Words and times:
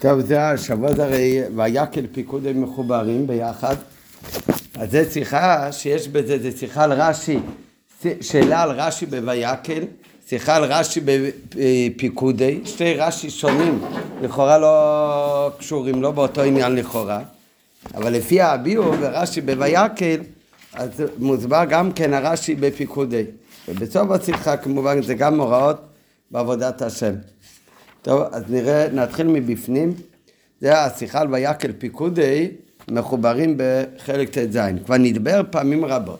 טוב, 0.00 0.20
זה 0.20 0.38
זה 0.96 1.04
הרי 1.04 1.42
ויקל 1.56 2.06
פיקודי 2.12 2.52
מחוברים 2.52 3.26
ביחד. 3.26 3.74
אז 4.74 4.90
זו 4.90 4.98
שיחה 5.12 5.72
שיש 5.72 6.08
בזה, 6.08 6.38
זו 6.38 6.58
שיחה 6.58 6.84
על 6.84 6.92
רש"י, 6.92 7.38
שאלה 8.20 8.62
על 8.62 8.70
רש"י 8.70 9.06
בויקל, 9.06 9.82
שיחה 10.28 10.56
על 10.56 10.64
רש"י 10.64 11.00
בפיקודי, 11.04 12.60
שתי 12.64 12.94
רש"י 12.94 13.30
שונים, 13.30 13.82
לכאורה 14.22 14.58
לא 14.58 15.50
קשורים, 15.58 16.02
לא 16.02 16.10
באותו 16.10 16.42
עניין 16.42 16.74
לכאורה, 16.74 17.22
אבל 17.94 18.12
לפי 18.12 18.40
הביאו 18.40 18.92
ורש"י 19.00 19.40
בויקל, 19.40 20.20
אז 20.74 20.90
מוסבר 21.18 21.64
גם 21.68 21.92
כן 21.92 22.14
הרש"י 22.14 22.54
בפיקודי. 22.54 23.24
ובסוף 23.68 24.10
השיחה 24.10 24.56
כמובן 24.56 25.02
זה 25.02 25.14
גם 25.14 25.40
הוראות 25.40 25.80
בעבודת 26.30 26.82
השם. 26.82 27.14
טוב, 28.02 28.22
אז 28.32 28.42
נראה, 28.48 28.88
נתחיל 28.92 29.26
מבפנים. 29.26 29.94
זה 30.60 30.84
השיחה 30.84 31.20
על 31.20 31.34
ויקל 31.34 31.72
פיקודי, 31.78 32.48
מחוברים 32.88 33.56
בחלק 33.56 34.38
ט"ז. 34.38 34.58
כבר 34.84 34.96
נדבר 34.96 35.40
פעמים 35.50 35.84
רבות, 35.84 36.18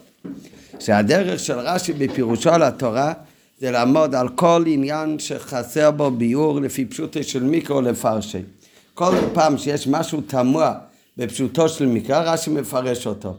שהדרך 0.78 1.38
של 1.38 1.59
רש"י 1.59 1.92
בפירושו 1.92 2.51
על 2.51 2.62
התורה 2.62 3.12
זה 3.60 3.70
לעמוד 3.70 4.14
על 4.14 4.28
כל 4.28 4.64
עניין 4.66 5.18
שחסר 5.18 5.90
בו 5.90 6.10
ביאור 6.10 6.60
לפי 6.60 6.84
פשוטו 6.84 7.23
של 7.23 7.42
מיקרו 7.42 7.80
לפרשי. 7.80 8.42
כל 8.95 9.15
פעם 9.34 9.59
שיש 9.59 9.87
משהו 9.87 10.20
תמוה 10.20 10.74
בפשוטו 11.16 11.68
של 11.68 11.87
מקרא, 11.87 12.32
רש"י 12.32 12.51
מפרש 12.51 13.06
אותו. 13.06 13.37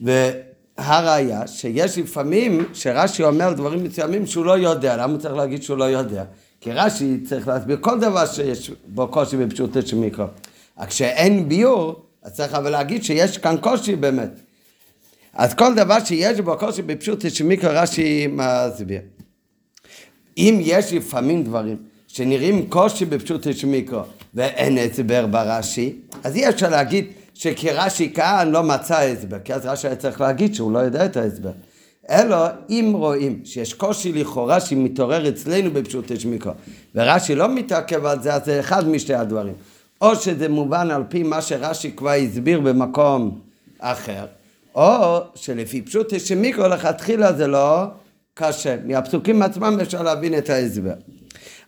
והראיה 0.00 1.46
שיש 1.46 1.98
לפעמים 1.98 2.64
שרש"י 2.72 3.22
אומר 3.24 3.52
דברים 3.52 3.84
מסוימים 3.84 4.26
שהוא 4.26 4.44
לא 4.44 4.58
יודע, 4.58 4.96
למה 4.96 5.12
הוא 5.12 5.20
צריך 5.20 5.34
להגיד 5.34 5.62
שהוא 5.62 5.78
לא 5.78 5.84
יודע? 5.84 6.24
כי 6.60 6.72
רש"י 6.72 7.16
צריך 7.28 7.48
להסביר 7.48 7.76
כל 7.80 8.00
דבר 8.00 8.26
שיש 8.26 8.70
בו 8.86 9.08
קושי 9.08 9.36
בפשוטו 9.36 9.82
של 9.82 9.96
מיקרו. 9.96 10.26
רק 10.78 10.88
כשאין 10.88 11.48
ביור, 11.48 12.02
אז 12.22 12.32
צריך 12.32 12.54
אבל 12.54 12.70
להגיד 12.70 13.04
שיש 13.04 13.38
כאן 13.38 13.56
קושי 13.60 13.96
באמת. 13.96 14.30
אז 15.34 15.54
כל 15.54 15.74
דבר 15.74 16.04
שיש 16.04 16.40
בו 16.40 16.58
קושי 16.58 16.82
בפשוטו 16.82 17.30
של 17.30 17.44
מיקרו, 17.44 17.70
רש"י 17.72 18.26
מסביר. 18.26 19.00
אם 20.38 20.58
יש 20.60 20.92
לפעמים 20.92 21.44
דברים 21.44 21.76
שנראים 22.08 22.68
קושי 22.68 23.04
בפשוטו 23.04 23.52
של 23.52 23.66
מיקרו 23.66 24.02
ואין 24.34 24.78
הסבר 24.78 25.26
ברש"י, 25.26 25.96
אז 26.24 26.36
אי 26.36 26.48
אפשר 26.48 26.68
להגיד 26.68 27.06
שכרש"י 27.34 28.12
כאן 28.12 28.48
לא 28.52 28.62
מצא 28.62 28.98
הסבר, 28.98 29.38
כי 29.44 29.54
אז 29.54 29.66
רש"י 29.66 29.86
היה 29.86 29.96
צריך 29.96 30.20
להגיד 30.20 30.54
שהוא 30.54 30.72
לא 30.72 30.78
יודע 30.78 31.04
את 31.04 31.16
ההסבר. 31.16 31.52
אלא 32.10 32.36
אם 32.70 32.92
רואים 32.94 33.40
שיש 33.44 33.74
קושי 33.74 34.12
לכאורה 34.12 34.60
שמתעורר 34.60 35.28
אצלנו 35.28 35.70
בפשוט 35.70 36.10
השמיקו 36.10 36.50
ורש"י 36.94 37.34
לא 37.34 37.54
מתעכב 37.54 38.04
על 38.06 38.22
זה, 38.22 38.34
אז 38.34 38.44
זה 38.44 38.60
אחד 38.60 38.88
משתי 38.88 39.14
הדברים. 39.14 39.54
או 40.00 40.16
שזה 40.16 40.48
מובן 40.48 40.90
על 40.90 41.02
פי 41.08 41.22
מה 41.22 41.42
שרש"י 41.42 41.92
כבר 41.96 42.10
הסביר 42.10 42.60
במקום 42.60 43.40
אחר, 43.78 44.26
או 44.74 45.18
שלפי 45.34 45.82
פשוט 45.82 46.12
השמיקו 46.12 46.62
לכתחילה 46.62 47.32
זה 47.32 47.46
לא 47.46 47.84
קשה. 48.34 48.76
מהפסוקים 48.84 49.42
עצמם 49.42 49.78
אפשר 49.82 50.02
להבין 50.02 50.38
את 50.38 50.50
ההסבר. 50.50 50.94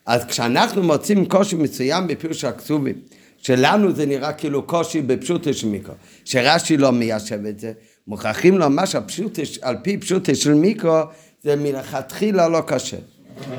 אז 0.06 0.24
כשאנחנו 0.24 0.82
מוצאים 0.82 1.26
קושי 1.26 1.56
מסוים 1.56 2.06
בפירוש 2.06 2.44
הכתובים, 2.44 2.94
שלנו 3.38 3.92
זה 3.92 4.06
נראה 4.06 4.32
כאילו 4.32 4.62
קושי 4.62 5.02
בפשוט 5.02 5.46
השמיקו, 5.46 5.92
שרש"י 6.24 6.76
לא 6.76 6.92
מיישב 6.92 7.46
את 7.46 7.60
זה, 7.60 7.72
מוכרחים 8.06 8.58
לומר 8.58 8.84
שעל 8.84 9.76
פי 9.82 9.98
פשוטו 9.98 10.34
של 10.34 10.54
מיקרו 10.54 11.00
זה 11.42 11.56
מלכתחילה 11.56 12.48
לא 12.48 12.62
קשה. 12.66 12.96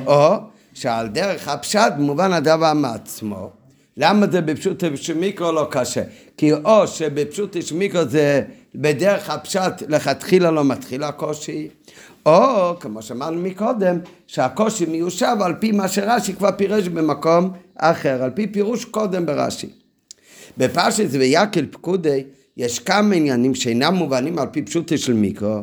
או 0.05 0.35
שעל 0.73 1.07
דרך 1.07 1.47
הפשט 1.47 1.93
מובן 1.97 2.33
הדבר 2.33 2.73
מעצמו. 2.73 3.49
למה 3.97 4.27
זה 4.31 4.41
בפשוטו 4.41 4.87
של 4.95 5.17
מיקרו 5.17 5.51
לא 5.51 5.67
קשה? 5.71 6.03
כי 6.37 6.53
או 6.53 6.87
שבפשוטו 6.87 7.61
של 7.61 7.75
מיקרו 7.75 8.05
זה 8.05 8.41
בדרך 8.75 9.29
הפשט 9.29 9.83
לכתחילה 9.87 10.51
לא 10.51 10.63
מתחיל 10.63 11.03
הקושי, 11.03 11.67
או 12.25 12.73
כמו 12.79 13.01
שאמרנו 13.01 13.41
מקודם, 13.41 13.99
שהקושי 14.27 14.85
מיושב 14.85 15.35
על 15.41 15.53
פי 15.59 15.71
מה 15.71 15.87
שרש"י 15.87 16.33
כבר 16.33 16.49
פירש 16.57 16.87
במקום 16.87 17.53
אחר, 17.75 18.23
על 18.23 18.29
פי 18.29 18.47
פירוש 18.47 18.85
קודם 18.85 19.25
ברש"י. 19.25 19.69
בפרשת 20.57 21.07
ויקל 21.11 21.65
פקודי 21.71 22.23
יש 22.57 22.79
כמה 22.79 23.15
עניינים 23.15 23.55
שאינם 23.55 23.93
מובנים 23.93 24.39
על 24.39 24.47
פי 24.51 24.61
פשוטו 24.61 24.97
של 24.97 25.13
מיקרו, 25.13 25.61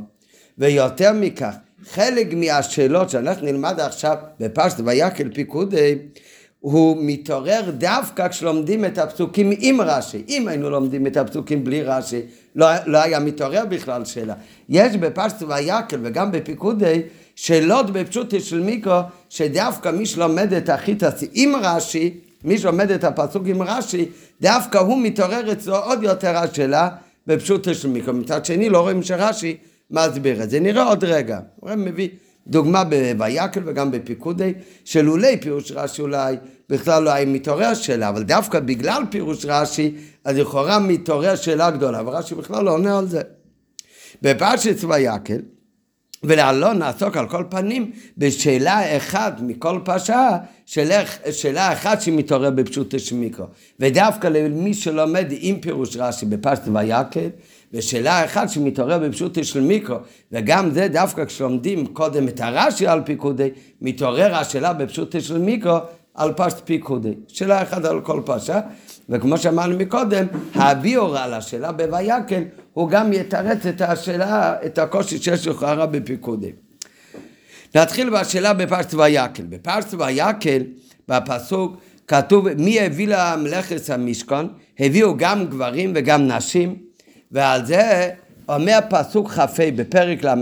ויותר 0.58 1.12
מכך, 1.12 1.54
חלק 1.84 2.34
מהשאלות 2.34 3.10
שאנחנו 3.10 3.46
נלמד 3.46 3.80
עכשיו 3.80 4.16
בפשט 4.40 4.80
ויקל 4.84 5.28
פיקודי, 5.34 5.98
הוא 6.60 6.96
מתעורר 7.00 7.70
דווקא 7.70 8.28
כשלומדים 8.28 8.84
את 8.84 8.98
הפסוקים 8.98 9.50
עם 9.58 9.80
רש"י. 9.80 10.24
אם 10.28 10.48
היינו 10.48 10.70
לומדים 10.70 11.06
את 11.06 11.16
הפסוקים 11.16 11.64
בלי 11.64 11.82
רש"י, 11.82 12.20
לא, 12.54 12.66
לא 12.86 12.98
היה 12.98 13.20
מתעורר 13.20 13.64
בכלל 13.68 14.04
שאלה. 14.04 14.34
יש 14.68 14.96
בפשט 14.96 15.42
ויקל 15.48 15.98
וגם 16.02 16.32
בפיקודי 16.32 17.02
שאלות 17.36 17.90
בפשוטו 17.90 18.40
של 18.40 18.60
מיקרו, 18.60 19.00
שדווקא 19.28 19.88
מי 19.88 20.06
שלומד 20.06 20.52
את 20.52 20.68
החיטס 20.68 21.24
עם 21.32 21.56
רש"י, 21.56 22.14
מי 22.44 22.58
שלומד 22.58 22.90
את 22.90 23.04
הפסוק 23.04 23.42
עם 23.46 23.62
רש"י, 23.62 24.08
דווקא 24.40 24.78
הוא 24.78 25.02
מתעורר 25.02 25.52
אצלו 25.52 25.76
עוד 25.76 26.02
יותר 26.02 26.36
השאלה 26.36 26.88
בפשוטו 27.26 27.74
של 27.74 27.88
מיקרו. 27.88 28.14
מצד 28.14 28.44
שני 28.44 28.68
לא 28.68 28.80
רואים 28.80 29.02
שרש"י 29.02 29.56
מסביר 29.90 30.42
את 30.42 30.50
זה. 30.50 30.60
נראה 30.60 30.84
עוד 30.84 31.04
רגע. 31.04 31.40
הוא 31.56 31.70
מביא 31.74 32.08
דוגמה 32.46 32.82
בויקל 33.16 33.60
וגם 33.64 33.90
בפיקודי, 33.90 34.54
שלולי 34.84 35.40
פירוש 35.40 35.72
רש"י 35.72 36.02
אולי 36.02 36.36
בכלל 36.68 37.02
לא 37.02 37.10
היה 37.10 37.26
מתעורר 37.26 37.74
שאלה, 37.74 38.08
אבל 38.08 38.22
דווקא 38.22 38.60
בגלל 38.60 39.02
פירוש 39.10 39.44
רש"י, 39.44 39.94
אז 40.24 40.36
לכאורה 40.36 40.78
מתעורר 40.78 41.36
שאלה 41.36 41.70
גדולה, 41.70 42.02
ורש"י 42.06 42.34
בכלל 42.34 42.64
לא 42.64 42.70
עונה 42.70 42.98
על 42.98 43.08
זה. 43.08 43.20
בפרשת 44.22 44.84
ויקל, 44.88 45.40
ולעלון 46.22 46.78
נעסוק 46.78 47.16
על 47.16 47.28
כל 47.28 47.44
פנים 47.48 47.90
בשאלה 48.18 48.96
אחת 48.96 49.40
מכל 49.40 49.80
פרשה, 49.84 50.38
שאלה, 50.66 51.02
שאלה 51.32 51.72
אחת 51.72 52.02
שמתעורר 52.02 52.50
בפשוט 52.50 52.94
השמיקרו. 52.94 53.46
ודווקא 53.80 54.26
למי 54.26 54.74
שלומד 54.74 55.26
עם 55.30 55.60
פירוש 55.60 55.96
רש"י 55.96 56.26
בפרשת 56.26 56.62
ויקל, 56.74 57.28
ושאלה 57.72 58.24
אחת 58.24 58.48
שמתעורר 58.48 58.98
בפשוט 58.98 59.44
של 59.44 59.60
מיקרו, 59.60 59.96
וגם 60.32 60.70
זה 60.70 60.88
דווקא 60.88 61.24
כשלומדים 61.24 61.86
קודם 61.86 62.28
את 62.28 62.40
הרש"י 62.40 62.86
על 62.86 63.02
פיקודי, 63.04 63.48
מתעורר 63.80 64.34
השאלה 64.34 64.72
בפשוט 64.72 65.20
של 65.20 65.38
מיקרו 65.38 65.78
על 66.14 66.32
פשט 66.36 66.56
פיקודי. 66.64 67.14
שאלה 67.28 67.62
אחת 67.62 67.84
על 67.84 68.00
כל 68.00 68.20
פרשה, 68.24 68.60
וכמו 69.08 69.38
שאמרנו 69.38 69.78
מקודם, 69.78 70.26
הביאור 70.54 71.18
על 71.18 71.34
השאלה 71.34 71.72
בויקל, 71.72 72.42
הוא 72.80 72.88
גם 72.88 73.12
יתרץ 73.12 73.66
את 73.66 73.80
השאלה, 73.80 74.54
את 74.66 74.78
הקושי 74.78 75.18
שיש 75.18 75.46
לכאורה 75.46 75.86
בפיקודי. 75.86 76.52
נתחיל 77.74 78.10
בשאלה 78.10 78.52
בפרשת 78.52 78.94
ויקל. 78.94 79.42
בפרשת 79.42 79.94
ויקל, 79.94 80.62
בפסוק, 81.08 81.76
כתוב 82.08 82.52
מי 82.52 82.80
הביא 82.80 83.08
למלאכת 83.08 83.90
המשכון, 83.90 84.48
הביאו 84.78 85.16
גם 85.16 85.46
גברים 85.46 85.92
וגם 85.94 86.28
נשים, 86.28 86.76
ועל 87.32 87.66
זה 87.66 88.10
אומר 88.48 88.78
פסוק 88.90 89.30
כ"ה 89.30 89.46
בפרק 89.76 90.24
ל"ה 90.24 90.34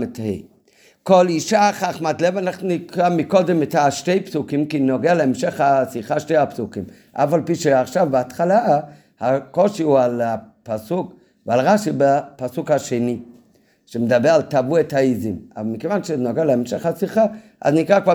כל 1.03 1.27
אישה 1.27 1.69
חכמת 1.73 2.21
לב, 2.21 2.37
אנחנו 2.37 2.67
נקרא 2.67 3.09
מקודם 3.09 3.63
את 3.63 3.75
השתי 3.75 4.19
פסוקים, 4.19 4.65
כי 4.65 4.79
נוגע 4.79 5.13
להמשך 5.13 5.61
השיחה 5.61 6.19
שתי 6.19 6.37
הפסוקים. 6.37 6.83
אף 7.13 7.33
על 7.33 7.41
פי 7.45 7.55
שעכשיו 7.55 8.07
בהתחלה, 8.11 8.79
הקושי 9.19 9.83
הוא 9.83 9.99
על 9.99 10.21
הפסוק 10.21 11.18
ועל 11.45 11.59
רש"י 11.59 11.89
בפסוק 11.97 12.71
השני, 12.71 13.19
שמדבר 13.85 14.29
על 14.29 14.41
תבעו 14.41 14.79
את 14.79 14.93
העיזים. 14.93 15.39
אבל 15.57 15.65
מכיוון 15.65 16.03
שזה 16.03 16.17
נוגע 16.17 16.45
להמשך 16.45 16.85
השיחה, 16.85 17.25
אז 17.61 17.73
נקרא 17.73 17.99
כבר 17.99 18.13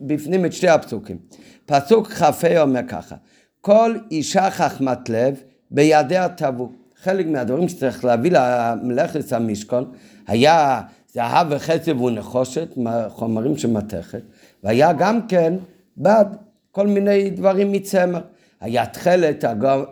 מבפנים 0.00 0.44
את 0.44 0.52
שתי 0.52 0.68
הפסוקים. 0.68 1.18
פסוק 1.66 2.08
כ"ה 2.08 2.62
אומר 2.62 2.80
ככה, 2.88 3.16
כל 3.60 3.98
אישה 4.10 4.50
חכמת 4.50 5.08
לב 5.08 5.42
בידיה 5.70 6.28
תבעו. 6.28 6.72
חלק 7.02 7.26
מהדברים 7.26 7.68
שצריך 7.68 8.04
להביא 8.04 8.30
למלאכת 8.34 9.32
המשכון 9.32 9.92
היה 10.26 10.82
זהב 11.12 11.46
וחצב 11.50 12.00
ונחושת, 12.00 12.68
חומרים 13.08 13.56
של 13.56 13.70
מתכת, 13.70 14.22
והיה 14.64 14.92
גם 14.92 15.26
כן 15.26 15.54
בד, 15.96 16.24
כל 16.70 16.86
מיני 16.86 17.30
דברים 17.30 17.72
מצמר. 17.72 18.20
היה 18.60 18.86
תכלת, 18.86 19.44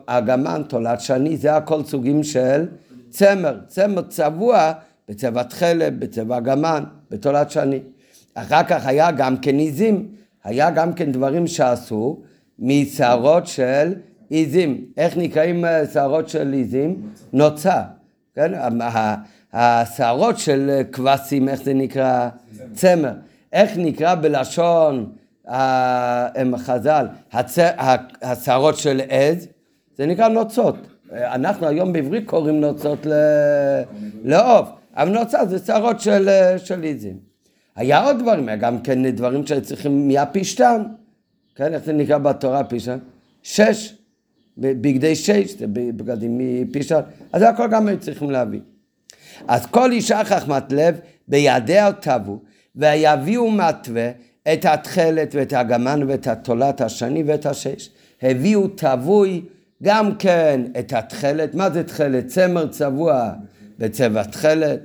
אגמן, 0.06 0.62
תולעת 0.68 1.00
שני, 1.00 1.36
זה 1.36 1.56
הכל 1.56 1.84
סוגים 1.84 2.22
של 2.22 2.66
צמר. 3.10 3.58
צמר 3.66 4.02
צבוע 4.02 4.72
בצבע 5.08 5.42
תכלת, 5.42 5.98
בצבע 5.98 6.38
אגמן, 6.38 6.84
בתולעת 7.10 7.50
שני. 7.50 7.80
אחר 8.34 8.62
כך 8.62 8.86
היה 8.86 9.10
גם 9.10 9.36
כן 9.36 9.58
עיזים, 9.58 10.08
היה 10.44 10.70
גם 10.70 10.92
כן 10.92 11.12
דברים 11.12 11.46
שעשו 11.46 12.22
משערות 12.58 13.46
של 13.46 13.94
עיזים. 14.28 14.84
איך 14.96 15.16
נקראים 15.16 15.64
אה, 15.64 15.86
שערות 15.86 16.28
של 16.28 16.52
עיזים? 16.52 17.10
נוצה. 17.32 17.82
כן? 18.34 18.52
השערות 19.52 20.38
של 20.38 20.82
כבשים, 20.92 21.48
איך 21.48 21.62
זה 21.62 21.74
נקרא? 21.74 22.28
צמר. 22.72 23.12
איך 23.52 23.72
נקרא 23.76 24.14
בלשון 24.14 25.12
חז"ל, 26.56 27.06
השערות 28.22 28.76
של 28.76 29.00
עז? 29.08 29.48
זה 29.96 30.06
נקרא 30.06 30.28
נוצות. 30.28 30.76
אנחנו 31.12 31.66
היום 31.66 31.92
בעברית 31.92 32.26
קוראים 32.26 32.60
נוצות 32.60 33.06
לעוף, 34.24 34.68
אבל 34.96 35.10
נוצה 35.10 35.46
זה 35.46 35.58
שערות 35.58 36.00
של, 36.00 36.28
של 36.56 36.82
עיזים. 36.82 37.18
היה 37.76 38.04
עוד 38.04 38.18
דברים, 38.18 38.48
היה 38.48 38.56
גם 38.56 38.78
כן 38.80 39.10
דברים 39.10 39.46
שצריכים 39.46 40.08
מהפשתן, 40.08 40.82
כן, 41.54 41.74
איך 41.74 41.84
זה 41.84 41.92
נקרא 41.92 42.18
בתורה 42.18 42.64
פשתן? 42.64 42.98
שש, 43.42 43.94
בגדי 44.58 45.16
שש, 45.16 45.58
זה 45.58 45.66
בגדים 45.68 46.38
מפשתן, 46.38 47.00
אז 47.32 47.40
זה 47.40 47.48
הכל 47.48 47.66
גם 47.70 47.88
היו 47.88 48.00
צריכים 48.00 48.30
להביא. 48.30 48.60
אז 49.48 49.66
כל 49.66 49.92
אישה 49.92 50.24
חכמת 50.24 50.72
לב 50.72 51.00
בידיה 51.28 51.92
תבו, 51.92 52.38
ויביאו 52.76 53.50
מתווה 53.50 54.10
את 54.52 54.64
התכלת 54.64 55.34
ואת 55.34 55.52
הגמן 55.52 56.00
ואת 56.08 56.26
התולת 56.26 56.80
השני 56.80 57.22
ואת 57.26 57.46
השש. 57.46 57.90
הביאו 58.22 58.68
תבוי 58.68 59.42
גם 59.82 60.14
כן 60.16 60.60
את 60.78 60.92
התכלת, 60.92 61.54
מה 61.54 61.70
זה 61.70 61.84
תכלת? 61.84 62.26
צמר 62.26 62.66
צבוע 62.66 63.32
בצבע 63.78 64.22
תכלת. 64.22 64.80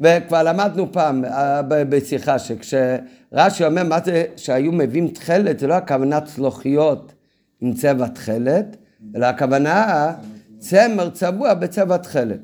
וכבר 0.00 0.42
למדנו 0.42 0.92
פעם 0.92 1.24
אה, 1.24 1.62
בשיחה 1.62 2.38
שכשרש"י 2.38 3.64
אומר 3.64 3.84
מה 3.84 3.98
זה 4.04 4.24
שהיו 4.36 4.72
מביאים 4.72 5.08
תכלת, 5.08 5.58
זה 5.58 5.66
לא 5.66 5.74
הכוונה 5.74 6.20
צלוחיות 6.20 7.12
עם 7.60 7.72
צבע 7.72 8.08
תכלת, 8.08 8.76
אלא 9.16 9.26
הכוונה 9.26 10.12
צמר 10.58 11.10
צבוע 11.10 11.54
בצבע 11.54 11.96
תכלת. 11.96 12.40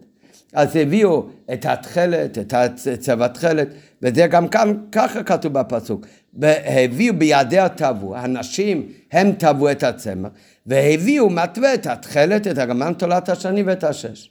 אז 0.53 0.77
הביאו 0.77 1.27
את 1.53 1.67
התכלת, 1.67 2.39
את 2.39 2.55
צבע 2.99 3.29
תכלת, 3.29 3.69
וזה 4.03 4.27
גם 4.27 4.49
כאן, 4.49 4.75
ככה 4.93 5.23
כתוב 5.23 5.53
בפסוק. 5.53 6.07
הביאו 6.43 7.15
בידיה 7.15 7.69
טבו, 7.69 8.17
הנשים 8.17 8.89
הם 9.13 9.33
טבו 9.33 9.71
את 9.71 9.83
הצמר, 9.83 10.29
והביאו 10.67 11.31
מתווה 11.31 11.75
את 11.75 11.87
התכלת, 11.87 12.47
את 12.47 12.59
הגמן 12.59 12.93
תולת 12.93 13.29
השני 13.29 13.63
ואת 13.63 13.85
השש. 13.85 14.31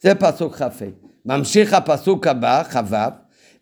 זה 0.00 0.14
פסוק 0.14 0.54
כ"ה. 0.56 0.68
ממשיך 1.26 1.74
הפסוק 1.74 2.26
הבא, 2.26 2.62
כ"ו, 2.62 2.96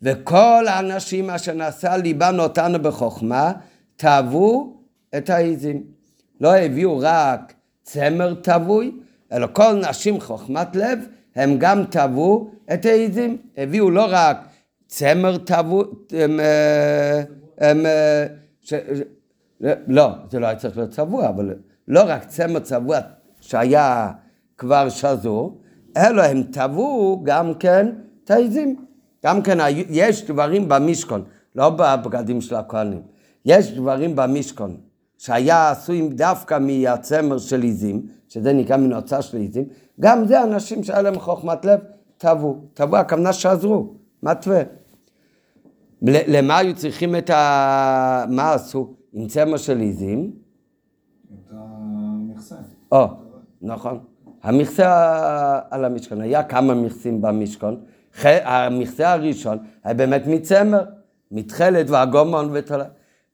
וכל 0.02 0.64
האנשים 0.68 1.30
אשר 1.30 1.52
נשא 1.52 1.96
ליבן 2.02 2.38
אותנו 2.38 2.82
בחוכמה, 2.82 3.52
טבו 3.96 4.76
את 5.16 5.30
העיזים. 5.30 5.82
לא 6.40 6.56
הביאו 6.56 6.98
רק 7.02 7.52
צמר 7.82 8.34
טבוי, 8.34 8.92
אלא 9.32 9.46
כל 9.52 9.72
נשים 9.88 10.20
חוכמת 10.20 10.76
לב, 10.76 10.98
הם 11.36 11.58
גם 11.58 11.84
טבו 11.84 12.50
את 12.72 12.86
העיזים. 12.86 13.36
הביאו 13.56 13.90
לא 13.90 14.06
רק 14.10 14.36
צמר 14.86 15.38
טבו, 15.38 15.84
הם, 17.58 17.66
אה, 17.66 17.70
הם, 17.70 17.86
אה, 17.86 18.26
ש, 18.60 18.74
לא, 19.88 20.10
זה 20.30 20.38
לא 20.38 20.46
היה 20.46 20.56
צריך 20.56 20.76
להיות 20.76 20.90
צבוע, 20.90 21.28
אבל 21.28 21.54
לא 21.88 22.00
רק 22.06 22.24
צמר 22.24 22.60
צבוע 22.60 22.98
שהיה 23.40 24.10
כבר 24.58 24.88
שזור, 24.88 25.60
אלא 25.96 26.22
הם 26.22 26.42
טבעו 26.42 27.20
גם 27.24 27.54
כן 27.54 27.88
את 28.24 28.30
העזים. 28.30 28.76
גם 29.24 29.42
כן 29.42 29.58
יש 29.90 30.24
דברים 30.24 30.68
במשכון, 30.68 31.24
לא 31.54 31.70
בבגדים 31.70 32.40
של 32.40 32.54
הכהנים, 32.54 33.02
יש 33.44 33.72
דברים 33.72 34.16
במשכון 34.16 34.76
שהיה 35.18 35.70
עשויים 35.70 36.08
דווקא 36.08 36.58
מהצמר 36.58 37.38
של 37.38 37.62
עזים, 37.62 38.06
שזה 38.28 38.52
נקרא 38.52 38.76
מנוצה 38.76 39.22
של 39.22 39.38
עזים, 39.38 39.64
גם 40.00 40.26
זה 40.26 40.42
אנשים 40.42 40.84
שהיה 40.84 41.02
להם 41.02 41.18
חוכמת 41.18 41.64
לב, 41.64 41.80
טבעו. 42.18 42.60
טבעו, 42.74 42.96
הכוונה 42.96 43.32
שעזרו, 43.32 43.94
מתווה. 44.22 44.62
למה 46.02 46.58
היו 46.58 46.74
צריכים 46.74 47.16
את 47.16 47.30
ה... 47.30 48.24
מה 48.28 48.52
עשו? 48.52 48.94
עם 49.12 49.26
צמר 49.26 49.56
של 49.56 49.80
עזים? 49.80 50.32
את 51.34 51.52
המכסה. 51.52 52.56
או, 52.92 53.06
נכון. 53.62 53.98
המכסה 54.42 55.60
על 55.70 55.84
המשכון, 55.84 56.20
היה 56.20 56.42
כמה 56.42 56.74
מכסים 56.74 57.22
במשכון. 57.22 57.80
המכסה 58.24 59.12
הראשון 59.12 59.58
היה 59.84 59.94
באמת 59.94 60.22
מצמר, 60.26 60.84
מתכלת 61.30 61.90
והגומון 61.90 62.48
ותולה. 62.52 62.84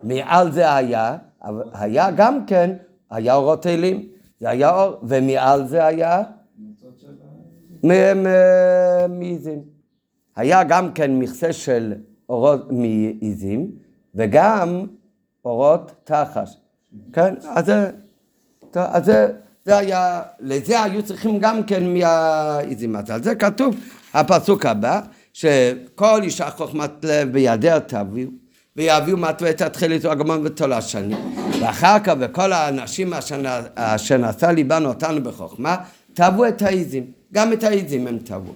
מעל 0.02 0.52
זה 0.52 0.75
היה, 0.75 1.16
היה 1.72 2.11
גם 2.11 2.46
כן, 2.46 2.76
היה 3.11 3.34
אורות 3.34 3.66
אלים, 3.66 4.08
זה 4.40 4.50
היה 4.50 4.82
אור, 4.82 4.94
ומעל 5.02 5.66
זה 5.66 5.87
היה 5.87 6.22
מעיזים. 9.08 9.62
היה 10.37 10.64
גם 10.64 10.93
כן 10.93 11.19
מכסה 11.19 11.52
של 11.52 11.94
אורות 12.29 12.73
מעיזים, 12.73 13.71
וגם 14.15 14.87
אורות 15.44 15.93
תחש. 16.05 16.56
כן, 17.12 17.35
אז 17.43 17.67
זה, 19.05 19.32
זה, 19.65 19.79
היה, 19.79 20.23
לזה 20.41 20.82
היו 20.82 21.03
צריכים 21.03 21.38
גם 21.38 21.62
כן 21.62 21.94
מהעיזים. 21.94 22.97
אז 22.97 23.11
על 23.11 23.23
זה 23.23 23.35
כתוב 23.35 23.76
הפסוק 24.15 24.67
הבא, 24.67 25.00
שכל 25.32 26.23
אישה 26.23 26.50
חוכמת 26.50 26.91
לב 27.03 27.32
בידיה 27.32 27.81
תביאו, 27.81 28.31
ויביאו 28.76 29.17
מטווה 29.17 29.50
את 29.50 29.62
התחילת 29.62 30.05
הגמון 30.05 30.41
ותולה 30.44 30.81
שני. 30.81 31.15
ואחר 31.61 31.99
כך, 31.99 32.15
וכל 32.21 32.53
האנשים 32.53 33.12
אשר 33.75 34.17
נשא 34.19 34.47
ליבן 34.47 34.85
אותנו 34.85 35.23
בחוכמה, 35.23 35.76
תבעו 36.15 36.49
את 36.49 36.62
העיזים. 36.62 37.05
גם 37.32 37.53
את 37.53 37.65
העיזים 37.65 38.06
הם 38.06 38.19
תבעו. 38.19 38.55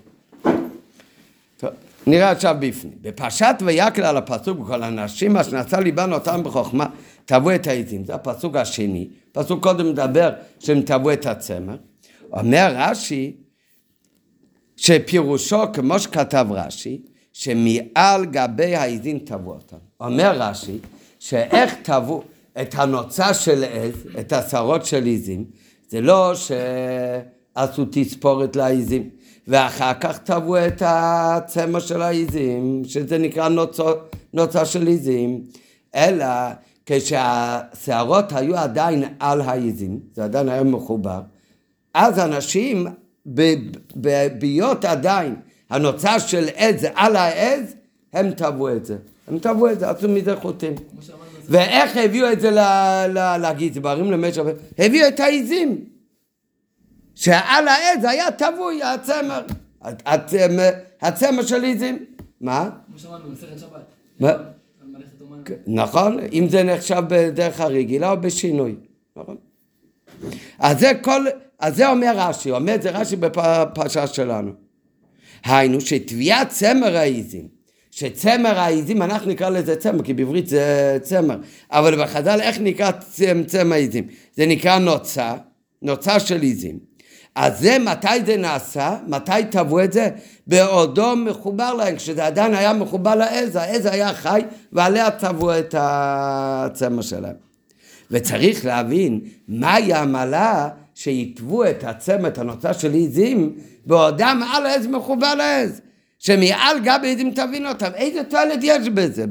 נראה 2.09 2.31
עכשיו 2.31 2.57
בפנים. 2.61 2.95
בפרשת 3.01 3.55
ויקל 3.65 4.03
על 4.03 4.17
הפסוק, 4.17 4.61
וכל 4.61 4.83
האנשים 4.83 5.37
אשר 5.37 5.61
נשא 5.61 5.77
ליבן 5.77 6.13
אותם 6.13 6.43
בחוכמה, 6.45 6.87
תבעו 7.25 7.55
את 7.55 7.67
העיזים. 7.67 8.05
זה 8.05 8.15
הפסוק 8.15 8.57
השני. 8.57 9.09
פסוק 9.33 9.63
קודם 9.63 9.91
מדבר 9.91 10.31
שהם 10.59 10.83
תבעו 10.83 11.13
את 11.13 11.27
הצמר. 11.27 11.77
אומר 12.33 12.73
רש"י, 12.77 13.37
שפירושו, 14.77 15.63
כמו 15.73 15.99
שכתב 15.99 16.47
רש"י, 16.51 17.03
שמעל 17.33 18.25
גבי 18.25 18.77
העיזים 18.77 19.19
תבעו 19.19 19.53
אותם. 19.55 19.77
אומר 20.01 20.33
רש"י, 20.39 20.79
שאיך 21.19 21.75
תבעו 21.83 22.23
את 22.61 22.75
הנוצה 22.75 23.35
של 23.35 23.65
עז, 23.65 24.07
את 24.21 24.33
השרות 24.33 24.87
של 24.87 25.05
עיזים, 25.05 25.45
זה 25.89 26.01
לא 26.01 26.33
שעשו 26.35 27.85
תספורת 27.91 28.57
לעיזים. 28.57 29.11
ואחר 29.49 29.93
כך 30.01 30.19
טבעו 30.19 30.57
את 30.67 30.83
הצמר 30.87 31.81
של 31.81 32.03
העיזים, 32.03 32.83
שזה 32.85 33.19
נקרא 33.19 33.49
נוצו, 33.49 33.85
נוצה 34.35 34.65
של 34.65 34.87
עיזים, 34.87 35.43
אלא 35.95 36.27
כשהשערות 36.87 38.33
היו 38.33 38.57
עדיין 38.57 39.05
על 39.19 39.41
העיזים, 39.41 40.01
זה 40.15 40.25
עדיין 40.25 40.49
היה 40.49 40.63
מחובר, 40.63 41.21
אז 41.95 42.19
אנשים, 42.19 42.87
בהיות 44.39 44.85
עדיין 44.85 45.35
הנוצה 45.71 46.21
של 46.21 46.49
עז 46.55 46.87
על 46.95 47.17
העז, 47.17 47.75
הם 48.13 48.31
טבעו 48.31 48.69
את 48.69 48.85
זה. 48.85 48.97
הם 49.29 49.39
טבעו 49.39 49.71
את 49.71 49.81
זה, 49.81 49.91
עשו 49.91 50.09
מזה 50.09 50.37
חוטים. 50.37 50.75
ואיך 51.49 51.97
הביאו 51.97 52.33
את 52.33 52.41
זה 52.41 52.51
לגזברים, 53.41 54.13
למשך... 54.13 54.43
הביאו 54.79 55.09
את 55.09 55.21
העיזים. 55.21 55.85
שעל 57.19 57.69
העץ 57.69 58.05
היה 58.05 58.31
טבוי 58.31 58.81
הצמר, 58.83 59.43
הצמר 61.01 61.43
של 61.43 61.65
עיזים. 61.65 62.05
מה? 62.41 62.71
כמו 62.87 62.99
שאמרנו, 62.99 63.29
במסכת 63.29 63.59
שבת. 63.59 64.41
נכון, 65.67 66.19
אם 66.33 66.47
זה 66.49 66.63
נחשב 66.63 67.03
בדרך 67.09 67.61
הרגילה 67.61 68.11
או 68.11 68.21
בשינוי, 68.21 68.75
נכון? 69.17 69.37
אז 70.59 70.81
זה 70.81 70.93
כל, 71.03 71.27
אז 71.59 71.77
זה 71.77 71.91
אומר 71.91 72.13
רש"י, 72.17 72.51
אומר 72.51 72.77
זה 72.83 72.91
רש"י 72.91 73.17
בפרשה 73.17 74.07
שלנו. 74.07 74.53
היינו 75.45 75.81
שטביעת 75.81 76.49
צמר 76.49 76.97
העיזים, 76.97 77.49
שצמר 77.91 78.59
העיזים, 78.59 79.03
אנחנו 79.03 79.31
נקרא 79.31 79.49
לזה 79.49 79.77
צמר, 79.77 80.03
כי 80.03 80.15
בעברית 80.15 80.47
זה 80.47 80.99
צמר, 81.03 81.39
אבל 81.71 82.03
בחז"ל 82.03 82.41
איך 82.41 82.59
נקרא 82.61 82.91
צמר 83.47 83.73
העיזים? 83.73 84.07
זה 84.35 84.47
נקרא 84.47 84.79
נוצה, 84.79 85.35
נוצה 85.83 86.21
של 86.21 86.41
עיזים. 86.41 86.88
אז 87.41 87.61
זה, 87.61 87.79
מתי 87.79 88.25
זה 88.27 88.37
נעשה? 88.37 88.97
מתי 89.07 89.45
טבעו 89.51 89.85
את 89.85 89.93
זה? 89.93 90.09
בעודו 90.47 91.17
מחובר 91.17 91.75
להם, 91.75 91.97
כשזה 91.97 92.27
עדיין 92.27 92.55
היה 92.55 92.73
מחובר 92.73 93.15
לעז, 93.15 93.57
העז 93.57 93.87
היה 93.87 94.15
חי 94.15 94.41
ועליה 94.73 95.11
טבעו 95.11 95.59
את 95.59 95.75
הצמר 95.79 97.03
שלהם. 97.03 97.35
וצריך 98.11 98.65
להבין 98.65 99.21
מהי 99.49 99.93
העמלה 99.93 100.69
שיטבו 100.95 101.65
את 101.65 101.85
הצמר, 101.85 102.29
את 102.29 102.39
הנוצה 102.39 102.75
של 102.75 102.93
עיזים, 102.93 103.53
בעודם 103.87 104.43
על 104.55 104.67
העז 104.67 104.87
מחובר 104.87 105.35
לעז. 105.35 105.81
שמעל 106.19 106.79
גב 106.79 107.01
עיזים 107.03 107.31
תבין 107.31 107.67
אותם, 107.67 107.91
איזה 107.95 108.25
תועלת 108.25 108.59
יש 108.63 108.89
בזה? 108.89 109.25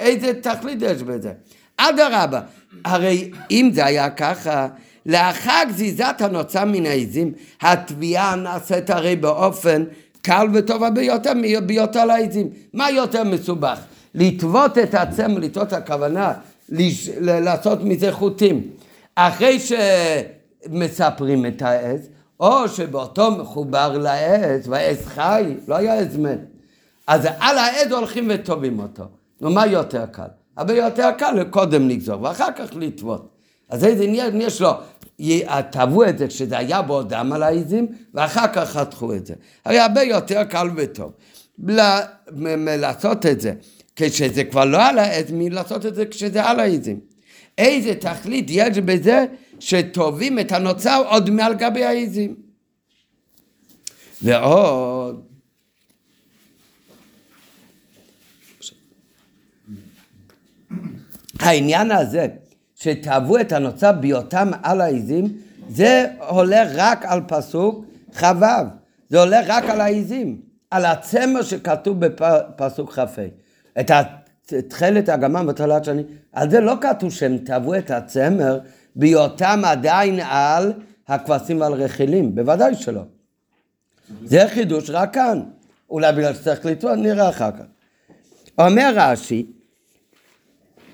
איזה 0.00 0.32
תכלית 0.42 0.78
יש 0.82 1.02
בזה? 1.02 1.32
אדרבה, 1.76 2.40
הרי 2.84 3.30
אם 3.50 3.70
זה 3.74 3.84
היה 3.84 4.10
ככה, 4.10 4.68
לאחר 5.06 5.62
גזיזת 5.68 6.16
הנוצה 6.18 6.64
מן 6.64 6.86
העזים, 6.86 7.32
התביעה 7.60 8.34
נעשית 8.34 8.90
הרי 8.90 9.16
באופן 9.16 9.84
קל 10.22 10.46
וטוב 10.54 10.88
ביותר 10.94 11.32
ביותר 11.66 12.04
לעזים. 12.04 12.48
מה 12.74 12.90
יותר 12.90 13.24
מסובך? 13.24 13.78
לטוות 14.14 14.78
את 14.78 14.94
הצמר, 14.94 15.38
לטוות 15.38 15.72
הכוונה, 15.72 16.32
לש... 16.68 17.08
לעשות 17.18 17.84
מזה 17.84 18.12
חוטים. 18.12 18.62
אחרי 19.14 19.58
מספרים 20.70 21.46
את 21.46 21.62
העץ, 21.62 22.00
או 22.40 22.68
שבאותו 22.68 23.30
מחובר 23.30 23.98
לעץ, 23.98 24.68
והעץ 24.68 25.06
חי, 25.06 25.54
לא 25.68 25.74
היה 25.74 25.94
עץ 25.94 26.14
מת. 26.14 26.38
אז 27.06 27.28
על 27.40 27.58
העץ 27.58 27.92
הולכים 27.92 28.28
וטובים 28.30 28.78
אותו. 28.78 29.04
נו, 29.40 29.50
מה 29.50 29.66
יותר 29.66 30.06
קל? 30.06 30.22
הרבה 30.56 30.74
יותר 30.74 31.10
קל 31.18 31.44
קודם 31.50 31.88
לגזור, 31.88 32.22
ואחר 32.22 32.52
כך 32.56 32.66
לטבות. 32.76 33.28
אז 33.68 33.84
איזה 33.84 34.04
עניין 34.04 34.40
יש 34.40 34.60
לו? 34.60 34.70
טבעו 35.70 36.08
את 36.08 36.18
זה 36.18 36.26
כשזה 36.26 36.58
היה 36.58 36.82
בעודם 36.82 37.32
על 37.32 37.42
העזים, 37.42 37.86
ואחר 38.14 38.46
כך 38.52 38.70
חתכו 38.70 39.14
את 39.14 39.26
זה. 39.26 39.34
הרי 39.64 39.78
הרבה 39.78 40.02
יותר 40.02 40.44
קל 40.44 40.68
וטוב. 40.76 41.12
לעשות 42.78 43.26
את 43.26 43.40
זה 43.40 43.54
כשזה 43.96 44.44
כבר 44.44 44.64
לא 44.64 44.88
על 44.88 44.98
העץ, 44.98 45.26
מלעשות 45.32 45.86
את 45.86 45.94
זה 45.94 46.06
כשזה 46.06 46.44
על 46.44 46.60
העזים. 46.60 47.00
איזה 47.58 47.94
תכלית 47.94 48.46
יש 48.48 48.78
בזה 48.78 49.26
שטובים 49.60 50.38
את 50.38 50.52
הנוצר 50.52 51.02
עוד 51.08 51.30
מעל 51.30 51.54
גבי 51.54 51.84
העזים. 51.84 52.34
ועוד 54.22 55.24
העניין 61.38 61.90
הזה 61.90 62.26
שתאהבו 62.82 63.38
את 63.38 63.52
הנוצר 63.52 63.92
בהיותם 63.92 64.50
על 64.62 64.80
העיזים, 64.80 65.36
זה 65.68 66.06
הולך 66.28 66.68
רק 66.74 67.04
על 67.04 67.20
פסוק 67.28 67.84
כ"ו, 68.14 68.44
זה 69.08 69.20
הולך 69.20 69.46
רק 69.48 69.64
על 69.64 69.80
העיזים, 69.80 70.40
על 70.70 70.84
הצמר 70.84 71.42
שכתוב 71.42 72.00
בפסוק 72.00 72.92
כ"ה. 72.92 73.04
את 73.80 73.90
תכלת 74.68 75.08
הגמם 75.08 75.46
ותולעת 75.48 75.84
שני, 75.84 76.02
על 76.32 76.50
זה 76.50 76.60
לא 76.60 76.74
כתוב 76.80 77.12
שהם 77.12 77.38
תאהבו 77.38 77.74
את 77.74 77.90
הצמר 77.90 78.58
בהיותם 78.96 79.62
עדיין 79.64 80.20
על 80.20 80.72
הכבשים 81.08 81.60
ועל 81.60 81.72
רכילים, 81.72 82.34
בוודאי 82.34 82.74
שלא. 82.74 83.02
זה 84.24 84.48
חידוש 84.48 84.90
רק 84.90 85.14
כאן, 85.14 85.42
אולי 85.90 86.12
בגלל 86.12 86.34
שצריך 86.34 86.66
לטעות, 86.66 86.98
נראה 86.98 87.28
אחר 87.28 87.50
כך. 87.50 87.64
אומר 88.58 88.92
רש"י, 88.96 89.46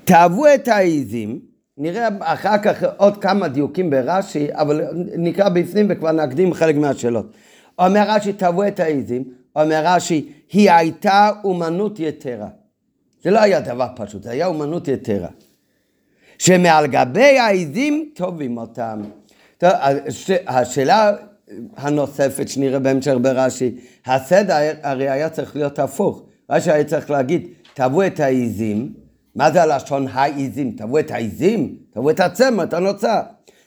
תאהבו 0.04 0.46
את 0.54 0.68
העיזים, 0.68 1.40
נראה 1.78 2.08
אחר 2.20 2.58
כך 2.58 2.84
עוד 2.96 3.16
כמה 3.16 3.48
דיוקים 3.48 3.90
ברש"י, 3.90 4.46
אבל 4.52 4.86
נקרא 5.16 5.48
בפנים 5.48 5.86
וכבר 5.90 6.12
נקדים 6.12 6.54
חלק 6.54 6.76
מהשאלות. 6.76 7.32
אומר 7.78 8.04
רש"י, 8.08 8.32
תאהבו 8.32 8.66
את 8.66 8.80
העיזים, 8.80 9.24
אומר 9.56 9.82
רש"י, 9.84 10.32
היא 10.52 10.70
הייתה 10.70 11.30
אומנות 11.44 12.00
יתרה. 12.00 12.48
זה 13.22 13.30
לא 13.30 13.40
היה 13.40 13.60
דבר 13.60 13.88
פשוט, 13.96 14.22
זה 14.22 14.30
היה 14.30 14.46
אומנות 14.46 14.88
יתרה. 14.88 15.28
שמעל 16.38 16.86
גבי 16.86 17.38
העיזים 17.38 18.10
טובים 18.14 18.58
אותם. 18.58 19.02
טוב, 19.58 19.70
השאלה 20.46 21.12
הנוספת 21.76 22.48
שנראה 22.48 22.78
בהמשך 22.78 23.14
ברש"י, 23.22 23.76
הסדר 24.06 24.56
הרי 24.82 25.08
היה 25.08 25.28
צריך 25.28 25.56
להיות 25.56 25.78
הפוך. 25.78 26.22
רש"י 26.50 26.70
היה 26.70 26.84
צריך 26.84 27.10
להגיד, 27.10 27.48
תאהבו 27.74 28.02
את 28.02 28.20
העיזים, 28.20 29.05
מה 29.36 29.50
זה 29.50 29.62
הלשון 29.62 30.06
העיזים? 30.12 30.70
תאהבו 30.70 30.98
את 30.98 31.10
העיזים? 31.10 31.76
תאהבו 31.90 32.10
את 32.10 32.20
הצמר, 32.20 32.64
את 32.64 32.74
הנוצה. 32.74 33.20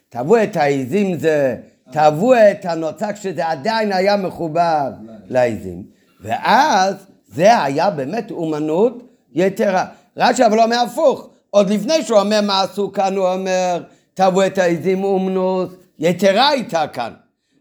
תאהבו 0.10 0.38
את 0.38 0.56
העיזים 0.58 1.20
זה, 1.20 1.56
תאהבו 1.92 2.34
את 2.34 2.66
הנוצה 2.66 3.14
כשזה 3.14 3.48
עדיין 3.48 3.92
היה 3.92 4.18
מחובר 4.18 4.92
לעיזים. 5.28 5.84
ואז 6.22 6.96
זה 7.28 7.64
היה 7.64 7.90
באמת 7.90 8.32
אומנות 8.32 9.04
יתרה. 9.34 9.86
רש"י 10.18 10.46
אבל 10.46 10.60
אומר 10.60 10.78
הפוך, 10.80 11.30
עוד 11.50 11.70
לפני 11.70 12.04
שהוא 12.04 12.20
אומר 12.20 12.42
מה 12.42 12.62
עשו 12.62 12.92
כאן, 12.94 13.16
הוא 13.16 13.28
אומר, 13.28 13.84
תאהבו 14.14 14.46
את 14.46 14.58
העיזים 14.58 15.04
אומנות, 15.04 15.76
יתרה 16.00 16.50
הייתה 16.50 16.88
כאן. 16.88 17.14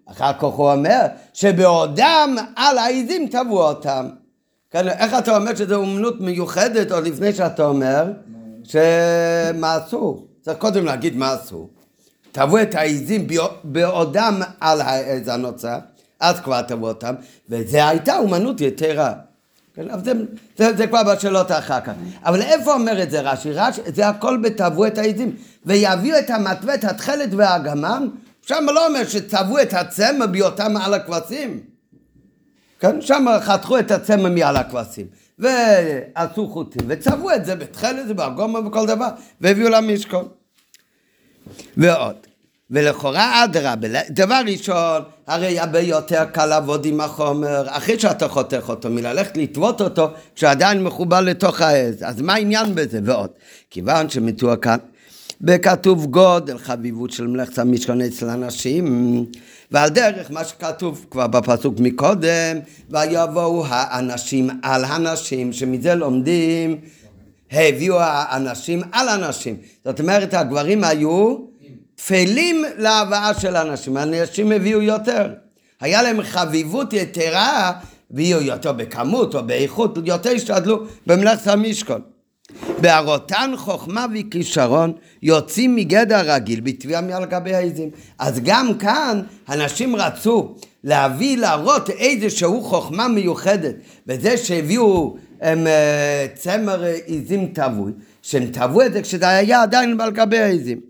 אחר 0.06 0.32
כך 0.32 0.44
הוא 0.44 0.72
אומר, 0.72 1.06
שבעודם 1.32 2.36
על 2.56 2.78
העיזים 2.78 3.26
תאהבו 3.26 3.62
אותם. 3.62 4.08
כן, 4.70 4.88
איך 4.88 5.14
אתה 5.18 5.37
אומר 5.37 5.54
שזו 5.54 5.75
אומנות 5.75 6.20
מיוחדת 6.20 6.92
עוד 6.92 7.06
לפני 7.06 7.32
שאתה 7.32 7.64
אומר 7.64 8.12
שמה 8.64 9.75
עשו? 9.75 10.26
צריך 10.40 10.58
קודם 10.58 10.84
להגיד 10.84 11.16
מה 11.16 11.32
עשו. 11.32 11.68
תבוא 12.32 12.60
את 12.60 12.75
העיזים 12.75 13.26
בעודם 13.64 14.42
על 14.60 14.80
העז 14.80 15.28
הנוצה, 15.28 15.78
אז 16.20 16.40
כבר 16.40 16.62
תבוא 16.62 16.88
אותם, 16.88 17.14
וזה 17.48 17.88
הייתה 17.88 18.18
אומנות 18.18 18.60
יתרה. 18.60 19.12
כן, 19.75 20.04
זה, 20.04 20.12
זה, 20.58 20.76
זה 20.76 20.87
כבר 20.87 21.02
בשאלות 21.02 21.52
אחר 21.52 21.80
כך. 21.80 21.92
אבל 22.25 22.42
איפה 22.42 22.75
אומר 22.75 23.02
את 23.02 23.10
זה 23.10 23.20
רש"י? 23.20 23.52
רש"י, 23.52 23.80
זה 23.94 24.08
הכל 24.08 24.38
ב"תבעו 24.42 24.87
את 24.87 24.98
העיזים". 24.98 25.37
ויביאו 25.66 26.18
את 26.18 26.30
המטווה, 26.30 26.75
את 26.75 26.84
התכלת 26.84 27.28
והגמם, 27.37 28.08
שם 28.42 28.66
לא 28.75 28.87
אומר 28.87 29.04
שצבעו 29.04 29.62
את 29.62 29.75
הצמר 29.75 30.26
בהיותם 30.26 30.76
על 30.76 30.94
הכבשים. 30.94 31.60
כן, 32.80 33.00
שם 33.00 33.26
חתכו 33.40 33.78
את 33.78 33.90
הצמר 33.90 34.30
מעל 34.30 34.56
הכבשים. 34.56 35.06
ועשו 35.38 36.49
חוטים, 36.49 36.82
וצבעו 36.87 37.35
את 37.35 37.44
זה 37.44 37.54
בתכלת 37.54 38.04
ובגומה 38.08 38.58
וכל 38.66 38.87
דבר, 38.87 39.08
והביאו 39.40 39.68
למשכון. 39.68 40.28
ועוד. 41.76 42.16
ולכאורה 42.70 43.44
אדרבה, 43.44 43.88
דבר 44.11 44.40
ראשון, 44.47 45.02
הרי 45.26 45.58
הרבה 45.58 45.80
יותר 45.80 46.25
קל 46.25 46.47
לעבוד 46.47 46.85
עם 46.85 47.00
החומר, 47.00 47.64
אחרי 47.66 47.99
שאתה 47.99 48.28
חותך 48.28 48.64
אותו, 48.68 48.90
מללכת 48.90 49.37
לטוות 49.37 49.80
אותו, 49.80 50.08
כשעדיין 50.35 50.85
מחובר 50.85 51.20
לתוך 51.20 51.61
העז. 51.61 51.97
אז 52.02 52.20
מה 52.20 52.35
העניין 52.35 52.75
בזה? 52.75 53.00
ועוד. 53.04 53.30
כיוון 53.70 54.11
שמתואר 54.11 54.56
כאן, 54.56 54.78
בכתוב 55.40 56.06
גודל 56.06 56.58
חביבות 56.58 57.11
של 57.11 57.26
מלאכת 57.26 57.58
המשכון 57.58 58.00
אצל 58.00 58.28
אנשים, 58.28 59.26
ועל 59.70 59.88
דרך 59.88 60.30
מה 60.30 60.44
שכתוב 60.44 61.06
כבר 61.10 61.26
בפסוק 61.26 61.75
מקודם, 61.78 62.58
ויבואו 62.90 63.64
האנשים 63.68 64.50
על 64.62 64.84
הנשים, 64.84 65.52
שמזה 65.52 65.94
לומדים, 65.94 66.80
הביאו 67.52 67.96
האנשים 68.00 68.82
על 68.92 69.08
הנשים. 69.08 69.56
זאת 69.84 70.00
אומרת, 70.00 70.34
הגברים 70.34 70.84
היו 70.84 71.37
תפלים 71.94 72.64
להבאה 72.78 73.34
של 73.40 73.56
הנשים, 73.56 73.96
הנשים 73.96 74.52
הביאו 74.52 74.82
יותר. 74.82 75.34
היה 75.80 76.02
להם 76.02 76.22
חביבות 76.22 76.92
יתרה, 76.92 77.72
הביאו 78.10 78.40
יותר 78.40 78.72
בכמות 78.72 79.34
או 79.34 79.46
באיכות, 79.46 79.98
יותר 80.04 80.30
השתדלו 80.30 80.78
במלאכת 81.06 81.46
המשכון. 81.46 82.00
בהראותן 82.81 83.52
חוכמה 83.57 84.07
וכישרון 84.14 84.93
יוצאים 85.23 85.76
מגדר 85.76 86.35
רגיל 86.35 86.61
בתביעה 86.61 87.00
מעל 87.00 87.25
גבי 87.25 87.55
העזים. 87.55 87.90
אז 88.19 88.40
גם 88.45 88.78
כאן 88.78 89.23
אנשים 89.49 89.97
רצו 89.97 90.55
להביא, 90.85 91.37
להראות 91.37 91.90
איזשהו 91.90 92.62
חוכמה 92.62 93.09
מיוחדת 93.09 93.75
בזה 94.07 94.37
שהביאו 94.37 95.17
הם, 95.40 95.67
אה, 95.67 96.26
צמר 96.35 96.85
עזים 97.07 97.47
טבוי, 97.47 97.93
שהם 98.23 98.47
טבעו 98.47 98.83
את 98.83 98.93
זה 98.93 99.02
כשזה 99.02 99.28
היה 99.28 99.62
עדיין 99.62 100.00
על 100.00 100.11
גבי 100.11 100.38
העזים. 100.38 100.81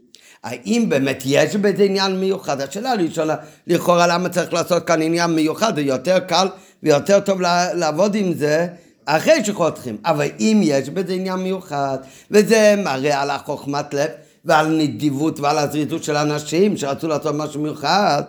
האם 0.44 0.86
באמת 0.88 1.22
יש 1.26 1.56
בזה 1.56 1.82
עניין 1.82 2.20
מיוחד? 2.20 2.60
השאלה 2.60 2.92
הראשונה, 2.92 3.34
לכאורה 3.66 4.06
למה 4.06 4.28
צריך 4.28 4.52
לעשות 4.52 4.86
כאן 4.86 5.02
עניין 5.02 5.30
מיוחד, 5.30 5.74
זה 5.74 5.80
יותר 5.80 6.18
קל 6.18 6.48
ויותר 6.82 7.20
טוב 7.20 7.40
לעבוד 7.74 8.14
עם 8.14 8.32
זה 8.32 8.66
אחרי 9.10 9.44
שחותכים, 9.44 9.96
אבל 10.04 10.28
אם 10.40 10.60
יש 10.64 10.90
בזה 10.90 11.12
עניין 11.12 11.36
מיוחד, 11.38 11.98
וזה 12.30 12.74
מראה 12.84 13.22
על 13.22 13.30
החוכמת 13.30 13.94
לב 13.94 14.08
ועל 14.44 14.66
נדיבות 14.76 15.40
ועל 15.40 15.58
הזריזות 15.58 16.04
של 16.04 16.16
אנשים 16.16 16.76
שרצו 16.76 17.08
לעשות 17.08 17.34
משהו 17.34 17.60
מיוחד, 17.60 18.22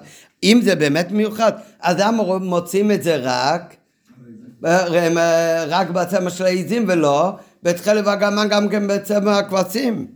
אם 0.43 0.59
זה 0.63 0.75
באמת 0.75 1.11
מיוחד, 1.11 1.51
אז 1.81 1.95
למה 1.99 2.37
מוצאים 2.37 2.91
את 2.91 3.03
זה 3.03 3.19
רק, 3.21 3.75
רק 5.67 5.89
בצמר 5.89 6.29
של 6.29 6.45
העיזים 6.45 6.85
ולא 6.87 7.31
בתכלת 7.63 8.05
והגמן 8.05 8.47
גם 8.49 8.69
כן 8.69 8.87
בצמר 8.87 9.31
הכבשים? 9.31 10.07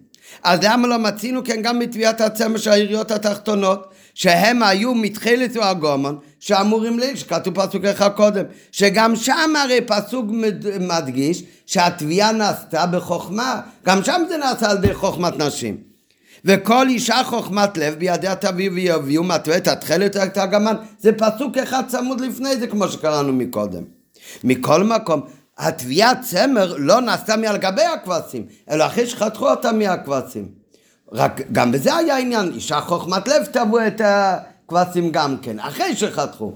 אז 0.44 0.60
למה 0.64 0.88
לא 0.88 1.00
מצינו 1.00 1.44
כן 1.44 1.62
גם 1.62 1.80
בתביעת 1.80 2.22
הצמר 2.22 2.58
של 2.58 2.72
העיריות 2.72 3.12
התחתונות, 3.12 3.88
שהם 4.14 4.64
היו 4.64 4.96
מתחילת 4.96 5.58
והגומן, 5.58 6.16
שאמורים 6.46 7.00
ליל, 7.00 7.16
שכתוב 7.16 7.54
פסוק 7.54 7.86
אחד 7.86 8.10
קודם, 8.10 8.44
שגם 8.72 9.16
שם 9.16 9.54
הרי 9.64 9.80
פסוק 9.88 10.26
מדגיש 10.80 11.44
שהתביעה 11.66 12.32
נעשתה 12.32 12.86
בחוכמה, 12.86 13.62
גם 13.86 14.04
שם 14.04 14.22
זה 14.30 14.38
נעשה 14.38 14.72
על 14.72 14.78
ידי 14.78 14.94
חוכמת 14.94 15.38
נשים. 15.38 15.78
וכל 16.46 16.90
אישה 16.90 17.22
חוכמת 17.24 17.78
לב 17.78 17.94
בידיה 17.94 18.36
תביאו 18.36 18.74
ויביאו 18.74 19.24
מטווה 19.24 19.58
את 19.58 19.68
התכלת 19.68 20.16
ואת 20.16 20.38
הגמן, 20.38 20.76
זה 21.00 21.12
פסוק 21.18 21.58
אחד 21.58 21.84
צמוד 21.88 22.22
לפני 22.22 22.58
זה 22.58 22.68
כמו 22.68 22.88
שקראנו 22.88 23.34
מקודם. 23.34 23.84
מכל 24.44 24.84
מקום, 24.84 25.22
התביעת 25.58 26.18
צמר 26.22 26.76
לא 26.78 27.02
נעשתה 27.02 27.38
מעל 27.38 27.58
גבי 27.58 27.84
הכבשים, 27.84 28.46
אלא 28.70 28.86
אחרי 28.86 29.08
שחתכו 29.08 29.50
אותה 29.50 29.72
מהכבשים. 29.72 30.48
רק 31.12 31.42
גם 31.52 31.72
בזה 31.72 31.96
היה 31.96 32.18
עניין, 32.18 32.52
אישה 32.54 32.82
חוכמת 32.82 33.28
לב 33.28 33.46
תבעו 33.46 33.88
את 33.88 34.02
הכבשים 34.66 35.12
גם 35.12 35.38
כן, 35.42 35.60
אחרי 35.60 35.96
שחתכו. 35.96 36.54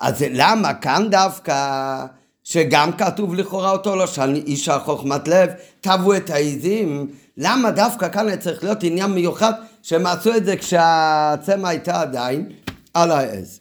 אז 0.00 0.24
למה 0.30 0.74
כאן 0.74 1.06
דווקא, 1.10 2.06
שגם 2.44 2.92
כתוב 2.92 3.34
לכאורה 3.34 3.70
אותו 3.70 3.96
לשון, 3.96 4.34
אישה 4.34 4.78
חוכמת 4.78 5.28
לב, 5.28 5.50
תבעו 5.80 6.16
את 6.16 6.30
העיזים, 6.30 7.10
למה 7.36 7.70
דווקא 7.70 8.08
כאן 8.08 8.36
צריך 8.36 8.64
להיות 8.64 8.82
עניין 8.82 9.10
מיוחד 9.10 9.52
שהם 9.82 10.06
עשו 10.06 10.36
את 10.36 10.44
זה 10.44 10.56
כשהצמא 10.56 11.68
הייתה 11.68 12.00
עדיין 12.00 12.52
על 12.94 13.10
העז. 13.10 13.60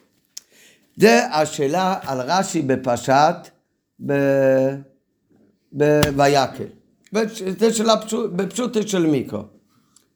זה 0.98 1.26
השאלה 1.32 1.96
על 2.06 2.22
רש"י 2.22 2.62
בפשט 2.62 3.50
ב- 4.06 4.76
ב- 5.78 6.02
ויקל. 6.18 6.64
זו 7.60 7.78
שאלה 7.78 7.98
פשוט, 7.98 8.32
בפשוטו 8.32 8.88
של 8.88 9.06
מיקרו. 9.06 9.53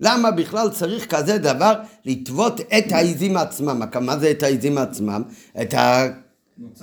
למה 0.01 0.31
בכלל 0.31 0.69
צריך 0.69 1.15
כזה 1.15 1.37
דבר 1.37 1.73
לטוות 2.05 2.61
את 2.61 2.91
העיזים 2.91 3.37
עצמם? 3.37 3.81
מה 4.01 4.17
זה 4.17 4.31
את 4.31 4.43
העיזים 4.43 4.77
עצמם? 4.77 5.23
את, 5.61 5.73
ה... 5.73 6.07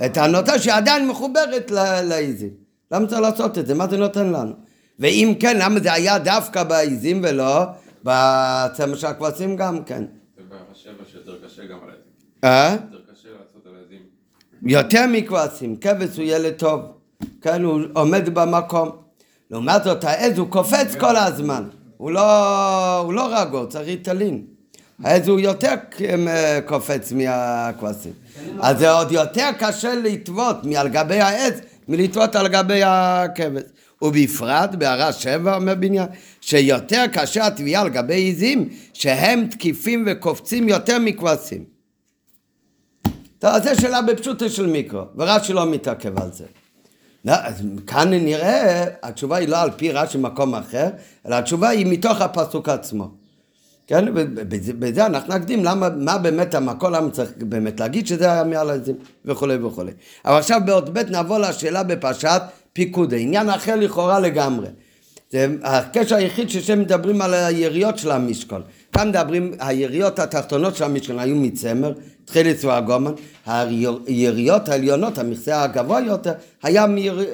את 0.07 0.17
הנוטה 0.17 0.59
שעדיין 0.59 1.09
מחוברת 1.09 1.71
לעיזים. 2.05 2.51
למה 2.93 3.07
צריך 3.07 3.21
לעשות 3.21 3.59
את 3.59 3.67
זה? 3.67 3.75
מה 3.75 3.89
זה 3.89 3.97
נותן 3.97 4.27
לנו? 4.27 4.53
ואם 4.99 5.35
כן, 5.41 5.57
למה 5.61 5.81
זה 5.81 5.93
היה 5.93 6.19
דווקא 6.19 6.63
בעיזים 6.63 7.21
ולא 7.25 7.65
בצמר 8.05 8.95
של 8.95 9.07
הכבשים 9.07 9.57
גם 9.57 9.85
כן? 9.85 10.05
זה 10.37 10.43
בשבע 10.73 11.05
שיותר 11.13 11.37
קשה 11.47 11.65
גם 11.65 11.79
על 11.83 11.89
העזים. 11.89 12.05
אה? 12.45 12.71
יותר 12.73 13.13
קשה 13.13 13.29
לעשות 13.29 13.67
על 13.67 13.73
העזים. 13.77 14.03
יותר 14.63 15.05
מכבשים, 15.09 15.77
כבש 15.77 16.17
הוא 16.17 16.25
ילד 16.25 16.53
טוב, 16.53 16.81
כן, 17.41 17.63
הוא 17.63 17.81
עומד 17.93 18.35
במקום. 18.35 18.91
לעומת 19.51 19.85
זאת, 19.85 20.05
העז 20.05 20.39
הוא 20.39 20.49
קופץ 20.49 20.95
כל 21.01 21.17
הזמן, 21.17 21.69
הוא 21.97 22.11
לא, 22.11 22.99
הוא 22.99 23.13
לא 23.13 23.41
רגוע, 23.41 23.61
הוא 23.61 23.69
צריך 23.69 23.89
ריטלין. 23.89 24.45
העז 25.05 25.29
הוא 25.29 25.41
יותר 25.41 25.75
קופץ 26.67 27.13
מהכבשים. 27.13 28.13
אז 28.61 28.79
זה 28.79 28.91
עוד 28.91 29.13
יותר 29.13 29.51
קשה 29.59 29.95
לטוות 29.95 30.65
מעל 30.65 30.89
גבי 30.89 31.21
העז 31.21 31.53
מלטוות 31.89 32.37
על 32.37 32.49
גבי 32.49 32.81
הכבש. 32.85 33.63
ובפרט 34.03 34.75
בהערה 34.75 35.13
שבע 35.13 35.57
אומר 35.57 35.75
בניין, 35.75 36.07
שיותר 36.41 37.05
קשה 37.13 37.47
התביעה 37.47 37.83
על 37.83 37.89
גבי 37.89 38.31
עזים 38.31 38.69
שהם 38.93 39.47
תקיפים 39.51 40.05
וקופצים 40.07 40.69
יותר 40.69 40.99
מכבשים. 40.99 41.65
טוב, 43.39 43.51
אז 43.51 43.63
זו 43.65 43.81
שאלה 43.81 44.03
בפשוטו 44.03 44.49
של 44.49 44.67
מיקרו, 44.67 45.03
ורש"י 45.17 45.53
לא 45.53 45.67
מתעכב 45.67 46.21
על 46.21 46.33
זה. 46.33 46.45
לא, 47.25 47.33
אז 47.33 47.63
כאן 47.87 48.15
נראה, 48.15 48.85
התשובה 49.03 49.37
היא 49.37 49.49
לא 49.49 49.63
על 49.63 49.71
פי 49.71 49.93
רש"י 49.93 50.19
במקום 50.19 50.55
אחר, 50.55 50.89
אלא 51.27 51.35
התשובה 51.35 51.69
היא 51.69 51.87
מתוך 51.87 52.21
הפסוק 52.21 52.69
עצמו. 52.69 53.11
כן, 53.87 54.05
ובזה 54.15 54.73
בזה 54.73 55.07
אנחנו 55.07 55.35
נקדים 55.35 55.65
למה, 55.65 55.89
מה 55.89 56.19
באמת 56.19 56.55
המקור, 56.55 56.91
למה 56.91 57.11
צריך 57.11 57.31
באמת 57.39 57.81
להגיד 57.81 58.07
שזה 58.07 58.33
היה 58.33 58.45
מעל 58.45 58.71
העזים 58.71 58.95
וכולי 59.25 59.57
וכולי. 59.57 59.93
אבל 60.25 60.39
עכשיו 60.39 60.61
בעוד 60.67 60.99
ב' 60.99 61.11
נעבור 61.11 61.39
לשאלה 61.39 61.83
בפרשת 61.83 62.43
פיקוד, 62.73 63.15
עניין 63.15 63.51
אחר 63.51 63.77
לכאורה 63.77 64.21
לגמרי. 64.21 64.67
זה 65.31 65.47
הקשר 65.63 66.17
היחיד 66.17 66.51
ששם 66.51 66.81
מדברים 66.81 67.23
על 67.23 67.35
היריות 67.35 67.99
של 67.99 68.11
המשקול. 68.11 68.63
כאן 68.93 69.09
מדברים, 69.09 69.53
היריות 69.59 70.19
התחתונות 70.19 70.77
של 70.77 70.85
המשקול 70.85 71.19
היו 71.19 71.37
מצמר, 71.37 71.93
תחילת 72.25 72.65
והגומן, 72.65 73.13
היריות 73.47 74.69
העליונות, 74.69 75.19
המכסה 75.19 75.63
הגבוה 75.63 76.01
יותר, 76.01 76.33
היה 76.63 76.87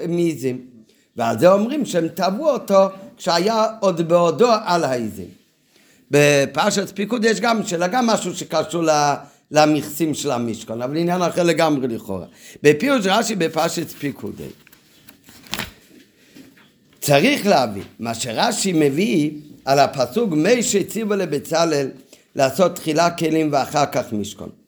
מעיזים. 0.09 0.59
ועל 1.17 1.39
זה 1.39 1.53
אומרים 1.53 1.87
שהם 1.87 2.09
טבעו 2.09 2.51
אותו 2.51 2.89
כשהיה 3.17 3.67
עוד 3.81 4.09
בעודו 4.09 4.49
על 4.65 4.85
העיזים. 4.85 5.29
בפרשת 6.11 6.97
פיקוד 6.97 7.25
יש 7.25 7.41
גם 7.41 7.67
שאלה, 7.67 7.87
גם 7.87 8.07
משהו 8.07 8.35
שקשור 8.35 8.85
למכסים 9.51 10.15
של 10.15 10.31
המשכון, 10.31 10.83
אבל 10.83 10.97
עניין 10.97 11.23
אחר 11.23 11.43
לגמרי 11.43 11.89
לכאורה. 11.89 12.27
בפירוש 12.63 13.07
רש"י 13.07 13.35
בפרשת 13.35 13.91
פיקודי. 13.91 14.49
צריך 17.01 17.47
להבין, 17.47 17.83
מה 17.99 18.15
שרש"י 18.15 18.73
מביא 18.73 19.31
על 19.65 19.79
הפסוק 19.79 20.33
מי 20.33 20.63
שהציבו 20.63 21.15
לבצלאל 21.15 21.89
לעשות 22.37 22.77
תחילה 22.77 23.11
כלים 23.11 23.49
ואחר 23.53 23.87
כך 23.87 24.13
משכון. 24.13 24.60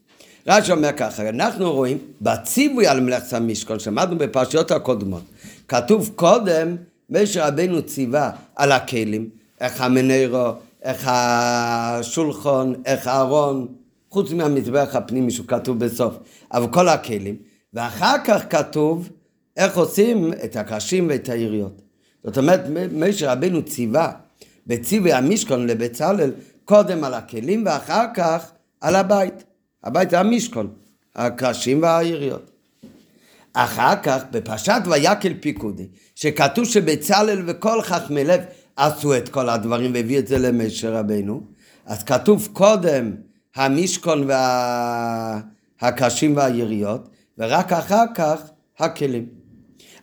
רש"י 0.47 0.73
אומר 0.73 0.93
ככה, 0.97 1.29
אנחנו 1.29 1.73
רואים 1.73 1.99
בציווי 2.21 2.87
על 2.87 3.01
מלאכת 3.01 3.33
המשכון, 3.33 3.79
שמענו 3.79 4.19
בפרשיות 4.19 4.71
הקודמות, 4.71 5.23
כתוב 5.69 6.11
קודם 6.15 6.77
משה 7.11 7.49
רבנו 7.49 7.83
ציווה 7.83 8.31
על 8.57 8.73
הכלים, 8.73 9.29
איך 9.61 9.81
המנרו, 9.81 10.53
איך 10.83 11.09
השולחון, 11.11 12.75
איך 12.87 13.07
הארון, 13.07 13.67
חוץ 14.11 14.33
מהמזבח 14.33 14.97
הפנימי 14.97 15.31
שהוא 15.31 15.47
כתוב 15.47 15.79
בסוף, 15.79 16.15
אבל 16.53 16.73
כל 16.73 16.89
הכלים, 16.89 17.37
ואחר 17.75 18.17
כך 18.25 18.43
כתוב 18.51 19.09
איך 19.57 19.77
עושים 19.77 20.33
את 20.45 20.57
הקשים 20.57 21.07
ואת 21.09 21.29
היריות. 21.29 21.83
זאת 22.25 22.39
אומרת, 22.39 22.61
משה 22.93 23.33
רבנו 23.33 23.63
ציווה 23.63 24.13
בציווי 24.67 25.13
המשכון 25.13 25.67
לבצלאל 25.67 26.31
קודם 26.65 27.05
על 27.05 27.15
הכלים 27.15 27.63
ואחר 27.67 28.05
כך 28.15 28.51
על 28.81 28.97
הבית. 28.97 29.45
הבית 29.85 30.11
זה 30.11 30.21
המשכון, 30.21 30.69
הקרשים 31.17 31.83
והיריות. 31.83 32.51
אחר 33.53 33.97
כך 34.03 34.23
בפרשת 34.31 34.83
ויקל 34.91 35.35
פיקודי, 35.41 35.87
שכתוב 36.15 36.65
שבצלאל 36.65 37.43
וכל 37.47 37.83
חכמי 37.83 38.25
לב 38.25 38.41
עשו 38.77 39.17
את 39.17 39.29
כל 39.29 39.49
הדברים 39.49 39.95
והביא 39.95 40.19
את 40.19 40.27
זה 40.27 40.39
למשה 40.39 40.91
רבנו, 40.91 41.43
אז 41.87 42.03
כתוב 42.03 42.49
קודם 42.53 43.15
המשכון 43.57 44.29
והקרשים 45.81 46.37
והיריות, 46.37 47.09
ורק 47.39 47.73
אחר 47.73 48.05
כך 48.15 48.43
הכלים. 48.79 49.27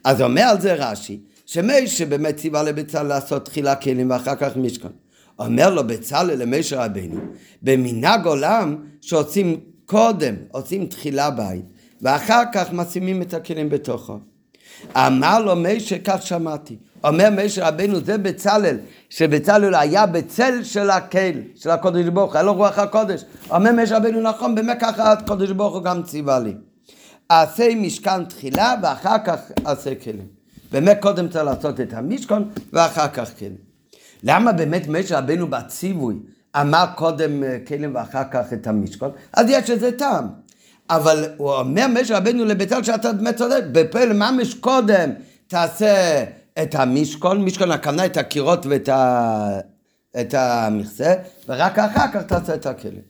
אז 0.03 0.21
אומר 0.21 0.41
על 0.41 0.61
זה 0.61 0.73
רש"י, 0.73 1.19
שמשה 1.45 2.05
באמת 2.05 2.35
ציווה 2.35 2.63
לבצלאל 2.63 3.07
לעשות 3.07 3.45
תחילה 3.45 3.75
כלים 3.75 4.09
ואחר 4.09 4.35
כך 4.35 4.57
משכון. 4.57 4.91
אומר 5.39 5.69
לו 5.69 5.87
בצלאל 5.87 6.41
למשה 6.41 6.85
רבנו, 6.85 7.19
במנהג 7.61 8.25
עולם 8.25 8.75
שעושים 9.01 9.59
קודם, 9.89 10.36
עושים 10.52 10.86
תחילה 10.86 11.30
בית, 11.30 11.65
ואחר 12.02 12.43
כך 12.54 12.73
משימים 12.73 13.21
את 13.21 13.34
הכלים 13.34 13.69
בתוכו. 13.69 14.19
אמר 14.95 15.39
לו 15.39 15.56
משה, 15.56 15.99
כך 16.04 16.21
שמעתי. 16.21 16.75
אומר 17.04 17.30
משה 17.32 17.67
רבנו, 17.67 17.99
זה 18.02 18.17
בצלאל, 18.17 18.78
שבצלאל 19.10 19.75
היה 19.75 20.06
בצל 20.06 20.63
של 20.63 20.89
הקהל, 20.89 21.41
של 21.56 21.69
הקודש 21.69 22.06
ברוך 22.06 22.32
הוא, 22.32 22.38
היה 22.38 22.43
לו 22.43 22.54
רוח 22.54 22.80
הקודש. 22.80 23.23
אומר 23.52 23.71
משה 23.71 23.97
רבנו, 23.97 24.21
נכון, 24.21 24.56
באמת 24.56 24.78
ככה 24.82 25.12
הקודש 25.12 25.52
ברוך 25.52 25.73
הוא 25.73 25.84
גם 25.84 26.04
ציווה 26.04 26.39
לי. 26.39 26.54
עשה 27.30 27.75
משכן 27.75 28.25
תחילה 28.25 28.75
ואחר 28.84 29.17
כך 29.25 29.39
עשה 29.65 29.95
כלים. 29.95 30.28
באמת 30.71 30.97
קודם 31.02 31.30
צריך 31.30 31.45
לעשות 31.45 31.80
את 31.80 31.93
המשכון 31.93 32.49
ואחר 32.73 33.08
כך 33.08 33.30
כלים. 33.39 33.56
למה 34.23 34.52
באמת 34.52 34.88
משה 34.88 35.19
רבנו 35.19 35.47
בציווי 35.47 36.15
אמר 36.55 36.85
קודם 36.95 37.43
כלים 37.67 37.95
ואחר 37.95 38.23
כך 38.31 38.53
את 38.53 38.67
המשכון? 38.67 39.12
אז 39.33 39.45
יש 39.49 39.69
לזה 39.69 39.91
טעם. 39.91 40.27
אבל 40.89 41.25
הוא 41.38 41.53
אומר 41.53 41.85
משה 41.88 42.17
רבנו 42.17 42.45
לביתל 42.45 42.83
שאתה 42.83 43.13
באמת 43.13 43.35
צודק, 43.35 43.63
בפועל 43.71 44.13
ממש 44.13 44.53
קודם 44.53 45.09
תעשה 45.47 46.23
את 46.62 46.75
המשכון, 46.75 47.45
משכון 47.45 47.71
הכוונה 47.71 48.05
את 48.05 48.17
הקירות 48.17 48.65
ואת 48.65 48.89
ה... 48.89 49.59
את 50.21 50.33
המכסה, 50.33 51.13
ורק 51.49 51.79
אחר 51.79 52.05
כך 52.13 52.23
תעשה 52.23 52.55
את 52.55 52.65
הכלים. 52.65 53.01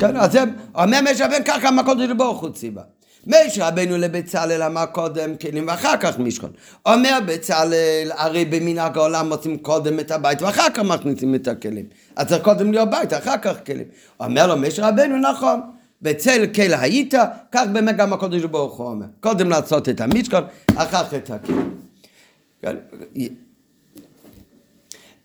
כן, 0.00 0.16
אז 0.16 0.38
אומר 0.74 1.00
משה 1.12 1.26
רבנו 1.26 1.44
ככה 1.44 1.70
מה 1.70 1.84
קודם 1.84 2.18
ברוך 2.18 2.40
הוא 2.40 2.50
ציווה. 2.50 2.82
משה 3.26 3.68
רבנו 3.68 3.96
לבצלאל 3.96 4.62
אמר 4.62 4.86
קודם 4.86 5.36
כלים 5.36 5.68
ואחר 5.68 5.96
כך 6.00 6.18
משכון. 6.18 6.50
אומר 6.86 7.18
בצלאל, 7.26 8.10
הרי 8.16 8.44
במנהג 8.44 8.98
העולם 8.98 9.32
עושים 9.32 9.58
קודם 9.58 10.00
את 10.00 10.10
הבית 10.10 10.42
ואחר 10.42 10.70
כך 10.74 10.82
מכניסים 10.82 11.34
את 11.34 11.48
הכלים. 11.48 11.86
אז 12.16 12.26
צריך 12.26 12.42
קודם 12.42 12.72
להיות 12.72 12.90
בית, 12.90 13.12
אחר 13.12 13.38
כך 13.42 13.56
כלים. 13.66 13.86
אומר 14.20 14.46
לו 14.46 14.56
משה 14.56 14.88
רבנו, 14.88 15.16
נכון. 15.16 15.60
בצל 16.02 16.46
כל 16.54 16.74
היית, 16.74 17.14
כך 17.52 17.64
באמת 17.72 17.96
גם 17.96 18.12
הקודש 18.12 18.42
ברוך 18.42 18.76
הוא 18.76 18.86
אומר. 18.86 19.06
קודם 19.20 19.50
לעשות 19.50 19.88
את 19.88 20.00
המשכון, 20.00 20.44
אחר 20.76 21.04
כך 21.04 21.14
את 21.14 21.30
הכלים. 21.30 21.74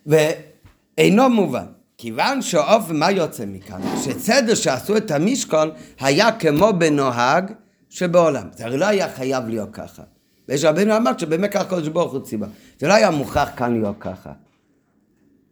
ואינו 0.06 1.30
מובן. 1.30 1.66
כיוון 1.98 2.42
שאופן 2.42 2.96
מה 2.96 3.12
יוצא 3.12 3.44
מכאן? 3.48 3.82
שסדר 4.04 4.56
שעשו 4.56 4.98
את 4.98 5.12
המשכון 5.12 5.70
היה 6.00 6.32
כמו 6.32 6.74
בנוהג 6.78 7.52
שבעולם. 7.90 8.48
זה 8.56 8.66
הרי 8.66 8.78
לא 8.78 8.86
היה 8.86 9.10
חייב 9.10 9.48
להיות 9.48 9.70
ככה. 9.74 10.04
ויש 10.50 10.66
רבנו 10.66 10.98
אמר 10.98 11.12
שבאמת 11.18 11.52
ככה 11.52 11.62
הקדוש 11.62 11.88
ברוך 11.88 12.14
הוא 12.14 12.22
ציווה. 12.22 12.48
זה 12.80 12.88
לא 12.88 12.94
היה 12.94 13.12
מוכרח 13.12 13.50
כאן 13.56 13.74
להיות 13.74 13.96
ככה. 14.00 14.32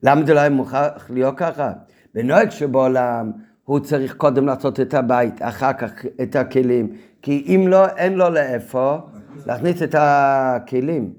למה 0.04 0.26
זה 0.26 0.34
לא 0.34 0.40
היה 0.40 0.50
מוכרח 0.50 1.10
להיות 1.10 1.38
ככה? 1.38 1.72
בנוהג 2.16 2.50
שבעולם 2.50 3.32
הוא 3.64 3.80
צריך 3.80 4.16
קודם 4.16 4.46
לעשות 4.46 4.80
את 4.80 4.94
הבית, 4.94 5.42
אחר 5.42 5.74
כך 5.74 5.92
את 6.22 6.36
הכלים. 6.36 6.96
כי 7.22 7.44
אם 7.48 7.68
לא, 7.68 7.88
אין 7.88 8.14
לו 8.14 8.30
לאיפה 8.30 8.98
להכניס 9.46 9.84
את 9.84 9.96
הכלים. 9.98 11.14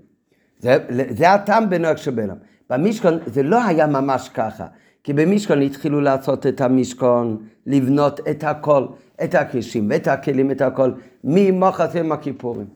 זה, 0.58 0.76
זה 1.10 1.32
הטעם 1.32 1.70
בנוהג 1.70 1.96
שבעולם. 1.96 2.36
במשכון 2.70 3.18
זה 3.26 3.42
לא 3.42 3.64
היה 3.64 3.86
ממש 3.86 4.28
ככה. 4.28 4.66
כי 5.04 5.12
במשכון 5.12 5.62
התחילו 5.62 6.00
לעשות 6.00 6.46
את 6.46 6.60
המשכון, 6.60 7.36
לבנות 7.66 8.20
את 8.30 8.44
הכל, 8.44 8.86
את 9.24 9.34
הקרישים 9.34 9.86
ואת 9.90 10.08
הכלים, 10.08 10.50
את 10.50 10.60
הכל, 10.60 10.92
ממוחס 11.24 11.94
יום 11.94 12.12
הכיפורים. 12.12 12.66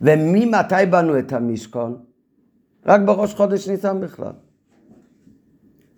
וממתי 0.00 0.86
בנו 0.90 1.18
את 1.18 1.32
המשכון? 1.32 1.96
רק 2.86 3.00
בראש 3.00 3.34
חודש 3.34 3.68
ניסן 3.68 4.00
בכלל. 4.00 4.32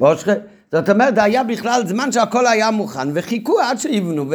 בראש, 0.01 0.25
זאת 0.73 0.91
אומרת, 0.91 1.19
היה 1.19 1.45
בכלל 1.45 1.83
זמן 1.87 2.13
שהכל 2.13 2.47
היה 2.47 2.71
מוכן, 2.71 3.09
וחיכו 3.15 3.61
עד 3.61 3.79
שיבנו, 3.79 4.31
ו... 4.31 4.35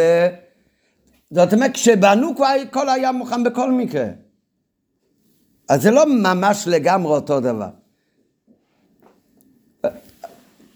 זאת 1.32 1.54
אומרת, 1.54 1.72
כשבנו 1.74 2.36
כבר 2.36 2.46
הכל 2.62 2.90
היה 2.90 3.12
מוכן 3.12 3.44
בכל 3.44 3.72
מקרה. 3.72 4.06
אז 5.70 5.82
זה 5.82 5.92
לא 5.92 6.06
ממש 6.06 6.68
לגמרי 6.68 7.12
אותו 7.12 7.40
דבר. 7.40 7.70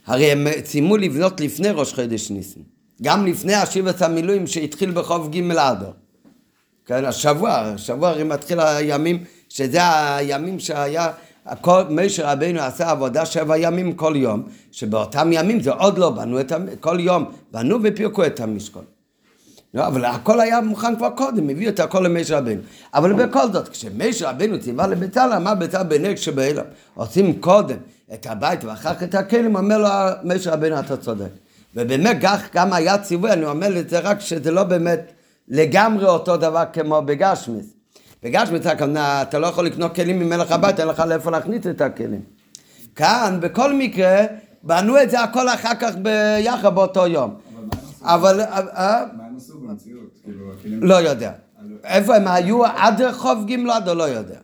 הרי 0.06 0.32
הם 0.32 0.48
סיימו 0.66 0.98
לבנות 0.98 1.40
לפני 1.42 1.70
ראש 1.70 1.94
חודש 1.94 2.32
ניסן. 2.32 2.62
גם 3.02 3.26
לפני 3.26 3.54
השבעת 3.54 4.02
המילואים 4.02 4.48
שהתחיל 4.48 4.92
בחוב 4.92 5.36
ג' 5.36 5.52
אדר. 5.52 5.92
כן, 6.86 7.06
השבוע, 7.06 7.52
השבוע 7.52 8.10
הרי 8.10 8.24
מתחיל 8.24 8.60
הימים, 8.60 9.24
שזה 9.50 9.80
הימים 10.16 10.60
שהיה, 10.60 11.12
הכל, 11.46 11.84
משה 11.90 12.32
רבינו 12.32 12.62
עשה 12.62 12.92
עבודה 12.92 13.26
שבע 13.26 13.58
ימים 13.58 13.94
כל 13.94 14.14
יום, 14.16 14.44
שבאותם 14.72 15.30
ימים 15.32 15.60
זה 15.60 15.72
עוד 15.72 15.98
לא 15.98 16.10
בנו 16.10 16.40
את, 16.40 16.52
כל 16.80 16.98
יום 17.00 17.32
בנו 17.52 17.78
ופירקו 17.84 18.26
את 18.26 18.40
המשכון. 18.40 18.84
לא, 19.74 19.88
אבל 19.88 20.06
הכל 20.06 20.40
היה 20.40 20.62
מוכן 20.62 20.96
כבר 20.96 21.10
קודם, 21.10 21.50
הביאו 21.50 21.70
את 21.70 21.80
הכל 21.80 22.00
למשה 22.00 22.38
רבינו. 22.38 22.62
אבל 22.94 23.14
בכל 23.14 23.52
זאת, 23.52 23.68
כשמשה 23.68 24.30
רבינו 24.30 24.60
ציווה 24.60 24.88
לבצלאל, 24.88 25.34
אמר 25.34 25.56
בצלאל 25.56 25.84
בנק 25.84 26.18
שבאלם, 26.18 26.66
עושים 26.96 27.42
קודם 27.42 27.78
את 28.14 28.26
הבית 28.26 28.64
ואחר 28.64 28.96
כך 28.96 29.04
את 29.04 29.16
הכלים, 29.16 29.56
אומר 29.56 29.78
לו 29.78 29.90
משה 30.24 30.54
רבינו 30.54 30.80
אתה 30.80 30.98
צודק. 30.98 31.30
ובאמת 31.78 32.18
כך 32.22 32.42
גם 32.56 32.74
היה 32.74 32.98
ציווי, 32.98 33.32
אני 33.32 33.46
אומר 33.46 33.80
את 33.80 33.90
זה 33.90 34.00
רק 34.00 34.20
שזה 34.20 34.52
לא 34.52 34.64
באמת 34.64 35.12
לגמרי 35.48 36.06
אותו 36.06 36.38
דבר 36.38 36.64
כמו 36.74 37.02
בגשמיס. 37.06 37.66
בגשמיס 38.24 38.66
הכוונה, 38.66 39.22
אתה 39.22 39.40
לא 39.40 39.48
יכול 39.48 39.66
לקנות 39.66 39.96
כלים 39.96 40.20
ממלך 40.20 40.52
הבית, 40.52 40.80
אין 40.80 40.88
לך 40.88 41.00
לאיפה 41.00 41.32
להכניס 41.32 41.68
את 41.68 41.82
הכלים. 41.82 42.22
כאן, 42.96 43.38
בכל 43.42 43.74
מקרה, 43.74 44.26
בנו 44.64 45.02
את 45.02 45.10
זה 45.10 45.22
הכל 45.22 45.50
אחר 45.50 45.76
כך 45.80 45.96
ביחד 45.96 46.76
באותו 46.76 47.08
יום. 47.08 47.36
אבל. 48.02 48.38
מה 48.38 48.44
אה? 48.58 49.02
הם 49.02 49.38
עשו 49.38 49.60
במציאות? 49.60 50.20
כאילו. 50.24 50.88
לא 50.88 50.96
יודע. 50.96 51.32
איפה 51.84 52.16
הם 52.16 52.28
היו 52.28 52.66
עד 52.66 53.02
רחוב 53.02 53.46
גמלדו? 53.48 53.94
לא 53.94 54.04
יודע. 54.04 54.40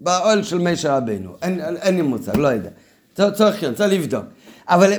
באוהל 0.00 0.42
של 0.42 0.58
משה 0.58 0.96
רבינו. 0.96 1.36
אין, 1.42 1.96
לי 1.96 2.02
מושג, 2.02 2.36
לא 2.36 2.48
יודע. 2.48 2.70
צריך 3.14 3.62
לבדוק. 3.80 4.24
אבל 4.68 4.92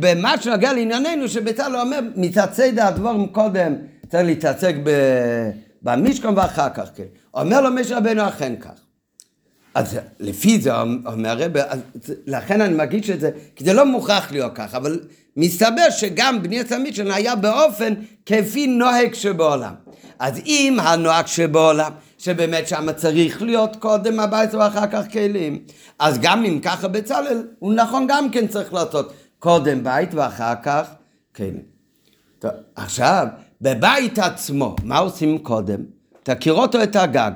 במה 0.00 0.40
שנוגע 0.40 0.72
לענייננו, 0.72 1.28
שבצלאל 1.28 1.76
אומר, 1.76 2.00
מתעצי 2.16 2.80
הדבורים 2.80 3.26
קודם 3.26 3.74
צריך 4.10 4.26
להתעסק 4.26 4.74
במשכון 5.82 6.38
ואחר 6.38 6.68
כך 6.74 6.88
כן. 6.96 7.04
אומר 7.34 7.60
לו 7.60 7.70
משה 7.70 7.96
רבינו 7.96 8.28
אכן 8.28 8.56
כך. 8.56 8.70
אז 9.74 9.98
לפי 10.20 10.60
זה 10.60 10.80
אומר 11.06 11.30
הרב, 11.30 11.56
אז 11.56 11.80
לכן 12.26 12.60
אני 12.60 12.74
מגיש 12.74 13.10
את 13.10 13.20
זה, 13.20 13.30
כי 13.56 13.64
זה 13.64 13.72
לא 13.72 13.86
מוכרח 13.86 14.32
להיות 14.32 14.52
כך, 14.54 14.74
אבל 14.74 15.00
מסתבר 15.36 15.90
שגם 15.90 16.42
בניית 16.42 16.72
המשכון 16.72 17.10
היה 17.10 17.34
באופן 17.34 17.94
כפי 18.26 18.66
נוהג 18.66 19.14
שבעולם. 19.14 19.74
אז 20.18 20.40
אם 20.46 20.78
הנוהג 20.82 21.26
שבעולם, 21.26 21.92
שבאמת 22.20 22.68
שם 22.68 22.92
צריך 22.92 23.42
להיות 23.42 23.76
קודם 23.76 24.20
הבית 24.20 24.54
ואחר 24.54 24.86
כך 24.86 25.12
כלים, 25.12 25.64
אז 25.98 26.18
גם 26.18 26.44
אם 26.44 26.60
ככה 26.62 26.88
בצלאל, 26.88 27.46
הוא 27.58 27.74
נכון 27.74 28.06
גם 28.08 28.30
כן 28.30 28.46
צריך 28.46 28.74
לעשות 28.74 29.12
קודם 29.38 29.84
בית 29.84 30.14
ואחר 30.14 30.54
כך 30.62 30.88
כלים. 31.36 31.62
טוב, 32.38 32.50
עכשיו, 32.74 33.26
בבית 33.60 34.18
עצמו, 34.18 34.76
מה 34.84 34.98
עושים 34.98 35.38
קודם? 35.38 35.80
את 36.22 36.28
הקירות 36.28 36.74
או 36.74 36.82
את 36.82 36.96
הגג? 36.96 37.30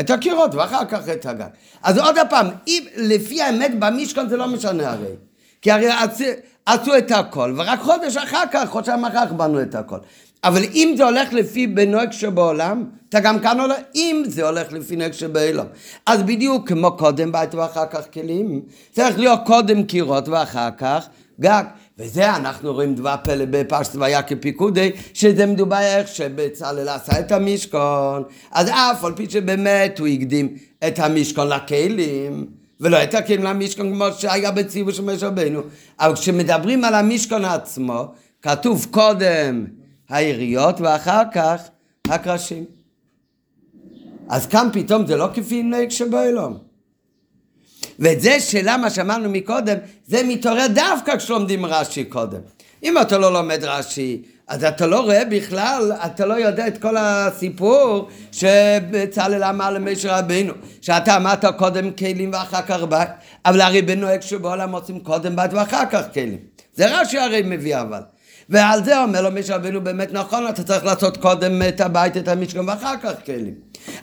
את 0.00 0.10
הקירות 0.10 0.54
ואחר 0.54 0.84
כך 0.84 1.08
את 1.08 1.26
הגג. 1.26 1.48
אז 1.82 1.98
עוד 1.98 2.16
פעם, 2.30 2.46
אם, 2.66 2.84
לפי 2.96 3.42
האמת 3.42 3.78
במשכון 3.78 4.28
זה 4.28 4.36
לא 4.36 4.48
משנה 4.48 4.90
הרי. 4.90 5.14
כי 5.62 5.70
הרי 5.70 5.90
עשו, 5.90 6.24
עשו 6.66 6.98
את 6.98 7.10
הכל, 7.10 7.54
ורק 7.56 7.80
חודש 7.80 8.16
אחר 8.16 8.44
כך, 8.52 8.68
חודשיים 8.68 9.04
אחר 9.04 9.26
כך 9.26 9.32
בנו 9.32 9.62
את 9.62 9.74
הכל. 9.74 9.98
אבל 10.44 10.62
אם 10.74 10.94
זה 10.96 11.04
הולך 11.04 11.32
לפי 11.32 11.66
בנוהג 11.66 12.12
שבעולם, 12.12 12.84
אתה 13.08 13.20
גם 13.20 13.38
כאן 13.38 13.60
הולך, 13.60 13.76
אם 13.94 14.22
זה 14.26 14.46
הולך 14.46 14.72
לפי 14.72 14.96
נוהג 14.96 15.12
שבעולם. 15.12 15.66
אז 16.06 16.22
בדיוק 16.22 16.68
כמו 16.68 16.96
קודם 16.96 17.32
בית 17.32 17.54
ואחר 17.54 17.86
כך 17.86 18.00
כלים, 18.12 18.60
צריך 18.92 19.18
להיות 19.18 19.40
קודם 19.46 19.82
קירות 19.82 20.28
ואחר 20.28 20.68
כך 20.78 21.08
גג. 21.40 21.64
וזה 21.98 22.36
אנחנו 22.36 22.72
רואים 22.72 22.94
דבר 22.94 23.14
פלא 23.24 23.44
בפרשת 23.50 23.96
והיה 23.96 24.22
כפיקודי, 24.22 24.90
שזה 25.14 25.46
מדובר 25.46 25.80
איך 25.80 26.08
שבצלאל 26.08 26.88
עשה 26.88 27.20
את 27.20 27.32
המשכון, 27.32 28.22
אז 28.52 28.68
אף 28.68 29.04
על 29.04 29.12
פי 29.16 29.30
שבאמת 29.30 29.98
הוא 29.98 30.06
הקדים 30.06 30.56
את 30.86 30.98
המשכון 30.98 31.48
לכלים, 31.48 32.46
ולא 32.80 33.02
את 33.02 33.14
הכלים 33.14 33.42
למשכון 33.42 33.94
כמו 33.94 34.06
שהיה 34.18 34.50
בציווי 34.50 34.92
של 34.92 35.04
משה 35.04 35.26
רבינו, 35.26 35.60
אבל 36.00 36.14
כשמדברים 36.14 36.84
על 36.84 36.94
המשכון 36.94 37.44
עצמו, 37.44 38.04
כתוב 38.42 38.86
קודם 38.90 39.64
העיריות 40.12 40.80
ואחר 40.80 41.22
כך 41.34 41.62
הקרשים. 42.08 42.64
אז 44.28 44.46
כאן 44.46 44.68
פתאום 44.72 45.06
זה 45.06 45.16
לא 45.16 45.28
כפי 45.34 45.62
נהג 45.62 45.90
שבאלום. 45.90 46.58
ואת 47.98 48.20
זה 48.20 48.40
שלמה 48.40 48.90
שאמרנו 48.90 49.30
מקודם, 49.30 49.76
זה 50.06 50.22
מתעורר 50.22 50.66
דווקא 50.74 51.16
כשלומדים 51.16 51.66
רש"י 51.66 52.04
קודם. 52.04 52.40
אם 52.82 52.98
אתה 52.98 53.18
לא 53.18 53.32
לומד 53.32 53.64
רש"י, 53.64 54.22
אז 54.48 54.64
אתה 54.64 54.86
לא 54.86 55.00
רואה 55.00 55.24
בכלל, 55.24 55.92
אתה 56.06 56.26
לא 56.26 56.34
יודע 56.34 56.66
את 56.66 56.78
כל 56.78 56.96
הסיפור 56.96 58.08
שבצלאל 58.32 59.44
אמר 59.44 59.70
למשה 59.70 60.18
רבינו, 60.18 60.52
שאתה 60.80 61.16
אמרת 61.16 61.44
קודם 61.44 61.90
כלים 61.90 62.30
ואחר 62.32 62.62
כך 62.62 62.82
בית, 62.82 63.08
אבל 63.46 63.60
הרי 63.60 63.82
בנוהג 63.82 64.20
שבעולם 64.20 64.72
עושים 64.72 65.00
קודם 65.00 65.36
בית 65.36 65.52
ואחר 65.52 65.84
כך 65.90 66.02
כלים. 66.14 66.38
זה 66.74 67.00
רש"י 67.00 67.18
הרי 67.18 67.42
מביא 67.44 67.80
אבל. 67.80 68.00
ועל 68.48 68.84
זה 68.84 69.02
אומר 69.02 69.22
לו 69.22 69.30
משה 69.30 69.56
רבינו 69.56 69.80
באמת 69.80 70.12
נכון, 70.12 70.48
אתה 70.48 70.62
צריך 70.62 70.84
לעשות 70.84 71.16
קודם 71.16 71.62
את 71.68 71.80
הבית, 71.80 72.16
את 72.16 72.28
המשכן 72.28 72.68
ואחר 72.68 72.94
כך 73.02 73.12
כלים. 73.26 73.54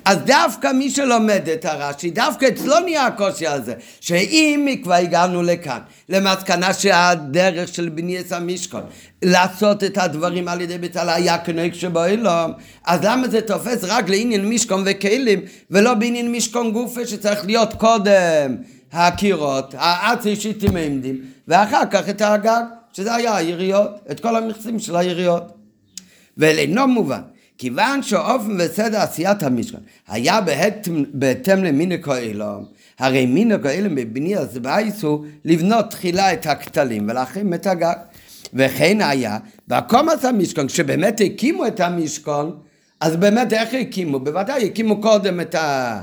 אז 0.06 0.18
דווקא 0.18 0.72
מי 0.72 0.90
שלומד 0.90 1.50
את 1.54 1.66
הרש"י, 1.66 2.12
דווקא 2.12 2.46
אצלו 2.46 2.80
נהיה 2.80 3.06
הקושי 3.06 3.48
הזה, 3.48 3.74
שאם 4.00 4.76
כבר 4.84 4.94
הגענו 4.94 5.44
לכאן, 5.44 5.80
למסקנה 6.10 6.74
שהדרך 6.74 7.68
של 7.68 7.90
בניית 7.90 8.32
המשכון, 8.32 8.82
לעשות 9.22 9.84
את 9.84 9.98
הדברים 9.98 10.48
על 10.48 10.62
ידי 10.62 10.78
בצלאל 10.78 11.10
היה 11.10 11.38
כנוהג 11.38 11.74
שבעולם, 11.74 12.52
אז 12.86 13.00
למה 13.04 13.28
זה 13.28 13.42
תופס 13.42 13.84
רק 13.84 14.10
לעניין 14.10 14.50
משכון 14.50 14.84
וכלים, 14.86 15.42
ולא 15.72 15.94
בעניין 15.94 16.32
משכון 16.32 16.72
גופה 16.72 17.08
שצריך 17.08 17.46
להיות 17.46 17.74
קודם 17.74 18.56
הקירות, 18.94 19.76
האצי 19.78 20.36
שיטים 20.36 20.78
עמדים, 20.78 21.22
ואחר 21.48 21.84
כך 21.92 22.10
את 22.10 22.22
הגג, 22.22 22.62
שזה 22.94 23.16
היה 23.16 23.36
היריות, 23.36 23.92
את 24.12 24.20
כל 24.20 24.36
המכסים 24.36 24.80
של 24.80 24.96
היריות. 24.96 25.44
ולאינו 26.38 26.88
מובן. 26.88 27.22
כיוון 27.58 28.04
שאופן 28.04 28.58
וסדר 28.60 29.02
עשיית 29.02 29.44
המשכן 29.44 29.78
היה 30.08 30.42
בהתאם, 30.42 31.06
בהתאם 31.14 31.64
למינק 31.64 32.08
האילום, 32.08 32.66
הרי 33.00 33.26
מינק 33.26 33.66
האילום 33.66 33.96
בבניית 33.96 34.54
בייס 34.54 35.04
הוא 35.04 35.26
לבנות 35.46 35.90
תחילה 35.90 36.34
את 36.34 36.46
הכתלים 36.46 37.10
ולהכין 37.10 37.54
את 37.54 37.68
הגג. 37.68 37.96
וכן 38.54 39.02
היה, 39.02 39.38
בקומץ 39.68 40.26
המשכן, 40.26 40.68
כשבאמת 40.68 41.22
הקימו 41.26 41.68
את 41.68 41.80
המשכן, 41.80 42.48
אז 43.00 43.16
באמת 43.16 43.54
איך 43.54 43.74
הקימו? 43.74 44.20
בוודאי 44.20 44.66
הקימו 44.66 45.02
קודם 45.02 45.42
את 45.42 45.56
ה... 45.56 46.02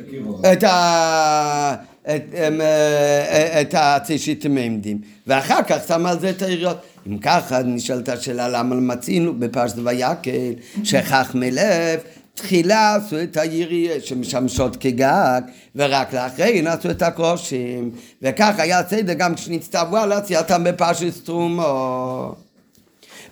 את. 0.00 0.52
את 0.52 0.64
ה... 0.64 1.74
את, 2.08 2.22
הם, 2.34 2.60
אה, 2.60 3.60
את 3.60 3.74
הצישיתים 3.78 4.56
העמדים, 4.56 4.98
ואחר 5.26 5.62
כך 5.68 5.76
שם 5.88 6.06
על 6.06 6.20
זה 6.20 6.30
את 6.30 6.42
היריות. 6.42 6.76
אם 7.06 7.18
ככה 7.18 7.62
נשאלת 7.62 8.08
השאלה 8.08 8.48
למה 8.48 8.74
מצינו 8.74 9.34
בפרשת 9.38 9.76
ויקל, 9.84 10.52
שחכמי 10.84 11.50
לב 11.50 12.00
תחילה 12.34 12.94
עשו 12.94 13.22
את 13.22 13.36
היריות 13.36 14.04
שמשמשות 14.04 14.76
כגג, 14.76 15.40
ורק 15.76 16.14
לאחרי 16.14 16.68
עשו 16.68 16.90
את 16.90 17.02
הקרושים, 17.02 17.90
וכך 18.22 18.54
היה 18.58 18.88
סדר 18.88 19.12
גם 19.12 19.34
כשנצטוו 19.34 19.96
על 19.96 20.12
עשייתם 20.12 20.64
בפרשת 20.64 21.24
תרומו. 21.24 22.34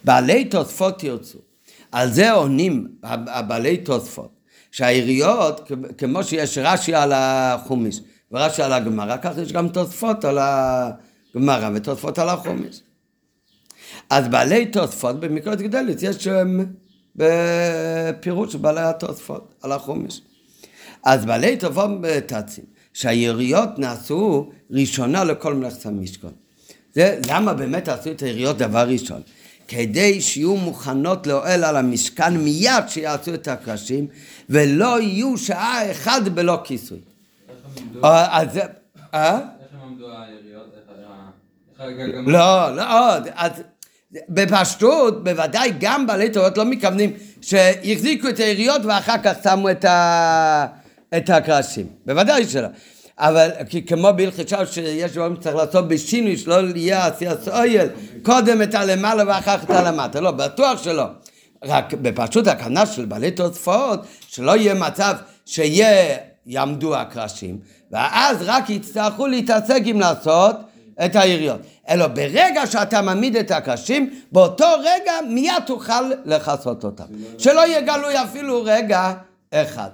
בעלי 0.05 0.45
תוספות 0.45 0.99
תרצו, 0.99 1.39
על 1.93 2.13
זה 2.13 2.33
עונים 2.33 2.89
הבעלי 3.03 3.77
תוספות, 3.77 4.31
שהעיריות, 4.71 5.71
כמו 5.99 6.25
שיש 6.25 6.59
רש"י 6.59 6.95
על 6.95 7.13
החומיש 7.15 8.01
ורש"י 8.33 8.63
על 8.63 8.73
הגמרא, 8.73 9.17
כך 9.23 9.33
יש 9.43 9.53
גם 9.53 9.69
תוספות 9.69 10.25
על 10.25 10.39
הגמרא 10.41 11.71
ותוספות 11.75 12.19
על 12.19 12.29
החומיש. 12.29 12.81
אז 14.11 14.29
בעלי 14.29 14.67
תוספות 14.67 15.21
במקרות 15.21 15.59
גדלת 15.59 16.03
יש 16.03 16.17
שם 16.17 16.59
בפירוש 17.17 18.55
בעלי 18.55 18.81
התוספות 18.81 19.55
על 19.63 19.73
החומש. 19.73 20.21
אז 21.05 21.25
בעלי 21.25 21.57
תוספות 21.57 21.91
בתצים, 22.01 22.65
שהיריות 22.93 23.79
נעשו 23.79 24.51
ראשונה 24.71 25.25
לכל 25.25 25.55
מלאכת 25.55 25.87
המשכון. 25.87 26.33
זה 26.95 27.21
למה 27.29 27.55
באמת 27.55 27.89
עשו 27.89 28.11
את 28.11 28.23
היריות 28.23 28.59
דבר 28.59 28.89
ראשון? 28.89 29.21
כדי 29.69 30.21
שיהיו 30.21 30.57
מוכנות 30.57 31.27
לאוהל 31.27 31.65
על 31.65 31.77
המשכן 31.77 32.37
מיד 32.37 32.85
שיעשו 32.89 33.35
את 33.35 33.49
הקרשים 33.49 34.07
ולא 34.51 35.01
יהיו 35.01 35.39
שעה 35.39 35.91
אחת 35.91 36.23
בלא 36.23 36.59
כיסוי. 36.65 36.99
איך 36.99 37.57
הם 37.62 37.62
עמדו- 37.62 37.62
אה, 37.62 37.62
אז. 38.03 38.61
אה? 39.15 39.41
לא, 42.27 42.77
לא. 42.77 43.17
אז 43.35 43.63
בפשטות, 44.29 45.25
בוודאי 45.25 45.73
גם 45.81 46.07
בעלי 46.07 46.31
תורות 46.31 46.59
לא 46.59 46.65
מתכוונים 46.65 47.13
שהחזיקו 47.41 48.29
את 48.29 48.39
היריות 48.39 48.85
ואחר 48.85 49.17
כך 49.25 49.33
שמו 49.45 49.71
את, 49.71 49.85
ה... 49.85 50.67
את 51.17 51.31
הקרשים. 51.31 51.87
בוודאי 52.07 52.45
שלא. 52.45 52.69
אבל 53.19 53.51
כי 53.69 53.87
כמו 53.87 54.09
בהלכת 54.17 54.49
שעות 54.49 54.73
שיש 54.73 55.13
דברים 55.13 55.37
שצריך 55.37 55.57
לעשות 55.57 55.89
בשינוי, 55.89 56.37
שלא 56.37 56.55
יהיה 56.75 57.07
עשיית 57.07 57.49
אויל, 57.49 57.89
קודם 58.23 58.63
את 58.63 58.75
הלמעלה 58.75 59.25
ואחר 59.27 59.59
כך 59.59 59.65
את 59.65 59.71
הלמטה. 59.71 60.21
לא, 60.21 60.31
בטוח 60.31 60.83
שלא. 60.83 61.05
רק 61.65 61.95
בפשוט 61.95 62.47
הכוונה 62.47 62.87
של 62.87 63.05
בעלי 63.05 63.31
תוספות, 63.31 64.01
שלא 64.29 64.57
יהיה 64.57 64.75
מצב 64.75 65.15
שיהיה, 65.47 66.17
יעמדו 66.47 66.97
הקרשים, 66.97 67.59
ואז 67.91 68.37
רק 68.41 68.71
יצטרכו 68.71 69.27
להתעסק 69.27 69.81
עם 69.85 70.01
לעשות 70.01 70.57
את 71.05 71.17
היריות. 71.17 71.61
אלא 71.89 72.07
ברגע 72.07 72.67
שאתה 72.67 73.03
מעמיד 73.03 73.37
את 73.37 73.51
הקרשים, 73.51 74.11
באותו 74.33 74.67
רגע 74.79 75.13
מיד 75.29 75.55
תוכל 75.67 76.11
לכסות 76.25 76.85
אותם. 76.85 77.05
שלא 77.39 77.67
יהיה 77.67 77.81
גלוי 77.81 78.23
אפילו 78.23 78.63
רגע 78.65 79.13
אחד. 79.53 79.89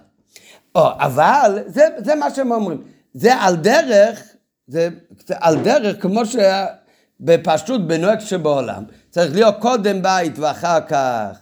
או, 0.74 0.88
אבל 0.98 1.58
זה, 1.66 1.88
זה 1.98 2.14
מה 2.14 2.30
שהם 2.30 2.52
אומרים. 2.52 2.82
זה 3.14 3.34
על 3.34 3.56
דרך, 3.56 4.22
זה 4.66 4.88
על 5.30 5.56
דרך 5.62 6.02
כמו 6.02 6.20
שבפשטות 6.26 7.86
בנוהג 7.86 8.20
שבעולם. 8.20 8.82
צריך 9.10 9.34
להיות 9.34 9.54
קודם 9.58 10.02
בית 10.02 10.38
ואחר 10.38 10.80
כך 10.80 11.38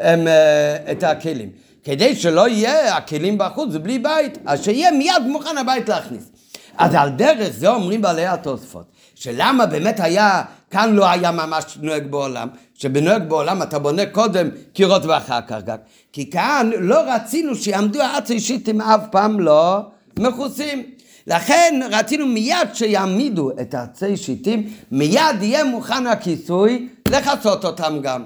הם, 0.00 0.28
אה, 0.28 0.92
את 0.92 1.02
הכלים. 1.02 1.50
כדי 1.88 2.16
שלא 2.16 2.48
יהיה 2.48 2.96
הכלים 2.96 3.38
בחוץ 3.38 3.74
בלי 3.82 3.98
בית, 3.98 4.38
אז 4.46 4.64
שיהיה 4.64 4.90
מיד 4.90 5.22
מוכן 5.26 5.58
הבית 5.58 5.88
להכניס. 5.88 6.30
אז 6.78 6.94
על 6.94 7.10
דרך 7.10 7.48
זה 7.48 7.68
אומרים 7.68 8.02
בעלי 8.02 8.26
התוספות, 8.26 8.84
שלמה 9.14 9.66
באמת 9.66 10.00
היה, 10.00 10.42
כאן 10.70 10.94
לא 10.94 11.08
היה 11.08 11.30
ממש 11.30 11.64
נוהג 11.80 12.06
בעולם, 12.10 12.48
שבנוהג 12.74 13.28
בעולם 13.28 13.62
אתה 13.62 13.78
בונה 13.78 14.06
קודם 14.06 14.48
קירות 14.72 15.04
ואחר 15.04 15.40
כך 15.48 15.56
גג, 15.64 15.76
כי 16.12 16.30
כאן 16.30 16.70
לא 16.78 17.00
רצינו 17.06 17.54
שיעמדו 17.54 18.02
עצי 18.02 18.40
שיטים 18.40 18.80
אף 18.80 19.00
פעם 19.10 19.40
לא 19.40 19.80
מכוסים. 20.18 20.82
לכן 21.26 21.80
רצינו 21.90 22.26
מיד 22.26 22.68
שיעמידו 22.74 23.50
את 23.60 23.74
עצי 23.74 24.16
שיטים, 24.16 24.70
מיד 24.90 25.42
יהיה 25.42 25.64
מוכן 25.64 26.06
הכיסוי 26.06 26.88
לכסות 27.08 27.64
אותם 27.64 27.98
גם. 28.02 28.24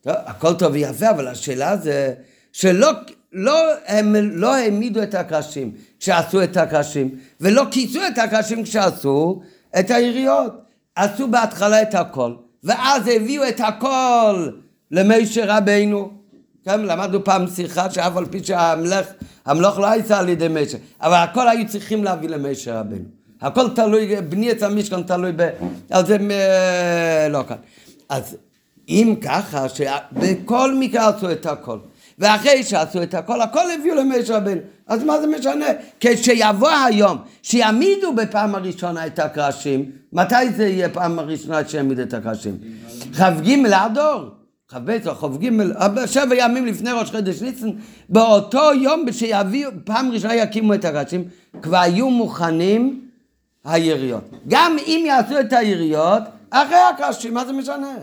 טוב, 0.00 0.14
הכל 0.26 0.54
טוב 0.54 0.72
ויפה, 0.72 1.10
אבל 1.10 1.28
השאלה 1.28 1.76
זה 1.76 2.14
שלא 2.52 2.90
לא, 3.32 3.72
הם 3.86 4.14
לא 4.14 4.54
העמידו 4.54 5.02
את 5.02 5.14
הקרשים 5.14 5.72
כשעשו 6.00 6.42
את 6.42 6.56
הקרשים, 6.56 7.10
ולא 7.40 7.64
כיסו 7.70 8.00
את 8.06 8.18
הקרשים 8.18 8.62
כשעשו 8.62 9.42
את 9.78 9.90
היריות. 9.90 10.52
עשו 10.94 11.28
בהתחלה 11.28 11.82
את 11.82 11.94
הכל, 11.94 12.34
ואז 12.64 13.02
הביאו 13.06 13.48
את 13.48 13.60
הכל 13.60 14.48
למשה 14.90 15.56
רבינו. 15.56 16.10
כן, 16.64 16.80
למדנו 16.80 17.24
פעם 17.24 17.46
שיחה 17.46 17.90
שאף 17.90 18.16
על 18.16 18.26
פי 18.26 18.44
שהמלך, 18.44 19.06
המלוך 19.46 19.78
לא 19.78 19.86
הייתה 19.86 20.18
על 20.18 20.28
ידי 20.28 20.48
משה, 20.48 20.78
אבל 21.00 21.14
הכל 21.14 21.48
היו 21.48 21.68
צריכים 21.68 22.04
להביא 22.04 22.28
למשה 22.28 22.80
רבינו. 22.80 23.04
הכל 23.40 23.68
תלוי, 23.74 24.20
בניית 24.20 24.62
המשכן 24.62 25.02
תלוי 25.02 25.32
ב... 25.36 25.48
אז 25.90 26.06
זה 26.06 26.18
לא 27.30 27.42
כאן. 27.48 27.56
אז 28.08 28.36
אם 28.88 29.14
ככה, 29.22 29.68
שבכל 29.68 30.74
מקרה 30.74 31.08
עשו 31.08 31.32
את 31.32 31.46
הכל, 31.46 31.78
ואחרי 32.20 32.62
שעשו 32.62 33.02
את 33.02 33.14
הכל, 33.14 33.40
הכל 33.40 33.70
הביאו 33.70 33.94
למשה 33.94 34.36
רבנו. 34.36 34.60
אז 34.86 35.04
מה 35.04 35.20
זה 35.20 35.26
משנה? 35.26 35.66
כשיבוא 36.00 36.70
היום, 36.70 37.18
שיעמידו 37.42 38.12
בפעם 38.12 38.54
הראשונה 38.54 39.06
את 39.06 39.18
הקרשים, 39.18 39.90
מתי 40.12 40.50
זה 40.56 40.66
יהיה 40.66 40.88
פעם 40.88 41.18
הראשונה 41.18 41.68
שיעמידו 41.68 42.02
את 42.02 42.14
הקרשים? 42.14 42.58
כ"ג 43.12 43.72
אדור. 43.72 44.28
כ"ב 44.68 44.98
או 45.06 45.14
כ"ג, 45.14 45.50
שבע 46.06 46.34
ימים 46.34 46.66
לפני 46.66 46.90
ראש 46.90 47.10
חודש 47.10 47.42
ניסן, 47.42 47.70
באותו 48.08 48.74
יום 48.74 49.12
שיביאו, 49.12 49.70
פעם 49.84 50.12
ראשונה 50.12 50.34
יקימו 50.34 50.74
את 50.74 50.84
הקרשים, 50.84 51.24
כבר 51.62 51.78
היו 51.78 52.10
מוכנים 52.10 53.08
היריות. 53.64 54.30
גם 54.48 54.76
אם 54.86 55.04
יעשו 55.06 55.40
את 55.40 55.52
היריות, 55.52 56.22
אחרי 56.50 56.78
הקרשים, 56.94 57.34
מה 57.34 57.44
זה 57.44 57.52
משנה? 57.52 57.94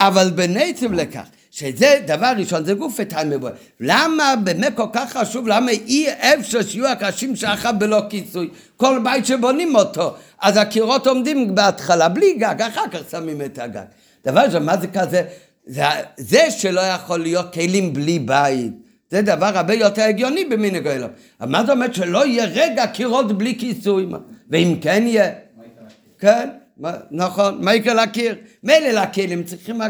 אבל 0.00 0.30
בנצב 0.30 0.92
לכך, 0.92 1.26
שזה 1.60 2.00
דבר 2.06 2.32
ראשון, 2.36 2.64
זה 2.64 2.74
גוף 2.74 2.96
ותן 2.98 3.30
מבואר. 3.30 3.52
למה 3.80 4.34
באמת 4.44 4.72
כל 4.76 4.86
כך 4.92 5.16
חשוב, 5.16 5.48
למה 5.48 5.70
אי 5.70 6.06
אפשר 6.10 6.62
שיהיו 6.62 6.88
הקשים 6.88 7.36
שאחר 7.36 7.72
בלא 7.72 8.02
כיסוי? 8.10 8.48
כל 8.76 9.00
בית 9.04 9.26
שבונים 9.26 9.74
אותו, 9.74 10.14
אז 10.40 10.56
הקירות 10.56 11.06
עומדים 11.06 11.54
בהתחלה 11.54 12.08
בלי 12.08 12.34
גג, 12.34 12.62
אחר 12.62 12.88
כך 12.90 13.00
שמים 13.10 13.42
את 13.42 13.58
הגג. 13.58 13.82
דבר 14.24 14.40
ראשון, 14.40 14.64
מה 14.64 14.76
זה 14.76 14.86
כזה? 14.86 15.22
זה, 15.66 15.82
זה 16.16 16.50
שלא 16.50 16.80
יכול 16.80 17.20
להיות 17.20 17.52
כלים 17.52 17.92
בלי 17.92 18.18
בית. 18.18 18.72
זה 19.10 19.22
דבר 19.22 19.58
הרבה 19.58 19.74
יותר 19.74 20.02
הגיוני 20.02 20.44
במנהג 20.44 20.86
העולם. 20.86 21.08
אבל 21.40 21.50
מה 21.50 21.60
זאת 21.60 21.70
אומרת 21.70 21.94
שלא 21.94 22.26
יהיה 22.26 22.44
רגע 22.44 22.86
קירות 22.86 23.38
בלי 23.38 23.58
כיסוי? 23.58 24.06
ואם 24.50 24.76
כן 24.80 25.04
יהיה? 25.06 25.30
כן, 26.18 26.48
נכון, 27.10 27.64
מה 27.64 27.74
יקרה 27.74 27.94
לקיר? 27.94 28.34
מילא 28.62 28.88
לכלים 28.88 29.44
צריכים... 29.44 29.80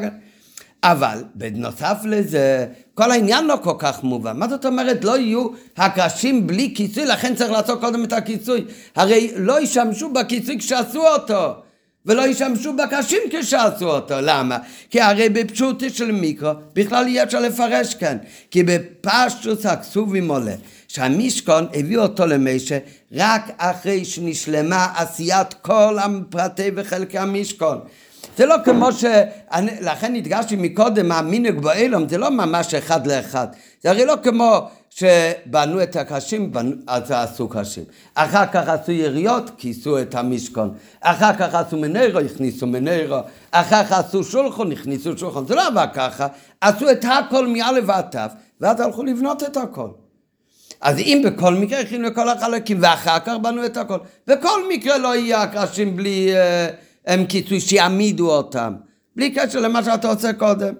אבל 0.82 1.24
בנוסף 1.34 1.96
לזה, 2.04 2.66
כל 2.94 3.10
העניין 3.10 3.46
לא 3.46 3.58
כל 3.62 3.74
כך 3.78 4.02
מובן. 4.02 4.36
מה 4.36 4.48
זאת 4.48 4.66
אומרת 4.66 5.04
לא 5.04 5.18
יהיו 5.18 5.46
הקרשים 5.76 6.46
בלי 6.46 6.72
כיסוי, 6.76 7.06
לכן 7.06 7.34
צריך 7.34 7.50
לעשות 7.50 7.80
קודם 7.80 8.04
את 8.04 8.12
הכיסוי. 8.12 8.64
הרי 8.96 9.30
לא 9.36 9.60
ישמשו 9.60 10.12
בכיסוי 10.12 10.58
כשעשו 10.58 11.06
אותו. 11.06 11.54
ולא 12.06 12.26
ישמשו 12.26 12.72
בקרשים 12.72 13.18
כשעשו 13.30 13.90
אותו. 13.90 14.14
למה? 14.22 14.58
כי 14.90 15.00
הרי 15.00 15.28
בפשוטי 15.28 15.90
של 15.90 16.12
מיקרו 16.12 16.50
בכלל 16.74 17.06
אי 17.06 17.22
אפשר 17.22 17.40
לפרש 17.40 17.94
כאן. 17.94 18.16
כי 18.50 18.62
בפשטוס 18.62 19.66
הכסובים 19.66 20.30
עולה 20.30 20.54
שהמשכון 20.88 21.66
הביא 21.74 21.98
אותו 21.98 22.26
למשה 22.26 22.78
רק 23.12 23.50
אחרי 23.58 24.04
שנשלמה 24.04 24.86
עשיית 24.96 25.54
כל 25.62 25.96
הפרטי 25.98 26.70
וחלקי 26.76 27.18
המשכון. 27.18 27.78
זה 28.40 28.46
לא 28.46 28.56
כמו 28.64 28.92
ש... 28.92 29.04
לכן 29.80 30.14
הדגשתי 30.14 30.56
מקודם, 30.56 31.12
המינג 31.12 31.60
באילום, 31.60 32.08
זה 32.08 32.18
לא 32.18 32.30
ממש 32.30 32.74
אחד 32.74 33.06
לאחד. 33.06 33.46
זה 33.82 33.90
הרי 33.90 34.04
לא 34.04 34.14
כמו 34.22 34.60
שבנו 34.90 35.82
את 35.82 35.96
הקשים, 35.96 36.52
אז 36.86 37.10
עשו 37.10 37.48
קשים. 37.48 37.84
אחר 38.14 38.46
כך 38.46 38.68
עשו 38.68 38.92
יריות, 38.92 39.50
כיסו 39.58 39.98
את 39.98 40.14
המשכון. 40.14 40.74
אחר 41.00 41.32
כך 41.36 41.54
עשו 41.54 41.76
מנרו, 41.76 42.18
הכניסו 42.18 42.66
מנרו. 42.66 43.18
אחר 43.50 43.84
כך 43.84 43.92
עשו 43.92 44.24
שולחון, 44.24 44.72
הכניסו 44.72 45.18
שולחון. 45.18 45.46
זה 45.46 45.54
לא 45.54 45.66
עבר 45.66 45.86
ככה. 45.94 46.26
עשו 46.60 46.90
את 46.90 47.04
הכל 47.04 47.46
מא' 47.46 47.86
ועד 47.86 48.16
ת', 48.16 48.30
ואז 48.60 48.80
הלכו 48.80 49.04
לבנות 49.04 49.42
את 49.42 49.56
הכל. 49.56 49.88
אז 50.80 50.98
אם 50.98 51.22
בכל 51.26 51.54
מקרה 51.54 51.80
הכינו 51.80 52.08
לכל 52.08 52.28
החלקים, 52.28 52.78
ואחר 52.82 53.18
כך 53.18 53.34
בנו 53.42 53.66
את 53.66 53.76
הכל. 53.76 53.98
בכל 54.26 54.68
מקרה 54.68 54.98
לא 54.98 55.16
יהיה 55.16 55.42
הקשים 55.42 55.96
בלי... 55.96 56.32
Uh, 56.32 56.89
הם 57.10 57.26
כיסוי 57.26 57.60
שיעמידו 57.60 58.30
אותם, 58.30 58.72
בלי 59.16 59.30
קשר 59.30 59.60
למה 59.60 59.84
שאתה 59.84 60.08
עושה 60.08 60.32
קודם. 60.32 60.74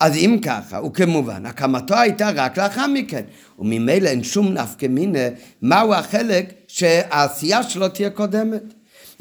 אז 0.00 0.16
אם 0.16 0.38
ככה, 0.42 0.82
וכמובן, 0.82 1.46
הקמתו 1.46 1.94
הייתה 1.94 2.30
רק 2.34 2.58
לאחר 2.58 2.86
מכן, 2.86 3.22
וממילא 3.58 4.08
אין 4.08 4.24
שום 4.24 4.52
נפקא 4.52 4.86
מינה 4.86 5.18
מהו 5.62 5.94
החלק 5.94 6.52
שהעשייה 6.68 7.62
שלו 7.62 7.88
תהיה 7.88 8.10
קודמת. 8.10 8.62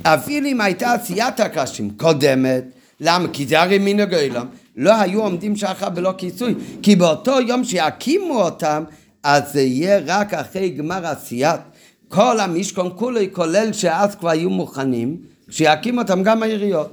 אפילו 0.04 0.48
אם 0.48 0.62
הייתה 0.62 0.94
עשיית 0.94 1.40
הקרשים 1.40 1.90
קודמת, 1.98 2.64
למה? 3.00 3.28
כי 3.34 3.48
זה 3.48 3.62
הרי 3.62 3.78
מן 3.80 4.00
הגוילם, 4.00 4.46
לא 4.76 4.96
היו 4.96 5.24
עומדים 5.24 5.56
שחר 5.56 5.90
בלא 5.90 6.14
כיסוי, 6.18 6.56
כי 6.82 6.96
באותו 6.96 7.42
יום 7.42 7.64
שיקימו 7.64 8.42
אותם, 8.42 8.84
אז 9.24 9.54
זה 9.54 9.62
יהיה 9.62 10.00
רק 10.06 10.34
אחרי 10.34 10.70
גמר 10.70 11.08
עשיית 11.08 11.62
כל 12.08 12.40
המשכון 12.40 12.92
כולו, 12.96 13.20
כולל 13.32 13.74
שאז 13.74 14.16
כבר 14.16 14.30
היו 14.30 14.50
מוכנים, 14.50 15.33
שיקים 15.54 15.98
אותם 15.98 16.24
גם 16.24 16.44
העיריות. 16.44 16.92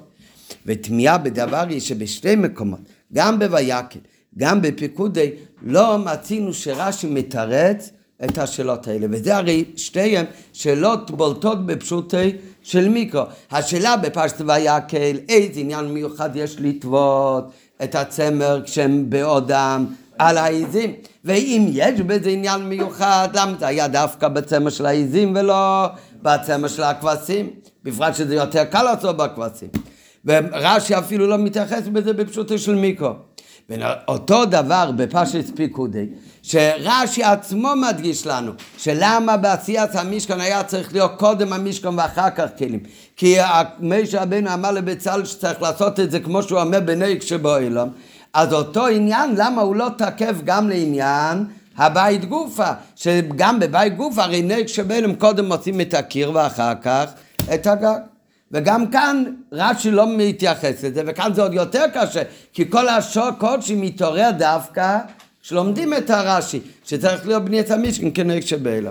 ותמיהה 0.66 1.18
בדבר 1.18 1.64
היא 1.68 1.80
שבשתי 1.80 2.36
מקומות, 2.36 2.80
גם 3.12 3.38
בויקל, 3.38 3.98
גם 4.38 4.62
בפיקודי, 4.62 5.30
לא 5.62 5.98
מצינו 5.98 6.54
שרש"י 6.54 7.06
מתרץ 7.06 7.90
את 8.24 8.38
השאלות 8.38 8.88
האלה, 8.88 9.06
וזה 9.10 9.36
הרי 9.36 9.64
שתיהן 9.76 10.24
שאלות 10.52 11.10
בולטות 11.10 11.66
בפשוטי 11.66 12.32
של 12.62 12.88
מיקרו. 12.88 13.22
השאלה 13.50 13.96
בפרשת 13.96 14.40
ויקל, 14.40 15.16
איזה 15.28 15.60
עניין 15.60 15.84
מיוחד 15.84 16.30
יש 16.36 16.56
לטוות 16.58 17.50
את 17.82 17.94
הצמר 17.94 18.62
כשהם 18.64 19.10
בעודם 19.10 19.86
על 20.20 20.38
העיזים, 20.38 20.92
ואם 21.24 21.66
יש 21.72 22.00
בזה 22.00 22.30
עניין 22.30 22.60
מיוחד, 22.60 23.28
למה 23.34 23.52
זה 23.58 23.66
היה 23.66 23.88
דווקא 23.88 24.28
בצמר 24.28 24.70
של 24.70 24.86
העיזים 24.86 25.32
ולא 25.36 25.86
בצמר 26.22 26.68
של 26.68 26.82
הכבשים? 26.82 27.50
בפרט 27.84 28.14
שזה 28.14 28.34
יותר 28.34 28.64
קל 28.64 28.82
לעשות 28.82 29.16
בכבשים. 29.16 29.68
ורש"י 30.24 30.98
אפילו 30.98 31.26
לא 31.26 31.38
מתייחס 31.38 31.82
בזה 31.92 32.12
בפשוטו 32.12 32.58
של 32.58 32.74
מיקרו. 32.74 33.10
אותו 34.08 34.44
דבר 34.44 34.90
בפרשת 34.96 35.56
פיקודי, 35.56 36.06
שרש"י 36.42 37.22
עצמו 37.22 37.68
מדגיש 37.76 38.26
לנו, 38.26 38.52
שלמה 38.78 39.36
בעשיית 39.36 39.94
המשכון 39.94 40.40
היה 40.40 40.62
צריך 40.62 40.92
להיות 40.92 41.12
קודם 41.18 41.52
המשכון 41.52 41.98
ואחר 41.98 42.30
כך 42.30 42.46
כלים. 42.58 42.80
כי 43.16 43.36
משה 43.80 44.22
רבנו 44.22 44.54
אמר 44.54 44.70
לבצלאל 44.70 45.24
שצריך 45.24 45.62
לעשות 45.62 46.00
את 46.00 46.10
זה 46.10 46.20
כמו 46.20 46.42
שהוא 46.42 46.60
אומר 46.60 46.80
בנהיג 46.80 47.22
שבו 47.22 47.56
אילום. 47.56 47.90
אז 48.34 48.52
אותו 48.52 48.86
עניין, 48.86 49.30
למה 49.36 49.62
הוא 49.62 49.76
לא 49.76 49.88
תקף 49.98 50.34
גם 50.44 50.68
לעניין 50.68 51.44
הבית 51.76 52.24
גופה? 52.24 52.70
שגם 52.96 53.60
בבית 53.60 53.96
גופה, 53.96 54.22
הרי 54.22 54.42
נהיג 54.42 54.66
שבו 54.66 54.94
אילום 54.94 55.14
קודם 55.14 55.48
מוצאים 55.48 55.80
את 55.80 55.94
הקיר 55.94 56.32
ואחר 56.34 56.72
כך 56.82 57.10
את 57.54 57.66
הגג. 57.66 57.98
וגם 58.52 58.90
כאן 58.90 59.24
רש"י 59.52 59.90
לא 59.90 60.06
מתייחס 60.16 60.84
לזה, 60.84 61.02
וכאן 61.06 61.34
זה 61.34 61.42
עוד 61.42 61.54
יותר 61.54 61.84
קשה, 61.94 62.22
כי 62.52 62.70
כל 62.70 62.88
השור 62.88 63.30
קודשי 63.38 63.74
מתעורר 63.74 64.30
דווקא 64.38 64.98
כשלומדים 65.42 65.94
את 65.94 66.10
הרש"י, 66.10 66.60
שצריך 66.84 67.26
להיות 67.26 67.44
בניית 67.44 67.70
המשכן 67.70 68.08
כנראה 68.14 68.42
שבאלה. 68.42 68.90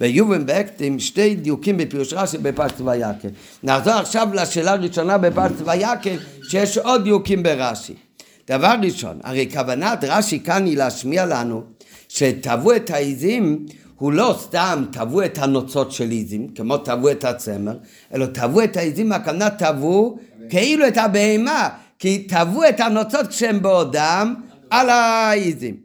ויובן 0.00 0.46
באקטים 0.46 0.98
שתי 0.98 1.34
דיוקים 1.34 1.76
בפירוש 1.76 2.12
רש"י 2.12 2.38
בפרשת 2.38 2.80
ויקל. 2.80 3.28
נחזור 3.62 3.94
עכשיו 3.94 4.28
לשאלה 4.34 4.72
הראשונה 4.72 5.18
בפרשת 5.18 5.54
ויקל, 5.64 6.16
שיש 6.48 6.78
עוד 6.78 7.04
דיוקים 7.04 7.42
ברש"י. 7.42 7.94
דבר 8.50 8.74
ראשון, 8.82 9.18
הרי 9.24 9.48
כוונת 9.52 10.04
רש"י 10.04 10.40
כאן 10.40 10.64
היא 10.64 10.76
להשמיע 10.76 11.26
לנו 11.26 11.62
שטבעו 12.08 12.76
את 12.76 12.90
העיזים 12.90 13.66
הוא 13.98 14.12
לא 14.12 14.36
סתם 14.40 14.84
טבעו 14.92 15.24
את 15.24 15.38
הנוצות 15.38 15.92
של 15.92 16.10
עיזים, 16.10 16.48
כמו 16.48 16.78
טבעו 16.78 17.10
את 17.10 17.24
הצמר, 17.24 17.76
אלא 18.14 18.26
טבעו 18.26 18.64
את 18.64 18.76
העיזים, 18.76 19.12
הכוונה 19.12 19.50
טבעו 19.50 20.18
כאילו 20.50 20.88
את 20.88 20.96
הבהמה, 20.96 21.68
כי 21.98 22.26
טבעו 22.28 22.68
את 22.68 22.80
הנוצות 22.80 23.26
כשהם 23.26 23.62
בעודם 23.62 24.34
על 24.70 24.88
העיזים. 24.90 25.76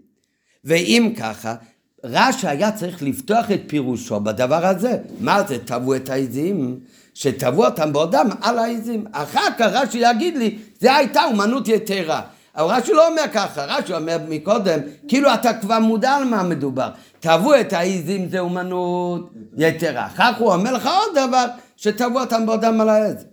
ואם 0.66 1.14
ככה, 1.18 1.56
רש"י 2.04 2.48
היה 2.48 2.72
צריך 2.72 3.04
לפתוח 3.04 3.52
את 3.52 3.62
פירושו 3.68 4.20
בדבר 4.20 4.66
הזה. 4.66 4.98
מה 5.20 5.44
זה 5.48 5.58
טבעו 5.60 5.96
את 5.96 6.10
העיזים? 6.10 6.80
שטבעו 7.14 7.66
אותם 7.66 7.94
בעודם 7.94 8.30
על 8.42 8.60
העיזים. 8.60 9.06
אחר 9.12 9.48
כך 9.60 9.68
רש"י 9.72 9.98
יגיד 9.98 10.38
לי, 10.38 10.58
זה 10.80 10.96
הייתה 10.96 11.24
אומנות 11.26 11.68
יתרה. 11.68 12.22
אבל 12.56 12.76
רש"י 12.76 12.94
לא 12.94 13.08
אומר 13.08 13.24
ככה, 13.34 13.66
רש"י 13.66 13.94
אומר 13.94 14.18
מקודם, 14.30 14.80
כאילו 15.08 15.34
אתה 15.34 15.54
כבר 15.54 15.80
מודע 15.80 16.12
על 16.12 16.24
מה 16.24 16.44
מדובר. 16.44 16.90
טבעו 17.20 17.60
את 17.60 17.74
העיזים 17.74 18.30
זה 18.30 18.40
אומנות 18.40 19.30
יתרה. 19.58 20.06
אחר 20.06 20.34
כך 20.34 20.40
הוא 20.40 20.54
אומר 20.54 20.74
לך 20.74 20.86
עוד 20.86 21.28
דבר, 21.28 21.46
שטבעו 21.78 22.20
אותם 22.20 22.46
בעודם 22.46 22.82
על 22.82 22.90
העז. 22.90 23.26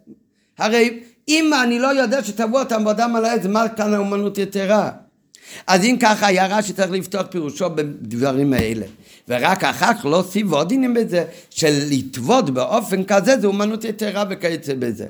הרי 0.58 1.00
אם 1.28 1.50
אני 1.64 1.78
לא 1.78 1.86
יודע 1.86 2.24
שטבעו 2.24 2.58
אותם 2.58 2.84
בעודם 2.84 3.16
על 3.16 3.24
העז, 3.24 3.46
מה 3.46 3.68
כאן 3.68 3.94
האומנות 3.94 4.38
יתרה? 4.38 4.90
אז 5.66 5.84
אם 5.84 5.96
ככה 6.00 6.26
היה 6.26 6.46
רש"י 6.46 6.72
צריך 6.72 6.90
לפתוח 6.90 7.26
פירושו 7.30 7.70
בדברים 7.70 8.52
האלה. 8.52 8.86
ורק 9.28 9.64
אחר 9.64 9.94
כך 9.94 10.04
לא 10.04 10.16
הוסיף 10.16 10.52
עוד 10.52 10.72
עניינים 10.72 10.94
בזה, 10.94 11.24
של 11.50 11.72
לטבות 11.90 12.50
באופן 12.50 13.04
כזה 13.04 13.40
זה 13.40 13.46
אומנות 13.46 13.84
יתרה 13.84 14.24
וכיוצא 14.30 14.74
בזה. 14.78 15.06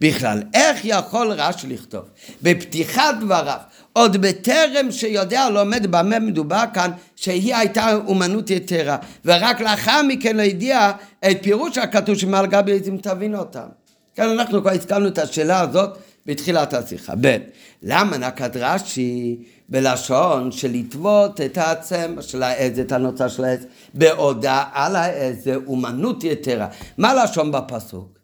בכלל, 0.00 0.42
איך 0.54 0.80
יכול 0.84 1.32
רש"י 1.32 1.66
לכתוב 1.66 2.02
בפתיחת 2.42 3.14
דבריו, 3.20 3.58
עוד 3.92 4.16
בטרם 4.16 4.90
שיודע 4.90 5.50
לומד 5.50 5.86
במה 5.90 6.18
מדובר 6.18 6.64
כאן, 6.74 6.90
שהיא 7.16 7.54
הייתה 7.54 7.94
אומנות 8.06 8.50
יתרה, 8.50 8.96
ורק 9.24 9.60
לאחר 9.60 10.02
מכן 10.08 10.36
לא 10.36 10.42
הגיע 10.42 10.92
את 11.30 11.36
פירוש 11.42 11.78
הכתוב 11.78 12.18
שמעל 12.18 12.46
גבי 12.46 12.72
עזים 12.72 12.98
תבין 12.98 13.34
אותם. 13.34 13.66
כאן 14.14 14.28
אנחנו 14.28 14.60
כבר 14.60 14.70
הזכרנו 14.70 15.08
את 15.08 15.18
השאלה 15.18 15.60
הזאת 15.60 15.98
בתחילת 16.26 16.74
השיחה. 16.74 17.12
ב', 17.20 17.36
למה 17.82 18.18
נקד 18.18 18.56
רש"י 18.56 19.36
בלשון 19.68 20.52
של 20.52 20.70
לטוות 20.72 21.40
את 21.40 21.58
העצם 21.58 22.16
של 22.20 22.42
העז, 22.42 22.78
את 22.78 22.92
הנוצה 22.92 23.28
של 23.28 23.44
העז, 23.44 23.66
בעודה 23.94 24.64
על 24.72 24.96
העז, 24.96 25.44
זה 25.44 25.54
אומנות 25.66 26.24
יתרה. 26.24 26.66
מה 26.98 27.24
לשון 27.24 27.52
בפסוק? 27.52 28.17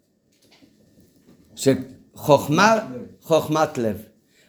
שחוכמה, 1.57 2.79
חוכמת 3.23 3.79
לב. 3.79 3.97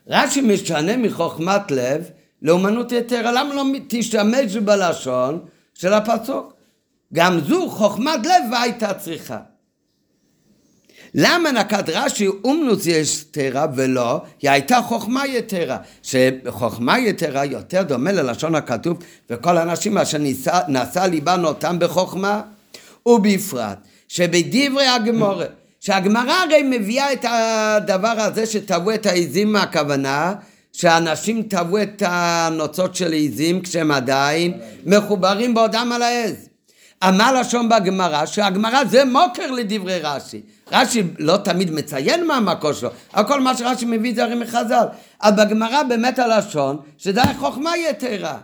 רש"י 0.08 0.42
משנה 0.42 0.98
מחוכמת 0.98 1.72
לב 1.72 2.10
לאומנות 2.42 2.92
יתרה. 2.92 3.32
למה 3.32 3.54
לא 3.54 3.64
תשתמש 3.88 4.56
בלשון 4.56 5.40
של 5.74 5.94
הפסוק? 5.94 6.54
גם 7.14 7.40
זו 7.40 7.70
חוכמת 7.70 8.26
לב 8.26 8.52
והייתה 8.52 8.94
צריכה. 8.94 9.40
למה 11.18 11.52
נקט 11.52 11.90
רש"י 11.90 12.28
אומנוס 12.28 12.86
יתרה 12.86 13.66
ולא, 13.76 14.22
היא 14.42 14.50
הייתה 14.50 14.82
חוכמה 14.82 15.28
יתרה, 15.28 15.78
שחוכמה 16.04 17.00
יתרה 17.00 17.46
יותר 17.46 17.84
דומה 17.84 18.12
ללשון 18.12 18.56
הכתוב 18.56 18.98
וכל 19.30 19.58
האנשים 19.58 19.98
אשר 19.98 20.18
נשא 20.68 21.00
ליבן 21.00 21.46
אותם 21.46 21.80
בחוכמה 21.80 22.42
ובפרט 23.06 23.78
שבדברי 24.08 24.88
הגמורה 24.88 25.46
שהגמרא 25.86 26.34
הרי 26.34 26.64
מביאה 26.64 27.14
את 27.14 27.26
הדבר 27.30 28.14
הזה 28.18 28.46
שטבעו 28.46 28.94
את 28.94 29.06
העיזים 29.06 29.54
מהכוונה 29.54 30.34
שאנשים 30.74 31.42
טבעו 31.42 31.82
את 31.82 32.04
הנוצות 32.06 32.96
של 32.96 33.12
עיזים 33.12 33.62
כשהם 33.62 33.92
עדיין 33.92 34.60
מחוברים 34.86 35.54
בעודם 35.54 35.92
על 35.96 36.02
העז. 36.02 36.50
אמר 37.08 37.40
לשון 37.40 37.70
בגמרא 37.70 38.26
שהגמרא 38.26 38.84
זה 38.86 39.06
מוקר 39.06 39.52
לדברי 39.52 40.00
רש"י. 40.00 40.42
רש"י 40.72 41.04
לא 41.20 41.38
תמיד 41.38 41.72
מציין 41.72 42.28
מה 42.28 42.36
המקור 42.36 42.74
שלו, 42.74 42.90
אבל 43.14 43.28
כל 43.28 43.42
מה 43.42 43.58
שרש"י 43.58 43.86
מביא 43.86 44.16
זה 44.16 44.24
הרי 44.24 44.36
מחז"ל. 44.36 44.86
אז 45.20 45.34
בגמרא 45.36 45.84
באמת 45.84 46.20
הלשון 46.20 46.78
שזה 46.98 47.24
היה 47.24 47.34
חוכמה 47.34 47.78
יתרה. 47.78 48.38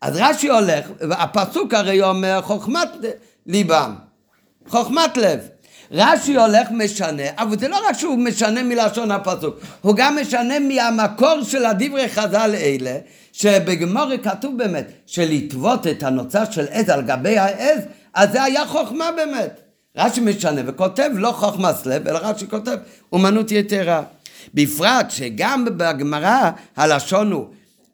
אז 0.00 0.16
רש"י 0.16 0.48
הולך, 0.48 0.86
הפסוק 1.10 1.74
הרי 1.74 2.02
אומר 2.02 2.40
חוכמת 2.42 2.88
ליבם, 3.46 3.94
חוכמת 4.68 5.16
לב. 5.16 5.40
רש"י 5.92 6.36
הולך 6.36 6.68
משנה, 6.70 7.22
אבל 7.38 7.58
זה 7.58 7.68
לא 7.68 7.80
רק 7.88 7.98
שהוא 7.98 8.18
משנה 8.18 8.62
מלשון 8.62 9.10
הפסוק, 9.10 9.56
הוא 9.80 9.94
גם 9.96 10.16
משנה 10.20 10.58
מהמקור 10.58 11.42
של 11.42 11.64
הדברי 11.64 12.08
חז"ל 12.08 12.54
אלה, 12.54 12.98
שבגמורי 13.32 14.18
כתוב 14.18 14.58
באמת, 14.58 14.92
שלטוות 15.06 15.86
את 15.86 16.02
הנוצה 16.02 16.52
של 16.52 16.66
עז 16.70 16.88
על 16.88 17.02
גבי 17.02 17.38
העז, 17.38 17.80
אז 18.14 18.32
זה 18.32 18.42
היה 18.42 18.66
חוכמה 18.66 19.10
באמת. 19.16 19.60
רש"י 19.96 20.20
משנה 20.20 20.60
וכותב 20.66 21.10
לא 21.14 21.32
חוכמה 21.32 21.72
סלב, 21.72 22.08
אלא 22.08 22.18
רש"י 22.22 22.46
כותב 22.48 22.76
אומנות 23.12 23.52
יתרה. 23.52 24.02
בפרט 24.54 25.10
שגם 25.10 25.64
בגמרא 25.64 26.50
הלשון 26.76 27.32
הוא 27.32 27.46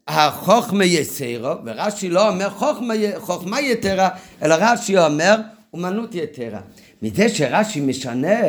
החוכמה 0.07 0.85
יסירו, 0.85 1.51
ורש"י 1.65 2.09
לא 2.09 2.29
אומר 2.29 2.49
חוכמה, 2.49 2.93
חוכמה 3.17 3.61
יתרה, 3.61 4.09
אלא 4.41 4.55
רש"י 4.59 4.97
אומר 4.97 5.35
אומנות 5.73 6.15
יתרה. 6.15 6.59
מזה 7.05 7.29
שרש"י 7.29 7.81
משנה, 7.81 8.39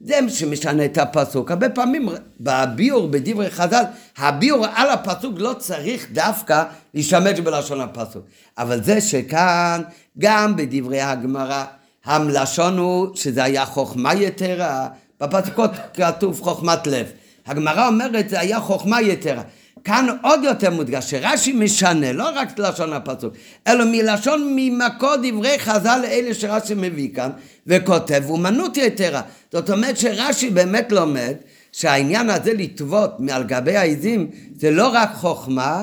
זה 0.00 0.18
שמשנה 0.28 0.84
את 0.84 0.98
הפסוק. 0.98 1.50
הרבה 1.50 1.68
פעמים 1.68 2.08
בביור, 2.40 3.08
בדברי 3.08 3.50
חז"ל, 3.50 3.84
הביור 4.18 4.66
על 4.74 4.90
הפסוק 4.90 5.34
לא 5.36 5.54
צריך 5.58 6.06
דווקא 6.12 6.64
להשתמש 6.94 7.40
בלשון 7.40 7.80
הפסוק. 7.80 8.22
אבל 8.58 8.82
זה 8.82 9.00
שכאן, 9.00 9.82
גם 10.18 10.56
בדברי 10.56 11.00
הגמרא, 11.00 11.64
המלשון 12.04 12.78
הוא 12.78 13.16
שזה 13.16 13.44
היה 13.44 13.66
חוכמה 13.66 14.14
יתרה, 14.14 14.88
בפסוקות 15.20 15.70
כתוב 15.94 16.40
חוכמת 16.40 16.86
לב. 16.86 17.06
הגמרא 17.46 17.88
אומרת 17.88 18.28
זה 18.28 18.40
היה 18.40 18.60
חוכמה 18.60 19.02
יתרה. 19.02 19.42
כאן 19.84 20.06
עוד 20.22 20.44
יותר 20.44 20.70
מודגש, 20.70 21.10
שרש"י 21.10 21.52
משנה, 21.52 22.12
לא 22.12 22.30
רק 22.34 22.58
לשון 22.58 22.92
הפסוק, 22.92 23.34
אלא 23.66 23.84
מלשון 23.84 24.52
ממקור 24.56 25.14
דברי 25.22 25.58
חז"ל 25.58 26.00
אלה 26.04 26.34
שרש"י 26.34 26.74
מביא 26.74 27.14
כאן, 27.14 27.30
וכותב 27.66 28.22
אומנות 28.28 28.76
יתרה. 28.76 29.20
זאת 29.52 29.70
אומרת 29.70 29.96
שרש"י 29.96 30.50
באמת 30.50 30.92
לומד 30.92 31.34
שהעניין 31.72 32.30
הזה 32.30 32.52
לטוות 32.54 33.20
מעל 33.20 33.42
גבי 33.42 33.76
העיזים 33.76 34.30
זה 34.56 34.70
לא 34.70 34.88
רק 34.92 35.10
חוכמה, 35.14 35.82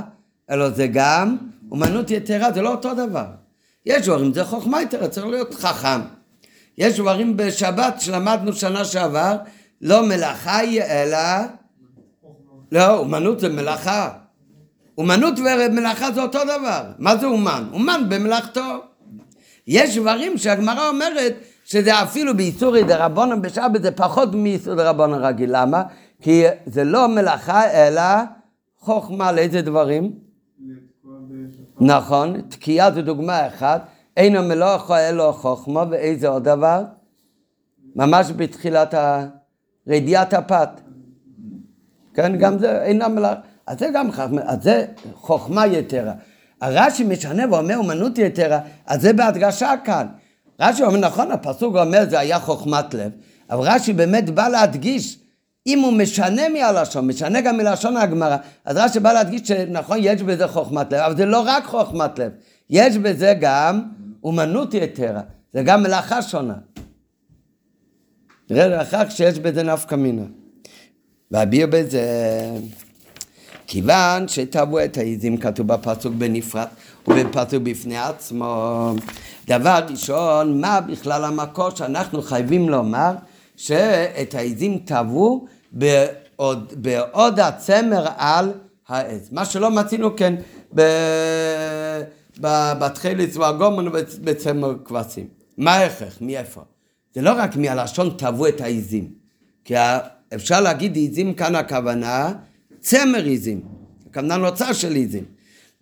אלא 0.51 0.69
זה 0.69 0.87
גם 0.87 1.37
אומנות 1.71 2.11
יתרה, 2.11 2.51
זה 2.53 2.61
לא 2.61 2.71
אותו 2.71 2.93
דבר. 2.93 3.25
יש 3.85 4.05
דברים, 4.05 4.33
זה 4.33 4.43
חוכמה 4.43 4.81
יתרה, 4.81 5.07
צריך 5.07 5.25
להיות 5.25 5.53
חכם. 5.53 6.01
יש 6.77 6.99
דברים 6.99 7.37
בשבת 7.37 8.01
שלמדנו 8.01 8.53
שנה 8.53 8.85
שעבר, 8.85 9.37
לא 9.81 10.05
מלאכה 10.05 10.57
היא 10.57 10.81
אלא 10.81 11.17
לא, 12.71 12.97
אומנות 12.97 13.39
זה 13.39 13.49
מלאכה. 13.49 14.09
אומנות 14.97 15.39
ומלאכה 15.39 16.11
זה 16.11 16.21
אותו 16.21 16.39
דבר. 16.43 16.83
מה 16.97 17.17
זה 17.17 17.25
אומן? 17.25 17.63
אומן 17.73 18.03
במלאכתו. 18.09 18.83
יש 19.67 19.97
דברים 19.97 20.37
שהגמרא 20.37 20.89
אומרת 20.89 21.35
שזה 21.65 22.03
אפילו 22.03 22.37
באיסורי 22.37 22.83
דרבנן 22.83 23.41
בשבת 23.41 23.81
זה 23.81 23.91
פחות 23.91 24.35
מאיסור 24.35 24.75
דרבנן 24.75 25.13
רגיל. 25.13 25.49
למה? 25.53 25.83
כי 26.21 26.43
זה 26.65 26.83
לא 26.83 27.07
מלאכה 27.07 27.71
אלא 27.71 28.01
חוכמה 28.79 29.31
לאיזה 29.31 29.61
דברים? 29.61 30.13
נכון, 31.79 32.41
תקיעה 32.41 32.91
זה 32.91 33.01
דוגמה 33.01 33.47
אחת. 33.47 33.87
אין 34.17 34.35
המלאכה 34.35 35.09
אלא 35.09 35.31
חוכמה 35.31 35.83
ואיזה 35.89 36.27
עוד 36.27 36.43
דבר? 36.43 36.83
ממש 37.95 38.31
בתחילת 38.35 38.93
רדיעת 39.87 40.33
הפת. 40.33 40.69
כן, 42.21 42.37
גם 42.37 42.59
זה 42.59 42.81
אינה 42.81 43.07
מלאכה. 43.07 43.41
אז 43.67 43.79
זה 43.79 43.87
גם 43.93 44.11
חכמה, 44.11 44.41
אז 44.45 44.63
זה 44.63 44.85
חוכמה 45.13 45.67
יתרה. 45.67 46.13
הרש"י 46.61 47.03
משנה 47.03 47.43
ואומר 47.51 47.77
אומנות 47.77 48.17
יתרה, 48.17 48.59
אז 48.85 49.01
זה 49.01 49.13
בהדגשה 49.13 49.73
כאן. 49.83 50.07
רש"י 50.59 50.83
אומר, 50.83 50.97
נכון, 50.97 51.31
הפסוק 51.31 51.75
אומר 51.75 52.03
זה 52.09 52.19
היה 52.19 52.39
חוכמת 52.39 52.93
לב, 52.93 53.11
אבל 53.49 53.67
רש"י 53.67 53.93
באמת 53.93 54.29
בא 54.29 54.47
להדגיש, 54.47 55.19
אם 55.67 55.79
הוא 55.79 55.93
משנה 55.93 56.49
מהלשון, 56.49 57.07
משנה 57.07 57.41
גם 57.41 57.57
מלשון 57.57 57.97
הגמרא, 57.97 58.37
אז 58.65 58.77
רש"י 58.77 58.99
בא 58.99 59.13
להדגיש 59.13 59.41
שנכון, 59.47 59.97
יש 60.01 60.21
בזה 60.23 60.47
חוכמת 60.47 60.93
לב, 60.93 60.99
אבל 60.99 61.17
זה 61.17 61.25
לא 61.25 61.43
רק 61.45 61.65
חוכמת 61.65 62.19
לב, 62.19 62.31
יש 62.69 62.97
בזה 62.97 63.33
גם 63.41 63.81
אומנות 64.23 64.73
יתרה, 64.73 65.21
זה 65.53 65.63
גם 65.63 65.83
מלאכה 65.83 66.21
שונה. 66.21 66.55
נראה 68.49 68.67
לאחר 68.67 69.09
שיש 69.09 69.39
בזה 69.39 69.63
נפקא 69.63 69.95
מינה. 69.95 70.38
ואביר 71.31 71.67
בזה, 71.67 72.03
כיוון 73.67 74.27
שטבעו 74.27 74.83
את 74.83 74.97
העיזים 74.97 75.37
כתוב 75.37 75.67
בפסוק 75.67 76.13
בנפרד 76.13 76.67
ובפסוק 77.07 77.63
בפני 77.63 77.97
עצמו. 77.97 78.93
דבר 79.47 79.79
ראשון, 79.89 80.61
מה 80.61 80.81
בכלל 80.81 81.23
המקור 81.23 81.69
שאנחנו 81.69 82.21
חייבים 82.21 82.69
לומר 82.69 83.11
שאת 83.55 84.35
העיזים 84.35 84.77
טבעו 84.85 85.45
בעוד, 85.71 86.73
בעוד 86.77 87.39
הצמר 87.39 88.05
על 88.17 88.51
העץ. 88.87 89.29
מה 89.31 89.45
שלא 89.45 89.71
מצינו 89.71 90.15
כן 90.15 90.35
ב... 90.75 90.81
בתכלת 92.79 93.35
והגומן 93.35 93.87
ובצמר 93.87 94.73
כבשים. 94.85 95.27
מה 95.57 95.73
ההכרח? 95.73 96.17
מאיפה? 96.21 96.61
זה 97.15 97.21
לא 97.21 97.31
רק 97.37 97.55
מהלשון 97.55 98.09
טבעו 98.09 98.47
את 98.47 98.61
העיזים, 98.61 99.07
כי 99.65 99.73
אפשר 100.35 100.61
להגיד 100.61 100.95
עיזים 100.95 101.33
כאן 101.33 101.55
הכוונה 101.55 102.31
צמר 102.79 103.23
עיזים, 103.23 103.61
הכוונה 104.09 104.37
נוצר 104.37 104.73
של 104.73 104.95
עיזים. 104.95 105.23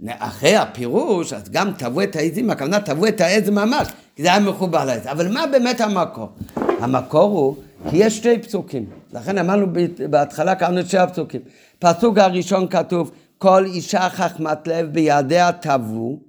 אחרי 0.08 0.56
הפירוש, 0.56 1.34
אז 1.34 1.50
גם 1.50 1.72
טבעו 1.78 2.04
את 2.04 2.16
העיזים, 2.16 2.50
הכוונה 2.50 2.80
טבעו 2.80 3.08
את 3.08 3.22
העז 3.22 3.50
ממש, 3.50 3.88
כי 4.16 4.24
זה 4.24 4.28
היה 4.28 4.40
מחובר 4.40 4.86
לעז. 4.86 5.02
אבל 5.06 5.34
מה 5.34 5.48
באמת 5.48 5.82
המקור? 5.82 6.30
המקור 6.56 7.32
הוא, 7.32 7.56
כי 7.90 7.98
יש 7.98 8.18
שתי 8.18 8.40
פסוקים. 8.40 8.86
לכן 9.14 9.38
אמרנו 9.38 9.68
בהתחלה 10.10 10.56
קראנו 10.56 10.80
את 10.80 10.88
שתי 10.88 10.98
הפסוקים. 10.98 11.42
פסוק 11.80 12.18
הראשון 12.18 12.68
כתוב, 12.68 13.12
כל 13.38 13.66
אישה 13.66 14.10
חכמת 14.10 14.68
לב 14.68 14.94
בידיה 14.94 15.52
טבעו, 15.52 16.20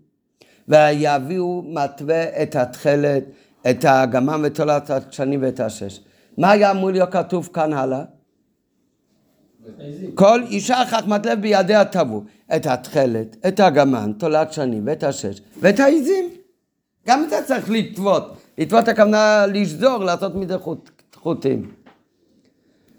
ויביאו 0.68 1.64
מתווה 1.66 2.42
את 2.42 2.56
התכלת, 2.56 3.24
את 3.70 3.84
הגמם 3.88 4.40
ותולת 4.44 4.90
השנים 4.90 5.42
ואת 5.42 5.60
השש. 5.60 6.00
מה 6.38 6.50
היה 6.50 6.70
אמור 6.70 6.90
להיות 6.90 7.12
כתוב 7.12 7.50
כאן 7.52 7.72
הלאה? 7.72 8.02
כל 10.14 10.42
אישה 10.50 10.82
חכמת 10.86 11.26
לב 11.26 11.40
בידיה 11.40 11.84
טבעו 11.84 12.24
את 12.56 12.66
התכלת, 12.66 13.36
את 13.48 13.60
הגמן, 13.60 14.12
תולת 14.18 14.52
שנים 14.52 14.82
ואת 14.86 15.02
השש 15.02 15.40
ואת 15.60 15.80
העיזים. 15.80 16.24
גם 17.06 17.24
את 17.24 17.30
זה 17.30 17.36
צריך 17.46 17.70
לטוות. 17.70 18.36
לטוות 18.58 18.88
הכוונה 18.88 19.46
לשזור, 19.46 20.04
לעשות 20.04 20.34
מזה 20.34 20.58
חוט, 20.58 20.90
חוטים. 21.14 21.72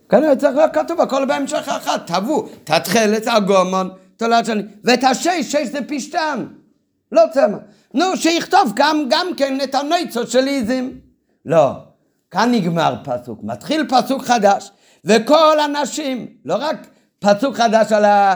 כנראה 0.10 0.36
צריך 0.36 0.56
להיות 0.56 0.74
כתוב 0.74 1.02
הכל 1.02 1.26
בהמשך 1.26 1.68
אחת, 1.68 2.08
טבעו 2.08 2.48
את 2.64 2.70
התכלת, 2.70 3.28
הגומן, 3.28 3.88
תולת 4.18 4.46
שנים, 4.46 4.68
ואת 4.84 5.04
השש, 5.04 5.52
שש 5.52 5.68
זה 5.68 5.80
פשטן, 5.88 6.46
לא 7.12 7.22
צמא. 7.34 7.58
נו, 7.94 8.18
שיכתוב 8.18 8.74
גם, 8.76 9.06
גם 9.10 9.28
כן 9.38 9.58
את 9.64 9.76
הנויצות 9.76 10.30
של 10.30 10.48
עיזים. 10.48 11.00
לא, 11.46 11.72
כאן 12.32 12.52
נגמר 12.52 12.96
פסוק, 13.04 13.40
מתחיל 13.44 13.86
פסוק 13.90 14.24
חדש. 14.24 14.72
וכל 15.06 15.60
הנשים, 15.60 16.28
לא 16.46 16.56
רק 16.60 16.88
פסוק 17.20 17.56
חדש 17.56 17.92
על 17.92 18.06
ה... 18.06 18.36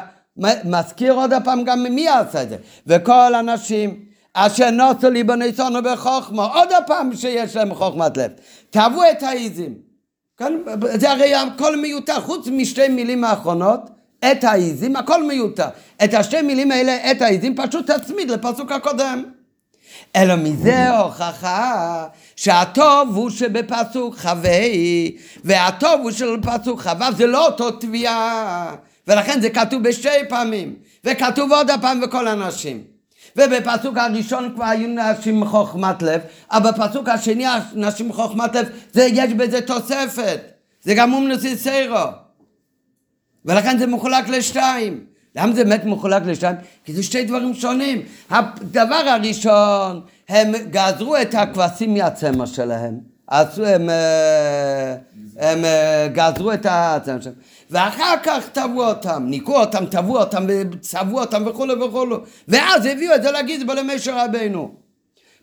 מזכיר 0.64 1.14
עוד 1.14 1.34
פעם 1.44 1.64
גם 1.64 1.84
מי 1.84 2.08
עשה 2.10 2.44
את 2.44 2.50
זה, 2.50 2.58
וכל 2.88 3.36
הנשים 3.36 4.06
אשר 4.34 4.72
נוסו 4.72 5.10
לי 5.10 5.24
בניסונו 5.24 5.80
בחוכמה, 5.84 6.46
עוד 6.46 6.70
פעם 6.88 7.16
שיש 7.16 7.56
להם 7.56 7.76
חוכמת 7.76 8.18
לב, 8.18 8.32
תאהבו 8.70 9.02
את 9.12 9.24
העיזים. 9.24 9.76
כאן, 10.38 10.54
זה 10.94 11.12
הרי 11.12 11.36
הכל 11.36 11.78
מיותר, 11.78 12.22
חוץ 12.22 12.48
משתי 12.48 12.88
מילים 12.88 13.24
האחרונות, 13.24 13.90
את 14.32 14.44
העיזים, 14.44 14.96
הכל 14.96 15.24
מיותר. 15.24 15.68
את 16.04 16.14
השתי 16.14 16.42
מילים 16.42 16.72
האלה, 16.72 17.12
את 17.12 17.22
העיזים, 17.22 17.56
פשוט 17.56 17.92
תצמיד 17.92 18.32
לפסוק 18.32 18.72
הקודם. 18.72 19.24
אלא 20.16 20.36
מזה 20.36 20.98
הוכחה 20.98 22.08
שהטוב 22.36 23.16
הוא 23.16 23.30
שבפסוק 23.30 24.18
חווי, 24.18 25.16
והטוב 25.44 26.02
הוא 26.02 26.12
שבפסוק 26.12 26.82
חווה, 26.82 27.12
זה 27.12 27.28
לא 27.28 27.46
אותו 27.46 27.72
תביעה. 27.72 28.76
ולכן 29.08 29.42
זה 29.42 29.50
כתוב 29.50 29.84
בשתי 29.84 30.10
פעמים, 30.30 30.76
וכתוב 31.04 31.52
עוד 31.52 31.70
הפעם 31.70 32.02
בכל 32.02 32.28
הנשים. 32.28 32.84
ובפסוק 33.38 33.98
הראשון 33.98 34.52
כבר 34.56 34.66
היו 34.66 34.88
נשים 34.88 35.46
חוכמת 35.46 36.02
לב, 36.02 36.22
אבל 36.52 36.72
בפסוק 36.72 37.10
השני 37.10 37.46
נשים 37.74 38.14
חוכמת 38.14 38.56
לב, 38.56 38.70
זה, 38.94 39.08
יש 39.12 39.34
בזה 39.34 39.62
תוספת. 39.62 40.40
זה 40.82 40.94
גם 40.94 41.14
אומנוס 41.14 41.46
סיירו. 41.56 42.10
ולכן 43.46 43.78
זה 43.78 43.88
מחולק 43.88 44.28
לשתיים. 44.28 45.13
למה 45.36 45.54
זה 45.54 45.64
באמת 45.64 45.86
מחולק 45.86 46.24
לשתיים? 46.26 46.56
כי 46.86 46.94
זה 46.94 47.04
שתי 47.04 47.24
דברים 47.24 47.54
שונים. 47.54 48.02
הדבר 48.30 48.96
הראשון, 48.96 50.02
הם 50.30 50.52
גזרו 50.70 51.18
את 51.18 51.36
הכבשים 51.36 51.94
מהצמר 51.94 52.46
שלהם. 52.46 53.00
עשו, 53.28 53.66
הם, 53.66 53.90
אה, 53.90 54.96
הם 55.38 55.66
אה, 55.66 56.08
גזרו 56.14 56.54
את 56.54 56.66
הצמר 56.70 57.22
שלהם. 57.22 57.36
ואחר 57.72 58.16
כך 58.24 58.50
טבעו 58.52 58.86
אותם, 58.86 59.24
ניקו 59.28 59.60
אותם, 59.60 59.86
טבעו 59.86 60.18
אותם, 60.18 60.48
צבעו 60.80 61.20
אותם 61.20 61.44
וכולי 61.48 61.74
וכולי. 61.74 62.16
ואז 62.48 62.86
הביאו 62.86 63.16
את 63.16 63.24
זה 63.24 63.32
לגזבר 63.32 63.74
למשה 63.74 64.24
רבינו. 64.24 64.76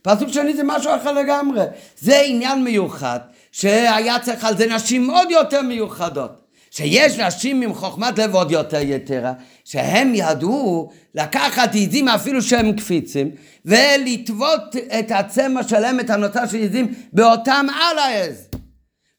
פסוק 0.02 0.28
שני 0.28 0.54
זה 0.54 0.62
משהו 0.64 0.94
אחר 0.94 1.12
לגמרי. 1.12 1.64
זה 1.98 2.20
עניין 2.20 2.64
מיוחד, 2.64 3.20
שהיה 3.52 4.18
צריך 4.18 4.44
על 4.44 4.56
זה 4.56 4.66
נשים 4.66 5.10
עוד 5.10 5.30
יותר 5.30 5.62
מיוחדות. 5.62 6.39
שיש 6.70 7.18
נשים 7.18 7.62
עם 7.62 7.74
חוכמת 7.74 8.18
לב 8.18 8.34
עוד 8.34 8.50
יותר 8.50 8.80
יתרה, 8.80 9.32
שהם 9.64 10.12
ידעו 10.14 10.90
לקחת 11.14 11.74
עיזים 11.74 12.08
אפילו 12.08 12.42
שהם 12.42 12.72
קפיצים, 12.72 13.30
ולטוות 13.64 14.76
את 14.98 15.10
הצמר 15.10 15.62
שלהם, 15.62 16.00
את 16.00 16.10
הנוצר 16.10 16.46
של 16.46 16.56
עיזים, 16.56 16.94
באותם 17.12 17.66
על 17.68 17.98
העז. 17.98 18.48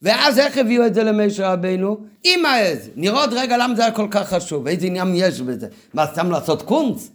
ואז 0.01 0.39
איך 0.39 0.57
הביאו 0.57 0.85
את 0.85 0.93
זה 0.93 1.03
למשה 1.03 1.53
רבינו? 1.53 1.97
עם 2.23 2.45
העז. 2.45 2.89
נראה 2.95 3.21
עוד 3.21 3.33
רגע 3.33 3.57
למה 3.57 3.75
זה 3.75 3.81
היה 3.81 3.91
כל 3.91 4.07
כך 4.11 4.33
חשוב, 4.33 4.67
איזה 4.67 4.87
עניין 4.87 5.11
יש 5.15 5.41
בזה. 5.41 5.67
מה, 5.93 6.05
סתם 6.11 6.31
לעשות 6.31 6.61
קונץ? 6.61 7.09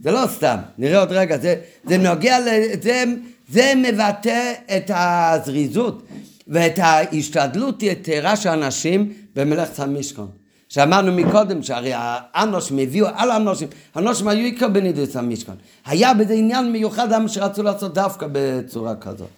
זה 0.00 0.10
לא 0.10 0.24
סתם, 0.26 0.56
נראה 0.78 1.00
עוד 1.00 1.12
רגע, 1.12 1.38
זה, 1.38 1.54
זה 1.84 1.98
נוגע, 1.98 2.42
זה, 2.42 3.04
זה 3.48 3.72
מבטא 3.76 4.52
את 4.76 4.90
הזריזות 4.94 6.02
ואת 6.48 6.78
ההשתדלות 6.78 7.82
יתרה 7.82 8.36
של 8.36 8.48
אנשים 8.48 9.12
במלאכת 9.36 9.80
המשכון. 9.80 10.28
שאמרנו 10.68 11.12
מקודם 11.12 11.62
שהרי 11.62 11.92
האנושים 11.94 12.78
הביאו 12.78 13.06
על 13.14 13.30
האנושים, 13.30 13.68
האנושים 13.94 14.28
היו 14.28 14.44
עיקר 14.44 14.68
בנידוס 14.68 15.16
המשכון. 15.16 15.54
היה 15.86 16.14
בזה 16.14 16.34
עניין 16.34 16.72
מיוחד 16.72 17.12
למה 17.12 17.28
שרצו 17.28 17.62
לעשות 17.62 17.94
דווקא 17.94 18.26
בצורה 18.32 18.94
כזאת. 18.96 19.28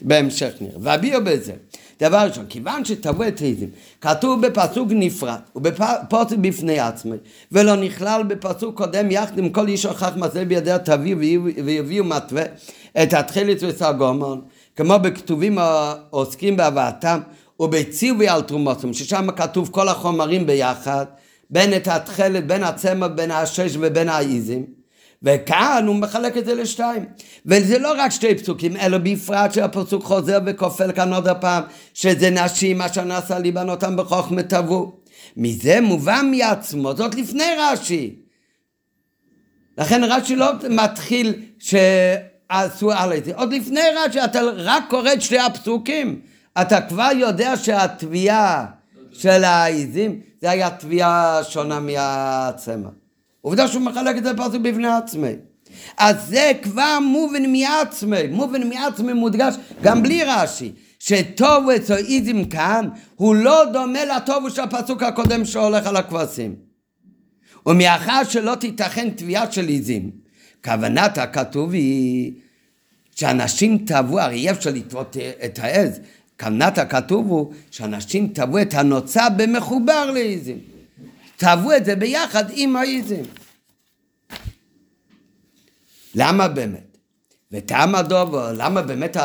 בהמשך 0.00 0.52
נראה. 0.60 0.74
והביאו 0.80 1.24
בזה. 1.24 1.52
דבר 2.00 2.18
ראשון, 2.18 2.46
כיוון 2.48 2.84
שטבעו 2.84 3.28
את 3.28 3.40
העזים, 3.40 3.70
כתוב 4.00 4.46
בפסוק 4.46 4.88
נפרד 4.90 5.38
ובפסוק 5.56 6.38
בפני 6.40 6.80
עצמי, 6.80 7.16
ולא 7.52 7.76
נכלל 7.76 8.22
בפסוק 8.22 8.76
קודם 8.76 9.10
יחד 9.10 9.38
עם 9.38 9.48
כל 9.48 9.68
איש 9.68 9.86
הוכח 9.86 10.12
מעשה 10.16 10.44
בידיה 10.44 10.78
תביאו 10.78 11.18
ויביאו 11.64 12.04
מתווה 12.04 12.42
את 13.02 13.12
התחילת 13.12 13.62
וסגומון, 13.62 14.40
כמו 14.76 14.98
בכתובים 14.98 15.58
העוסקים 15.58 16.56
בהבאתם 16.56 17.20
ובציווי 17.60 18.28
על 18.28 18.42
תרומותים, 18.42 18.92
ששם 18.92 19.26
כתוב 19.36 19.68
כל 19.72 19.88
החומרים 19.88 20.46
ביחד, 20.46 21.06
בין 21.50 21.76
את 21.76 21.88
התכלת, 21.88 22.46
בין 22.46 22.64
הצמר, 22.64 23.08
בין 23.08 23.30
השש 23.30 23.76
ובין 23.80 24.08
העיזים. 24.08 24.66
וכאן 25.22 25.84
הוא 25.86 25.96
מחלק 25.96 26.36
את 26.36 26.44
זה 26.44 26.54
לשתיים. 26.54 27.04
וזה 27.46 27.78
לא 27.78 27.94
רק 27.98 28.10
שתי 28.10 28.34
פסוקים, 28.34 28.76
אלא 28.76 28.98
בפרט 28.98 29.52
שהפסוק 29.52 30.04
חוזר 30.04 30.38
וכופל 30.46 30.92
כאן 30.92 31.12
עוד 31.12 31.28
הפעם, 31.28 31.62
שזה 31.94 32.30
נשים 32.30 32.82
אשר 32.82 33.04
נעשה 33.04 33.38
ליבן 33.38 33.68
אותם 33.68 33.96
בחוכמה 33.96 34.42
טבעו. 34.42 34.92
מזה 35.36 35.80
מובן 35.80 36.30
מעצמו, 36.30 36.96
זאת 36.96 37.14
לפני 37.14 37.44
רש"י. 37.58 38.16
לכן 39.78 40.04
רש"י 40.04 40.36
לא 40.36 40.46
מתחיל 40.70 41.34
שעשו 41.58 42.33
על 42.60 42.68
זה, 43.24 43.32
עוד 43.34 43.52
לפני 43.52 43.80
רש"י, 43.96 44.24
אתה 44.24 44.40
רק 44.56 44.84
קורא 44.88 45.12
את 45.12 45.22
שתי 45.22 45.38
הפסוקים. 45.38 46.20
אתה 46.60 46.80
כבר 46.80 47.10
יודע 47.14 47.56
שהתביעה 47.56 48.66
של 49.12 49.44
העיזים 49.44 50.20
זה 50.40 50.50
היה 50.50 50.70
תביעה 50.70 51.40
שונה 51.44 51.80
מהצמר. 51.80 52.90
עובדה 53.40 53.68
שהוא 53.68 53.82
מחלק 53.82 54.16
את 54.16 54.24
זה 54.24 54.36
פסוק 54.36 54.62
בפני 54.62 54.88
עצמי. 54.88 55.32
אז 55.98 56.16
זה 56.28 56.52
כבר 56.62 56.98
מובן 57.00 57.52
מעצמי, 57.52 58.26
מובן 58.30 58.68
מעצמי 58.68 59.12
מודגש 59.12 59.54
גם 59.82 60.02
בלי 60.02 60.24
רש"י, 60.24 60.72
שטוב 60.98 61.70
אצל 61.70 61.96
איזים 61.96 62.44
כאן 62.44 62.88
הוא 63.16 63.34
לא 63.34 63.64
דומה 63.72 64.04
לטוב 64.04 64.48
של 64.48 64.62
הפסוק 64.62 65.02
הקודם 65.02 65.44
שהולך 65.44 65.86
על 65.86 65.96
הכבשים. 65.96 66.54
ומאחר 67.66 68.24
שלא 68.28 68.54
תיתכן 68.54 69.10
תביעה 69.10 69.52
של 69.52 69.68
איזים, 69.68 70.10
כוונת 70.64 71.18
הכתוב 71.18 71.72
היא 71.72 72.32
שאנשים 73.14 73.78
טבעו, 73.86 74.20
הרי 74.20 74.36
אי 74.36 74.50
אפשר 74.50 74.70
לטבות 74.70 75.16
את 75.44 75.58
העז, 75.58 76.00
כוונת 76.40 76.78
הכתוב 76.78 77.26
הוא 77.26 77.54
שאנשים 77.70 78.28
טבעו 78.28 78.62
את 78.62 78.74
הנוצה 78.74 79.30
במחובר 79.30 80.10
לעיזים. 80.10 80.58
טבעו 81.36 81.76
את 81.76 81.84
זה 81.84 81.96
ביחד 81.96 82.44
עם 82.54 82.76
העיזים. 82.76 83.24
למה 86.14 86.48
באמת? 86.48 86.96
וטעם 87.52 87.94
הדובר, 87.94 88.52
למה 88.52 88.82
באמת 88.82 89.16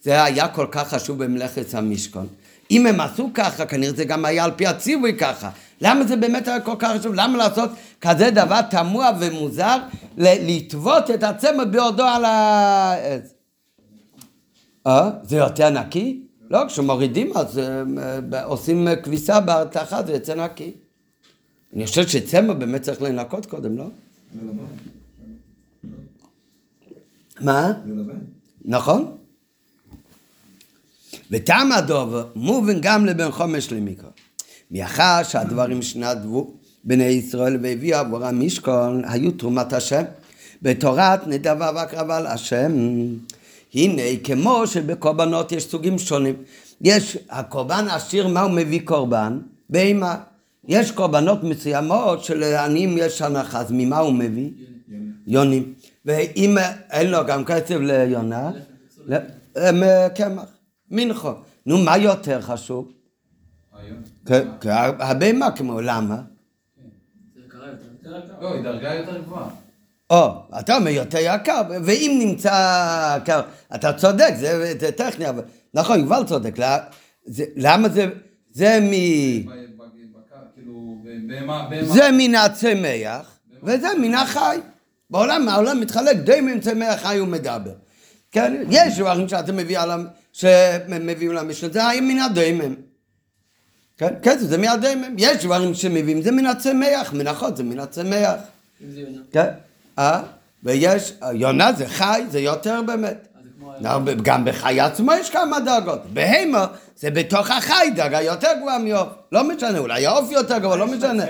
זה 0.00 0.24
היה 0.24 0.48
כל 0.48 0.66
כך 0.70 0.88
חשוב 0.88 1.24
במלאכת 1.24 1.74
המשכון? 1.74 2.26
אם 2.70 2.86
הם 2.86 3.00
עשו 3.00 3.30
ככה, 3.34 3.66
כנראה 3.66 3.92
זה 3.92 4.04
גם 4.04 4.24
היה 4.24 4.44
על 4.44 4.50
פי 4.56 4.66
הציווי 4.66 5.16
ככה. 5.18 5.50
למה 5.80 6.04
זה 6.04 6.16
באמת 6.16 6.48
היה 6.48 6.60
כל 6.60 6.74
כך 6.78 6.96
חשוב? 6.98 7.14
למה 7.14 7.38
לעשות 7.38 7.70
כזה 8.00 8.30
דבר 8.30 8.60
תמוה 8.62 9.10
ומוזר? 9.20 9.76
לטוות 10.18 11.10
את 11.10 11.22
הצמר 11.22 11.64
בעודו 11.64 12.04
על 12.04 12.24
העץ. 12.24 13.32
אה? 14.86 15.10
זה 15.22 15.36
יותר 15.36 15.70
נקי? 15.70 16.22
לא, 16.50 16.66
כשמורידים 16.68 17.36
אז 17.36 17.58
אה, 17.58 18.44
עושים 18.44 18.88
אה, 18.88 18.96
כביסה 18.96 19.40
בהרתחה, 19.40 20.02
זה 20.02 20.12
יוצא 20.12 20.34
נקי. 20.34 20.72
אני 21.74 21.86
חושב 21.86 22.08
שצמר 22.08 22.54
באמת 22.54 22.82
צריך 22.82 23.02
לנקות 23.02 23.46
קודם, 23.46 23.78
לא? 23.78 23.84
מה? 27.40 27.72
נכון? 28.64 29.16
וטעם 31.30 31.72
הדובר 31.72 32.28
מובן 32.34 32.80
גם 32.80 33.06
לבן 33.06 33.30
חומש 33.30 33.72
למיקרו. 33.72 34.10
מאחר 34.70 35.22
שהדברים 35.22 35.82
שנדבו 35.82 36.50
בני 36.84 37.04
ישראל 37.04 37.58
והביאו 37.62 37.98
עבור 37.98 38.24
המשכון 38.24 39.02
היו 39.04 39.32
תרומת 39.32 39.72
השם 39.72 40.02
בתורת 40.62 41.26
נדבה 41.26 41.70
והקרבה 41.74 42.20
להשם. 42.20 42.72
הנה 43.74 44.02
כמו 44.24 44.66
שבקורבנות 44.66 45.52
יש 45.52 45.66
סוגים 45.66 45.98
שונים. 45.98 46.34
יש 46.80 47.18
הקורבן 47.30 47.86
עשיר 47.90 48.28
מה 48.28 48.40
הוא 48.40 48.50
מביא 48.50 48.80
קורבן? 48.84 49.38
בהמה. 49.70 50.16
יש 50.68 50.90
קורבנות 50.90 51.44
מסוימות 51.44 52.24
שלעניים 52.24 52.98
יש 52.98 53.22
הנחה, 53.22 53.60
אז 53.60 53.66
ממה 53.70 53.98
הוא 53.98 54.12
מביא? 54.12 54.50
יוני. 54.88 55.06
יונים. 55.26 55.74
ואם 56.04 56.56
אין 56.90 57.10
לו 57.10 57.18
גם 57.26 57.44
כסף 57.44 57.76
ליונה, 57.80 58.50
אה, 59.56 60.08
קמח, 60.08 60.44
מנחו. 60.90 61.30
נו, 61.66 61.78
מה 61.78 61.98
יותר 61.98 62.40
חשוב? 62.40 62.92
הבהמה 65.00 65.50
כמו, 65.50 65.80
למה? 65.80 66.16
לא, 68.40 68.54
היא 68.54 68.62
דרגה 68.62 68.94
יותר 68.94 69.18
גבוהה. 69.22 69.48
או, 70.10 70.28
אתה 70.60 70.76
אומר 70.76 70.88
יותר 70.90 71.18
יקר, 71.20 71.62
ואם 71.84 72.16
נמצא 72.20 73.18
יקר, 73.22 73.40
אתה 73.74 73.92
צודק, 73.92 74.30
זה, 74.38 74.74
זה 74.80 74.92
טכני, 74.92 75.28
אבל 75.28 75.42
נכון, 75.74 76.00
יובל 76.00 76.24
צודק, 76.26 76.54
למה 76.58 76.78
זה, 77.26 77.44
למה 77.56 77.88
זה, 77.88 78.06
זה 78.50 78.78
מ... 78.82 78.90
כאילו. 80.54 80.98
זה 81.94 82.08
מן 82.12 82.34
הצמח, 82.34 83.38
וזה 83.62 83.88
מן 84.00 84.14
החי. 84.14 84.58
בעולם, 85.10 85.48
העולם 85.48 85.80
מתחלק 85.80 86.16
די 86.16 86.40
מן 86.40 86.60
צמח 86.60 87.02
חי 87.02 87.20
ומדבר. 87.20 87.72
כן, 88.32 88.62
יש 88.70 88.98
דברים 88.98 89.28
שאתה 89.28 89.52
מביא 89.52 89.78
על, 89.78 89.90
ה- 89.90 89.96
שמביאים 90.32 91.32
למשנה, 91.32 91.70
זה 91.72 91.88
היה 91.88 92.00
מן 92.00 92.18
הדיימם. 92.18 92.74
כן, 93.98 94.14
כן, 94.22 94.38
זה 94.38 94.58
מן 94.58 94.68
הדיימם. 94.68 95.14
יש 95.18 95.44
דברים 95.44 95.74
שמביאים, 95.74 96.22
זה 96.22 96.30
מן 96.32 96.46
הצמח, 96.46 97.12
מנחות 97.12 97.56
זה 97.56 97.62
מן 97.62 97.78
הצמח. 97.78 98.34
כן, 99.32 99.48
אה? 99.98 100.20
ויש, 100.64 101.12
יונה 101.32 101.72
זה 101.72 101.88
חי, 101.88 102.22
זה 102.30 102.40
יותר 102.40 102.82
באמת. 102.82 103.28
לא, 103.80 103.90
גם 104.22 104.44
בחי 104.44 104.80
עצמו 104.80 105.12
יש 105.12 105.30
כמה 105.30 105.60
דרגות. 105.60 106.00
בהמה 106.12 106.66
זה 106.96 107.10
בתוך 107.10 107.50
החי 107.50 107.90
דרגה 107.96 108.22
יותר 108.22 108.48
גבוהה 108.58 108.78
מעוף. 108.78 109.08
לא 109.32 109.44
משנה, 109.44 109.78
אולי 109.78 110.06
העוף 110.06 110.30
יותר 110.30 110.58
גבוה, 110.58 110.76
לא 110.76 110.86
משנה. 110.86 111.24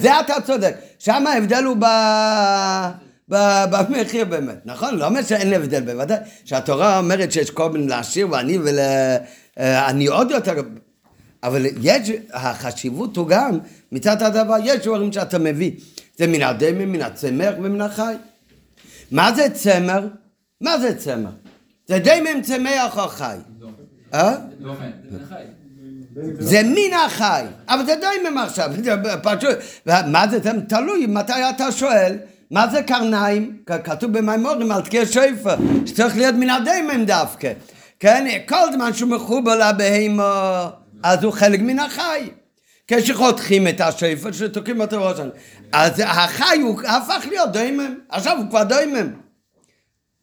זה 0.00 0.20
אתה 0.20 0.34
צודק. 0.44 0.74
שם 0.98 1.26
ההבדל 1.26 1.64
הוא. 1.64 1.76
ב- 1.78 3.64
במחיר 3.70 4.24
באמת, 4.24 4.58
נכון? 4.64 4.94
לא 4.96 5.06
אומר 5.06 5.22
שאין 5.22 5.52
הבדל, 5.52 5.80
בוודאי. 5.80 6.18
שהתורה 6.44 6.98
אומרת 6.98 7.32
שיש 7.32 7.50
כל 7.50 7.70
מיני 7.70 7.86
לעשיר 7.86 8.28
ועני 8.30 8.58
ולעני 8.58 10.06
עוד 10.06 10.30
יותר... 10.30 10.54
אבל 11.42 11.66
יש, 11.82 12.10
החשיבות 12.32 13.16
הוא 13.16 13.28
גם, 13.28 13.58
מצד 13.92 14.22
הדבר, 14.22 14.56
יש 14.64 14.86
דברים 14.86 15.12
שאתה 15.12 15.38
מביא. 15.38 15.70
זה 16.16 16.26
מן 16.26 16.42
הדמים, 16.42 16.92
מן 16.92 17.02
הצמח 17.02 17.54
ומן 17.58 17.80
החי. 17.80 18.14
מה 19.10 19.34
זה 19.34 19.46
צמר? 19.50 20.06
מה 20.60 20.78
זה 20.78 20.98
צמר? 20.98 21.30
זה 21.88 21.98
דמים, 21.98 22.42
צמח 22.42 22.98
או 22.98 23.08
חי. 23.08 23.36
אה? 24.14 24.34
זה 26.38 26.62
מן 26.62 26.94
החי, 27.06 27.42
אבל 27.68 27.86
זה 27.86 27.94
דיימם 28.00 28.38
עכשיו, 28.38 28.70
פשוט, 29.22 29.58
מה 29.86 30.28
זה, 30.30 30.40
תלוי 30.68 31.06
מתי 31.06 31.32
אתה 31.50 31.72
שואל, 31.72 32.18
מה 32.50 32.68
זה 32.68 32.82
קרניים? 32.82 33.56
כתוב 33.84 34.18
במימורים 34.18 34.72
על 34.72 34.82
תקיע 34.82 35.06
שפר, 35.06 35.56
שצריך 35.86 36.16
להיות 36.16 36.34
מן 36.34 36.50
הדיימם 36.50 37.04
דווקא, 37.04 37.52
כן, 38.00 38.38
כל 38.48 38.72
זמן 38.74 38.92
שהוא 38.92 39.10
מחובר 39.10 39.54
לבהמה, 39.54 40.70
אז 41.02 41.24
הוא 41.24 41.32
חלק 41.32 41.60
מן 41.60 41.78
החי. 41.78 42.30
כשחותכים 42.86 43.68
את 43.68 43.80
השפר, 43.80 44.32
שתוקעים 44.32 44.80
אותו 44.80 45.02
ראש 45.02 45.12
השנה. 45.12 45.30
אז 45.72 46.02
החי 46.06 46.58
הוא 46.62 46.80
הפך 46.80 47.26
להיות 47.28 47.52
דיימם, 47.52 47.94
עכשיו 48.08 48.36
הוא 48.38 48.50
כבר 48.50 48.62
דיימם. 48.62 49.12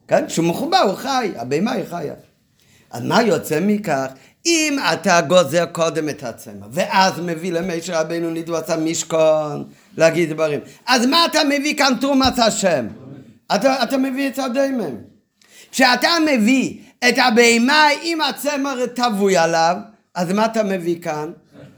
כן, 0.08 0.28
כשהוא 0.28 0.46
מחובר 0.46 0.78
הוא 0.78 0.96
חי, 0.96 1.32
הבהמה 1.36 1.72
היא 1.72 1.86
חיה. 1.90 2.14
אז 2.92 3.04
מה 3.04 3.22
יוצא 3.22 3.60
מכך? 3.62 4.08
אם 4.46 4.78
אתה 4.94 5.22
גוזר 5.22 5.66
קודם 5.66 6.10
את 6.10 6.24
הצמר, 6.24 6.68
ואז 6.72 7.20
מביא 7.20 7.52
למשה 7.52 8.02
רבנו 8.02 8.30
נדבס 8.30 8.70
המשכון, 8.70 9.64
להגיד 9.98 10.30
דברים, 10.30 10.60
אז 10.86 11.06
מה 11.06 11.26
אתה 11.26 11.40
מביא 11.44 11.78
כאן 11.78 11.94
תרומת 12.02 12.40
השם? 12.40 12.88
אתה, 13.56 13.84
אתה 13.84 13.98
מביא 13.98 14.30
את 14.30 14.40
הדיימם. 14.40 14.96
כשאתה 15.72 16.10
מביא 16.28 16.78
את 17.10 17.16
הבהמה 17.18 17.88
עם 18.04 18.22
הצמר 18.22 18.86
טבוי 18.86 19.38
עליו, 19.38 19.76
אז 20.16 20.32
מה 20.32 20.46
אתה 20.46 20.64
מביא 20.64 21.02
כאן? 21.02 21.32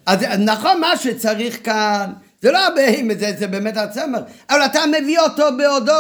אז 0.06 0.20
נכון, 0.40 0.82
מה 0.82 0.98
שצריך 0.98 1.60
כאן, 1.64 2.12
זה 2.42 2.52
לא 2.52 2.60
הבהמה, 2.68 3.14
זה, 3.20 3.32
זה 3.40 3.48
באמת 3.48 3.78
הצמר, 3.78 4.20
אבל 4.50 4.66
אתה 4.66 4.80
מביא 5.02 5.20
אותו 5.20 5.44
בעודו 5.58 5.94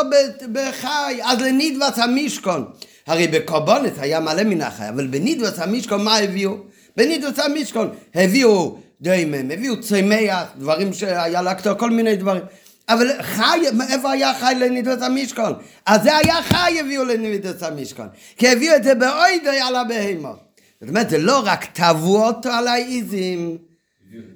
בחי, 0.51 1.23
אז 1.23 1.41
לנדבס 1.41 1.99
המשכון. 1.99 2.65
הרי 3.07 3.27
בקורבנות 3.27 3.93
היה 3.97 4.19
מלא 4.19 4.43
מן 4.43 4.61
החי, 4.61 4.89
אבל 4.89 5.07
בנדבס 5.07 5.59
המשכון 5.59 6.03
מה 6.03 6.17
הביאו? 6.17 6.57
בנדבס 6.97 7.39
המשכון 7.39 7.89
הביאו 8.15 8.77
דיימם, 9.01 9.51
הביאו 9.51 9.81
צמח, 9.81 10.43
דברים 10.57 10.93
שהיה 10.93 11.41
לקטור, 11.41 11.73
כל 11.73 11.89
מיני 11.89 12.15
דברים. 12.15 12.41
אבל 12.89 13.07
חי, 13.21 13.59
איפה 13.89 14.11
היה 14.11 14.33
חי 14.33 14.53
לנדבס 14.59 15.01
המשכון? 15.01 15.53
אז 15.85 16.03
זה 16.03 16.17
היה 16.17 16.43
חי 16.43 16.79
הביאו 16.79 17.03
לנדבס 17.05 17.63
המשכון. 17.63 18.07
כי 18.37 18.47
הביאו 18.47 18.75
את 18.75 18.83
זה 18.83 18.95
באוידי 18.95 19.59
על 19.61 19.75
הבהמות. 19.75 20.50
זאת 20.81 20.89
אומרת, 20.89 21.09
זה 21.09 21.17
לא 21.17 21.41
רק 21.45 21.65
טבעו 21.65 22.25
אותו 22.25 22.49
על 22.49 22.67
העיזים, 22.67 23.57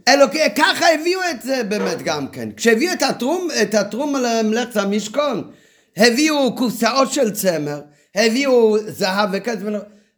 אלא 0.07 0.25
ככה 0.55 0.85
הביאו 0.93 1.19
את 1.31 1.41
זה 1.41 1.63
באמת 1.63 2.01
גם 2.01 2.27
כן. 2.27 2.49
כשהביאו 2.57 2.93
את 2.93 3.03
הטרום, 3.03 3.47
את 3.61 3.75
הטרום 3.75 4.15
למלאכת 4.15 4.77
המשכון, 4.77 5.51
הביאו 5.97 6.55
קופסאות 6.55 7.13
של 7.13 7.31
צמר, 7.31 7.81
הביאו 8.15 8.77
זהב 8.87 9.29
וכסף, 9.33 9.59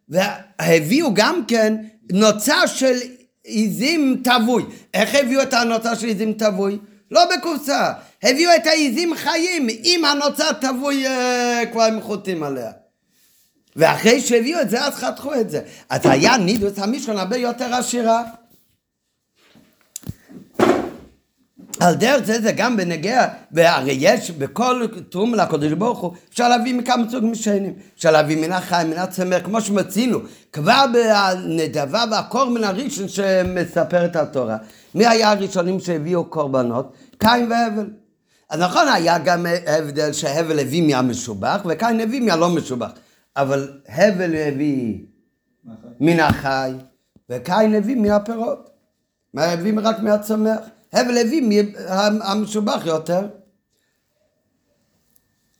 והביאו 0.08 1.14
גם 1.14 1.42
כן 1.48 1.76
נוצה 2.12 2.66
של 2.66 2.94
עיזים 3.44 4.20
טבוי. 4.24 4.64
איך 4.94 5.14
הביאו 5.14 5.42
את 5.42 5.54
הנוצה 5.54 5.96
של 5.96 6.06
עיזים 6.06 6.32
טבוי? 6.32 6.78
לא 7.10 7.24
בקופסה. 7.36 7.92
הביאו 8.22 8.50
את 8.56 8.66
העיזים 8.66 9.14
חיים 9.14 9.68
עם 9.82 10.04
הנוצה 10.04 10.44
טבוי 10.60 11.06
אה, 11.06 11.62
כבר 11.72 11.82
עם 11.82 12.00
חוטים 12.00 12.42
עליה. 12.42 12.70
ואחרי 13.76 14.20
שהביאו 14.20 14.60
את 14.60 14.70
זה, 14.70 14.84
אז 14.84 14.94
חתכו 14.94 15.34
את 15.34 15.50
זה. 15.50 15.60
אז 15.90 16.00
היה 16.04 16.36
נידוס 16.36 16.78
המשכון 16.78 17.18
הרבה 17.18 17.36
יותר 17.36 17.74
עשירה. 17.74 18.22
על 21.80 21.94
דרך 21.94 22.26
זה 22.26 22.40
זה 22.42 22.52
גם 22.52 22.76
בנגיע, 22.76 23.26
והרי 23.52 23.96
יש 24.00 24.30
בכל 24.30 24.86
תרום 25.10 25.34
לקדוש 25.34 25.72
ברוך 25.72 25.98
הוא, 25.98 26.12
אפשר 26.30 26.48
להביא 26.48 26.74
מכמה 26.74 27.10
סוגים 27.10 27.34
שונים. 27.34 27.74
אפשר 27.96 28.10
להביא 28.10 28.36
מן 28.36 28.52
החיים, 28.52 28.90
מן 28.90 28.98
הצמר, 28.98 29.40
כמו 29.40 29.60
שמצינו, 29.60 30.18
כבר 30.52 30.84
בנדבה 30.92 32.04
והקור 32.10 32.44
מן 32.44 32.64
הראשון 32.64 33.08
שמספר 33.08 34.04
את 34.04 34.16
התורה. 34.16 34.56
מי 34.94 35.06
היה 35.06 35.30
הראשונים 35.30 35.80
שהביאו 35.80 36.24
קורבנות? 36.24 36.92
קין 37.18 37.52
והבל. 37.52 37.86
אז 38.50 38.60
נכון, 38.60 38.88
היה 38.88 39.18
גם 39.18 39.46
הבדל 39.66 40.12
שהבל 40.12 40.58
הביא 40.58 40.82
מהמשובח, 40.82 41.60
וקין 41.66 42.00
הביא 42.00 42.20
מהלא 42.20 42.48
משובח. 42.48 42.90
אבל 43.36 43.80
הבל 43.88 44.36
הביא? 44.36 44.98
מן 46.00 46.20
החי, 46.20 46.72
וקין 47.30 47.74
הביא 47.74 47.96
מהפירות. 47.96 48.70
מה 49.34 49.44
הביא 49.44 49.72
רק 49.82 50.00
מהצומח? 50.00 50.58
הבל 50.92 51.18
הביא 51.18 51.42
מהמשובח 51.42 52.82
יותר. 52.86 53.28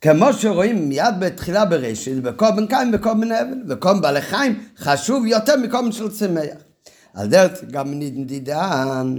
כמו 0.01 0.33
שרואים 0.33 0.89
מיד 0.89 1.15
בתחילה 1.19 1.65
בראשית, 1.65 2.23
בקורבן 2.23 2.67
קין 2.67 2.91
וקורבן 2.93 3.31
אבן, 3.31 3.61
וקורבן 3.67 4.01
בעלי 4.01 4.21
חיים 4.21 4.63
חשוב 4.77 5.25
יותר 5.25 5.57
מקורבן 5.57 5.91
של 5.91 6.11
צמח. 6.11 6.43
על 7.13 7.27
דרך 7.27 7.63
גם 7.63 7.99
נדידן, 7.99 9.15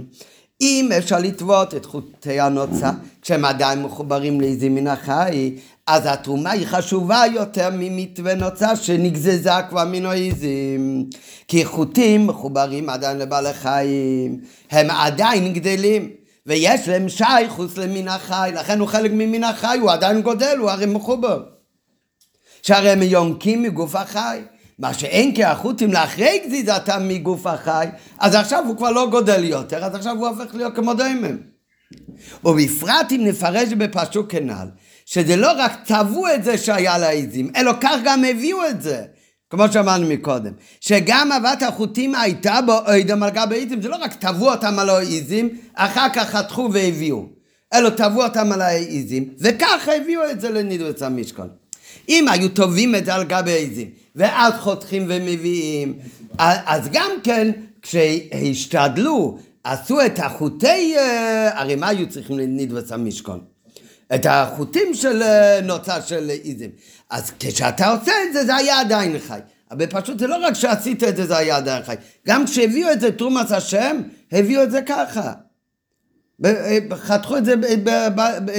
אם 0.61 0.89
אפשר 0.97 1.19
לטוות 1.19 1.75
את 1.75 1.85
חוטי 1.85 2.39
הנוצה, 2.39 2.91
כשהם 3.21 3.45
עדיין 3.45 3.81
מחוברים 3.81 4.41
לעזים 4.41 4.75
מן 4.75 4.87
החי, 4.87 5.55
אז 5.87 6.05
התרומה 6.05 6.51
היא 6.51 6.67
חשובה 6.67 7.23
יותר 7.33 7.69
ממתווה 7.73 8.35
נוצה 8.35 8.75
שנגזזה 8.75 9.51
כבר 9.69 9.83
העזים. 10.05 11.05
כי 11.47 11.65
חוטים 11.65 12.27
מחוברים 12.27 12.89
עדיין 12.89 13.17
לבעלי 13.17 13.53
חיים, 13.53 14.41
הם 14.71 14.89
עדיין 14.89 15.53
גדלים. 15.53 16.09
ויש 16.45 16.87
להם 16.87 17.09
שייכוס 17.09 17.77
למין 17.77 18.07
החי, 18.07 18.51
לכן 18.55 18.79
הוא 18.79 18.87
חלק 18.87 19.11
ממין 19.11 19.43
החי, 19.43 19.77
הוא 19.81 19.91
עדיין 19.91 20.21
גודל, 20.21 20.57
הוא 20.57 20.69
הרי 20.69 20.85
מחובר. 20.85 21.43
שהרי 22.61 22.89
הם 22.89 23.01
יונקים 23.01 23.63
מגוף 23.63 23.95
החי. 23.95 24.41
מה 24.79 24.93
שאין 24.93 25.35
כי 25.35 25.43
החוטים 25.43 25.93
לאחרי 25.93 26.41
גזיזתם 26.45 27.07
מגוף 27.07 27.47
החי, 27.47 27.87
אז 28.19 28.35
עכשיו 28.35 28.63
הוא 28.67 28.77
כבר 28.77 28.91
לא 28.91 29.07
גודל 29.11 29.43
יותר, 29.43 29.85
אז 29.85 29.95
עכשיו 29.95 30.17
הוא 30.17 30.27
הופך 30.27 30.55
להיות 30.55 30.75
כמו 30.75 30.93
דיימם. 30.93 31.37
ובפרט 32.45 33.11
אם 33.11 33.21
נפרש 33.25 33.73
בפשוט 33.73 34.25
כנ"ל, 34.29 34.67
שזה 35.13 35.35
לא 35.35 35.51
רק 35.57 35.71
צבעו 35.83 36.25
את 36.35 36.43
זה 36.43 36.57
שהיה 36.57 36.97
לעיזים, 36.97 37.51
אלא 37.55 37.71
כך 37.81 37.95
גם 38.03 38.23
הביאו 38.23 38.67
את 38.69 38.81
זה. 38.81 39.03
כמו 39.49 39.63
שאמרנו 39.71 40.07
מקודם, 40.07 40.51
שגם 40.81 41.31
אהבת 41.31 41.63
החוטים 41.63 42.15
הייתה 42.15 42.59
בו 42.65 42.77
אוידם 42.87 43.23
על 43.23 43.29
גבי 43.29 43.55
עיזים, 43.55 43.81
זה 43.81 43.89
לא 43.89 43.95
רק 43.95 44.13
טבעו 44.13 44.51
אותם 44.51 44.79
על 44.79 44.89
העיזים, 44.89 45.49
אחר 45.73 46.07
כך 46.13 46.29
חתכו 46.29 46.69
והביאו, 46.73 47.25
אלא 47.73 47.89
טבעו 47.89 48.23
אותם 48.23 48.51
על 48.51 48.61
העיזים, 48.61 49.29
וככה 49.39 49.95
הביאו 49.95 50.21
את 50.31 50.41
זה 50.41 50.49
לנידוץ 50.49 51.01
המשכון. 51.01 51.47
אם 52.09 52.27
היו 52.27 52.49
טובים 52.49 52.95
את 52.95 53.05
זה 53.05 53.13
על 53.13 53.23
גבי 53.23 53.51
העיזים, 53.51 53.89
ואז 54.15 54.53
חותכים 54.53 55.05
ומביאים, 55.09 55.93
אז 56.37 56.89
גם 56.91 57.11
כן, 57.23 57.51
כשהשתדלו, 57.81 59.37
עשו 59.63 60.05
את 60.05 60.19
החוטי, 60.19 60.97
אה, 60.97 61.59
הרי 61.59 61.75
מה 61.75 61.87
היו 61.87 62.09
צריכים 62.09 62.39
לנידוץ 62.39 62.91
המשכון? 62.91 63.50
את 64.15 64.25
החוטים 64.29 64.93
של 64.93 65.23
אה, 65.23 65.61
נוצה 65.61 66.01
של 66.01 66.29
עיזים. 66.29 66.69
אז 67.09 67.31
כשאתה 67.39 67.89
עושה 67.89 68.11
את 68.27 68.33
זה, 68.33 68.45
זה 68.45 68.55
היה 68.55 68.79
עדיין 68.79 69.19
חי. 69.19 69.39
אבל 69.71 69.85
פשוט 69.85 70.19
זה 70.19 70.27
לא 70.27 70.37
רק 70.47 70.53
שעשית 70.53 71.03
את 71.03 71.17
זה, 71.17 71.25
זה 71.25 71.37
היה 71.37 71.57
עדיין 71.57 71.83
חי. 71.83 71.95
גם 72.27 72.45
כשהביאו 72.45 72.91
את 72.91 73.01
זה 73.01 73.11
תרומת 73.11 73.51
השם, 73.51 74.01
הביאו 74.31 74.63
את 74.63 74.71
זה 74.71 74.81
ככה. 74.81 75.33
אה, 76.45 76.77
חתכו 76.91 77.37
את 77.37 77.45
זה 77.45 77.53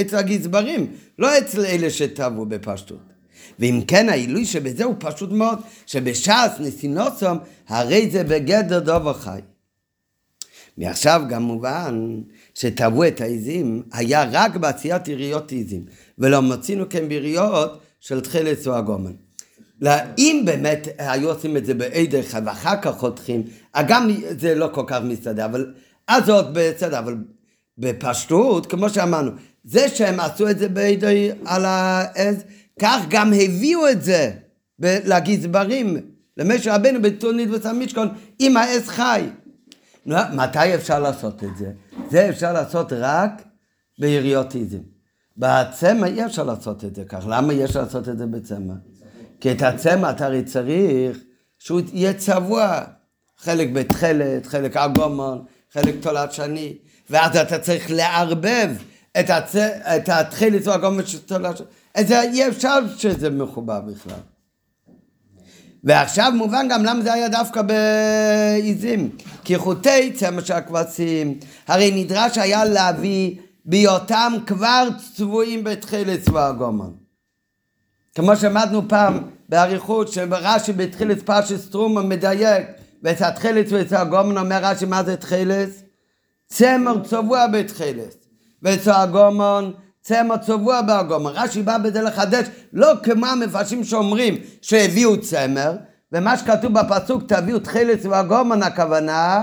אצל 0.01 0.17
הגזברים, 0.17 0.91
לא 1.19 1.37
אצל 1.37 1.65
אלה 1.65 1.89
שטבעו 1.89 2.45
בפשטות. 2.45 3.13
ואם 3.59 3.81
כן 3.87 4.09
העילוי 4.09 4.45
שבזה 4.45 4.83
הוא 4.83 4.95
פשוט 4.99 5.31
מאוד, 5.31 5.59
שבש"ס 5.85 6.51
נסינוסום, 6.59 7.37
הרי 7.67 8.09
זה 8.11 8.23
בגדר 8.23 8.79
דובר 8.79 9.13
חי. 9.13 9.39
מעכשיו 10.77 11.21
גם 11.29 11.43
מובן 11.43 12.21
שטבעו 12.53 13.07
את 13.07 13.21
העיזים 13.21 13.83
היה 13.93 14.25
רק 14.31 14.55
בעשיית 14.55 15.07
יריות 15.07 15.51
עיזים, 15.51 15.85
ולא 16.19 16.41
מצינו 16.41 16.85
כן 16.89 17.09
ביריות 17.09 17.79
של 17.99 18.21
תחילת 18.21 18.67
או 18.67 18.75
הגומן. 18.75 19.11
אם 20.17 20.41
באמת 20.45 20.87
היו 20.97 21.29
עושים 21.29 21.57
את 21.57 21.65
זה 21.65 21.73
בעד 21.73 22.15
אחד 22.15 22.41
ואחר 22.45 22.81
כך 22.81 22.97
חותכים, 22.97 23.43
גם 23.87 24.11
זה 24.39 24.55
לא 24.55 24.69
כל 24.73 24.83
כך 24.87 24.99
מסתדר, 25.03 25.45
אבל 25.45 25.73
אז 26.07 26.29
עוד 26.29 26.47
בסדר, 26.53 26.99
אבל 26.99 27.15
בפשטות, 27.77 28.65
כמו 28.65 28.89
שאמרנו, 28.89 29.31
זה 29.63 29.89
שהם 29.89 30.19
עשו 30.19 30.49
את 30.49 30.59
זה 30.59 30.69
בעד 30.69 31.03
על 31.45 31.65
העז, 31.65 32.43
כך 32.79 32.99
גם 33.09 33.33
הביאו 33.33 33.89
את 33.89 34.03
זה 34.03 34.31
לגזברים, 34.79 35.97
למשה 36.37 36.75
רבנו 36.75 37.01
בתונית 37.01 37.49
וסמישכון, 37.51 38.07
עם 38.39 38.57
העז 38.57 38.87
חי. 38.87 39.21
מתי 40.05 40.75
אפשר 40.75 40.99
לעשות 40.99 41.43
את 41.43 41.57
זה? 41.57 41.71
זה 42.09 42.29
אפשר 42.29 42.53
לעשות 42.53 42.93
רק 42.93 43.41
ביריות 43.99 44.55
איזים. 44.55 44.83
בצמא 45.37 46.05
אי 46.05 46.25
אפשר 46.25 46.43
לעשות 46.43 46.85
את 46.85 46.95
זה 46.95 47.03
כך. 47.05 47.23
למה 47.27 47.53
אפשר 47.65 47.81
לעשות 47.81 48.09
את 48.09 48.17
זה 48.17 48.25
בצמא? 48.25 48.73
כי 49.39 49.51
את 49.51 49.61
הצמא 49.61 50.09
אתה 50.09 50.25
הרי 50.25 50.43
צריך 50.43 51.17
שהוא 51.59 51.81
יהיה 51.93 52.13
צבוע. 52.13 52.81
חלק 53.37 53.69
בתכלת, 53.73 54.45
חלק 54.45 54.77
אגומון, 54.77 55.45
חלק 55.73 55.95
תולעת 56.01 56.31
שני. 56.31 56.77
ואז 57.09 57.37
אתה 57.37 57.59
צריך 57.59 57.91
לערבב 57.91 58.69
את, 59.19 59.29
הצ... 59.29 59.55
את 59.55 60.09
התכלת 60.09 60.63
של 61.05 61.19
תולעת 61.19 61.57
שני. 61.57 61.67
אי 62.11 62.47
אפשר 62.47 62.79
שזה 62.97 63.29
מחובר 63.29 63.81
בכלל. 63.81 64.32
ועכשיו 65.83 66.31
מובן 66.35 66.67
גם 66.69 66.83
למה 66.83 67.01
זה 67.01 67.13
היה 67.13 67.29
דווקא 67.29 67.61
בעיזים. 67.61 69.09
כי 69.43 69.57
חוטי 69.57 70.13
צמא 70.13 70.41
של 70.41 70.53
הכבשים, 70.53 71.39
הרי 71.67 72.03
נדרש 72.03 72.37
היה 72.37 72.65
להביא 72.65 73.35
בהיותם 73.65 74.33
כבר 74.47 74.87
צבועים 75.15 75.63
בתחילת 75.63 76.21
צבא 76.21 76.47
הגומן. 76.47 76.89
כמו 78.15 78.35
שמדנו 78.35 78.89
פעם 78.89 79.19
באריכות, 79.49 80.13
שרש"י 80.13 80.73
בתחילת 80.73 81.21
פרשת 81.21 81.57
סטרומה 81.57 82.01
מדייק, 82.01 82.67
ואת 83.03 83.21
התחילת 83.21 83.65
ואת 83.69 83.93
הגומן 83.93 84.37
אומר 84.37 84.59
רש"י 84.63 84.85
מה 84.85 85.03
זה 85.03 85.15
תחילת? 85.15 85.69
צמר 86.47 87.03
צבוע 87.03 87.47
בתחילת. 87.47 88.25
ואת 88.61 88.87
הגומן 88.87 89.71
צמר 90.03 90.37
צבוע 90.37 90.81
בהגומן. 90.81 91.31
רש"י 91.31 91.61
בא 91.63 91.77
בזה 91.77 92.01
לחדש, 92.01 92.47
לא 92.73 92.93
כמו 93.03 93.25
המפרשים 93.25 93.83
שאומרים 93.83 94.37
שהביאו 94.61 95.21
צמר, 95.21 95.75
ומה 96.11 96.37
שכתוב 96.37 96.73
בפסוק 96.73 97.23
תביאו 97.27 97.59
תכלת 97.59 98.05
והגומן 98.05 98.63
הכוונה 98.63 99.41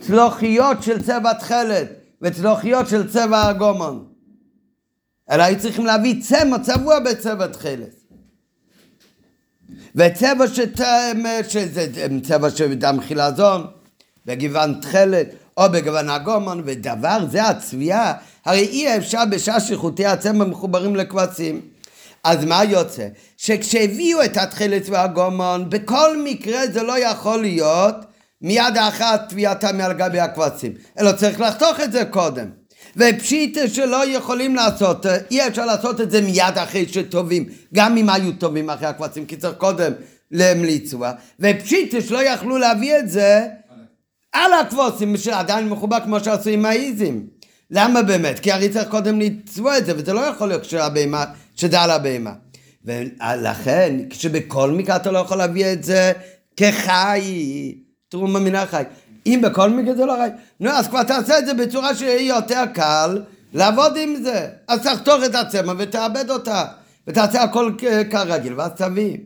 צלוחיות 0.00 0.82
של 0.82 1.02
צבע 1.02 1.32
תכלת 1.32 1.88
וצלוחיות 2.22 2.88
של 2.88 3.10
צבע 3.10 3.48
הגומן 3.48 3.98
אלא 5.30 5.42
היו 5.42 5.58
צריכים 5.58 5.86
להביא 5.86 6.22
צמר 6.22 6.58
צבוע 6.58 6.98
בצבע 6.98 7.46
תכלת. 7.46 7.94
וצבע 9.94 10.46
שתם, 10.46 11.22
שזה 11.48 11.86
צבע 12.22 12.50
של 12.50 12.74
דם 12.74 13.00
חילזון 13.00 13.66
בגוון 14.26 14.80
תכלת 14.80 15.28
או 15.58 15.70
בגוון 15.72 16.10
הגומן 16.10 16.60
ודבר 16.64 17.18
זה 17.30 17.44
הצביעה 17.44 18.12
הרי 18.44 18.66
אי 18.66 18.96
אפשר 18.96 19.22
בשעה 19.30 19.60
שחוטי 19.60 20.06
הצמר 20.06 20.44
מחוברים 20.44 20.96
לקבצים 20.96 21.60
אז 22.24 22.44
מה 22.44 22.64
יוצא? 22.64 23.06
שכשהביאו 23.36 24.24
את 24.24 24.36
התחילת 24.36 24.88
והגומון, 24.88 25.70
בכל 25.70 26.22
מקרה 26.24 26.66
זה 26.72 26.82
לא 26.82 26.98
יכול 26.98 27.40
להיות 27.40 27.94
מיד 28.42 28.76
אחת 28.88 29.28
תביעתה 29.28 29.72
מעל 29.72 29.92
גבי 29.92 30.20
הקבצים, 30.20 30.72
אלא 30.98 31.12
צריך 31.12 31.40
לחתוך 31.40 31.80
את 31.80 31.92
זה 31.92 32.04
קודם. 32.04 32.46
ופשיטה 32.96 33.68
שלא 33.68 34.08
יכולים 34.08 34.54
לעשות, 34.54 35.06
אי 35.30 35.46
אפשר 35.46 35.66
לעשות 35.66 36.00
את 36.00 36.10
זה 36.10 36.20
מיד 36.20 36.58
אחרי 36.58 36.88
שטובים, 36.88 37.44
גם 37.74 37.96
אם 37.96 38.10
היו 38.10 38.32
טובים 38.32 38.70
אחרי 38.70 38.86
הקבצים, 38.86 39.26
כי 39.26 39.36
צריך 39.36 39.54
קודם 39.58 39.92
למליצוע, 40.30 41.12
ופשיטה 41.40 42.00
שלא 42.00 42.22
יכלו 42.22 42.58
להביא 42.58 42.98
את 42.98 43.10
זה 43.10 43.46
על 44.32 44.52
הקבוצים, 44.52 45.16
שעדיין 45.16 45.68
מחובר 45.68 46.00
כמו 46.04 46.20
שעשו 46.20 46.50
עם 46.50 46.64
האיזים. 46.64 47.26
למה 47.70 48.02
באמת? 48.02 48.38
כי 48.38 48.52
הרי 48.52 48.68
צריך 48.68 48.88
קודם 48.88 49.20
לצבוע 49.20 49.78
את 49.78 49.86
זה, 49.86 49.92
וזה 49.96 50.12
לא 50.12 50.20
יכול 50.20 50.48
להיות 50.48 50.62
כשהבהמה 50.62 51.24
שזה 51.56 51.80
על 51.80 51.90
הבהמה. 51.90 52.32
ולכן, 52.84 53.96
כשבכל 54.10 54.70
מקרה 54.70 54.96
אתה 54.96 55.10
לא 55.10 55.18
יכול 55.18 55.36
להביא 55.36 55.72
את 55.72 55.84
זה 55.84 56.12
כחי, 56.56 57.74
תרומה 58.08 58.40
מן 58.40 58.54
החי. 58.54 58.82
אם 59.26 59.40
בכל 59.42 59.70
מקרה 59.70 59.94
זה 59.94 60.06
לא 60.06 60.14
חי, 60.16 60.28
נו, 60.60 60.70
אז 60.70 60.88
כבר 60.88 61.02
תעשה 61.02 61.38
את 61.38 61.46
זה 61.46 61.54
בצורה 61.54 61.94
שיהיה 61.94 62.28
יותר 62.36 62.64
קל 62.74 63.22
לעבוד 63.52 63.96
עם 63.96 64.14
זה. 64.22 64.48
אז 64.68 64.82
תחתוך 64.82 65.24
את 65.24 65.34
הצמח 65.34 65.74
ותאבד 65.78 66.30
אותה, 66.30 66.64
ותעשה 67.06 67.42
הכל 67.42 67.72
כרגיל, 68.10 68.54
ואז 68.56 68.70
תביא. 68.76 69.16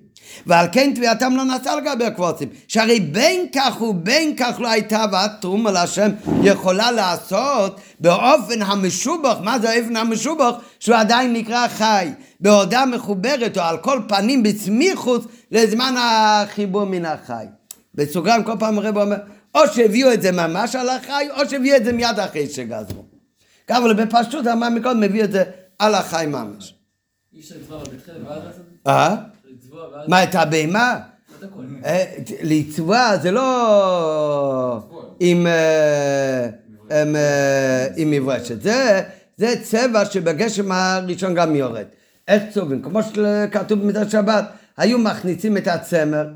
ועל 0.47 0.67
כן 0.73 0.93
תביעתם 0.95 1.37
לא 1.37 1.45
נעשה 1.45 1.73
על 1.73 1.81
גבי 1.81 2.05
הקבוצים, 2.05 2.49
שהרי 2.69 3.01
בין 3.01 3.47
כך 3.55 3.83
ובין 3.83 4.37
כך 4.37 4.61
לא 4.61 4.69
הייתה 4.69 5.03
הבאת 5.03 5.31
תרומה 5.41 5.71
להשם 5.71 6.11
יכולה 6.43 6.91
לעשות 6.91 7.81
באופן 8.01 8.63
המשובח, 8.63 9.37
מה 9.43 9.59
זה 9.59 9.71
האופן 9.71 9.97
המשובח? 9.97 10.55
שהוא 10.79 10.97
עדיין 10.97 11.33
נקרא 11.33 11.69
חי, 11.69 12.09
בעודה 12.41 12.87
מחוברת 12.87 13.59
או 13.59 13.63
על 13.63 13.79
כל 13.79 14.01
פנים 14.09 14.43
בסמיכות 14.43 15.27
לזמן 15.51 15.95
החיבור 15.99 16.85
מן 16.85 17.05
החי. 17.05 17.45
בסוגריים 17.95 18.45
כל 18.45 18.53
פעם 18.59 18.79
הרב 18.79 18.99
אומר, 18.99 19.17
או 19.55 19.61
שהביאו 19.75 20.13
את 20.13 20.23
זה 20.23 20.33
ממש 20.33 20.77
על 20.77 20.89
החי, 20.89 21.29
או 21.37 21.49
שהביאו 21.51 21.77
את 21.77 21.85
זה 21.85 21.93
מיד 21.93 22.19
אחרי 22.19 22.49
שגזרו. 22.49 23.05
אבל 23.71 24.05
בפשטות 24.05 24.47
אמר 24.47 24.69
מקודם 24.69 25.01
מביא 25.01 25.25
את 25.25 25.33
זה 25.33 25.45
על 25.79 25.95
החי 25.95 26.27
ממש. 26.29 26.75
אי 27.35 27.41
אפשר 27.41 27.55
לצבוע 27.61 27.79
בתחילה 27.79 28.29
ואז 28.29 28.43
לעשות 28.45 28.63
אה? 28.87 29.17
מה, 30.09 30.23
את 30.25 30.35
הבהמה? 30.35 30.99
אה, 31.85 32.05
לצבוע 32.43 33.17
זה 33.17 33.31
לא 33.31 34.79
עם, 35.21 35.47
אה, 35.47 36.49
אה, 36.91 37.05
מברשת, 38.07 38.63
זה, 39.37 39.55
צבע 39.63 40.05
שבגשם 40.05 40.73
הראשון 40.73 41.35
גם 41.35 41.57
יורד. 41.57 41.85
איך 42.29 42.43
צובעים? 42.51 42.83
כמו 42.83 43.01
שכתוב 43.03 43.81
במידת 43.81 44.11
שבת, 44.11 44.45
היו 44.77 44.99
מכניסים 44.99 45.57
את 45.57 45.69
הצמר 45.69 46.29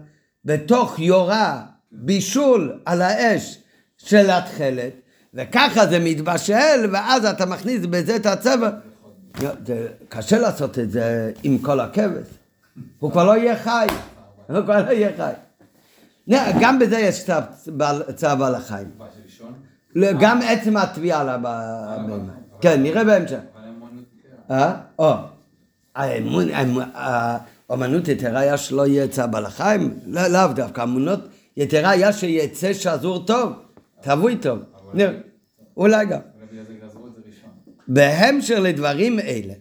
בתוך 0.44 0.99
יורה, 0.99 1.62
בישול 1.92 2.78
על 2.84 3.03
האש 3.03 3.59
של 3.99 4.30
התכלת, 4.30 4.92
וככה 5.34 5.86
זה 5.86 5.99
מתבשל, 5.99 6.88
ואז 6.92 7.24
אתה 7.24 7.47
מכניס 7.47 7.86
בזה 7.90 8.16
את 8.16 8.26
הצמר. 8.26 8.70
זה 9.66 9.86
קשה 10.09 10.38
לעשות 10.38 10.78
את 10.78 10.90
זה 10.90 11.32
עם 11.42 11.59
כל 11.59 11.80
הכבש. 11.80 12.26
הוא 12.98 13.10
כבר 13.12 13.24
לא 13.24 13.36
יהיה 13.36 13.56
חי. 13.56 13.86
הוא 14.48 14.62
כבר 14.62 14.84
לא 14.86 14.90
יהיה 14.90 15.10
חי. 15.16 15.32
גם 16.60 16.78
בזה 16.78 16.98
יש 16.98 17.24
צו 18.14 18.26
על 18.44 18.54
החיים. 18.54 18.90
לא, 19.94 20.08
גם 20.20 20.40
עצם 20.48 20.76
התביעה 20.76 21.20
על 21.20 21.28
הבהמה. 21.28 22.32
כן, 22.60 22.82
נראה 22.82 23.04
בהמשך. 23.04 23.38
אבל 23.56 23.68
אמנות 23.68 24.04
יתרה. 24.18 24.76
אה? 24.98 25.22
האמ- 25.96 26.98
האמנות 27.70 28.08
יתרה 28.08 28.40
היה 28.40 28.56
שלא 28.56 28.86
יהיה 28.86 29.08
צו 29.08 29.22
בעל 29.30 29.46
החיים? 29.46 29.98
לא- 30.06 30.26
לאו 30.28 30.52
דווקא. 30.54 30.82
אמונות 30.82 31.20
יתרה 31.56 31.90
היה 31.90 32.12
שיצא 32.12 32.72
שזור 32.72 33.26
טוב. 33.26 33.52
תבוי 34.00 34.36
טוב. 34.36 34.58
אולי 35.76 36.06
גם. 36.06 36.20
בהמשך 37.88 38.58
לדברים 38.62 39.18
אלה, 39.20 39.54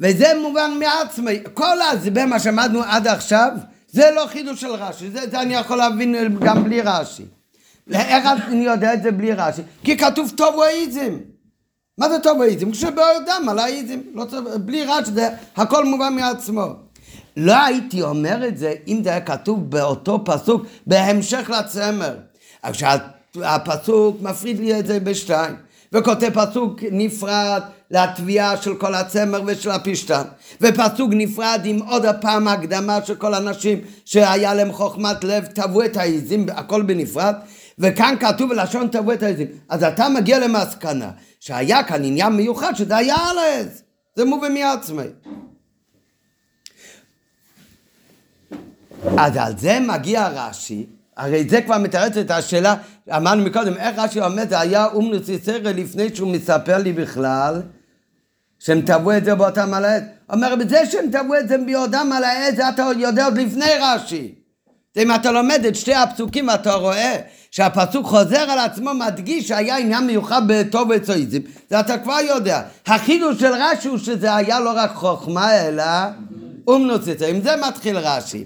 וזה 0.00 0.26
מובן 0.42 0.70
מעצמי, 0.78 1.38
כל 1.54 1.80
ההסבר 1.80 2.26
מה 2.26 2.38
שמדנו 2.38 2.82
עד 2.82 3.06
עכשיו, 3.06 3.50
זה 3.88 4.10
לא 4.16 4.26
חידוש 4.26 4.60
של 4.60 4.70
רש"י, 4.70 5.10
זה, 5.10 5.20
זה 5.30 5.40
אני 5.40 5.54
יכול 5.54 5.76
להבין 5.76 6.38
גם 6.38 6.64
בלי 6.64 6.80
רש"י. 6.80 7.24
איך 7.92 8.24
אני 8.48 8.64
יודע 8.64 8.94
את 8.94 9.02
זה 9.02 9.12
בלי 9.12 9.32
רש"י? 9.32 9.62
כי 9.84 9.96
כתוב 9.96 10.32
טוב 10.36 10.60
האיזם. 10.60 11.18
מה 11.98 12.08
זה 12.08 12.18
טוב 12.18 12.42
האיזם? 12.42 12.70
כשבאדם 12.70 13.48
על 13.48 13.58
האיזם, 13.58 13.98
לא 14.14 14.24
צריך, 14.24 14.42
בלי 14.60 14.84
רש"י, 14.84 15.12
זה 15.12 15.28
הכל 15.56 15.84
מובן 15.84 16.14
מעצמו. 16.14 16.66
לא 17.36 17.64
הייתי 17.64 18.02
אומר 18.02 18.48
את 18.48 18.58
זה 18.58 18.74
אם 18.88 19.00
זה 19.04 19.10
היה 19.10 19.20
כתוב 19.20 19.70
באותו 19.70 20.24
פסוק 20.24 20.66
בהמשך 20.86 21.50
לצמר. 21.50 22.16
עכשיו 22.62 22.98
הפסוק 23.42 24.16
מפריד 24.20 24.58
לי 24.60 24.78
את 24.78 24.86
זה 24.86 25.00
בשתיים. 25.00 25.56
וכותב 25.92 26.30
פסוק 26.34 26.80
נפרד 26.90 27.62
לתביעה 27.90 28.56
של 28.56 28.74
כל 28.74 28.94
הצמר 28.94 29.42
ושל 29.46 29.70
הפשתן. 29.70 30.22
ופסוק 30.60 31.10
נפרד 31.12 31.60
עם 31.64 31.78
עוד 31.78 32.04
הפעם 32.04 32.48
הקדמה 32.48 32.98
של 33.04 33.14
כל 33.14 33.34
הנשים 33.34 33.80
שהיה 34.04 34.54
להם 34.54 34.72
חוכמת 34.72 35.24
לב 35.24 35.46
טבעו 35.46 35.84
את 35.84 35.96
העיזים 35.96 36.46
הכל 36.54 36.82
בנפרד. 36.82 37.34
וכאן 37.78 38.14
כתוב 38.20 38.50
בלשון 38.50 38.88
טבעו 38.88 39.12
את 39.12 39.22
העיזים 39.22 39.46
אז 39.68 39.84
אתה 39.84 40.08
מגיע 40.08 40.38
למסקנה 40.38 41.10
שהיה 41.40 41.82
כאן 41.82 42.04
עניין 42.04 42.32
מיוחד 42.32 42.74
שזה 42.74 42.96
היה 42.96 43.16
על 43.16 43.38
העז 43.38 43.82
זה 44.16 44.24
מובן 44.24 44.54
מעצמי 44.54 45.02
אז 49.18 49.36
על 49.36 49.58
זה 49.58 49.78
מגיע 49.80 50.28
רש"י, 50.28 50.86
הרי 51.16 51.44
זה 51.48 51.62
כבר 51.62 51.78
מתרץ 51.78 52.16
את 52.16 52.30
השאלה, 52.30 52.74
אמרנו 53.16 53.44
מקודם, 53.44 53.76
איך 53.76 53.98
רש"י 53.98 54.20
אומר, 54.20 54.42
זה 54.48 54.60
היה 54.60 54.86
אומנוס 54.86 55.28
יסרא 55.28 55.58
לפני 55.58 56.14
שהוא 56.14 56.32
מספר 56.32 56.78
לי 56.78 56.92
בכלל, 56.92 57.62
שהם 58.58 58.80
טבעו 58.80 59.16
את 59.16 59.24
זה 59.24 59.34
באותם 59.34 59.74
על 59.74 59.84
העץ. 59.84 60.02
אומר, 60.32 60.54
בזה 60.56 60.86
שהם 60.86 61.10
טבעו 61.12 61.38
את 61.38 61.48
זה 61.48 61.58
ביודם 61.58 62.12
על 62.16 62.24
העץ, 62.24 62.56
זה 62.56 62.68
אתה 62.68 62.88
יודע 62.98 63.24
עוד 63.24 63.38
לפני 63.38 63.70
רש"י. 63.80 64.34
אם 64.96 65.14
אתה 65.14 65.32
לומד 65.32 65.64
את 65.68 65.76
שתי 65.76 65.94
הפסוקים, 65.94 66.50
אתה 66.50 66.74
רואה 66.74 67.16
שהפסוק 67.50 68.06
חוזר 68.06 68.50
על 68.50 68.58
עצמו, 68.58 68.94
מדגיש 68.94 69.48
שהיה 69.48 69.78
עניין 69.78 70.06
מיוחד 70.06 70.42
בטוב 70.46 70.90
וצועיזם, 70.90 71.38
זה 71.70 71.80
אתה 71.80 71.98
כבר 71.98 72.18
יודע. 72.28 72.62
החידוש 72.86 73.40
של 73.40 73.52
רש"י 73.52 73.88
הוא 73.88 73.98
שזה 73.98 74.34
היה 74.34 74.60
לא 74.60 74.72
רק 74.76 74.90
חוכמה, 74.94 75.60
אלא 75.60 75.84
אומנוס 76.66 77.06
יצא. 77.06 77.26
עם 77.26 77.40
זה 77.40 77.56
מתחיל 77.68 77.96
רש"י. 77.98 78.44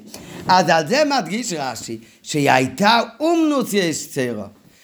אז 0.48 0.68
על 0.68 0.88
זה 0.88 1.02
מדגיש 1.18 1.52
רש"י, 1.52 1.98
שהיא 2.22 2.50
הייתה 2.50 3.00
אומנוס 3.20 3.72
יצרו. 3.72 4.42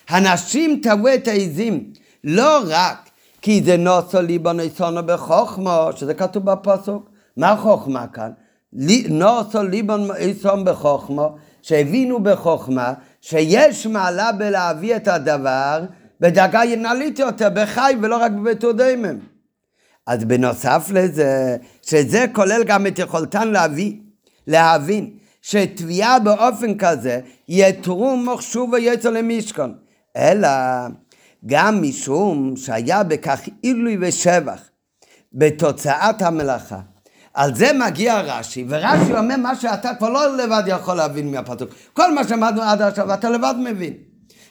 הנשים 0.09 0.81
טבעו 0.83 1.15
את 1.15 1.29
העזים, 1.29 1.93
לא 2.25 2.61
רק 2.69 3.11
כי 3.43 3.63
זה 3.65 3.77
נוסו 3.77 4.23
ליבון 4.23 4.61
איסונו 4.61 5.07
בחוכמו, 5.07 5.89
שזה 5.97 6.15
כתוב 6.15 6.45
בפסוק. 6.45 7.11
מה 7.37 7.57
חוכמה 7.57 8.07
כאן? 8.07 8.31
נוסו 9.09 9.63
ליבון 9.63 10.11
איסון 10.17 10.65
בחוכמו, 10.65 11.37
שהבינו 11.63 12.23
בחוכמה 12.23 12.93
שיש 13.21 13.87
מעלה 13.87 14.33
בלהביא 14.33 14.97
את 14.97 15.09
הדבר 15.09 15.85
בדרגה 16.21 16.65
ינהלית 16.65 17.19
יותר, 17.19 17.49
בחי 17.55 17.95
ולא 18.03 18.17
רק 18.17 18.33
בבתודמם. 18.33 19.19
אז 20.07 20.25
בנוסף 20.25 20.91
לזה, 20.93 21.57
שזה 21.83 22.25
כולל 22.33 22.65
גם 22.65 22.87
את 22.87 22.99
יכולתן 22.99 23.49
להביא, 23.49 23.93
להבין 24.47 25.11
שתביעה 25.47 26.19
באופן 26.19 26.79
כזה 26.79 27.21
יתרום 27.49 28.29
מחשוב 28.29 28.73
ויצר 28.73 29.11
למשכון, 29.11 29.75
אלא 30.17 30.49
גם 31.47 31.83
משום 31.83 32.57
שהיה 32.57 33.03
בכך 33.03 33.41
עילוי 33.63 33.97
ושבח 34.01 34.61
בתוצאת 35.33 36.23
המלאכה. 36.23 36.81
על 37.35 37.55
זה 37.55 37.71
מגיע 37.87 38.21
רש"י, 38.21 38.65
ורש"י 38.69 39.13
אומר 39.13 39.37
מה 39.37 39.57
שאתה 39.57 39.95
כבר 39.99 40.09
לא 40.09 40.37
לבד 40.37 40.63
יכול 40.67 40.95
להבין 40.95 41.31
מהפסוק. 41.31 41.71
כל 41.93 42.15
מה 42.15 42.29
שלמדנו 42.29 42.63
עד 42.63 42.83
עכשיו 42.83 43.15
אתה 43.15 43.31
לבד 43.31 43.55
מבין. 43.59 43.93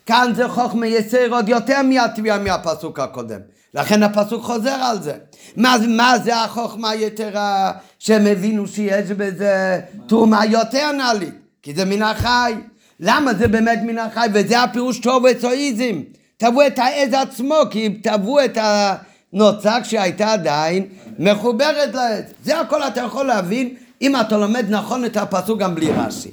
כאן 0.05 0.31
זה 0.35 0.49
חוכמה 0.49 0.87
יסר 0.87 1.27
עוד 1.31 1.49
יותר 1.49 1.81
מהתביעה 1.81 2.39
מהפסוק 2.39 2.99
הקודם. 2.99 3.39
לכן 3.73 4.03
הפסוק 4.03 4.43
חוזר 4.43 4.75
על 4.81 5.01
זה. 5.01 5.13
מה, 5.57 5.75
מה 5.87 6.19
זה 6.23 6.37
החוכמה 6.37 6.89
היתרה 6.89 7.71
שהם 7.99 8.25
הבינו 8.27 8.67
שיש 8.67 9.11
בזה 9.11 9.79
תרומה 10.07 10.45
יותר 10.45 10.91
נעלית? 10.91 11.33
כי 11.61 11.73
זה 11.75 11.85
מן 11.85 12.01
החי. 12.01 12.53
למה 12.99 13.33
זה 13.33 13.47
באמת 13.47 13.79
מן 13.83 13.97
החי? 13.97 14.27
וזה 14.33 14.63
הפירוש 14.63 14.99
טוב 14.99 15.25
אצואיזם. 15.25 16.01
תבעו 16.37 16.67
את 16.67 16.79
העז 16.79 17.13
עצמו, 17.13 17.55
כי 17.71 17.89
תבעו 17.89 18.45
את 18.45 18.57
הנוצה 18.61 19.81
כשהייתה 19.81 20.33
עדיין 20.33 20.85
מחוברת 21.19 21.95
לעץ. 21.95 22.25
זה 22.43 22.59
הכל 22.59 22.83
אתה 22.83 23.01
יכול 23.01 23.25
להבין 23.25 23.75
אם 24.01 24.15
אתה 24.15 24.37
לומד 24.37 24.65
נכון 24.69 25.05
את 25.05 25.17
הפסוק 25.17 25.59
גם 25.59 25.75
בלי 25.75 25.91
רש"י. 25.91 26.31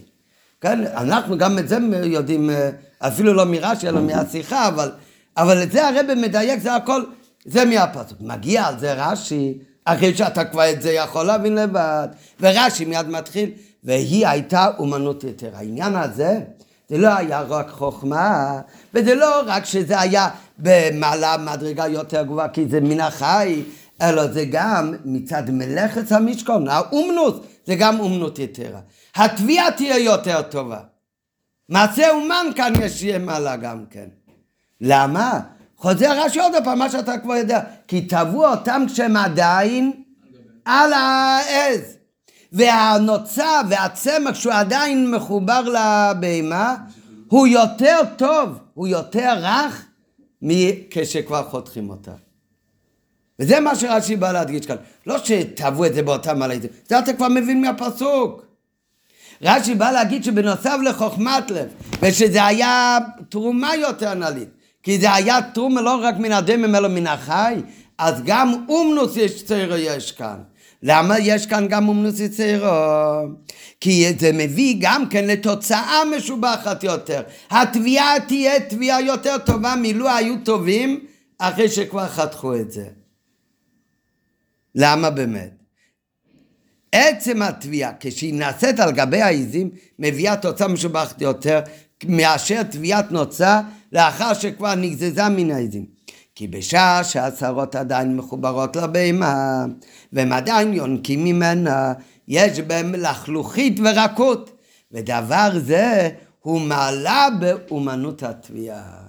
כן, 0.61 0.87
אנחנו 0.87 1.39
גם 1.39 1.59
את 1.59 1.69
זה 1.69 1.79
יודעים, 2.05 2.51
אה, 2.51 2.71
אפילו 2.99 3.33
לא 3.35 3.45
מרש"י, 3.45 3.89
אלא 3.89 4.01
מהשיחה, 4.01 4.69
אבל, 4.69 4.91
אבל 5.37 5.63
את 5.63 5.73
זה 5.73 5.89
הרב 5.89 6.15
מדייק, 6.17 6.61
זה 6.61 6.75
הכל, 6.75 7.03
זה 7.45 7.65
מהפסוק. 7.65 8.19
מגיע 8.21 8.67
על 8.67 8.79
זה 8.79 8.93
רש"י, 8.93 9.59
אחרי 9.85 10.15
שאתה 10.15 10.45
כבר 10.45 10.71
את 10.71 10.83
זה 10.83 10.93
יכול 10.93 11.27
להבין 11.27 11.55
לבד, 11.55 12.09
ורש"י 12.41 12.85
מיד 12.85 13.09
מתחיל, 13.09 13.51
והיא 13.85 14.27
הייתה 14.27 14.67
אומנות 14.79 15.25
יותר. 15.25 15.51
העניין 15.55 15.97
הזה, 15.97 16.41
זה 16.89 16.99
לא 16.99 17.09
היה 17.09 17.41
רק 17.41 17.71
חוכמה, 17.71 18.61
וזה 18.95 19.15
לא 19.15 19.43
רק 19.47 19.65
שזה 19.65 20.01
היה 20.01 20.29
במעלה 20.59 21.37
מדרגה 21.37 21.87
יותר 21.87 22.23
גבוהה, 22.23 22.49
כי 22.49 22.69
זה 22.69 22.81
מן 22.81 23.01
החי, 23.01 23.63
אלא 24.03 24.27
זה 24.27 24.45
גם 24.51 24.95
מצד 25.05 25.51
מלאכת 25.51 26.13
המשכון, 26.13 26.69
האומנות, 26.69 27.47
זה 27.67 27.75
גם 27.75 28.01
אומנות 28.01 28.39
יתרה. 28.39 28.81
התביעה 29.15 29.71
תהיה 29.71 29.99
יותר 29.99 30.43
טובה. 30.43 30.81
מעשה 31.69 32.11
אומן 32.11 32.47
כאן 32.57 32.73
יש 32.83 33.03
יהיה 33.03 33.19
מעלה 33.19 33.57
גם 33.57 33.85
כן. 33.91 34.09
למה? 34.81 35.41
חוזר 35.81 36.25
רש"י 36.25 36.41
עוד 36.41 36.53
פעם, 36.65 36.79
מה 36.79 36.91
שאתה 36.91 37.19
כבר 37.19 37.37
יודע. 37.37 37.61
כי 37.89 38.01
תבעו 38.01 38.47
אותם 38.47 38.83
כשהם 38.89 39.17
עדיין 39.17 39.93
על 40.65 40.93
העז. 40.93 41.81
והנוצה 42.53 43.61
והצמח 43.69 44.35
שהוא 44.35 44.53
עדיין 44.53 45.11
מחובר 45.11 45.61
לבהמה, 45.61 46.77
הוא 47.29 47.47
יותר 47.47 47.99
טוב, 48.17 48.59
הוא 48.75 48.89
יותר 48.89 49.33
רך 49.37 49.87
מכשכבר 50.43 51.43
חותכים 51.51 51.91
אותה. 51.91 52.13
וזה 53.39 53.61
מה 53.61 53.77
שרש"י 53.77 54.17
בא 54.17 54.33
להדגיש 54.33 54.67
כאן. 54.67 54.77
לא 55.07 55.19
שטבעו 55.19 55.87
את 55.87 55.95
זה 55.95 56.03
באותם 56.03 56.39
מעלה, 56.39 56.55
זה 56.89 56.99
אתה 56.99 57.13
כבר 57.13 57.29
מבין 57.29 57.61
מהפסוק. 57.61 58.47
רש"י 59.43 59.75
בא 59.75 59.91
להגיד 59.91 60.25
שבנוסף 60.25 60.77
לחוכמת 60.85 61.51
לב, 61.51 61.69
ושזה 62.03 62.45
היה 62.45 62.99
תרומה 63.29 63.77
יותר 63.77 64.15
נעלית, 64.15 64.49
כי 64.83 64.99
זה 64.99 65.15
היה 65.15 65.39
תרומה 65.55 65.81
לא 65.81 66.01
רק 66.03 66.15
מן 66.19 66.33
הדמם 66.33 66.75
אלא 66.75 66.89
מן 66.89 67.07
החי, 67.07 67.55
אז 67.99 68.23
גם 68.25 68.65
אומנוס 68.69 69.17
יש 69.17 69.43
צעירו 69.45 69.77
יש 69.77 70.13
כאן. 70.13 70.37
למה 70.83 71.19
יש 71.19 71.47
כאן 71.47 71.67
גם 71.69 71.89
אומנוס 71.89 72.21
יצרו? 72.21 72.69
כי 73.81 74.13
זה 74.19 74.31
מביא 74.33 74.77
גם 74.81 75.09
כן 75.09 75.25
לתוצאה 75.25 76.03
משובחת 76.17 76.85
יותר. 76.85 77.23
התביעה 77.51 78.21
תהיה 78.29 78.61
תביעה 78.61 79.01
יותר 79.01 79.39
טובה 79.39 79.75
מלו 79.83 80.09
היו 80.09 80.35
טובים 80.45 81.07
אחרי 81.39 81.69
שכבר 81.69 82.09
חתכו 82.09 82.57
את 82.57 82.73
זה. 82.73 82.87
למה 84.75 85.11
באמת? 85.11 85.51
עצם 86.93 87.43
התביעה, 87.43 87.93
כשהיא 88.01 88.35
נעשית 88.35 88.81
על 88.81 88.93
גבי 88.93 89.23
העיזים, 89.23 89.71
מביאה 89.99 90.37
תוצאה 90.37 90.69
משובחת 90.69 91.21
יותר 91.21 91.61
מאשר 92.09 92.63
תביעת 92.63 93.13
נוצה 93.13 93.61
לאחר 93.93 94.35
שכבר 94.35 94.75
נגזזה 94.75 95.29
מן 95.29 95.51
העיזים. 95.51 96.01
כי 96.35 96.49
בשעה 96.49 97.05
שהשערות 97.05 97.75
עדיין 97.77 98.17
מחוברות 98.17 98.77
לבהמה, 98.77 99.65
והם 100.13 100.33
עדיין 100.33 100.73
יונקים 100.73 101.25
ממנה, 101.25 101.93
יש 102.29 102.61
בהם 102.61 102.95
לחלוכית 102.95 103.81
ורקות, 103.85 104.51
ודבר 104.93 105.51
זה 105.59 106.11
הוא 106.41 106.61
מעלה 106.61 107.29
באומנות 107.41 108.23
התביעה. 108.23 109.03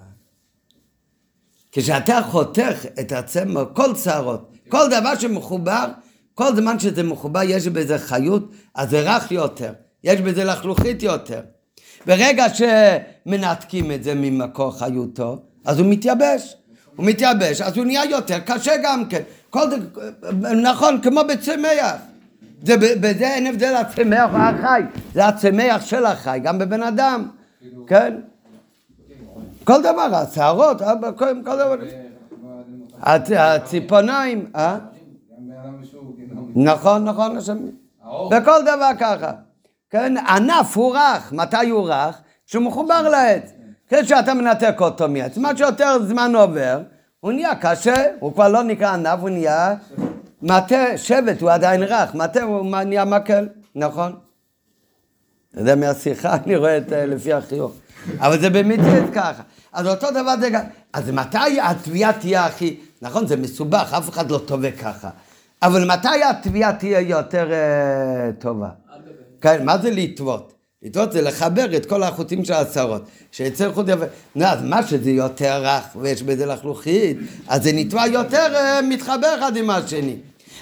כשאתה 1.72 2.20
חותך 2.30 2.86
את 3.00 3.12
הצמר, 3.12 3.66
כל 3.74 3.96
שערות, 3.96 4.52
כל 4.70 4.90
דבר 4.90 5.20
שמחובר, 5.20 5.86
כל 6.34 6.56
זמן 6.56 6.80
שזה 6.80 7.04
מחובר 7.04 7.42
יש 7.44 7.68
בזה 7.68 7.98
חיות, 8.00 8.52
אז 8.76 8.90
זה 8.90 9.02
רך 9.02 9.32
יותר, 9.32 9.74
יש 10.04 10.22
בזה 10.22 10.44
לחלוכית 10.44 11.04
יותר. 11.04 11.42
ברגע 12.08 12.46
שמנתקים 12.50 13.92
את 13.92 14.04
זה 14.04 14.14
ממקור 14.16 14.80
חיותו, 14.80 15.38
אז 15.66 15.80
הוא 15.80 15.88
מתייבש. 15.90 16.56
הוא 16.96 17.06
מתייבש, 17.06 17.62
אז 17.62 17.78
הוא 17.78 17.86
נהיה 17.86 18.06
יותר 18.06 18.40
קשה 18.40 18.72
גם 18.84 19.06
כן. 19.10 19.22
כל 19.50 19.70
זה, 19.70 19.78
נכון, 20.62 21.02
כמו 21.02 21.22
בצמח. 21.30 21.96
זה, 22.64 22.76
בזה 22.78 23.28
אין 23.28 23.48
הבדל 23.48 23.76
הצמח 23.76 24.32
או 24.34 24.38
החי, 24.38 24.82
זה 25.14 25.26
הצמח 25.28 25.86
של 25.86 26.06
החי, 26.06 26.40
גם 26.44 26.60
בבן 26.60 26.84
אדם, 26.84 27.28
כן? 27.88 28.16
כל 29.64 29.80
דבר, 29.82 30.16
השערות, 30.16 30.82
כל, 31.18 31.26
דבר. 31.44 31.76
הצ- 33.02 33.32
הציפורניים, 33.38 34.46
אה? 34.56 34.78
גיהנום. 36.16 36.52
נכון, 36.56 37.04
נכון. 37.06 37.38
האור. 38.04 38.30
בכל 38.30 38.62
דבר 38.62 38.90
ככה. 39.00 39.32
כן, 39.92 40.18
ענף 40.18 40.78
הוא 40.78 40.96
רך, 40.96 41.34
מתי 41.34 41.70
הוא 41.70 41.90
רך? 41.90 42.18
כשהוא 42.48 42.64
מחובר 42.64 43.10
לעץ. 43.10 43.52
כשאתה 43.90 44.34
מנתק 44.34 44.76
אותו 44.80 45.10
מעץ, 45.10 45.38
מה 45.38 45.58
שיותר 45.58 46.04
זמן 46.04 46.36
עובר, 46.36 46.82
הוא 47.20 47.32
נהיה 47.32 47.56
קשה, 47.56 48.06
הוא 48.20 48.34
כבר 48.34 48.48
לא 48.48 48.64
נקרא 48.64 48.94
ענף, 48.94 49.20
הוא 49.20 49.30
נהיה 49.30 49.76
מטה, 50.42 50.98
שבט, 50.98 51.42
הוא 51.42 51.52
עדיין 51.52 51.84
רך, 51.84 52.16
מטה 52.16 52.44
הוא 52.44 52.76
נהיה 52.86 53.06
מקל, 53.06 53.48
נכון? 53.76 54.16
אתה 55.52 55.62
יודע 55.62 55.76
מהשיחה, 55.76 56.36
אני 56.46 56.56
רואה 56.56 56.78
את 56.78 56.94
אה, 56.94 57.06
לפי 57.06 57.34
החיוך. 57.34 57.72
אבל 58.20 58.40
זה 58.40 58.50
במציאות 58.50 59.10
ככה. 59.14 59.44
אז 59.74 59.88
אותו 59.88 60.12
דבר 60.12 60.34
זה 60.40 60.50
גם... 60.50 60.62
אז 60.94 61.10
מתי 61.10 61.62
התביעה 61.62 62.14
תהיה 62.14 62.46
הכי... 62.46 62.80
נכון, 63.02 63.28
זה 63.28 63.38
מסובך, 63.38 63.94
אף 63.98 64.10
אחד 64.10 64.32
לא 64.32 64.38
טובה 64.38 64.72
ככה. 64.72 65.10
אבל 65.62 65.88
מתי 65.88 66.24
התביעה 66.30 66.74
תהיה 66.74 67.00
יותר 67.00 67.52
אה, 67.52 68.32
טובה? 68.40 68.70
כן, 69.42 69.66
מה 69.66 69.78
זה 69.78 69.92
לטוות? 69.92 70.54
לטוות 70.84 71.12
זה 71.12 71.22
לחבר 71.22 71.76
את 71.76 71.86
כל 71.86 72.04
החוטים 72.04 72.46
של 72.46 72.54
העשרות. 72.54 73.02
שיצא 73.32 73.72
חוט 73.74 73.86
יפה. 73.90 74.06
נו, 74.36 74.46
אז 74.46 74.60
מה 74.64 74.88
שזה 74.88 75.12
יותר 75.12 75.62
רך 75.64 75.84
ויש 75.96 76.24
בזה 76.24 76.46
לחלוכית, 76.46 77.18
אז 77.48 77.64
זה 77.64 77.72
נטבע 77.74 78.08
יותר 78.08 78.56
אה, 78.56 78.82
מתחבר 78.82 79.36
אחד 79.40 79.58
עם 79.58 79.70
השני. 79.70 80.16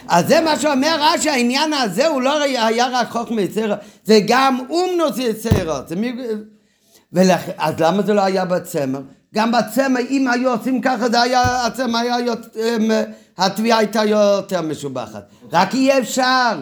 אז 0.07 0.27
זה 0.27 0.41
מה 0.41 0.59
שאומר 0.59 0.97
רש"י, 0.99 1.29
העניין 1.29 1.73
הזה 1.73 2.07
הוא 2.07 2.21
לא 2.21 2.43
היה 2.43 2.87
רחוק 2.87 3.31
מיצירות, 3.31 3.79
זה 4.03 4.19
גם 4.27 4.59
אומנוס 4.69 5.17
יצירות. 5.17 5.87
זה 5.87 5.95
מי... 5.95 6.15
ולכ... 7.13 7.41
אז 7.57 7.73
למה 7.79 8.01
זה 8.01 8.13
לא 8.13 8.21
היה 8.21 8.45
בצמר? 8.45 9.01
גם 9.35 9.51
בצמר, 9.51 9.99
אם 10.09 10.27
היו 10.27 10.51
עושים 10.51 10.81
ככה, 10.81 11.09
זה 11.09 11.21
היה, 11.21 11.65
הצמר 11.65 11.99
היה 11.99 12.19
יותר, 12.19 12.49
אמ, 12.55 12.91
התביעה 13.37 13.77
הייתה 13.77 14.03
יותר 14.03 14.61
משובחת. 14.61 15.29
רק 15.51 15.73
אי 15.73 15.99
אפשר. 15.99 16.57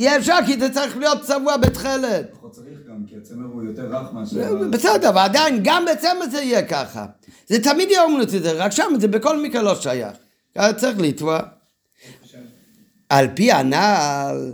אי 0.00 0.16
אפשר, 0.16 0.36
כי 0.46 0.60
זה 0.60 0.74
צריך 0.74 0.96
להיות 0.96 1.22
צבוע 1.22 1.56
בתכלת. 1.56 2.30
פחות 2.32 2.52
צריך 2.52 2.78
גם, 2.88 2.96
כי 3.08 3.16
הצמר 3.16 3.46
הוא 3.52 3.62
יותר 3.62 3.82
רך 3.82 4.12
מאשר... 4.12 4.56
בסדר, 4.70 5.08
אבל 5.08 5.20
עדיין, 5.20 5.60
גם 5.62 5.84
בצמר 5.92 6.30
זה 6.30 6.40
יהיה 6.40 6.62
ככה. 6.62 7.06
זה 7.46 7.62
תמיד 7.62 7.90
יהיה 7.90 8.02
אומנות 8.02 8.34
את 8.34 8.42
זה, 8.42 8.52
רק 8.52 8.72
שם 8.72 8.92
זה 9.00 9.08
בכל 9.08 9.42
מקרה 9.42 9.62
לא 9.62 9.74
שייך. 9.80 10.16
היה 10.54 10.72
צריך 10.72 10.98
לתבוע. 10.98 11.40
על 13.08 13.28
פי 13.34 13.52
הנ"ל, 13.52 14.52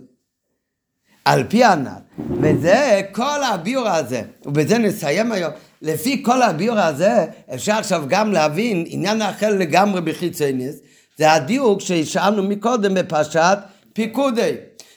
על 1.25 1.45
פי 1.49 1.65
הנ"ל, 1.65 2.25
וזה 2.43 3.01
כל 3.13 3.43
הביור 3.43 3.89
הזה, 3.89 4.23
ובזה 4.47 4.79
נסיים 4.79 5.33
היום. 5.33 5.53
לפי 5.83 6.23
כל 6.23 6.43
הביור 6.43 6.79
הזה, 6.79 7.27
אפשר 7.55 7.73
עכשיו 7.73 8.05
גם 8.09 8.33
להבין 8.33 8.85
עניין 8.87 9.23
אחר 9.23 9.59
לגמרי 9.59 10.01
בחיצוניס, 10.01 10.77
זה 11.19 11.33
הדיוק 11.33 11.81
שהשארנו 11.81 12.43
מקודם 12.43 12.95
בפרשת 12.95 13.59
פיקודי. 13.93 14.53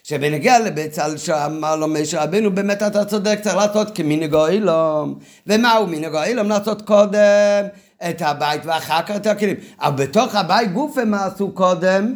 שבנגיע 0.10 0.60
לבצל 0.60 1.18
שאמר 1.18 1.76
לו 1.76 1.88
משה 1.88 2.24
רבנו, 2.24 2.51
באמת 2.51 2.84
אתה 2.84 3.05
צודק, 3.05 3.39
צריך 3.41 3.55
לעשות 3.55 3.95
כמנהגו 3.95 4.47
אילום. 4.47 5.20
ומהו 5.47 5.88
מנהגו 5.88 6.24
אילום? 6.24 6.49
לעשות 6.49 6.82
קודם 6.82 7.68
את 8.10 8.22
הבית 8.22 8.62
ואחר 8.66 9.01
כך 9.01 9.16
את 9.16 9.28
הכלים. 9.28 9.55
אבל 9.80 10.05
בתוך 10.05 10.36
הבית 10.36 10.74
גופה 10.74 11.05
מה 11.05 11.26
עשו 11.26 11.51
קודם? 11.51 12.16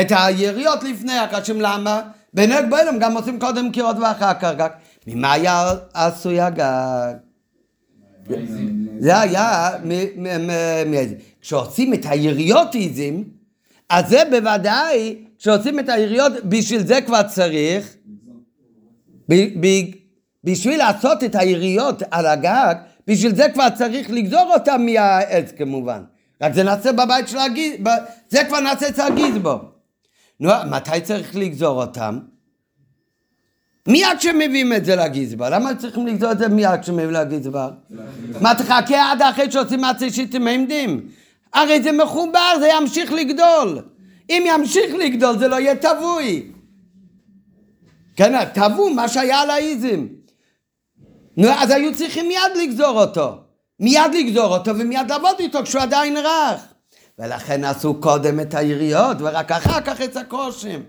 את 0.00 0.06
היריות 0.16 0.82
לפני 0.82 1.18
הקשים, 1.18 1.60
למה? 1.60 2.02
בנהג 2.34 2.70
באילום 2.70 2.98
גם 2.98 3.16
עושים 3.16 3.40
קודם 3.40 3.70
קירות 3.70 3.96
ואחר 3.98 4.34
כך 4.34 4.52
גג. 4.56 4.68
ממה 5.06 5.32
היה 5.32 5.70
עשוי 5.94 6.40
הגג? 6.40 7.14
זה 8.98 9.20
היה 9.20 9.70
מ- 9.84 10.22
מ- 10.22 10.46
מ- 10.46 10.90
מאיזה. 10.90 11.14
כשעושים 11.40 11.94
את 11.94 12.06
היריות 12.08 12.74
עיזים, 12.74 13.24
אז 13.88 14.08
זה 14.08 14.22
בוודאי, 14.30 15.16
כשעושים 15.42 15.78
את 15.78 15.88
היריות, 15.88 16.32
בשביל 16.44 16.86
זה 16.86 17.00
כבר 17.06 17.22
צריך, 17.22 17.96
בשביל 20.44 20.78
לעשות 20.78 21.24
את 21.24 21.34
היריות 21.34 22.02
על 22.10 22.26
הגג, 22.26 22.74
בשביל 23.06 23.34
זה 23.34 23.46
כבר 23.54 23.68
צריך 23.74 24.10
לגזור 24.10 24.50
אותם 24.54 24.86
מהעץ 24.86 25.52
כמובן. 25.58 26.02
רק 26.42 26.54
זה 26.54 26.62
נעשה 26.62 26.92
בבית 26.92 27.28
של 27.28 27.38
הגיז... 27.38 27.74
זה 28.28 28.44
כבר 28.48 28.60
נעשה 28.60 28.88
אצל 28.88 29.02
הגיזבו. 29.02 29.58
נו, 30.40 30.50
מתי 30.70 31.00
צריך 31.00 31.36
לגזור 31.36 31.82
אותם? 31.82 32.18
מיד 33.88 34.18
כשמביאים 34.18 34.72
את 34.72 34.84
זה 34.84 34.96
לגזבר. 34.96 35.50
למה 35.50 35.74
צריכים 35.74 36.06
לגזור 36.06 36.32
את 36.32 36.38
זה 36.38 36.48
מיד 36.48 36.80
כשמביאים 36.80 37.10
לגזבר? 37.10 37.70
מה 38.40 38.54
תחכה 38.54 39.12
עד 39.12 39.22
אחרי 39.22 39.50
שעושים 39.50 39.80
מעצי 39.80 40.10
שיטים 40.10 40.48
עמדים? 40.48 41.08
הרי 41.54 41.82
זה 41.82 41.92
מחובר, 41.92 42.58
זה 42.60 42.68
ימשיך 42.80 43.12
לגדול. 43.12 43.91
אם 44.32 44.44
ימשיך 44.46 44.94
לגדול 44.94 45.38
זה 45.38 45.48
לא 45.48 45.56
יהיה 45.56 45.76
טבוי. 45.76 46.52
כן, 48.16 48.44
טבעו 48.44 48.90
מה 48.90 49.08
שהיה 49.08 49.40
על 49.40 49.50
האיזים. 49.50 50.08
נו, 51.36 51.48
אז 51.48 51.70
היו 51.70 51.94
צריכים 51.94 52.28
מיד 52.28 52.56
לגזור 52.62 53.00
אותו. 53.00 53.38
מיד 53.80 54.14
לגזור 54.18 54.56
אותו 54.56 54.70
ומיד 54.78 55.10
לעבוד 55.10 55.36
איתו 55.38 55.62
כשהוא 55.62 55.82
עדיין 55.82 56.16
רך. 56.16 56.60
ולכן 57.18 57.64
עשו 57.64 58.00
קודם 58.00 58.40
את 58.40 58.54
היריות 58.54 59.16
ורק 59.20 59.52
אחר 59.52 59.80
כך 59.80 60.00
את 60.00 60.16
הקרושים. 60.16 60.82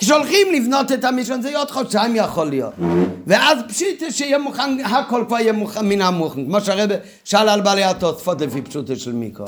כשהולכים 0.00 0.46
לבנות 0.52 0.92
את 0.92 1.04
המשכן 1.04 1.42
זה 1.42 1.58
עוד 1.58 1.70
חודשיים 1.70 2.16
יכול 2.16 2.46
להיות. 2.46 2.72
ואז 3.26 3.58
פשיט 3.68 4.02
שיהיה 4.10 4.38
מוכן, 4.38 4.84
הכל 4.84 5.24
כבר 5.28 5.38
יהיה 5.38 5.52
מוכן 5.52 5.88
מן 5.88 6.02
המוכן, 6.02 6.44
כמו 6.44 6.60
שהרבא 6.60 6.94
שאל 7.24 7.48
על 7.48 7.60
בעלי 7.60 7.84
התוספות 7.84 8.40
לפי 8.40 8.62
פשוטו 8.62 8.96
של 8.96 9.12
מיקרו. 9.12 9.46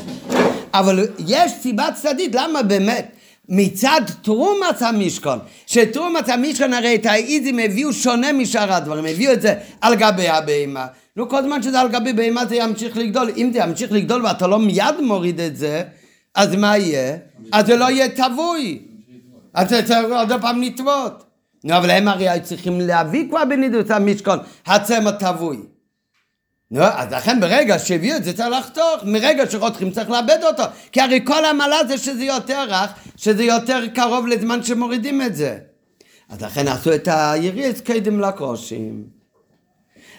אבל 0.74 1.06
יש 1.26 1.52
סיבה 1.62 1.86
צדדית, 1.94 2.34
למה 2.34 2.62
באמת? 2.62 3.12
מצד 3.48 4.00
תרומת 4.22 4.82
המשכון, 4.82 5.38
שתרומת 5.66 6.28
המשכון 6.28 6.72
הרי 6.72 6.94
את 6.94 7.06
האיזים 7.06 7.58
הביאו 7.58 7.92
שונה 7.92 8.32
משאר 8.32 8.72
הדברים, 8.72 9.04
הביאו 9.04 9.32
את 9.32 9.42
זה 9.42 9.54
על 9.80 9.94
גבי 9.94 10.28
הבהמה. 10.28 10.86
נו, 11.16 11.28
כל 11.28 11.42
זמן 11.42 11.62
שזה 11.62 11.80
על 11.80 11.88
גבי 11.88 12.12
בהמה 12.12 12.46
זה 12.46 12.56
ימשיך 12.56 12.96
לגדול. 12.96 13.30
אם 13.36 13.50
זה 13.52 13.58
ימשיך 13.58 13.92
לגדול 13.92 14.26
ואתה 14.26 14.46
לא 14.46 14.58
מיד 14.58 15.00
מוריד 15.00 15.40
את 15.40 15.56
זה, 15.56 15.82
אז 16.34 16.54
מה 16.54 16.78
יהיה? 16.78 17.16
אז 17.52 17.66
זה 17.66 17.76
לא 17.76 17.90
יהיה 17.90 18.08
טבוי. 18.08 18.91
אז 19.54 19.68
צריך 19.68 20.06
עוד 20.10 20.32
פעם 20.40 20.62
לטבות. 20.62 21.24
נו, 21.64 21.76
אבל 21.76 21.90
הם 21.90 22.08
הרי 22.08 22.28
היו 22.28 22.42
צריכים 22.42 22.80
להביא 22.80 23.28
כבר 23.28 23.44
בנידוס 23.44 23.90
המשכון, 23.90 24.38
הצמר 24.66 25.10
טבוי. 25.10 25.58
נו, 26.70 26.82
אז 26.82 27.12
לכן 27.12 27.40
ברגע 27.40 27.78
שהביאו 27.78 28.16
את 28.16 28.24
זה 28.24 28.36
צריך 28.36 28.48
לחתוך, 28.48 29.04
מרגע 29.04 29.50
שחותכים 29.50 29.90
צריך 29.90 30.10
לאבד 30.10 30.38
אותו. 30.42 30.62
כי 30.92 31.00
הרי 31.00 31.20
כל 31.24 31.44
המעלה 31.44 31.86
זה 31.88 31.98
שזה 31.98 32.24
יותר 32.24 32.64
רך, 32.68 32.90
שזה 33.16 33.44
יותר 33.44 33.88
קרוב 33.94 34.26
לזמן 34.26 34.62
שמורידים 34.62 35.22
את 35.22 35.36
זה. 35.36 35.58
אז 36.28 36.42
לכן 36.42 36.68
עשו 36.68 36.94
את 36.94 37.08
היריס 37.12 37.80
קדם 37.80 38.20
לקרושים. 38.20 39.21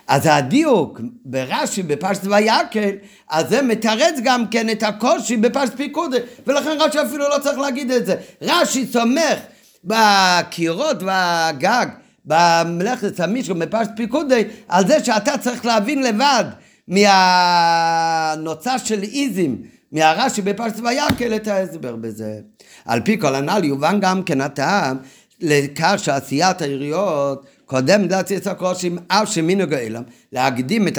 אז 0.08 0.22
הדיוק 0.26 1.02
ברש"י, 1.26 1.84
בפשט 1.84 2.22
ויקל, 2.26 2.92
אז 3.30 3.50
זה 3.50 3.62
מתרץ 3.62 4.16
גם 4.24 4.48
כן 4.48 4.70
את 4.70 4.84
הקושי 4.84 5.38
בפשט 5.38 5.76
פיקודי, 5.76 6.18
ולכן 6.48 6.78
רש"י 6.80 7.02
אפילו 7.02 7.30
לא 7.30 7.40
צריך 7.44 7.58
להגיד 7.58 7.92
את 7.92 8.06
זה. 8.06 8.16
רש"י 8.42 8.86
סומך 8.86 9.40
בקירות 9.84 11.04
והגג, 11.04 11.86
במלאכת 12.26 13.20
המשכון, 13.20 13.60
בפשט 13.60 13.90
פיקודי, 13.96 14.44
על 14.68 14.88
זה 14.88 15.04
שאתה 15.04 15.38
צריך 15.38 15.66
להבין 15.66 16.04
לבד 16.04 16.46
מהנוצה 16.88 18.80
של 18.80 19.04
איזים, 19.04 19.62
מהרש"י 19.92 20.42
בפשט 20.42 20.80
ויקל 20.84 21.36
את 21.36 21.48
ההסבר 21.48 21.96
בזה. 21.96 22.40
על 22.86 23.02
פי 23.02 23.20
כל 23.20 23.36
הנ"ל 23.36 23.64
יובן 23.64 24.00
גם 24.00 24.24
כן 24.24 24.42
הטעם 24.42 24.98
לכך 25.42 25.94
שעשיית 25.98 26.62
העיריות 26.62 27.46
קודם 27.66 28.10
לעשיית 28.10 28.48
הקרושים 28.48 28.98
אף 29.08 29.32
שמנהג 29.32 29.74
העולם 29.74 30.04
להקדים 30.32 30.88
את 30.88 30.98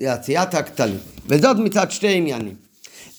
עשיית 0.00 0.54
הכתלים 0.54 0.98
וזאת 1.28 1.56
מצד 1.56 1.90
שתי 1.90 2.16
עניינים 2.16 2.66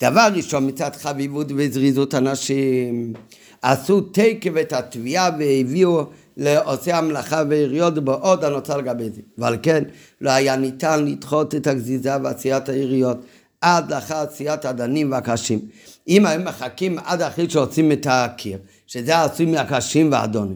דבר 0.01 0.27
ראשון, 0.35 0.67
מצד 0.67 0.95
חביבות 0.95 1.47
וזריזות 1.55 2.15
אנשים, 2.15 3.13
עשו 3.61 4.01
תקף 4.01 4.51
את 4.61 4.73
התביעה 4.73 5.29
והביאו 5.39 6.05
לעושי 6.37 6.91
המלאכה 6.91 7.43
והעיריות 7.49 7.93
בעוד 7.93 8.43
הנוצר 8.43 8.77
לגבי 8.77 9.09
זה. 9.09 9.21
ועל 9.37 9.57
כן, 9.63 9.83
לא 10.21 10.31
היה 10.31 10.55
ניתן 10.55 11.05
לדחות 11.05 11.55
את 11.55 11.67
הגזיזה 11.67 12.11
ועשיית 12.23 12.69
העיריות 12.69 13.17
עד 13.61 13.93
לאחר 13.93 14.15
עשיית 14.15 14.65
הדנים 14.65 15.11
והקשים. 15.11 15.59
אם 16.07 16.25
הם 16.25 16.45
מחכים 16.45 16.97
עד 17.05 17.21
אחרי 17.21 17.49
שעושים 17.49 17.91
את 17.91 18.07
הקיר, 18.09 18.57
שזה 18.87 19.23
עשוי 19.23 19.45
מהקשים 19.45 20.11
והאדונים, 20.11 20.55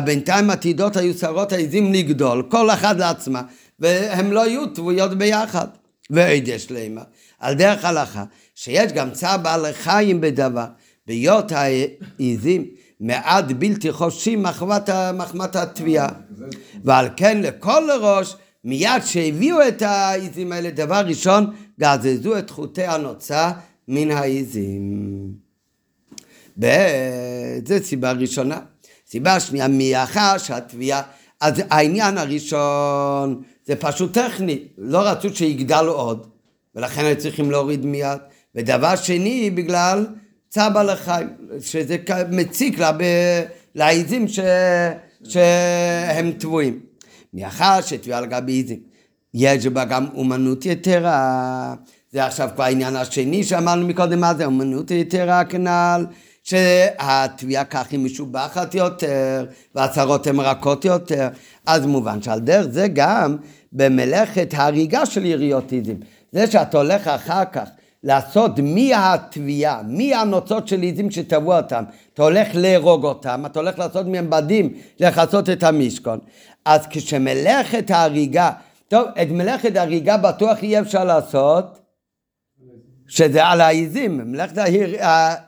בינתיים 0.00 0.50
עתידות 0.50 0.96
היו 0.96 1.14
שרות 1.14 1.52
העזים 1.52 1.92
לגדול, 1.92 2.42
כל 2.48 2.70
אחת 2.70 2.96
לעצמה, 2.96 3.42
והם 3.78 4.32
לא 4.32 4.46
יהיו 4.46 4.66
תבויות 4.66 5.18
ביחד. 5.18 5.66
ועד 6.10 6.48
יש 6.48 6.70
לימה, 6.70 7.02
על 7.38 7.54
דרך 7.54 7.84
הלכה, 7.84 8.24
שיש 8.54 8.92
גם 8.92 9.10
צער 9.10 9.38
בעלי 9.38 9.72
חיים 9.72 10.20
בדבר, 10.20 10.66
בהיות 11.06 11.52
העזים 11.52 12.66
מעט 13.00 13.44
בלתי 13.44 13.92
חופשי 13.92 14.36
מחמת, 14.36 14.90
מחמת 15.14 15.56
התביעה. 15.56 16.08
ועל 16.84 17.08
כן 17.16 17.42
לכל 17.42 17.82
ראש, 18.00 18.36
מיד 18.64 19.02
שהביאו 19.04 19.68
את 19.68 19.82
העזים 19.82 20.52
האלה, 20.52 20.70
דבר 20.70 21.02
ראשון, 21.06 21.54
גזזו 21.80 22.38
את 22.38 22.50
חוטי 22.50 22.84
הנוצה 22.84 23.50
מן 23.88 24.10
העזים. 24.10 25.32
זו 27.66 27.74
סיבה 27.82 28.12
ראשונה. 28.12 28.60
סיבה 29.12 29.40
שנייה, 29.40 29.68
מאחר 29.68 30.38
שהתביעה, 30.38 31.02
אז 31.40 31.62
העניין 31.70 32.18
הראשון 32.18 33.42
זה 33.66 33.76
פשוט 33.76 34.18
טכני, 34.18 34.58
לא 34.78 34.98
רצו 34.98 35.28
שיגדל 35.34 35.84
עוד, 35.86 36.26
ולכן 36.74 37.04
היו 37.04 37.18
צריכים 37.18 37.50
להוריד 37.50 37.86
מיד. 37.86 38.18
ודבר 38.54 38.96
שני, 38.96 39.50
בגלל 39.50 40.06
צער 40.48 40.70
בעלי 40.70 40.92
שזה 41.60 41.96
מציק 42.30 42.78
לה. 42.78 42.90
לעיזים 43.74 44.28
ש... 44.28 44.40
שהם 45.24 46.32
טבועים. 46.38 46.80
מאחר 47.34 47.80
שתביעה 47.80 48.18
על 48.18 48.26
גבי 48.26 48.52
עיזים, 48.52 48.80
יש 49.34 49.66
בה 49.66 49.84
גם 49.84 50.06
אומנות 50.14 50.66
יתרה, 50.66 51.74
זה 52.12 52.24
עכשיו 52.24 52.48
כבר 52.54 52.64
העניין 52.64 52.96
השני 52.96 53.44
שאמרנו 53.44 53.86
מקודם, 53.86 54.20
מה 54.20 54.34
זה 54.34 54.44
אומנות 54.44 54.90
יתרה 54.90 55.44
כנ"ל, 55.44 56.06
שהתביעה 56.42 57.64
כך 57.64 57.86
היא 57.90 58.00
משובחת 58.00 58.74
יותר, 58.74 59.46
והצהרות 59.74 60.26
הן 60.26 60.40
רכות 60.40 60.84
יותר, 60.84 61.28
אז 61.66 61.86
מובן 61.86 62.22
שעל 62.22 62.40
דרך 62.40 62.66
זה 62.70 62.88
גם 62.88 63.36
במלאכת 63.72 64.54
ההריגה 64.56 65.06
של 65.06 65.26
יריות 65.26 65.72
עיזים. 65.72 66.00
זה 66.32 66.46
שאתה 66.46 66.78
הולך 66.78 67.08
אחר 67.08 67.44
כך 67.52 67.68
לעשות 68.04 68.50
מהתביעה, 68.58 69.82
מהנוצות 69.88 70.68
של 70.68 70.80
עיזים 70.82 71.10
שטבעו 71.10 71.56
אותם, 71.56 71.84
אתה 72.14 72.22
הולך 72.22 72.48
להרוג 72.54 73.04
אותם, 73.04 73.42
אתה 73.46 73.60
הולך 73.60 73.78
לעשות 73.78 74.06
מהם 74.06 74.30
בדים, 74.30 74.72
לכסות 75.00 75.50
את 75.50 75.62
המשכון. 75.62 76.18
אז 76.64 76.86
כשמלאכת 76.90 77.90
ההריגה, 77.90 78.50
טוב, 78.88 79.08
את 79.22 79.28
מלאכת 79.30 79.76
ההריגה 79.76 80.16
בטוח 80.16 80.62
יהיה 80.62 80.80
אפשר 80.80 81.04
לעשות, 81.04 81.78
שזה 83.08 83.46
על 83.46 83.60
העיזים, 83.60 84.20
מלאכת 84.24 84.58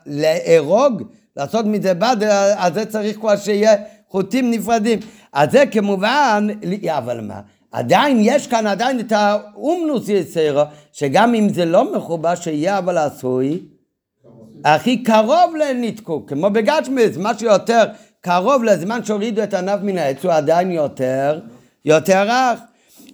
להרוג, 0.05 1.03
לעשות 1.37 1.65
מזה 1.65 1.93
בד, 1.93 2.17
אז 2.57 2.73
זה 2.73 2.85
צריך 2.85 3.17
כבר 3.17 3.35
שיהיה 3.35 3.75
חוטים 4.09 4.51
נפרדים. 4.51 4.99
אז 5.33 5.51
זה 5.51 5.63
כמובן, 5.71 6.47
אבל 6.89 7.21
מה? 7.21 7.41
עדיין 7.71 8.17
יש 8.21 8.47
כאן 8.47 8.67
עדיין 8.67 8.99
את 8.99 9.11
האומנוס 9.11 10.09
יסרו, 10.09 10.61
שגם 10.93 11.35
אם 11.35 11.49
זה 11.49 11.65
לא 11.65 11.95
מחובר, 11.95 12.35
שיהיה 12.35 12.77
אבל 12.77 12.97
עשוי, 12.97 13.59
הכי 14.65 15.03
קרוב 15.03 15.55
לניתקו, 15.59 16.25
כמו 16.25 16.49
בגצ'מיס, 16.49 17.17
מה 17.17 17.37
שיותר 17.37 17.83
קרוב 18.21 18.63
לזמן 18.63 19.03
שהורידו 19.03 19.43
את 19.43 19.53
הענף 19.53 19.79
מן 19.83 19.97
העץ, 19.97 20.23
הוא 20.23 20.31
עדיין 20.31 20.71
יותר, 20.71 21.39
יותר 21.85 22.27
רך. 22.27 22.59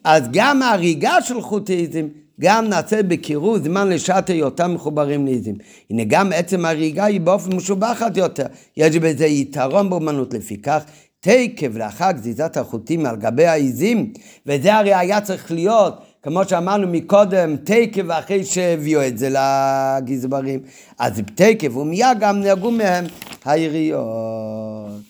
אז 0.03 0.23
גם 0.31 0.61
ההריגה 0.61 1.21
של 1.21 1.41
חוטיזם, 1.41 2.07
גם 2.41 2.67
נעשה 2.67 3.03
בקירוב 3.03 3.63
זמן 3.63 3.89
לשעת 3.89 4.29
היותם 4.29 4.73
מחוברים 4.73 5.25
לעיזים. 5.25 5.55
הנה 5.89 6.03
גם 6.07 6.31
עצם 6.35 6.65
ההריגה 6.65 7.05
היא 7.05 7.21
באופן 7.21 7.55
משובחת 7.55 8.17
יותר. 8.17 8.45
יש 8.77 8.95
בזה 8.95 9.25
יתרון 9.25 9.89
באומנות 9.89 10.33
לפיכך. 10.33 10.83
תקף 11.19 11.67
לאחר 11.73 12.11
גזיזת 12.11 12.57
החוטים 12.57 13.05
על 13.05 13.15
גבי 13.15 13.45
העיזים, 13.45 14.13
וזה 14.45 14.75
הרי 14.75 14.93
היה 14.93 15.21
צריך 15.21 15.51
להיות, 15.51 16.01
כמו 16.23 16.45
שאמרנו 16.45 16.87
מקודם, 16.87 17.55
תקף 17.63 18.03
אחרי 18.09 18.43
שהביאו 18.45 19.07
את 19.07 19.17
זה 19.17 19.29
לגזברים. 19.29 20.59
אז 20.99 21.21
תקף 21.35 21.77
ומיד 21.77 22.19
גם 22.19 22.39
נהרגו 22.39 22.71
מהם 22.71 23.05
העיריות. 23.45 25.01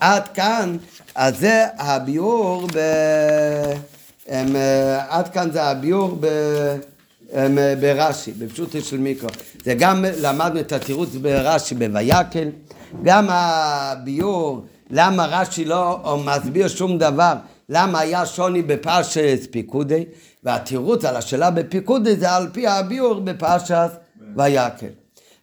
עד 0.00 0.28
כאן, 0.28 0.76
אז 1.14 1.38
זה 1.38 1.66
הביאור 1.78 2.66
ב... 2.74 2.78
הם, 4.28 4.56
עד 5.08 5.28
כאן 5.28 5.50
זה 5.50 5.62
הביאור 5.62 6.16
ב... 6.20 6.26
הם, 7.32 7.58
ברש"י, 7.80 8.32
בפשוטו 8.32 8.80
של 8.80 8.98
מיקרו. 8.98 9.28
זה 9.64 9.74
גם 9.74 10.04
למדנו 10.20 10.60
את 10.60 10.72
התירוץ 10.72 11.08
ברש"י 11.14 11.74
בויקל, 11.74 12.48
גם 13.02 13.26
הביאור 13.30 14.64
למה 14.90 15.26
רש"י 15.26 15.64
לא 15.64 16.22
מסביר 16.24 16.68
שום 16.68 16.98
דבר, 16.98 17.34
למה 17.68 18.00
היה 18.00 18.26
שוני 18.26 18.62
בפרשת 18.62 19.38
פיקודי, 19.50 20.04
והתירוץ 20.44 21.04
על 21.04 21.16
השאלה 21.16 21.50
בפיקודי 21.50 22.16
זה 22.16 22.30
על 22.30 22.48
פי 22.52 22.66
הביאור 22.66 23.20
בפרשת 23.20 23.90
ויקל. 24.36 24.86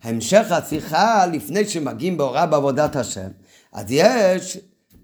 המשך 0.03 0.51
השיחה 0.51 1.25
לפני 1.25 1.65
שמגיעים 1.65 2.17
בהוראה 2.17 2.45
בעבודת 2.45 2.95
השם, 2.95 3.27
אז 3.73 3.85
יש 3.89 4.57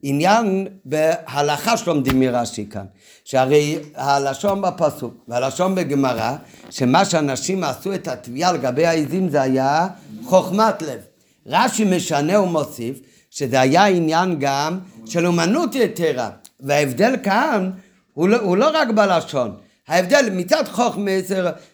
עניין 0.07 0.67
בהלכה 0.85 1.77
שלומדים 1.77 2.19
מרש"י 2.19 2.65
כאן, 2.69 2.85
שהרי 3.23 3.77
הלשון 3.95 4.61
בפסוק 4.61 5.13
והלשון 5.27 5.75
בגמרא, 5.75 6.35
שמה 6.69 7.05
שאנשים 7.05 7.63
עשו 7.63 7.93
את 7.93 8.07
התביעה 8.07 8.51
לגבי 8.51 8.85
העיזים 8.85 9.29
זה 9.29 9.41
היה 9.41 9.87
חוכמת 10.25 10.81
לב. 10.81 10.99
רש"י 11.47 11.83
משנה 11.83 12.39
ומוסיף 12.39 12.99
שזה 13.31 13.61
היה 13.61 13.85
עניין 13.85 14.35
גם 14.39 14.79
של 15.05 15.27
אומנות 15.27 15.75
יתרה, 15.75 16.29
וההבדל 16.59 17.15
כאן 17.23 17.71
הוא 18.13 18.29
לא, 18.29 18.37
הוא 18.37 18.57
לא 18.57 18.69
רק 18.73 18.87
בלשון, 18.87 19.55
ההבדל 19.87 20.29
מצד 20.31 20.63
חוכמה 20.71 21.11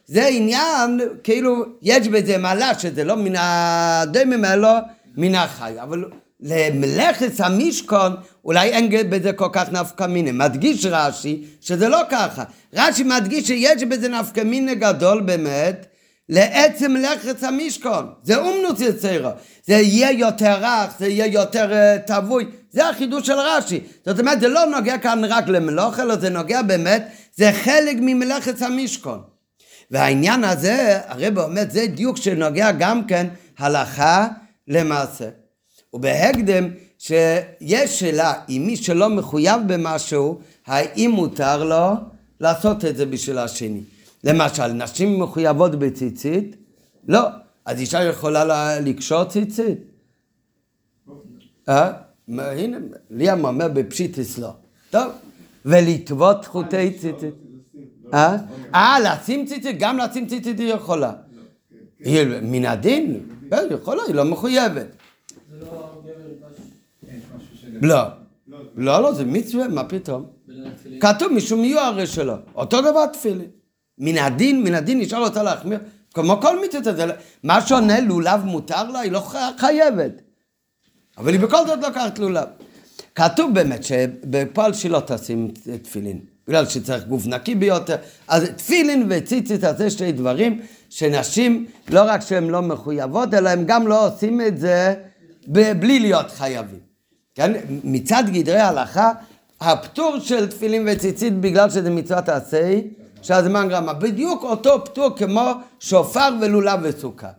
זה 0.05 0.27
עניין, 0.27 0.99
כאילו 1.23 1.65
יש 1.81 2.07
בזה 2.07 2.37
מעלה 2.37 2.79
שזה 2.79 3.03
לא 3.03 3.15
מן 3.15 3.33
הדמים 3.37 4.45
אלא 4.45 4.69
מן 5.17 5.35
החי, 5.35 5.73
אבל 5.83 6.05
למלאכת 6.41 7.31
המשכון 7.39 8.15
אולי 8.45 8.69
אין 8.69 9.09
בזה 9.09 9.33
כל 9.33 9.49
כך 9.53 9.71
נפקא 9.71 10.03
מיני. 10.03 10.31
מדגיש 10.31 10.85
רש"י 10.85 11.43
שזה 11.61 11.89
לא 11.89 12.01
ככה. 12.09 12.43
רש"י 12.73 13.03
מדגיש 13.03 13.47
שיש 13.47 13.83
בזה 13.83 14.07
נפקא 14.07 14.41
מיני 14.41 14.75
גדול 14.75 15.21
באמת 15.21 15.85
לעצם 16.29 16.91
מלאכת 16.91 17.43
המשכון. 17.43 18.13
זה 18.23 18.37
אומנוס 18.37 18.81
יצירו. 18.81 19.29
זה 19.65 19.73
יהיה 19.73 20.11
יותר 20.11 20.55
רך, 20.61 20.93
זה 20.99 21.07
יהיה 21.07 21.25
יותר 21.25 21.71
uh, 21.71 22.07
טבוי. 22.07 22.45
זה 22.71 22.89
החידוש 22.89 23.27
של 23.27 23.33
רש"י. 23.37 23.79
זאת 24.05 24.19
אומרת, 24.19 24.39
זה 24.39 24.47
לא 24.47 24.65
נוגע 24.65 24.97
כאן 24.97 25.21
רק 25.25 25.47
למלוך, 25.47 25.99
אלא 25.99 26.15
זה 26.15 26.29
נוגע 26.29 26.61
באמת, 26.61 27.07
זה 27.35 27.51
חלק 27.63 27.95
ממלאכת 27.99 28.61
המשכון. 28.61 29.21
והעניין 29.91 30.43
הזה, 30.43 30.99
הרי 31.05 31.31
באמת 31.31 31.71
זה 31.71 31.87
דיוק 31.87 32.17
שנוגע 32.17 32.71
גם 32.71 33.05
כן 33.07 33.27
הלכה 33.57 34.27
למעשה. 34.67 35.40
ובהקדם 35.93 36.67
שיש 36.97 37.99
שאלה 37.99 38.33
אם 38.49 38.63
מי 38.67 38.77
שלא 38.77 39.09
מחויב 39.09 39.61
במשהו, 39.67 40.39
האם 40.65 41.11
מותר 41.11 41.63
לו 41.63 41.89
לעשות 42.39 42.85
את 42.85 42.97
זה 42.97 43.05
בשביל 43.05 43.37
השני. 43.37 43.81
למשל, 44.23 44.67
נשים 44.67 45.19
מחויבות 45.19 45.75
בציצית? 45.75 46.55
לא. 47.07 47.27
אז 47.65 47.79
אישה 47.79 48.03
יכולה 48.03 48.79
לקשור 48.79 49.23
ציצית? 49.23 49.77
אה? 51.69 51.91
הנה, 52.27 52.77
ליאם 53.09 53.45
אומר 53.45 53.67
בפשיטיס 53.67 54.37
לא. 54.37 54.51
טוב. 54.89 55.11
ולטוות 55.65 56.45
חוטי 56.45 56.91
ציצית. 56.91 57.33
אה? 58.13 58.37
אה, 58.75 58.97
לשים 58.99 59.45
ציצית? 59.45 59.75
גם 59.79 59.97
לשים 59.97 60.27
ציצית 60.27 60.59
היא 60.59 60.73
יכולה. 60.73 61.13
היא 61.99 62.25
מן 62.41 62.65
הדין? 62.65 63.19
היא 63.51 63.59
יכולה, 63.69 64.03
היא 64.07 64.15
לא 64.15 64.25
מחויבת. 64.25 64.87
לא. 67.81 68.01
לא, 68.77 69.01
לא, 69.01 69.13
זה 69.13 69.25
מצווה, 69.25 69.67
מה 69.67 69.83
פתאום? 69.83 70.25
כתוב 71.01 71.33
משום 71.33 71.63
יהיו 71.63 71.79
הרי 71.79 72.07
שלו. 72.07 72.33
אותו 72.55 72.81
דבר 72.81 73.05
תפילין. 73.05 73.47
מן 73.97 74.17
הדין, 74.17 74.63
מן 74.63 74.73
הדין 74.73 74.99
נשאר 74.99 75.19
אותה 75.19 75.43
להחמיר. 75.43 75.79
כמו 76.13 76.41
כל 76.41 76.65
מצווה, 76.65 76.93
זה... 76.93 77.05
מה 77.43 77.61
שונה, 77.61 77.99
לולב 77.99 78.45
מותר 78.45 78.91
לה? 78.91 78.99
היא 78.99 79.11
לא 79.11 79.23
חייבת. 79.57 80.21
אבל 81.17 81.31
היא 81.31 81.39
בכל 81.39 81.67
זאת 81.67 81.79
לוקחת 81.83 82.19
לולב. 82.19 82.47
כתוב 83.15 83.53
באמת 83.53 83.83
שבפועל 83.83 84.73
שלא 84.73 85.01
תשים 85.05 85.51
תפילין, 85.81 86.19
בגלל 86.47 86.65
שצריך 86.65 87.07
גוף 87.07 87.27
נקי 87.27 87.55
ביותר. 87.55 87.95
אז 88.27 88.49
תפילין 88.55 89.07
וציצית, 89.09 89.61
זה 89.77 89.89
שתי 89.89 90.11
דברים 90.11 90.61
שנשים, 90.89 91.65
לא 91.89 92.01
רק 92.05 92.21
שהן 92.21 92.49
לא 92.49 92.61
מחויבות, 92.61 93.33
אלא 93.33 93.49
הן 93.49 93.63
גם 93.65 93.87
לא 93.87 94.07
עושים 94.07 94.41
את 94.41 94.57
זה 94.57 94.93
בלי 95.79 95.99
להיות 95.99 96.31
חייבים. 96.31 96.90
כן? 97.35 97.51
מצד 97.83 98.23
גדרי 98.33 98.57
ההלכה, 98.59 99.11
הפטור 99.61 100.19
של 100.19 100.47
תפילין 100.47 100.87
וציצית 100.91 101.39
בגלל 101.39 101.69
שזה 101.69 101.89
מצוות 101.89 102.29
עשה, 102.29 102.79
שהזמן 103.21 103.67
גרמה. 103.69 103.93
בדיוק 103.93 104.43
אותו 104.43 104.85
פטור 104.85 105.09
כמו 105.17 105.51
שופר 105.79 106.29
ולולב 106.41 106.79
וסוכה. 106.83 107.29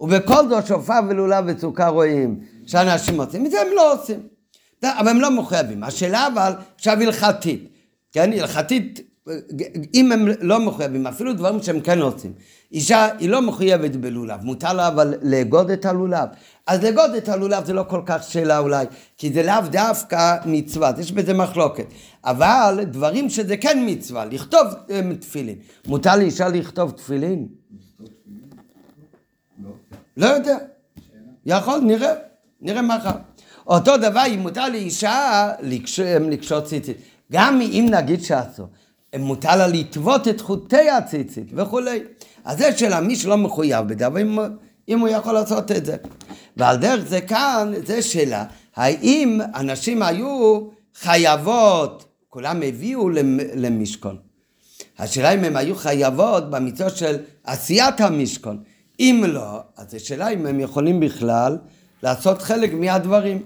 ובכל 0.00 0.48
זאת 0.48 0.66
שופר 0.66 1.00
ולולב 1.08 1.44
וסוכה 1.46 1.88
רואים 1.88 2.40
שאנשים 2.66 3.20
עושים 3.20 3.46
את 3.46 3.50
זה, 3.50 3.60
הם 3.60 3.66
לא 3.76 3.94
עושים. 3.94 4.20
אבל 4.84 5.08
הם 5.08 5.20
לא 5.20 5.30
מחויבים. 5.30 5.84
השאלה 5.84 6.26
אבל, 6.26 6.52
עכשיו 6.76 7.00
הלכתית, 7.00 7.68
כן, 8.12 8.30
הלכתית, 8.32 9.00
אם 9.94 10.12
הם 10.12 10.28
לא 10.40 10.60
מחויבים, 10.60 11.06
אפילו 11.06 11.32
דברים 11.32 11.62
שהם 11.62 11.80
כן 11.80 12.00
עושים. 12.00 12.32
אישה 12.72 13.08
היא 13.18 13.28
לא 13.28 13.42
מחויבת 13.42 13.90
בלולב, 13.96 14.44
מותר 14.44 14.72
לה 14.72 14.88
אבל 14.88 15.14
לאגוד 15.22 15.70
את 15.70 15.86
הלולב. 15.86 16.28
אז 16.66 16.82
לאגוד 16.84 17.10
את 17.14 17.28
הלולב 17.28 17.64
זה 17.64 17.72
לא 17.72 17.84
כל 17.88 18.02
כך 18.06 18.22
שאלה 18.22 18.58
אולי, 18.58 18.86
כי 19.18 19.32
זה 19.32 19.42
לאו 19.42 19.60
דווקא 19.70 20.36
מצווה, 20.46 20.92
יש 20.98 21.12
בזה 21.12 21.34
מחלוקת. 21.34 21.86
אבל 22.24 22.78
דברים 22.84 23.30
שזה 23.30 23.56
כן 23.56 23.84
מצווה, 23.86 24.24
לכתוב 24.24 24.66
אה, 24.90 25.00
תפילין. 25.20 25.56
מותר 25.86 26.16
לאישה 26.16 26.48
לכתוב 26.48 26.90
תפילין? 26.90 27.46
לא 30.16 30.26
יודע. 30.26 30.56
יכול, 31.46 31.78
נראה, 31.80 32.12
נראה 32.60 32.82
מחר. 32.82 33.10
אותו 33.66 33.96
דבר, 33.96 34.22
אם 34.34 34.38
מותר 34.40 34.68
לאישה 34.68 35.50
לקש- 35.60 36.00
לקשות 36.30 36.64
ציצית. 36.64 36.96
גם 37.32 37.60
אם 37.60 37.86
נגיד 37.90 38.22
שאסור, 38.22 38.66
מותר 39.18 39.56
לה 39.56 39.66
לטוות 39.66 40.28
את 40.28 40.40
חוטי 40.40 40.90
הציצית 40.90 41.46
וכולי. 41.54 42.00
אז 42.44 42.58
זה 42.58 42.78
שאלה, 42.78 43.00
מי 43.00 43.16
שלא 43.16 43.36
מחויב 43.38 43.88
בדבר, 43.88 44.20
אם, 44.22 44.38
אם 44.88 44.98
הוא 45.00 45.08
יכול 45.08 45.34
לעשות 45.34 45.70
את 45.72 45.86
זה. 45.86 45.96
ועל 46.56 46.76
דרך 46.76 47.04
זה 47.08 47.20
כאן, 47.20 47.72
זה 47.86 48.02
שאלה, 48.02 48.44
האם 48.76 49.40
הנשים 49.54 50.02
היו 50.02 50.60
חייבות, 50.94 52.04
כולם 52.28 52.62
הביאו 52.62 53.08
למ- 53.08 53.38
למשכון. 53.54 54.16
השאלה 54.98 55.34
אם 55.34 55.44
הן 55.44 55.56
היו 55.56 55.74
חייבות 55.76 56.50
במצווה 56.50 56.90
של 56.90 57.16
עשיית 57.44 58.00
המשכון. 58.00 58.62
אם 59.00 59.24
לא, 59.28 59.60
אז 59.76 59.94
השאלה 59.94 60.28
אם 60.28 60.46
הם 60.46 60.60
יכולים 60.60 61.00
בכלל 61.00 61.58
לעשות 62.02 62.42
חלק 62.42 62.72
מהדברים. 62.74 63.42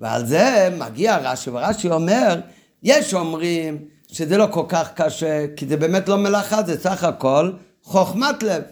ועל 0.00 0.26
זה 0.26 0.68
מגיע 0.78 1.16
רש"י, 1.18 1.50
ורש"י 1.50 1.90
אומר, 1.90 2.40
יש 2.82 3.14
אומרים 3.14 3.78
שזה 4.08 4.36
לא 4.36 4.46
כל 4.50 4.64
כך 4.68 4.92
קשה, 4.94 5.44
כי 5.56 5.66
זה 5.66 5.76
באמת 5.76 6.08
לא 6.08 6.16
מלאכה, 6.16 6.62
זה 6.62 6.80
סך 6.80 7.04
הכל 7.04 7.50
חוכמת 7.86 8.42
לב. 8.42 8.62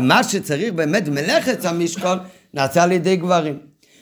מה 0.00 0.24
שצריך 0.24 0.72
באמת 0.72 1.08
מלאכת 1.08 1.64
המשכון 1.64 2.18
נעשה 2.54 2.82
על 2.82 2.92
ידי 2.92 3.16
גברים. 3.16 3.58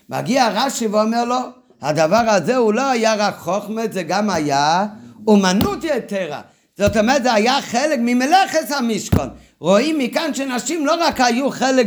מגיע 0.09 0.49
רש"י 0.55 0.87
ואומר 0.87 1.25
לו, 1.25 1.39
הדבר 1.83 2.17
הזה 2.29 2.57
הוא 2.57 2.75
לא 2.75 2.91
היה 2.91 3.15
רק 3.15 3.37
חוכמת, 3.39 3.93
זה 3.93 4.03
גם 4.03 4.31
היה 4.31 4.87
אומנות 5.27 5.85
יתרה. 5.85 6.41
זאת 6.79 6.97
אומרת, 6.97 7.23
זה 7.23 7.33
היה 7.33 7.63
חלק 7.63 7.99
ממלאכת 8.03 8.71
המשכון. 8.71 9.29
רואים 9.61 9.99
מכאן 9.99 10.35
שנשים 10.35 10.87
לא 10.87 10.95
רק 11.07 11.21
היו 11.21 11.51
חלק 11.51 11.87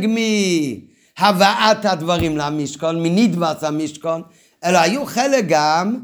מהבאת 1.20 1.86
הדברים 1.86 2.38
למשכון, 2.38 3.04
מנדבס 3.04 3.64
המשכון, 3.64 4.22
אלא 4.66 4.78
היו 4.78 5.06
חלק 5.06 5.46
גם 5.48 5.98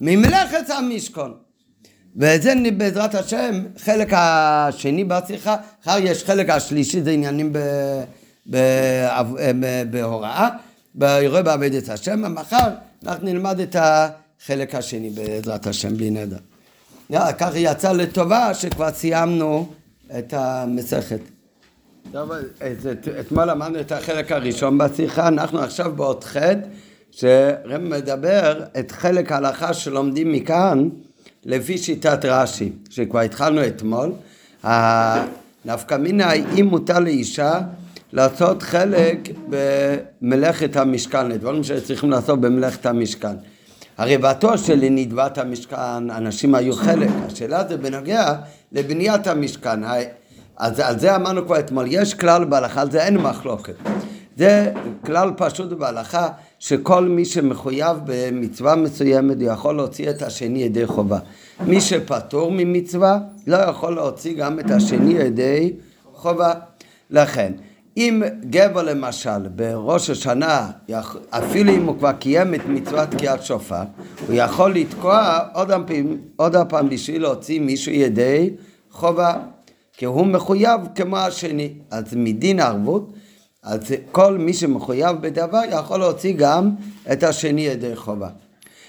ממלאכת 0.00 0.70
המשכון. 0.70 1.45
וזה 2.16 2.52
בעזרת 2.76 3.14
השם 3.14 3.64
חלק 3.78 4.08
השני 4.12 5.04
בשיחה, 5.04 5.56
אחר 5.84 5.96
יש 6.00 6.24
חלק 6.24 6.50
השלישי 6.50 7.02
זה 7.02 7.10
עניינים 7.10 7.52
ב, 7.52 7.58
ב, 8.50 8.56
ב, 9.60 9.82
בהוראה, 9.90 10.48
באירוע 10.94 11.42
בעבודת 11.42 11.88
השם, 11.88 12.22
ומחר 12.26 12.68
אנחנו 13.06 13.28
נלמד 13.28 13.60
את 13.60 13.76
החלק 13.78 14.74
השני 14.74 15.10
בעזרת 15.10 15.66
השם 15.66 15.96
בלי 15.96 16.10
נדר. 16.10 16.36
ככה 17.38 17.58
יצא 17.58 17.92
לטובה 17.92 18.54
שכבר 18.54 18.90
סיימנו 18.92 19.68
את 20.18 20.34
המסכת. 20.36 21.20
את- 22.92 23.08
אתמול 23.20 23.44
למדנו 23.44 23.80
את 23.80 23.92
החלק 23.92 24.32
הראשון 24.32 24.78
בשיחה, 24.78 25.28
אנחנו 25.28 25.58
עכשיו 25.60 25.92
בעוד 25.96 26.24
ח' 26.24 26.36
שרם 27.10 27.90
מדבר 27.90 28.62
את 28.78 28.90
חלק 28.90 29.32
ההלכה 29.32 29.74
שלומדים 29.74 30.32
מכאן 30.32 30.88
לפי 31.46 31.78
שיטת 31.78 32.24
רש"י, 32.24 32.72
שכבר 32.90 33.20
התחלנו 33.20 33.66
אתמול. 33.66 34.12
נפקא 35.64 35.94
מינה 35.94 36.32
אם 36.32 36.66
מותר 36.70 36.98
לאישה 36.98 37.60
לעשות 38.12 38.62
חלק 38.62 39.28
במלאכת 39.48 40.76
המשכן, 40.76 41.28
לדברים 41.28 41.64
שצריכים 41.64 42.10
לעשות 42.10 42.40
במלאכת 42.40 42.86
המשכן. 42.86 43.36
הרי 43.98 44.18
בטוח 44.18 44.56
שלנדבת 44.56 45.38
המשכן 45.38 46.10
אנשים 46.10 46.54
היו 46.54 46.72
חלק, 46.72 47.08
השאלה 47.26 47.68
זה 47.68 47.76
בנוגע 47.76 48.34
לבניית 48.72 49.26
המשכן. 49.26 49.80
אז 50.56 50.80
על 50.80 50.98
זה 50.98 51.16
אמרנו 51.16 51.46
כבר 51.46 51.58
אתמול, 51.58 51.86
יש 51.88 52.14
כלל 52.14 52.44
בהלכה, 52.44 52.80
על 52.80 52.90
זה 52.90 53.04
אין 53.04 53.16
מחלוקת. 53.16 53.74
זה 54.36 54.72
כלל 55.04 55.30
פשוט 55.36 55.72
בהלכה, 55.72 56.28
שכל 56.58 57.08
מי 57.08 57.24
שמחויב 57.24 57.96
במצווה 58.04 58.76
מסוימת 58.76 59.36
הוא 59.40 59.52
יכול 59.52 59.76
להוציא 59.76 60.10
את 60.10 60.22
השני 60.22 60.62
ידי 60.62 60.86
חובה. 60.86 61.18
מי 61.66 61.80
שפטור 61.80 62.50
ממצווה 62.52 63.18
לא 63.46 63.56
יכול 63.56 63.94
להוציא 63.94 64.36
גם 64.36 64.60
את 64.60 64.70
השני 64.70 65.12
ידי 65.12 65.72
חובה. 66.14 66.52
לכן, 67.10 67.52
אם 67.96 68.22
גבר 68.50 68.82
למשל 68.82 69.48
בראש 69.48 70.10
השנה, 70.10 70.70
אפילו 71.30 71.72
אם 71.72 71.86
הוא 71.86 71.98
כבר 71.98 72.12
קיים 72.12 72.54
את 72.54 72.66
מצוות 72.66 73.08
תקיעת 73.10 73.42
שופר, 73.42 73.82
הוא 74.26 74.34
יכול 74.34 74.74
לתקוע 74.74 75.38
עוד 75.52 75.68
פעם, 75.68 76.16
עוד 76.36 76.56
פעם 76.68 76.88
בשביל 76.88 77.22
להוציא 77.22 77.60
מישהו 77.60 77.92
ידי 77.92 78.50
חובה, 78.90 79.34
כי 79.92 80.04
הוא 80.04 80.26
מחויב 80.26 80.80
כמו 80.94 81.16
השני. 81.16 81.72
אז 81.90 82.04
מדין 82.16 82.60
ערבות, 82.60 83.12
אז 83.66 83.80
כל 84.12 84.38
מי 84.38 84.54
שמחויב 84.54 85.16
בדבר 85.20 85.60
יכול 85.70 86.00
להוציא 86.00 86.34
גם 86.36 86.70
את 87.12 87.22
השני 87.22 87.60
ידי 87.60 87.96
חובה. 87.96 88.28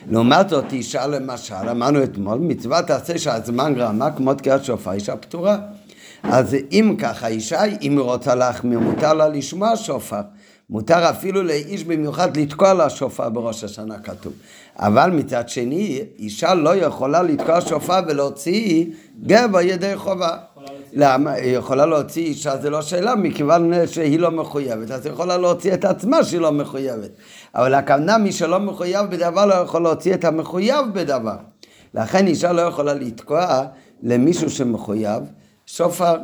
לעומת 0.09 0.49
זאת, 0.49 0.73
אישה 0.73 1.07
למשל, 1.07 1.69
אמרנו 1.71 2.03
אתמול, 2.03 2.39
מצוות 2.39 2.85
תעשה 2.85 3.17
שהזמן 3.17 3.73
גרמה 3.75 4.11
כמו 4.11 4.33
תקיעת 4.33 4.63
שופר, 4.63 4.91
אישה 4.91 5.15
פטורה. 5.15 5.57
אז 6.23 6.55
אם 6.71 6.95
ככה, 6.99 7.27
אישה, 7.27 7.63
אם 7.81 7.91
היא 7.91 7.99
רוצה 7.99 8.35
להחמיר, 8.35 8.79
מותר 8.79 9.13
לה 9.13 9.27
לשמוע 9.29 9.75
שופר. 9.75 10.21
מותר 10.69 11.09
אפילו 11.09 11.43
לאיש 11.43 11.83
במיוחד 11.83 12.37
לתקוע 12.37 12.73
לה 12.73 12.89
שופר 12.89 13.29
בראש 13.29 13.63
השנה 13.63 13.99
כתוב. 13.99 14.33
אבל 14.75 15.11
מצד 15.11 15.49
שני, 15.49 16.01
אישה 16.19 16.53
לא 16.53 16.75
יכולה 16.75 17.23
לתקוע 17.23 17.61
שופר 17.61 17.99
ולהוציא 18.07 18.85
גבר 19.23 19.61
ידי 19.61 19.95
חובה. 19.95 20.37
למה? 20.93 21.31
היא 21.31 21.57
יכולה 21.57 21.85
להוציא 21.85 22.25
אישה, 22.25 22.57
זה 22.57 22.69
לא 22.69 22.81
שאלה, 22.81 23.15
מכיוון 23.15 23.71
שהיא 23.87 24.19
לא 24.19 24.31
מחויבת. 24.31 24.91
אז 24.91 25.05
היא 25.05 25.13
יכולה 25.13 25.37
להוציא 25.37 25.73
את 25.73 25.85
עצמה 25.85 26.23
שהיא 26.23 26.41
לא 26.41 26.51
מחויבת. 26.51 27.09
אבל 27.55 27.73
הכוונה, 27.73 28.17
מי 28.17 28.31
שלא 28.31 28.59
מחויב 28.59 29.05
בדבר 29.09 29.45
לא 29.45 29.53
יכול 29.53 29.81
להוציא 29.81 30.13
את 30.13 30.25
המחויב 30.25 30.85
בדבר. 30.93 31.35
לכן 31.93 32.27
אישה 32.27 32.51
לא 32.51 32.61
יכולה 32.61 32.93
לתקוע 32.93 33.63
למישהו 34.03 34.49
שמחויב 34.49 35.23
שופר. 35.65 36.15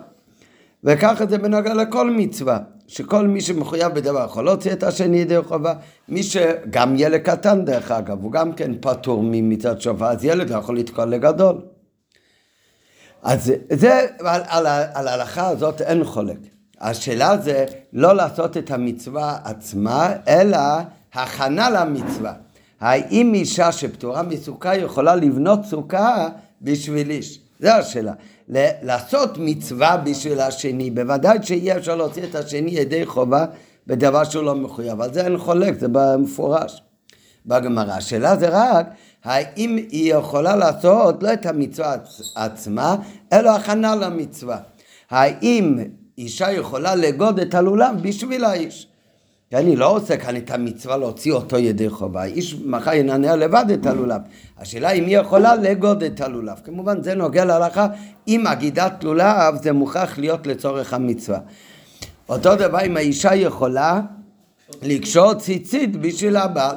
וככה 0.84 1.26
זה 1.26 1.38
בנוגע 1.38 1.74
לכל 1.74 2.12
מצווה, 2.12 2.58
שכל 2.88 3.28
מי 3.28 3.42
שמחויב 3.42 3.94
בדבר 3.94 4.26
יכול 4.26 4.46
להוציא 4.46 4.72
את 4.72 4.84
השני 4.84 5.18
ידי 5.18 5.42
חובה. 5.42 5.74
מי 6.10 6.24
שגם 6.24 6.94
ילד 6.98 7.22
קטן 7.22 7.66
דרך 7.66 7.92
אגב, 7.92 8.24
הוא 8.24 8.32
גם 8.32 8.54
כן 8.54 8.72
פטור 8.82 9.24
ממצוות 9.24 9.82
שופר, 9.82 10.06
אז 10.06 10.26
ילד 10.26 10.50
לא 10.50 10.58
יכול 10.58 10.78
לתקוע 10.78 11.06
לגדול. 11.06 11.73
אז 13.24 13.52
זה, 13.74 14.08
על, 14.20 14.42
על, 14.48 14.68
על 14.94 15.08
ההלכה 15.08 15.48
הזאת 15.48 15.82
אין 15.82 16.04
חולק. 16.04 16.38
השאלה 16.82 17.38
זה 17.38 17.66
לא 17.94 18.16
לעשות 18.16 18.58
את 18.58 18.72
המצווה 18.72 19.38
עצמה, 19.44 20.14
אלא 20.28 20.58
הכנה 21.14 21.70
למצווה. 21.70 22.34
האם 22.82 23.34
אישה 23.34 23.72
שפטורה 23.72 24.24
מסוכה 24.24 24.76
יכולה 24.76 25.16
לבנות 25.16 25.66
סוכה 25.66 26.30
בשביל 26.62 27.10
איש? 27.10 27.40
זו 27.60 27.70
השאלה. 27.70 28.14
לעשות 28.82 29.38
מצווה 29.38 29.98
בשביל 29.98 30.40
השני, 30.40 30.92
בוודאי 30.92 31.38
שאי 31.42 31.78
אפשר 31.78 31.96
להוציא 31.96 32.24
את 32.24 32.36
השני 32.36 32.72
ידי 32.72 33.06
חובה 33.06 33.46
בדבר 33.88 34.24
שהוא 34.24 34.44
לא 34.44 34.56
מחויב. 34.56 35.02
על 35.02 35.14
זה 35.14 35.26
אין 35.26 35.38
חולק, 35.38 35.80
זה 35.80 35.88
במפורש. 35.92 36.82
בגמרא. 37.46 37.94
השאלה 37.94 38.36
זה 38.36 38.50
רק, 38.50 38.88
האם 39.24 39.76
היא 39.90 40.14
יכולה 40.14 40.56
לעשות 40.56 41.24
לא 41.24 41.34
את 41.34 41.46
המצווה 41.46 41.94
עצ- 41.96 42.32
עצמה, 42.36 42.96
אלא 43.34 43.56
הכנה 43.56 43.96
למצווה. 43.96 44.58
האם 45.12 45.80
אישה 46.18 46.52
יכולה 46.52 46.96
לגוד 46.96 47.40
את 47.40 47.54
הלולב 47.54 47.96
בשביל 48.02 48.44
האיש? 48.44 48.88
כי 49.50 49.58
אני 49.58 49.76
לא 49.76 49.96
עושה 49.96 50.18
כאן 50.18 50.36
את 50.36 50.52
המצווה 50.52 50.98
להוציא 50.98 51.34
אותו 51.34 51.58
ידי 51.58 51.90
חובה. 51.90 52.22
האיש 52.22 52.56
מחר 52.66 52.94
ינענע 52.94 53.36
לבד 53.36 53.66
את 53.74 53.86
הלולב. 53.86 54.22
השאלה 54.60 54.92
אם 54.92 55.06
היא 55.06 55.18
יכולה 55.18 55.56
לגוד 55.56 56.04
את 56.04 56.22
הלולב. 56.22 56.60
כמובן 56.64 57.04
זה 57.04 57.16
נוגע 57.16 57.46
להלכה, 57.46 57.88
אם 58.28 58.48
אגידת 58.48 59.04
לולב 59.04 59.56
זה 59.64 59.72
מוכרח 59.72 60.18
להיות 60.20 60.48
לצורך 60.48 60.94
המצווה. 60.94 61.40
אותו 62.30 62.56
דבר 62.56 62.86
אם 62.86 62.98
האישה 62.98 63.36
יכולה 63.36 64.02
לקשור 64.82 65.34
ציצית 65.34 65.96
בשביל 65.98 66.36
הבעל. 66.38 66.76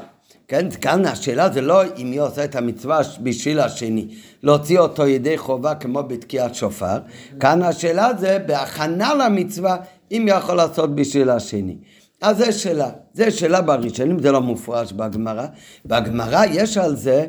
כן, 0.48 0.70
כאן 0.70 1.06
השאלה 1.06 1.50
זה 1.50 1.60
לא 1.60 1.82
אם 1.96 2.12
היא 2.12 2.20
עושה 2.20 2.44
את 2.44 2.56
המצווה 2.56 3.00
בשביל 3.20 3.60
השני, 3.60 4.08
להוציא 4.42 4.78
אותו 4.78 5.06
ידי 5.06 5.38
חובה 5.38 5.74
כמו 5.74 6.02
בתקיעת 6.02 6.54
שופר, 6.54 6.98
כאן 7.40 7.62
השאלה 7.62 8.10
זה 8.18 8.38
בהכנה 8.46 9.14
למצווה, 9.14 9.76
אם 10.10 10.26
יכול 10.30 10.54
לעשות 10.54 10.94
בשביל 10.94 11.30
השני. 11.30 11.76
אז 12.22 12.38
זו 12.38 12.52
שאלה, 12.52 12.90
זו 13.14 13.24
שאלה 13.30 13.62
בראשונים, 13.62 14.18
זה 14.18 14.32
לא 14.32 14.40
מופרש 14.40 14.92
בגמרא. 14.92 15.46
בגמרא 15.86 16.44
יש 16.50 16.76
על 16.76 16.96
זה 16.96 17.26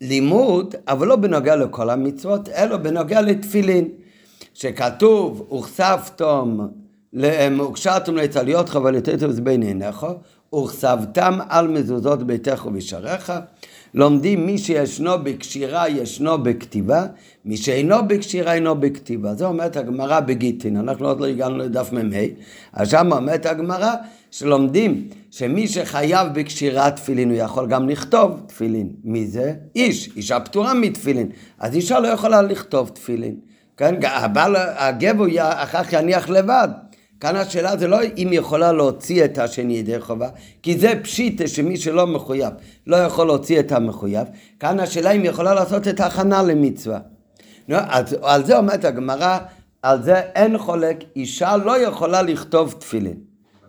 לימוד, 0.00 0.74
אבל 0.88 1.06
לא 1.06 1.16
בנוגע 1.16 1.56
לכל 1.56 1.90
המצוות, 1.90 2.48
אלא 2.48 2.76
בנוגע 2.76 3.20
לתפילין. 3.20 3.88
שכתוב, 4.54 5.52
וכספתם, 5.52 6.58
הוקשרתם 7.58 8.16
לצליות 8.16 8.68
חבלתיתם 8.68 9.44
בין 9.44 9.62
עיניך, 9.62 10.06
וכסבתם 10.54 11.38
על 11.48 11.68
מזוזות 11.68 12.22
ביתך 12.22 12.66
ובשעריך. 12.66 13.32
לומדים 13.94 14.46
מי 14.46 14.58
שישנו 14.58 15.12
בקשירה 15.22 15.88
ישנו 15.88 16.42
בכתיבה, 16.42 17.06
מי 17.44 17.56
שאינו 17.56 18.08
בקשירה 18.08 18.54
אינו 18.54 18.80
בכתיבה. 18.80 19.34
זה 19.34 19.46
אומרת 19.46 19.76
הגמרא 19.76 20.20
בגיטין, 20.20 20.76
אנחנו 20.76 21.08
עוד 21.08 21.20
לא 21.20 21.26
הגענו 21.26 21.58
לדף 21.58 21.92
מ"ה, 21.92 22.16
אז 22.72 22.90
שם 22.90 23.12
אומרת 23.12 23.46
הגמרא 23.46 23.94
שלומדים 24.30 25.08
שמי 25.30 25.68
שחייב 25.68 26.28
בקשירת 26.34 26.96
תפילין 26.96 27.30
הוא 27.30 27.38
יכול 27.38 27.66
גם 27.66 27.88
לכתוב 27.88 28.40
תפילין. 28.46 28.88
מי 29.04 29.26
זה? 29.26 29.54
איש, 29.76 30.10
אישה 30.16 30.40
פטורה 30.40 30.74
מתפילין. 30.74 31.28
אז 31.58 31.74
אישה 31.74 32.00
לא 32.00 32.08
יכולה 32.08 32.42
לכתוב 32.42 32.88
תפילין. 32.88 33.34
כן, 33.76 33.94
הבעל, 34.02 34.56
הגבר 34.56 35.24
אחר 35.38 35.84
כך 35.84 35.92
יניח 35.92 36.28
לבד. 36.28 36.68
כאן 37.20 37.36
השאלה 37.36 37.76
זה 37.76 37.88
לא 37.88 37.98
אם 38.16 38.30
היא 38.30 38.38
יכולה 38.38 38.72
להוציא 38.72 39.24
את 39.24 39.38
השני 39.38 39.74
ידי 39.74 40.00
חובה, 40.00 40.28
כי 40.62 40.78
זה 40.78 40.92
פשיטה 41.02 41.48
שמי 41.48 41.76
שלא 41.76 42.06
מחויב 42.06 42.52
לא 42.86 42.96
יכול 42.96 43.26
להוציא 43.26 43.60
את 43.60 43.72
המחויב. 43.72 44.26
כאן 44.60 44.80
השאלה 44.80 45.10
אם 45.10 45.22
היא 45.22 45.30
יכולה 45.30 45.54
לעשות 45.54 45.88
את 45.88 46.00
ההכנה 46.00 46.42
למצווה. 46.42 46.98
נו, 47.68 47.76
אז 47.88 48.16
על 48.22 48.44
זה 48.44 48.58
אומרת 48.58 48.84
הגמרא, 48.84 49.38
על 49.82 50.02
זה 50.02 50.14
אין 50.14 50.58
חולק, 50.58 50.96
אישה 51.16 51.56
לא 51.56 51.78
יכולה 51.78 52.22
לכתוב 52.22 52.74
תפילין. 52.78 53.16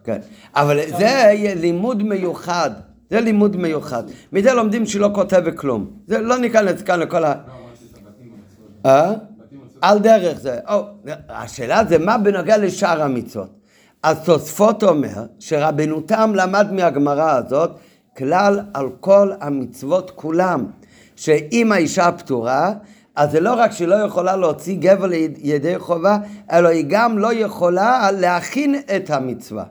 כן. 0.03 0.19
אבל 0.55 0.80
זה 0.97 1.34
לימוד 1.55 2.03
מיוחד, 2.03 2.71
זה 3.09 3.19
לימוד 3.19 3.55
מיוחד. 3.55 4.03
מזה 4.34 4.53
לומדים 4.53 4.85
שלא 4.85 5.09
כותב 5.13 5.43
כלום. 5.55 5.91
זה 6.07 6.21
לא 6.21 6.38
ניכנס 6.38 6.81
כאן 6.81 6.99
לכל 6.99 7.23
ה... 7.23 7.34
אה? 8.85 9.13
על 9.81 9.99
דרך 9.99 10.39
זה. 10.39 10.60
או, 10.69 10.81
השאלה 11.30 11.85
זה 11.89 11.97
מה 11.97 12.18
בנוגע 12.18 12.57
לשאר 12.57 13.01
המצוות. 13.01 13.49
אז 14.03 14.18
תוספות 14.26 14.84
אומר 14.84 15.26
שרבנו 15.39 16.01
תם 16.01 16.31
למד 16.35 16.72
מהגמרא 16.72 17.31
הזאת 17.31 17.72
כלל 18.18 18.60
על 18.73 18.89
כל 18.99 19.31
המצוות 19.41 20.11
כולם. 20.15 20.65
שאם 21.15 21.72
האישה 21.72 22.11
פטורה, 22.11 22.73
אז 23.15 23.31
זה 23.31 23.39
לא 23.39 23.53
רק 23.53 23.72
שהיא 23.72 23.88
לא 23.88 23.95
יכולה 23.95 24.35
להוציא 24.35 24.77
גבר 24.80 25.06
לידי 25.06 25.80
חובה, 25.80 26.18
אלא 26.51 26.68
היא 26.68 26.85
גם 26.88 27.18
לא 27.18 27.34
יכולה 27.34 28.11
להכין 28.11 28.76
את 28.95 29.10
המצווה. 29.10 29.64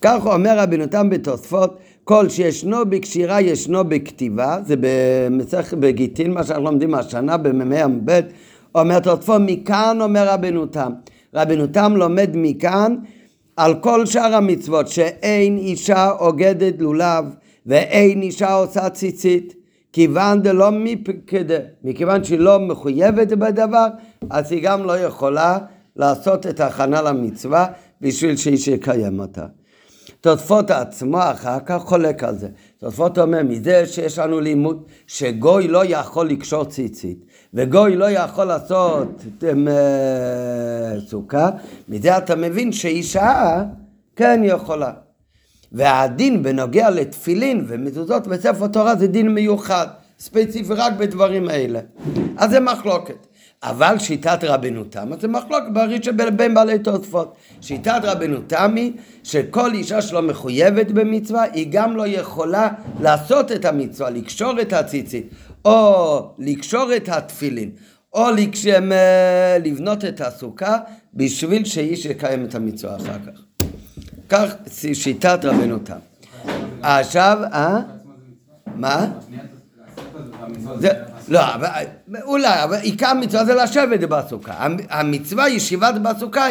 כך 0.00 0.26
אומר 0.26 0.58
רבנו 0.58 0.86
תם 0.86 1.10
בתוספות, 1.10 1.78
כל 2.04 2.28
שישנו 2.28 2.90
בקשירה 2.90 3.40
ישנו 3.40 3.84
בכתיבה, 3.84 4.58
זה 4.66 4.74
במסכת 4.80 5.78
בגיטין, 5.78 6.34
מה 6.34 6.44
שאנחנו 6.44 6.64
לומדים 6.64 6.94
השנה 6.94 7.36
במ"ה 7.36 7.84
ע"ב, 7.84 8.20
אומר 8.74 8.98
תוספות, 8.98 9.42
מכאן 9.46 9.98
אומר 10.00 10.28
רבנו 10.28 10.66
תם. 10.66 10.92
רבנו 11.34 11.66
תם 11.66 11.96
לומד 11.96 12.30
מכאן 12.34 12.96
על 13.56 13.74
כל 13.80 14.06
שאר 14.06 14.34
המצוות, 14.34 14.88
שאין 14.88 15.58
אישה 15.58 16.10
אוגדת 16.10 16.74
לולב 16.78 17.24
ואין 17.66 18.22
אישה 18.22 18.52
עושה 18.52 18.90
ציצית. 18.90 19.54
כיוון 19.92 20.42
דלא 20.42 20.70
מפקדה, 20.70 21.58
מכיוון 21.84 22.24
שהיא 22.24 22.38
לא 22.38 22.58
מחויבת 22.58 23.28
בדבר, 23.28 23.86
אז 24.30 24.52
היא 24.52 24.62
גם 24.62 24.84
לא 24.84 24.98
יכולה 24.98 25.58
לעשות 25.96 26.46
את 26.46 26.60
ההכנה 26.60 27.02
למצווה 27.02 27.66
בשביל 28.00 28.36
שאיש 28.36 28.68
יקיים 28.68 29.20
אותה. 29.20 29.46
תוספות 30.20 30.70
עצמו 30.70 31.18
אחר 31.18 31.58
כך 31.66 31.82
חולק 31.82 32.24
על 32.24 32.38
זה. 32.38 32.48
תוספות 32.78 33.18
אומר, 33.18 33.42
מזה 33.42 33.86
שיש 33.86 34.18
לנו 34.18 34.40
לימוד 34.40 34.84
שגוי 35.06 35.68
לא 35.68 35.84
יכול 35.84 36.28
לקשור 36.28 36.64
ציצית, 36.64 37.24
וגוי 37.54 37.96
לא 37.96 38.10
יכול 38.10 38.44
לעשות 38.44 39.24
אה, 39.68 41.00
סוכה, 41.08 41.50
מזה 41.88 42.18
אתה 42.18 42.36
מבין 42.36 42.72
שאישה 42.72 43.62
כן 44.16 44.40
יכולה. 44.44 44.92
והדין 45.72 46.42
בנוגע 46.42 46.90
לתפילין 46.90 47.64
ומזוזות 47.68 48.26
בספר 48.26 48.66
תורה 48.66 48.96
זה 48.96 49.06
דין 49.06 49.28
מיוחד, 49.28 49.86
ספציפי 50.18 50.74
רק 50.74 50.92
בדברים 50.92 51.48
האלה. 51.48 51.80
אז 52.36 52.50
זה 52.50 52.60
מחלוקת. 52.60 53.26
אבל 53.62 53.98
שיטת 53.98 54.44
רבנו 54.44 54.84
תם, 54.84 55.10
זה 55.20 55.28
מחלוקת 55.28 55.72
בראשון 55.72 56.16
בין 56.36 56.54
בעלי 56.54 56.78
תוספות. 56.78 57.34
שיטת 57.60 58.00
רבנו 58.02 58.38
היא 58.76 58.92
שכל 59.24 59.72
אישה 59.72 60.02
שלא 60.02 60.22
מחויבת 60.22 60.90
במצווה, 60.90 61.42
היא 61.42 61.66
גם 61.70 61.96
לא 61.96 62.06
יכולה 62.06 62.68
לעשות 63.00 63.52
את 63.52 63.64
המצווה, 63.64 64.10
לקשור 64.10 64.60
את 64.60 64.72
הציצית, 64.72 65.30
או 65.64 66.34
לקשור 66.38 66.96
את 66.96 67.08
התפילין, 67.08 67.70
או 68.14 68.30
לקשם, 68.30 68.92
אה, 68.92 69.58
לבנות 69.64 70.04
את 70.04 70.20
הסוכה, 70.20 70.78
בשביל 71.14 71.64
שאיש 71.64 72.04
יקיים 72.04 72.44
את 72.44 72.54
המצווה 72.54 72.96
אחר 72.96 73.18
כך. 73.26 73.66
כך 74.28 74.54
שיטת 74.92 75.44
רבנו 75.44 75.78
תם. 75.78 75.96
עכשיו, 76.82 77.38
אה? 77.52 77.80
מה? 78.74 79.06
זה, 80.78 80.88
לא, 81.28 81.40
אולי, 82.22 82.64
אבל 82.64 82.76
עיקר 82.76 83.06
המצווה 83.06 83.44
זה 83.44 83.54
לשבת 83.54 84.00
בסוכה. 84.00 84.66
המצווה 84.90 85.48
ישיבת 85.48 85.94
בסוכה, 85.94 86.46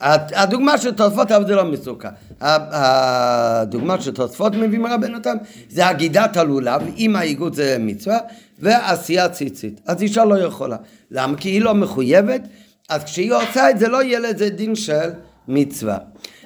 הדוגמה 0.00 0.78
של 0.78 0.90
תוספות, 0.90 1.32
אבל 1.32 1.46
זה 1.46 1.54
לא 1.54 1.64
מסוכה. 1.64 2.08
הדוגמה 2.40 4.00
של 4.00 4.14
תוספות 4.14 4.54
מביאים 4.54 4.86
רבנו 4.86 5.18
תם, 5.18 5.36
זה 5.68 5.86
הגידת 5.86 6.36
הלולב, 6.36 6.82
עם 6.96 7.16
האיגוד 7.16 7.54
זה 7.54 7.76
מצווה, 7.80 8.18
ועשיית 8.58 9.32
ציצית. 9.32 9.80
אז 9.86 10.02
אישה 10.02 10.24
לא 10.24 10.38
יכולה. 10.38 10.76
למה? 11.10 11.36
כי 11.36 11.48
היא 11.48 11.60
לא 11.60 11.74
מחויבת, 11.74 12.40
אז 12.88 13.04
כשהיא 13.04 13.32
עושה 13.32 13.70
את 13.70 13.78
זה 13.78 13.88
לא 13.88 14.02
יהיה 14.02 14.20
לזה 14.20 14.48
דין 14.48 14.74
של 14.74 15.10
מצווה. 15.48 15.98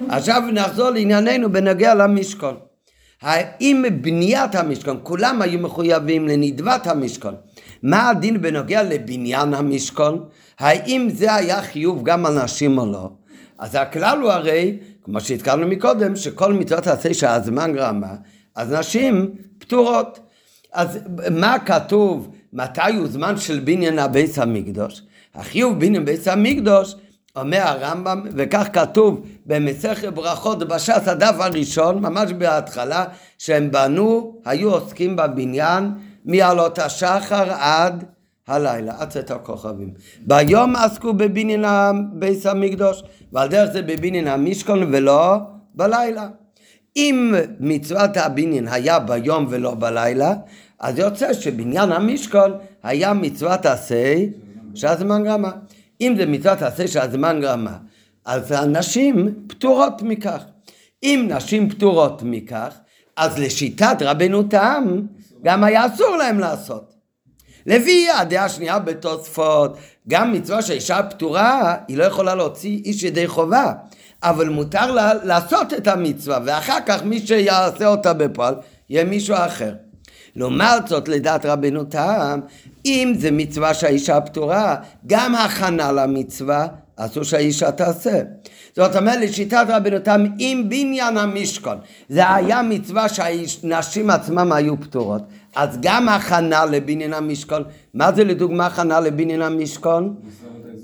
עכשיו 0.09 0.41
נחזור 0.53 0.89
לענייננו 0.89 1.51
בנוגע 1.51 1.95
למשכון. 1.95 2.55
האם 3.21 3.85
בניית 4.01 4.55
המשכון, 4.55 4.99
כולם 5.03 5.41
היו 5.41 5.59
מחויבים 5.59 6.27
לנדבת 6.27 6.87
המשכון. 6.87 7.35
מה 7.83 8.09
הדין 8.09 8.41
בנוגע 8.41 8.83
לבניין 8.83 9.53
המשכון? 9.53 10.23
האם 10.59 11.07
זה 11.13 11.33
היה 11.33 11.61
חיוב 11.61 12.03
גם 12.03 12.25
על 12.25 12.43
נשים 12.43 12.77
או 12.77 12.85
לא? 12.91 13.09
אז 13.59 13.75
הכלל 13.75 14.21
הוא 14.21 14.31
הרי, 14.31 14.77
כמו 15.03 15.21
שהזכרנו 15.21 15.67
מקודם, 15.67 16.15
שכל 16.15 16.53
מצוות 16.53 16.87
עשה 16.87 17.13
שהזמן 17.13 17.73
גרמה, 17.73 18.15
אז 18.55 18.73
נשים 18.73 19.31
פטורות. 19.59 20.19
אז 20.73 20.99
מה 21.31 21.59
כתוב, 21.65 22.35
מתי 22.53 22.95
הוא 22.97 23.07
זמן 23.07 23.37
של 23.37 23.59
בניין 23.59 23.99
הביס 23.99 24.39
המקדוש? 24.39 25.01
החיוב 25.35 25.79
בניין 25.79 26.05
ביס 26.05 26.27
המקדוש 26.27 26.95
אומר 27.35 27.61
הרמב"ם, 27.61 28.21
וכך 28.33 28.67
כתוב 28.73 29.27
במסכת 29.45 30.13
ברכות 30.13 30.67
בש"ס 30.67 31.07
הדף 31.07 31.35
הראשון, 31.39 32.01
ממש 32.01 32.31
בהתחלה, 32.31 33.05
שהם 33.37 33.71
בנו, 33.71 34.35
היו 34.45 34.71
עוסקים 34.71 35.15
בבניין 35.15 35.91
מעלות 36.25 36.79
השחר 36.79 37.51
עד 37.51 38.03
הלילה, 38.47 38.93
עד 38.97 39.09
צאת 39.09 39.31
הכוכבים. 39.31 39.93
ביום 40.21 40.75
עסקו 40.75 41.13
בבניין 41.13 41.65
ביס 42.13 42.45
המקדוש, 42.45 43.03
ועל 43.33 43.49
דרך 43.49 43.71
זה 43.71 43.81
בבניין 43.81 44.27
המשכון 44.27 44.83
ולא 44.93 45.37
בלילה. 45.75 46.27
אם 46.97 47.35
מצוות 47.59 48.17
הבניין 48.17 48.67
היה 48.67 48.99
ביום 48.99 49.45
ולא 49.49 49.75
בלילה, 49.75 50.33
אז 50.79 50.99
יוצא 50.99 51.33
שבניין 51.33 51.91
המשכון 51.91 52.51
היה 52.83 53.13
מצוות 53.13 53.65
עשה 53.65 54.15
שהזמן 54.75 55.23
גרמה. 55.23 55.51
אם 56.01 56.13
זה 56.17 56.25
מצוות 56.25 56.61
עשה 56.61 56.87
שהזמן 56.87 57.41
גרמה, 57.41 57.77
אז 58.25 58.51
הנשים 58.51 59.33
פטורות 59.47 60.01
מכך. 60.01 60.43
אם 61.03 61.29
נשים 61.29 61.69
פטורות 61.69 62.21
מכך, 62.23 62.75
אז 63.17 63.39
לשיטת 63.39 63.97
רבנו 64.01 64.43
תם, 64.43 65.01
גם 65.43 65.63
היה 65.63 65.85
אסור 65.85 66.15
להם 66.17 66.39
לעשות. 66.39 66.94
לפי 67.65 68.09
הדעה 68.09 68.45
השנייה 68.45 68.79
בתוספות, 68.79 69.77
גם 70.07 70.33
מצווה 70.33 70.61
שהאישה 70.61 71.03
פטורה, 71.03 71.75
היא 71.87 71.97
לא 71.97 72.03
יכולה 72.03 72.35
להוציא 72.35 72.81
איש 72.85 73.03
ידי 73.03 73.27
חובה, 73.27 73.73
אבל 74.23 74.49
מותר 74.49 74.91
לה 74.91 75.13
לעשות 75.23 75.73
את 75.73 75.87
המצווה, 75.87 76.39
ואחר 76.45 76.77
כך 76.85 77.03
מי 77.03 77.27
שיעשה 77.27 77.87
אותה 77.87 78.13
בפועל, 78.13 78.55
יהיה 78.89 79.03
מישהו 79.03 79.35
אחר. 79.35 79.73
לעומת 80.35 80.87
זאת, 80.87 81.07
לדעת 81.07 81.45
רבנו 81.45 81.83
תם, 81.83 82.39
אם 82.85 83.13
זה 83.17 83.31
מצווה 83.31 83.73
שהאישה 83.73 84.21
פטורה, 84.21 84.75
גם 85.07 85.35
הכנה 85.35 85.91
למצווה 85.91 86.67
אסור 86.95 87.23
שהאישה 87.23 87.71
תעשה. 87.71 88.21
זאת 88.75 88.95
אומרת, 88.95 89.19
לשיטת 89.21 89.65
רבנו 89.69 89.99
תם, 89.99 90.25
אם 90.39 90.63
בניין 90.69 91.17
המשכון 91.17 91.77
זה 92.09 92.33
היה 92.33 92.61
מצווה 92.61 93.09
שהנשים 93.09 94.09
עצמם 94.09 94.51
היו 94.51 94.81
פטורות, 94.81 95.21
אז 95.55 95.77
גם 95.81 96.09
הכנה 96.09 96.65
לבניין 96.65 97.13
המשכון, 97.13 97.63
מה 97.93 98.11
זה 98.11 98.23
לדוגמה 98.23 98.65
הכנה 98.65 98.99
לבניין 98.99 99.41
המשכון? 99.41 100.15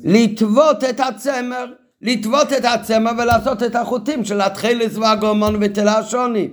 לטוות 0.03 0.84
את 0.84 0.99
הצמר, 0.99 1.65
לטוות 2.02 2.53
את 2.53 2.65
הצמר 2.65 3.11
ולעשות 3.18 3.64
את 3.64 3.76
החוטים 3.76 4.26
של 4.26 4.41
התחילס 4.41 4.98
והגרמון 4.98 5.56
ותלה 5.61 5.98
השוני. 5.98 6.49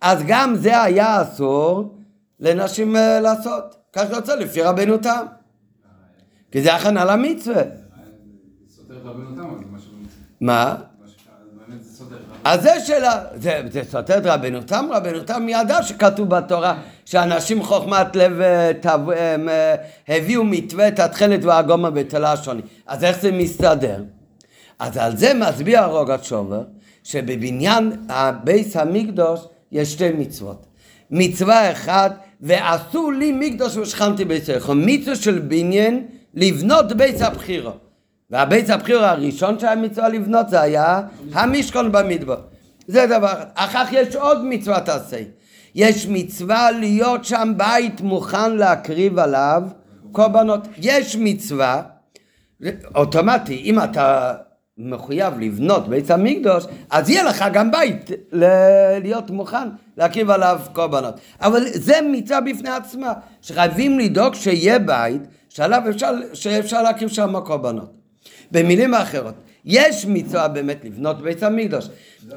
אז 0.00 0.18
גם 0.26 0.54
זה 0.56 0.82
היה 0.82 1.22
אסור 1.22 1.94
לנשים 2.40 2.96
אה, 2.96 3.20
לעשות. 3.20 3.62
כך 3.92 4.04
יוצא 4.10 4.34
לפי 4.34 4.62
רבנו 4.62 4.96
תם. 4.98 5.24
כי 6.52 6.62
זה 6.62 6.74
הכנה 6.74 7.04
למצווה. 7.04 7.62
זה 8.86 8.94
מה 9.70 9.78
שבאמת. 9.78 10.08
מה? 10.40 10.74
מה 11.00 11.08
ש- 11.08 11.16
באמת 11.68 11.84
זה 11.84 11.90
סותר. 11.96 12.16
אז 12.48 12.62
זה 12.62 12.80
שאלה, 12.86 13.20
זה, 13.34 13.60
זה 13.70 13.82
סותר 13.90 14.18
את 14.18 14.26
רבנו 14.26 14.62
תם, 14.62 14.86
רבנו 14.92 15.20
תם 15.20 15.48
ידע 15.48 15.82
שכתוב 15.82 16.28
בתורה 16.28 16.74
שאנשים 17.04 17.62
חוכמת 17.62 18.16
לב 18.16 18.40
אה, 18.40 18.70
תב- 18.80 19.10
הם, 19.16 19.48
אה, 19.48 19.74
הביאו 20.08 20.44
מתווה 20.44 20.88
את 20.88 20.98
התכלת 20.98 21.44
והגומה 21.44 21.90
בתלה 21.90 22.32
השוני. 22.32 22.60
אז 22.86 23.04
איך 23.04 23.20
זה 23.20 23.32
מסתדר? 23.32 24.02
אז 24.78 24.96
על 24.96 25.16
זה 25.16 25.34
מצביע 25.34 25.84
רוגת 25.84 26.24
שובר, 26.24 26.62
שבבניין 27.04 27.92
הבייס 28.08 28.76
המקדוש 28.76 29.40
יש 29.72 29.92
שתי 29.92 30.10
מצוות. 30.18 30.66
מצווה 31.10 31.72
אחת, 31.72 32.18
ועשו 32.40 33.10
לי 33.10 33.32
מקדוש 33.32 33.76
ושכנתי 33.76 34.24
אלכו. 34.54 34.74
מצווה 34.74 35.16
של 35.16 35.38
בניין 35.38 36.06
לבנות 36.34 36.92
בית 36.92 37.22
הבחירו. 37.22 37.87
והבית 38.30 38.70
הבחירו 38.70 39.02
הראשון 39.04 39.58
שהיה 39.58 39.76
מצווה 39.76 40.08
לבנות 40.08 40.48
זה 40.48 40.60
היה 40.60 41.00
המשכון 41.32 41.92
במדבר. 41.92 42.36
זה 42.86 43.06
דבר 43.06 43.32
אחד. 43.32 43.44
אחר 43.54 43.84
כך 43.84 43.92
יש 43.92 44.16
עוד 44.16 44.44
מצווה 44.44 44.80
תעשה. 44.80 45.16
יש 45.74 46.06
מצווה 46.10 46.70
להיות 46.70 47.24
שם 47.24 47.52
בית 47.56 48.00
מוכן 48.00 48.56
להקריב 48.56 49.18
עליו 49.18 49.62
קורבנות. 50.12 50.60
יש 50.78 51.16
מצווה 51.16 51.82
אוטומטי, 52.94 53.62
אם 53.64 53.80
אתה 53.80 54.34
מחויב 54.78 55.38
לבנות 55.40 55.88
בית 55.88 56.10
המקדוש, 56.10 56.64
אז 56.90 57.10
יהיה 57.10 57.22
לך 57.24 57.44
גם 57.52 57.70
בית 57.70 58.10
ל- 58.32 58.98
להיות 59.02 59.30
מוכן 59.30 59.68
להקריב 59.96 60.30
עליו 60.30 60.60
קורבנות. 60.72 61.14
אבל 61.40 61.62
זה 61.72 61.94
מצווה 62.12 62.40
בפני 62.40 62.70
עצמה, 62.70 63.12
שחייבים 63.42 63.98
לדאוג 63.98 64.34
שיהיה 64.34 64.78
בית 64.78 65.22
שעליו 65.48 65.82
אפשר, 65.90 66.12
שאפשר 66.34 66.82
להקריב 66.82 67.08
שם 67.08 67.40
קורבנות. 67.40 67.97
במילים 68.50 68.94
אחרות, 68.94 69.34
יש 69.64 70.06
מצווה 70.06 70.48
באמת 70.48 70.84
לבנות 70.84 71.22
בית 71.22 71.42
המקדוש, 71.42 71.88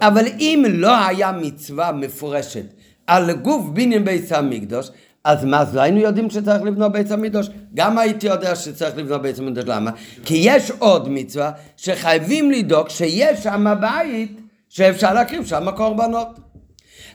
אבל 0.02 0.26
אם 0.40 0.66
לא 0.70 1.06
היה 1.06 1.32
מצווה 1.32 1.92
מפורשת 1.92 2.66
על 3.08 3.32
גוף 3.32 3.66
בניין 3.74 4.06
בית 4.06 4.32
המקדוש, 4.32 4.90
אז 5.24 5.46
מה, 5.46 5.60
אז 5.60 5.76
לא 5.76 5.82
היינו 5.82 6.00
יודעים 6.00 6.30
שצריך 6.30 6.64
לבנות 6.64 6.92
בית 6.92 7.12
המקדוש? 7.12 7.50
גם 7.74 7.98
הייתי 7.98 8.28
יודע 8.28 8.56
שצריך 8.56 8.98
לבנות 8.98 9.22
בית 9.22 9.40
המקדוש, 9.40 9.66
למה? 9.68 9.92
כי 10.26 10.42
יש 10.42 10.72
עוד 10.80 11.10
מצווה 11.10 11.52
שחייבים 11.78 12.52
לדאוג 12.52 12.90
שיש 12.90 13.44
שם 13.44 13.66
בית 13.82 14.40
שאפשר 14.70 15.14
להקריב 15.14 15.46
שם 15.46 15.72
קורבנות. 15.76 16.28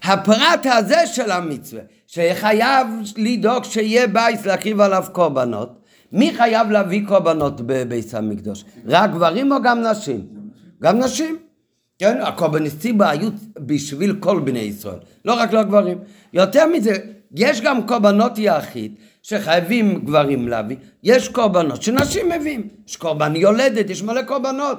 הפרט 0.03 0.67
הזה 0.67 1.07
של 1.07 1.31
המצווה, 1.31 1.83
שחייב 2.07 2.87
לדאוג 3.17 3.65
שיהיה 3.65 4.07
בית 4.07 4.47
להקריב 4.47 4.81
עליו 4.81 5.05
קורבנות, 5.13 5.86
מי 6.13 6.35
חייב 6.35 6.71
להביא 6.71 7.07
קורבנות 7.07 7.61
בבית 7.61 8.15
המקדוש? 8.15 8.65
רק 8.87 9.11
גברים 9.11 9.53
או 9.53 9.63
גם 9.63 9.83
נשים? 9.83 10.27
גם 10.83 10.99
נשים. 10.99 11.37
כן, 11.99 12.19
הקורבניסטים 12.23 13.01
היו 13.01 13.29
בשביל 13.59 14.17
כל 14.21 14.41
בני 14.41 14.59
ישראל, 14.59 14.99
לא 15.25 15.35
רק 15.35 15.53
לגברים. 15.53 15.99
יותר 16.33 16.67
מזה, 16.67 16.97
יש 17.35 17.61
גם 17.61 17.87
קורבנות 17.87 18.33
יחיד 18.37 18.95
שחייבים 19.23 20.01
גברים 20.05 20.49
להביא, 20.49 20.77
יש 21.03 21.29
קורבנות 21.29 21.83
שנשים 21.83 22.29
מביאים, 22.29 22.69
יש 22.89 22.97
קורבן 22.97 23.37
יולדת, 23.37 23.91
יש 23.91 24.03
מלא 24.03 24.23
קורבנות. 24.23 24.79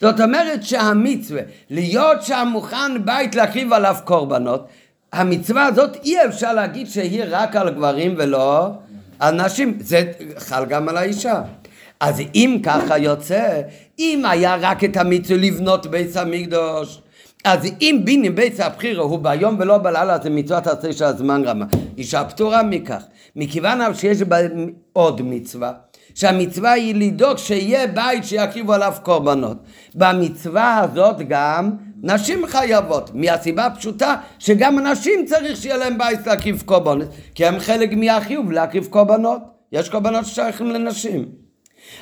זאת 0.00 0.20
אומרת 0.20 0.62
שהמצווה, 0.62 1.42
להיות 1.70 2.22
שם 2.22 2.48
מוכן 2.52 3.04
בית 3.04 3.34
להקריב 3.34 3.72
עליו 3.72 3.96
קורבנות, 4.04 4.66
המצווה 5.12 5.66
הזאת 5.66 5.96
אי 6.04 6.24
אפשר 6.26 6.52
להגיד 6.52 6.86
שהיא 6.86 7.22
רק 7.28 7.56
על 7.56 7.70
גברים 7.70 8.14
ולא 8.18 8.70
על 9.20 9.42
נשים, 9.44 9.78
זה 9.80 10.12
חל 10.38 10.64
גם 10.64 10.88
על 10.88 10.96
האישה. 10.96 11.42
אז 12.00 12.22
אם 12.34 12.60
ככה 12.62 12.98
יוצא, 12.98 13.60
אם 13.98 14.22
היה 14.28 14.56
רק 14.60 14.84
את 14.84 14.96
המצווה 14.96 15.38
לבנות 15.38 15.86
בית 15.86 16.16
המקדוש, 16.16 17.00
אז 17.44 17.66
אם 17.80 18.00
ביני 18.04 18.30
בית 18.30 18.60
הבחירה 18.60 19.02
הוא 19.02 19.18
ביום 19.18 19.56
ולא 19.58 19.78
בלילה, 19.78 20.18
זה 20.22 20.30
מצוות 20.30 20.66
עשה 20.66 20.92
של 20.92 21.04
הזמן 21.04 21.42
רמה. 21.44 21.64
אישה 21.98 22.24
פטורה 22.24 22.62
מכך. 22.62 23.02
מכיוון 23.36 23.94
שיש 23.94 24.22
בה 24.22 24.36
עוד 24.92 25.22
מצווה, 25.24 25.72
שהמצווה 26.14 26.72
היא 26.72 26.94
לדאוג 26.94 27.36
שיהיה 27.36 27.86
בית 27.86 28.24
שיקריבו 28.24 28.72
עליו 28.72 28.94
קורבנות. 29.02 29.56
במצווה 29.94 30.78
הזאת 30.78 31.16
גם 31.28 31.70
נשים 32.02 32.46
חייבות, 32.46 33.10
מהסיבה 33.14 33.66
הפשוטה 33.66 34.14
שגם 34.38 34.78
נשים 34.86 35.24
צריך 35.26 35.56
שיהיה 35.56 35.76
להם 35.76 35.98
בית 35.98 36.26
להקריב 36.26 36.62
קורבנות, 36.66 37.08
כי 37.34 37.46
הם 37.46 37.58
חלק 37.58 37.92
מהחיוב 37.92 38.52
להקריב 38.52 38.86
קורבנות. 38.90 39.40
יש 39.72 39.88
קורבנות 39.88 40.26
ששייכים 40.26 40.66
לנשים. 40.66 41.24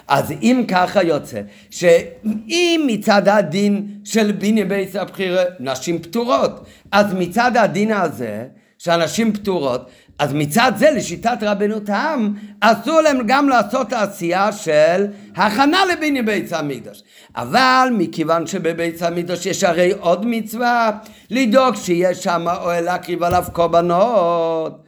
אז 0.08 0.32
אם 0.42 0.64
ככה 0.68 1.02
יוצא, 1.02 1.40
שאם 1.70 2.84
מצד 2.86 3.28
הדין 3.28 3.86
של 4.04 4.32
ביני 4.32 4.64
בית 4.64 4.96
הבחירה 4.96 5.42
נשים 5.60 5.98
פטורות, 5.98 6.66
אז 6.92 7.14
מצד 7.14 7.56
הדין 7.56 7.92
הזה, 7.92 8.44
שהנשים 8.78 9.32
פטורות, 9.32 9.90
אז 10.18 10.32
מצד 10.32 10.72
זה 10.76 10.90
לשיטת 10.90 11.38
רבנו 11.42 11.80
תם, 11.80 12.32
אסור 12.60 13.00
להם 13.00 13.18
גם 13.26 13.48
לעשות 13.48 13.92
עשייה 13.92 14.52
של 14.52 15.06
הכנה 15.36 15.84
לביני 15.84 16.22
בית 16.22 16.52
המקדוש. 16.52 17.02
אבל 17.36 17.88
מכיוון 17.98 18.46
שבבית 18.46 19.02
המקדוש 19.02 19.46
יש 19.46 19.64
הרי 19.64 19.92
עוד 20.00 20.26
מצווה, 20.26 20.90
לדאוג 21.30 21.76
שיש 21.76 22.24
שם 22.24 22.46
אוהל 22.62 22.84
להקריב 22.84 23.22
עליו 23.22 23.44
קורבנות. 23.52 24.84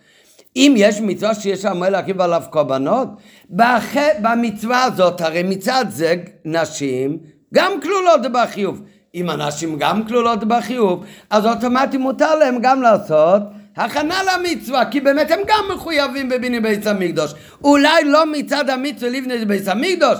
אם 0.57 0.75
יש 0.77 1.01
מצווה 1.01 1.35
שיש 1.35 1.63
שם 1.63 1.77
אוהל 1.81 1.93
להקריב 1.93 2.21
עליו 2.21 2.43
קורבנות, 2.51 3.09
בח... 3.51 3.85
במצווה 4.23 4.85
הזאת, 4.85 5.21
הרי 5.21 5.43
מצד 5.43 5.85
זה 5.89 6.15
נשים 6.45 7.19
גם 7.55 7.73
כלולות 7.83 8.33
בחיוב. 8.33 8.83
אם 9.15 9.31
הנשים 9.31 9.77
גם 9.79 10.07
כלולות 10.07 10.45
בחיוב, 10.45 11.05
אז 11.31 11.47
אוטומטי 11.47 11.97
מותר 11.97 12.35
להם 12.35 12.59
גם 12.63 12.83
לעשות 12.83 13.43
הכנה 13.77 14.21
למצווה, 14.23 14.85
כי 14.91 15.01
באמת 15.01 15.31
הם 15.31 15.39
גם 15.47 15.65
מחויבים 15.75 16.29
בביני 16.29 16.61
בית 16.61 16.87
המקדוש. 16.87 17.35
אולי 17.65 18.05
לא 18.05 18.27
מצד 18.27 18.71
המצווה 18.71 19.11
לבני 19.11 19.45
בית 19.45 19.69
המקדוש, 19.69 20.19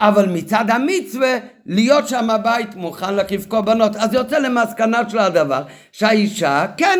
אבל 0.00 0.28
מצד 0.28 0.64
המצווה 0.68 1.38
להיות 1.66 2.08
שם 2.08 2.30
הבית 2.30 2.74
מוכן 2.74 3.14
להקיף 3.14 3.46
קורבנות. 3.46 3.96
אז 3.96 4.14
יוצא 4.14 4.38
למסקנה 4.38 5.10
של 5.10 5.18
הדבר 5.18 5.62
שהאישה 5.92 6.66
כן 6.76 6.98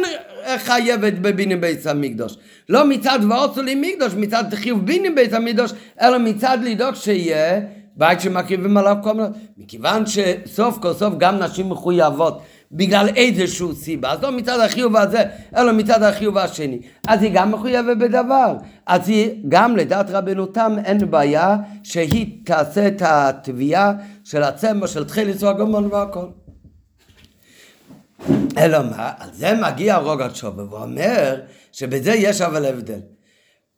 חייבת 0.56 1.12
בביני 1.12 1.56
בית 1.56 1.86
המקדוש. 1.86 2.36
לא 2.68 2.84
מצד 2.86 3.18
ועוצו 3.28 3.62
לי 3.62 3.74
מקדוש, 3.74 4.14
מצד 4.14 4.44
חיוב 4.54 4.86
ביני 4.86 5.10
בית 5.10 5.32
המקדוש, 5.32 5.72
אלא 6.00 6.18
מצד 6.18 6.58
לדאוג 6.62 6.94
שיהיה 6.94 7.60
בית 7.96 8.20
שמקריבים 8.20 8.76
עליו 8.76 8.96
קורבנות. 9.02 9.30
מכיוון 9.58 10.04
שסוף 10.06 10.78
כל 10.78 10.92
סוף 10.92 11.14
גם 11.18 11.38
נשים 11.38 11.70
מחויבות 11.70 12.42
בגלל 12.74 13.08
איזשהו 13.16 13.74
סיבה, 13.74 14.12
אז 14.12 14.22
לא 14.22 14.32
מצד 14.32 14.60
החיוב 14.60 14.96
הזה, 14.96 15.22
אלא 15.56 15.72
מצד 15.72 16.02
החיוב 16.02 16.38
השני. 16.38 16.78
אז 17.06 17.22
היא 17.22 17.30
גם 17.34 17.52
מחויבת 17.52 17.96
בדבר. 17.96 18.56
אז 18.86 19.08
היא, 19.08 19.30
גם 19.48 19.76
לדעת 19.76 20.10
רבנו 20.10 20.46
תם, 20.46 20.76
אין 20.84 21.10
בעיה 21.10 21.56
שהיא 21.82 22.44
תעשה 22.44 22.88
את 22.88 23.02
התביעה 23.04 23.92
של 24.24 24.42
הצמר, 24.42 24.86
של 24.86 25.04
תחילת 25.04 25.42
והגמון 25.42 25.88
והכל. 25.92 26.26
אלא 28.58 28.78
מה? 28.82 29.12
על 29.18 29.28
זה 29.32 29.54
מגיע 29.62 29.96
רוגת 29.96 30.36
שובה 30.36 30.64
ואומר 30.70 31.40
שבזה 31.72 32.12
יש 32.12 32.40
אבל 32.40 32.64
הבדל. 32.64 33.13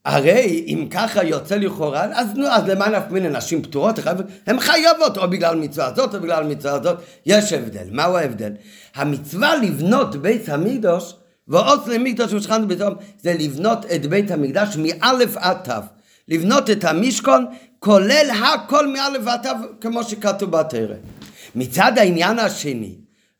הרי 0.06 0.64
אם 0.66 0.86
ככה 0.90 1.24
יוצא 1.24 1.56
לכאורה, 1.56 2.04
אז 2.12 2.34
נו, 2.34 2.46
אז 2.46 2.66
למה 2.66 2.88
נפק 2.88 3.10
מיני 3.10 3.28
נשים 3.28 3.62
פטורות? 3.62 3.98
הן 4.46 4.60
חייבות 4.60 5.18
או 5.18 5.30
בגלל 5.30 5.56
מצווה 5.56 5.86
הזאת 5.86 6.14
או 6.14 6.20
בגלל 6.20 6.44
מצווה 6.44 6.72
הזאת, 6.72 6.98
יש 7.26 7.52
הבדל. 7.52 7.84
מהו 7.90 8.16
ההבדל? 8.16 8.52
המצווה 8.94 9.56
לבנות 9.56 10.16
בית 10.16 10.48
המקדוש, 10.48 11.14
ועוץ 11.48 11.86
למקדוש 11.88 12.32
ושכננו 12.32 12.68
ביתו, 12.68 12.86
זה 13.22 13.34
לבנות 13.38 13.86
את 13.94 14.06
בית 14.06 14.30
המקדש 14.30 14.76
מאלף 14.76 15.36
עד 15.36 15.56
תו. 15.64 15.86
לבנות 16.28 16.70
את 16.70 16.84
המשכון, 16.84 17.46
כולל 17.78 18.26
הכל 18.44 18.86
מאלף 18.86 19.20
ועד 19.24 19.42
תו, 19.42 19.66
כמו 19.80 20.04
שכתוב 20.04 20.50
בתרא. 20.50 20.94
מצד 21.54 21.92
העניין 21.96 22.38
השני, 22.38 22.94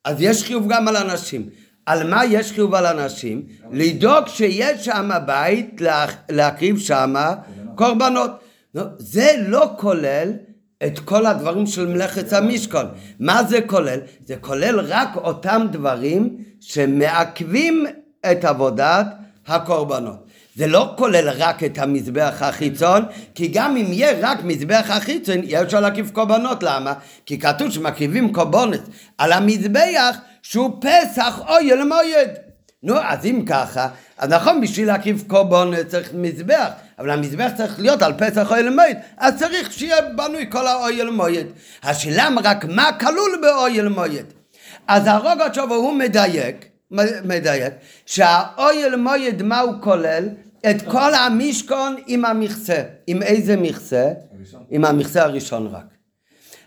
אז 0.05 0.17
יש 0.21 0.43
חיוב 0.43 0.69
גם 0.69 0.89
על 0.89 0.97
אנשים. 0.97 1.49
על 1.87 2.11
מה 2.11 2.25
יש 2.25 2.53
חיוב 2.53 2.75
על 2.75 2.87
אנשים? 2.87 3.43
לדאוג 3.73 4.29
שיש 4.29 4.85
שם 4.85 5.11
בית, 5.27 5.81
לה, 5.81 6.07
להקריב 6.31 6.79
שם 6.79 7.15
קורבנות. 7.75 8.31
זה 8.99 9.33
לא 9.47 9.71
כולל 9.77 10.33
את 10.87 10.99
כל 10.99 11.27
הדברים 11.27 11.67
של 11.67 11.87
מלאכת 11.87 12.33
המשכון. 12.33 12.87
מה 13.21 13.45
זה 13.45 13.61
כולל? 13.67 13.99
זה 14.25 14.37
כולל 14.41 14.81
רק 14.81 15.17
אותם 15.17 15.67
דברים 15.73 16.37
שמעכבים 16.61 17.87
את 18.31 18.45
עבודת 18.45 19.07
הקורבנות. 19.47 20.27
זה 20.57 20.67
לא 20.67 20.95
כולל 20.97 21.29
רק 21.29 21.65
את 21.65 21.79
המזבח 21.79 22.35
החיצון, 22.41 23.03
כי 23.35 23.49
גם 23.49 23.77
אם 23.77 23.93
יהיה 23.93 24.19
רק 24.21 24.45
מזבח 24.45 24.87
החיצון, 24.89 25.45
יהיה 25.45 25.63
אפשר 25.63 25.81
להקיף 25.81 26.11
קורבנות. 26.11 26.63
למה? 26.63 26.93
כי 27.27 27.39
כתוב 27.39 27.71
שמקריבים 27.71 28.33
קורבנות 28.33 28.81
על 29.19 29.33
המזבח 29.33 30.17
שהוא 30.49 30.71
פסח 30.81 31.41
אויל 31.49 31.85
מויד. 31.85 32.31
נו, 32.83 32.95
אז 32.99 33.27
אם 33.27 33.43
ככה, 33.47 33.89
אז 34.19 34.31
נכון, 34.31 34.61
בשביל 34.61 34.87
להקריב 34.87 35.25
קורבנות 35.27 35.87
צריך 35.87 36.11
מזבח, 36.15 36.69
אבל 36.99 37.11
המזבח 37.11 37.51
צריך 37.57 37.81
להיות 37.81 38.03
על 38.03 38.13
פסח 38.19 38.51
אויל 38.51 38.71
מויד, 38.71 38.97
אז 39.17 39.39
צריך 39.39 39.73
שיהיה 39.73 39.97
בנוי 40.17 40.47
כל 40.51 40.67
האויל 40.67 41.11
מויד. 41.11 41.47
השאלה 41.83 42.29
רק 42.45 42.65
מה 42.65 42.91
כלול 43.01 43.39
באויל 43.43 43.89
מויד. 43.89 44.27
אז 44.89 45.07
הרוגות 45.07 45.57
הוא 45.57 45.95
מדייק, 45.95 46.65
מדייק, 47.25 47.75
שהאויל 48.07 48.97
מויד 48.97 49.43
מה 49.43 49.61
הוא 49.61 49.75
כולל? 49.81 50.29
את 50.71 50.83
כל 50.83 51.15
המשכון 51.15 51.97
עם 52.07 52.25
המכסה. 52.25 52.83
עם 53.07 53.23
איזה 53.23 53.57
מכסה? 53.57 54.13
הראשון. 54.37 54.65
עם 54.71 54.85
המכסה 54.85 55.23
הראשון 55.23 55.67
רק. 55.67 55.87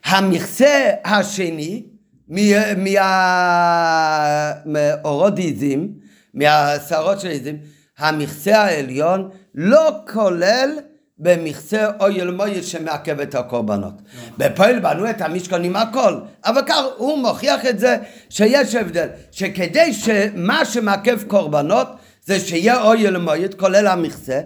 המכסה 0.06 0.92
השני, 1.06 1.84
מה- 2.30 2.74
מה- 2.76 4.52
מאורות 4.66 5.38
עיזים, 5.40 5.94
מהשערות 6.34 7.20
של 7.20 7.28
עיזים, 7.28 7.58
המכסה 7.98 8.62
העליון 8.62 9.30
לא 9.56 9.92
כולל 10.14 10.70
במכסה 11.20 11.92
אויל 12.00 12.32
מויל 12.32 12.62
שמעכב 12.64 13.20
את 13.20 13.36
הקורבנות. 13.36 13.94
בפועל 14.38 14.80
בנו 14.80 15.10
את 15.10 15.22
המשכון 15.22 15.64
עם 15.64 15.76
הכל, 15.76 16.20
אבל 16.46 16.62
כך 16.68 16.82
הוא 16.98 17.18
מוכיח 17.18 17.66
את 17.66 17.80
זה 17.80 17.98
שיש 18.30 18.76
הבדל, 18.76 19.08
שכדי 19.32 19.94
שמה 19.94 20.66
שמעכב 20.66 21.24
קורבנות 21.28 21.88
זה 22.26 22.40
שיהיה 22.40 22.82
אויל 22.82 23.18
מויל 23.18 23.52
כולל 23.58 23.88
המכסה, 23.88 24.40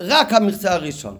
רק 0.00 0.32
המכסה 0.32 0.72
הראשון. 0.72 1.18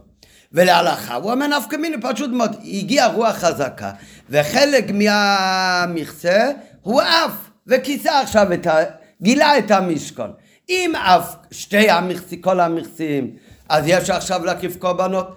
ולהלכה, 0.53 1.15
הוא 1.15 1.31
אומר 1.33 1.47
נפקא 1.47 1.77
מיני 1.77 1.97
פשוט 2.01 2.31
מאוד, 2.31 2.57
הגיעה 2.65 3.07
רוח 3.13 3.37
חזקה, 3.37 3.91
וחלק 4.31 4.91
מהמכסה 4.91 6.51
הוא 6.83 7.01
עף, 7.01 7.33
וכיסה 7.67 8.21
עכשיו 8.21 8.53
את 8.53 8.67
ה... 8.67 8.77
גילה 9.23 9.59
את 9.59 9.71
המשכון. 9.71 10.33
אם 10.69 10.93
עף 11.05 11.37
שתי 11.51 11.91
המכסים, 11.91 12.41
כל 12.41 12.61
המכסים, 12.61 13.37
אז 13.69 13.85
יש 13.87 14.11
עכשיו 14.11 14.45
להקיף 14.45 14.77
קורבנות, 14.77 15.37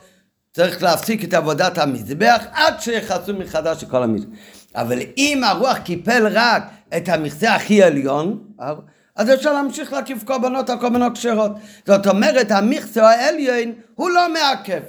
צריך 0.54 0.84
להפסיק 0.84 1.24
את 1.24 1.34
עבודת 1.34 1.78
המזבח 1.78 2.44
עד 2.52 2.82
שיכסו 2.82 3.34
מחדש 3.34 3.84
את 3.84 3.90
כל 3.90 4.04
המזבח. 4.04 4.30
אבל 4.76 5.00
אם 5.18 5.42
הרוח 5.46 5.78
קיפל 5.78 6.28
רק 6.32 6.64
את 6.98 7.10
המכסה 7.10 7.56
הכי 7.56 7.84
עליון, 7.84 8.44
אז 9.16 9.34
אפשר 9.34 9.54
להמשיך 9.54 9.94
להקיף 9.94 10.24
קורבנות, 10.24 10.70
הקורבנות 10.70 11.18
כשרות. 11.18 11.52
זאת 11.88 12.08
אומרת, 12.08 12.52
המכסה 12.52 13.10
העליון 13.10 13.74
הוא 13.96 14.10
לא 14.10 14.34
מעכב. 14.34 14.82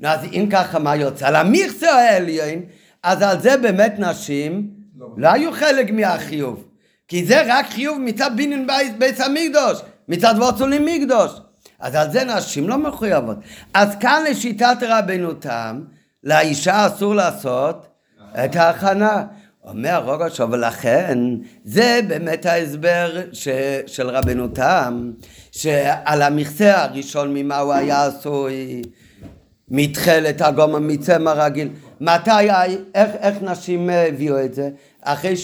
נו, 0.00 0.08
אז 0.08 0.20
אם 0.32 0.48
ככה, 0.52 0.78
מה 0.78 0.96
יוצא? 0.96 1.28
על 1.28 1.36
המכסה 1.36 1.90
העליון, 1.90 2.62
אז 3.02 3.22
על 3.22 3.40
זה 3.40 3.56
באמת 3.56 3.94
נשים 3.98 4.70
לא 5.16 5.28
היו 5.28 5.52
חלק 5.52 5.90
מהחיוב. 5.90 6.64
כי 7.08 7.24
זה 7.24 7.42
רק 7.46 7.66
חיוב 7.70 7.98
מצד 8.00 8.30
בינין 8.36 8.66
בית, 8.66 8.98
בית 8.98 9.20
המקדוש, 9.20 9.80
מצד 10.08 10.34
ווצולים 10.38 10.84
מקדוש. 10.84 11.32
אז 11.80 11.94
על 11.94 12.10
זה 12.10 12.24
נשים 12.24 12.68
לא 12.68 12.78
מחויבות. 12.78 13.36
אז 13.74 13.96
כאן 14.00 14.24
לשיטת 14.30 14.76
רבנו 14.82 15.34
תם, 15.34 15.80
לאישה 16.24 16.86
אסור 16.86 17.14
לעשות 17.14 17.86
את 18.44 18.56
ההכנה. 18.56 19.24
אומר 19.64 20.02
רוגש, 20.04 20.40
אבל 20.40 20.66
לכן, 20.66 21.18
זה 21.64 22.00
באמת 22.08 22.46
ההסבר 22.46 23.20
ש, 23.32 23.48
של 23.86 24.10
רבנו 24.10 24.48
תם, 24.48 25.10
שעל 25.52 26.22
המכסה 26.22 26.82
הראשון 26.82 27.34
ממה 27.34 27.58
הוא 27.58 27.72
היה 27.72 28.06
עשוי, 28.06 28.82
מתכלת 29.68 30.40
הגומה 30.40 30.78
מצמר 30.78 31.40
רגיל. 31.40 31.68
מתי, 32.00 32.50
איך, 32.94 33.10
איך 33.20 33.36
נשים 33.42 33.90
הביאו 33.90 34.44
את 34.44 34.54
זה? 34.54 34.70
אחרי 35.02 35.34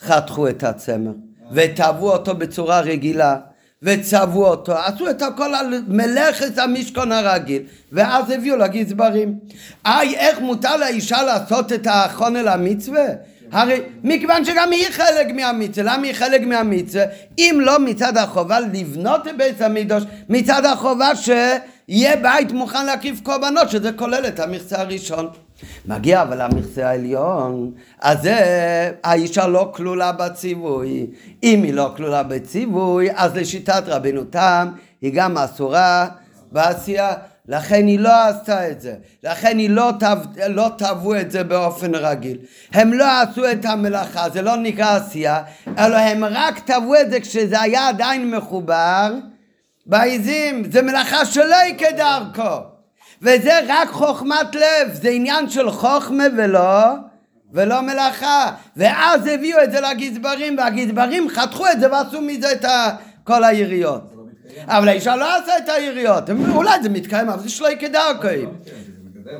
שחתכו 0.00 0.48
את 0.48 0.64
הצמר 0.64 1.12
וטבעו 1.52 2.12
אותו 2.12 2.34
בצורה 2.34 2.80
רגילה 2.80 3.36
וצבעו 3.82 4.46
אותו, 4.46 4.72
עשו 4.78 5.10
את 5.10 5.22
הכל 5.22 5.54
על 5.54 5.82
מלאכת 5.88 6.58
המשכון 6.58 7.12
הרגיל 7.12 7.62
ואז 7.92 8.30
הביאו 8.30 8.56
לגזברים. 8.56 9.38
איי, 9.86 10.16
איך 10.16 10.40
מותר 10.40 10.76
לאישה 10.76 11.22
לעשות 11.22 11.72
את 11.72 11.86
החונל 11.90 12.48
המצווה? 12.48 13.06
הרי 13.52 13.80
מכיוון 14.04 14.44
שגם 14.44 14.70
היא 14.70 14.86
חלק 14.90 15.26
מהמצווה, 15.34 15.94
למה 15.94 16.06
היא 16.06 16.14
חלק 16.14 16.42
מהמצווה? 16.42 17.04
אם 17.38 17.58
לא 17.60 17.78
מצד 17.78 18.16
החובה 18.16 18.60
לבנות 18.60 19.28
את 19.28 19.36
בית 19.36 19.60
המקדוש, 19.60 20.04
מצד 20.28 20.64
החובה 20.64 21.16
שיהיה 21.92 22.16
בית 22.16 22.52
מוכן 22.52 22.86
להקיף 22.86 23.20
קורבנות, 23.20 23.70
שזה 23.70 23.92
כולל 23.92 24.26
את 24.26 24.40
המכסה 24.40 24.80
הראשון. 24.80 25.28
מגיע 25.86 26.22
אבל 26.22 26.42
למכסה 26.42 26.88
העליון, 26.88 27.72
אז 28.00 28.22
זה 28.22 28.36
האישה 29.04 29.46
לא 29.46 29.72
כלולה 29.74 30.12
בציווי. 30.12 31.06
אם 31.42 31.62
היא 31.62 31.74
לא 31.74 31.92
כלולה 31.96 32.22
בציווי, 32.22 33.08
אז 33.14 33.36
לשיטת 33.36 33.82
רבנו 33.86 34.24
תם 34.24 34.68
היא 35.00 35.12
גם 35.14 35.38
אסורה 35.38 36.08
בעשייה. 36.52 37.12
לכן 37.48 37.86
היא 37.86 37.98
לא 37.98 38.28
עשתה 38.28 38.70
את 38.70 38.80
זה, 38.80 38.94
לכן 39.24 39.58
היא 39.58 39.70
לא, 39.70 39.90
תב, 39.98 40.18
לא 40.48 40.70
תבעו 40.78 41.20
את 41.20 41.30
זה 41.30 41.44
באופן 41.44 41.94
רגיל. 41.94 42.38
הם 42.72 42.92
לא 42.92 43.20
עשו 43.20 43.50
את 43.52 43.64
המלאכה, 43.64 44.30
זה 44.30 44.42
לא 44.42 44.56
נקרא 44.56 44.96
עשייה, 44.96 45.42
אלא 45.78 45.96
הם 45.96 46.24
רק 46.24 46.58
תבעו 46.58 46.94
את 47.00 47.10
זה 47.10 47.20
כשזה 47.20 47.60
היה 47.60 47.88
עדיין 47.88 48.30
מחובר 48.30 49.12
בעיזים, 49.86 50.64
זה 50.72 50.82
מלאכה 50.82 51.24
שלא 51.24 51.56
היא 51.56 51.74
כדרכו. 51.78 52.72
וזה 53.22 53.60
רק 53.68 53.88
חוכמת 53.88 54.54
לב, 54.54 54.92
זה 54.92 55.08
עניין 55.08 55.48
של 55.48 55.70
חוכמה 55.70 56.24
ולא, 56.36 56.84
ולא 57.52 57.80
מלאכה. 57.80 58.50
ואז 58.76 59.26
הביאו 59.26 59.62
את 59.64 59.72
זה 59.72 59.80
לגזברים, 59.80 60.58
והגזברים 60.58 61.28
חתכו 61.28 61.66
את 61.68 61.80
זה 61.80 61.92
ועשו 61.92 62.20
מזה 62.20 62.52
את 62.52 62.64
ה, 62.64 62.88
כל 63.24 63.44
היריות. 63.44 64.12
אבל 64.66 64.88
האישה 64.88 65.16
לא 65.16 65.36
עשה 65.36 65.58
את 65.58 65.68
היריות, 65.68 66.24
אולי 66.54 66.82
זה 66.82 66.88
מתקיים, 66.88 67.28
אבל 67.28 67.42
זה 67.42 67.48
שלא 67.48 67.68
כדרכו. 67.80 68.22
כן, 68.22 68.34
זה 68.64 68.92
מגדל. 69.04 69.38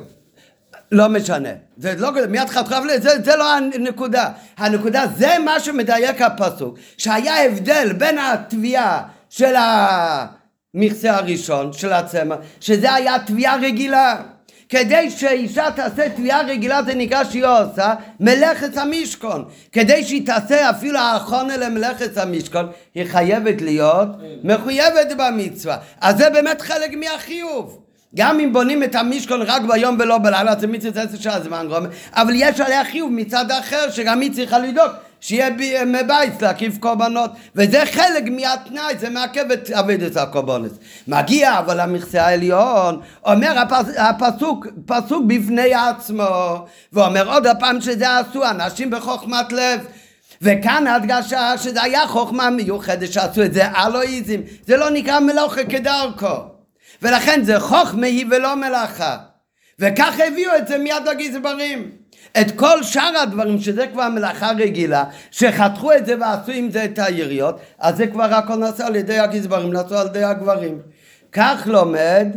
לא 0.91 1.09
משנה, 1.09 1.49
זה 1.77 1.95
לא, 1.97 2.11
מיד 2.29 2.49
חתכו, 2.49 2.77
אבל 2.77 2.99
זה, 3.01 3.21
זה 3.23 3.35
לא 3.35 3.53
הנקודה. 3.53 4.29
הנקודה, 4.57 5.05
זה 5.17 5.39
מה 5.45 5.59
שמדייק 5.59 6.21
הפסוק, 6.21 6.77
שהיה 6.97 7.45
הבדל 7.45 7.93
בין 7.93 8.17
התביעה 8.17 9.03
של 9.37 9.53
המכסה 9.57 11.15
הראשון, 11.15 11.73
של 11.73 11.93
הצמר, 11.93 12.35
שזה 12.59 12.93
היה 12.93 13.19
תביעה 13.19 13.55
רגילה. 13.55 14.21
כדי 14.69 15.11
שאישה 15.11 15.71
תעשה 15.75 16.09
תביעה 16.09 16.41
רגילה 16.41 16.83
זה 16.83 16.95
נקרא 16.95 17.23
שהיא 17.23 17.45
עושה 17.45 17.93
מלאכת 18.19 18.77
המשכון. 18.77 19.45
כדי 19.71 20.03
שהיא 20.03 20.25
תעשה 20.25 20.69
אפילו 20.69 20.99
האחרונה 20.99 21.57
למלאכת 21.57 22.17
המשכון, 22.17 22.65
היא 22.95 23.05
חייבת 23.05 23.61
להיות 23.61 24.07
מחויבת 24.43 25.07
במצווה. 25.17 25.77
אז 26.01 26.17
זה 26.17 26.29
באמת 26.29 26.61
חלק 26.61 26.91
מהחיוב. 26.93 27.79
גם 28.15 28.39
אם 28.39 28.53
בונים 28.53 28.83
את 28.83 28.95
המשכון 28.95 29.41
רק 29.41 29.61
ביום 29.61 29.97
ולא 29.99 30.17
בלילה, 30.17 30.55
זה 30.59 30.67
מצווה 30.67 31.03
עשר 31.03 31.17
שעה 31.17 31.39
זמן 31.39 31.65
גרום, 31.69 31.85
אבל 32.13 32.33
יש 32.35 32.59
עליה 32.59 32.85
חיוב 32.85 33.11
מצד 33.11 33.51
אחר, 33.51 33.91
שגם 33.91 34.21
היא 34.21 34.33
צריכה 34.33 34.59
לדאוג 34.59 34.91
שיהיה 35.23 35.49
ב- 35.49 35.83
מבית 35.85 36.41
להקיף 36.41 36.77
קורבנות, 36.77 37.31
וזה 37.55 37.83
חלק 37.91 38.23
מהתנאי, 38.31 38.97
זה 38.99 39.09
מעכב 39.09 39.51
את 39.51 39.71
אבדת 39.71 40.17
הקורבנות. 40.17 40.71
מגיע 41.07 41.59
אבל 41.59 41.81
למכסה 41.81 42.25
העליון, 42.25 43.01
אומר 43.25 43.59
הפס, 43.59 43.93
הפסוק, 43.97 44.67
פסוק 44.85 45.23
בפני 45.27 45.73
עצמו, 45.73 46.65
ואומר 46.93 47.33
עוד 47.33 47.47
הפעם 47.47 47.81
שזה 47.81 48.17
עשו 48.17 48.49
אנשים 48.49 48.89
בחוכמת 48.89 49.51
לב. 49.51 49.87
וכאן 50.41 50.87
ההדגשה 50.87 51.57
שזה 51.57 51.83
היה 51.83 52.07
חוכמה 52.07 52.49
מיוחדת 52.49 53.11
שעשו 53.11 53.43
את 53.43 53.53
זה 53.53 53.63
אלוהיזם, 53.71 54.41
זה 54.67 54.77
לא 54.77 54.89
נקרא 54.89 55.19
מלוכה 55.19 55.63
כדרכו. 55.63 56.35
ולכן 57.01 57.43
זה 57.43 57.59
חוכמה 57.59 58.05
היא 58.05 58.25
ולא 58.31 58.55
מלאכה. 58.55 59.17
וכך 59.79 60.15
הביאו 60.27 60.51
את 60.57 60.67
זה 60.67 60.77
מיד 60.77 61.03
לגזברים. 61.11 62.02
את 62.41 62.51
כל 62.51 62.83
שאר 62.83 63.17
הדברים, 63.23 63.59
שזה 63.59 63.87
כבר 63.87 64.09
מלאכה 64.09 64.51
רגילה, 64.57 65.03
שחתכו 65.31 65.93
את 65.93 66.05
זה 66.05 66.15
ועשו 66.19 66.51
עם 66.51 66.71
זה 66.71 66.85
את 66.85 66.99
היריות, 66.99 67.55
אז 67.79 67.97
זה 67.97 68.07
כבר 68.07 68.23
הכל 68.35 68.55
נעשה 68.55 68.87
על 68.87 68.95
ידי 68.95 69.19
הגזברים, 69.19 69.73
נעשו 69.73 69.95
על 69.97 70.07
ידי 70.07 70.23
הגברים. 70.23 70.79
כך 71.31 71.63
לומד 71.65 72.27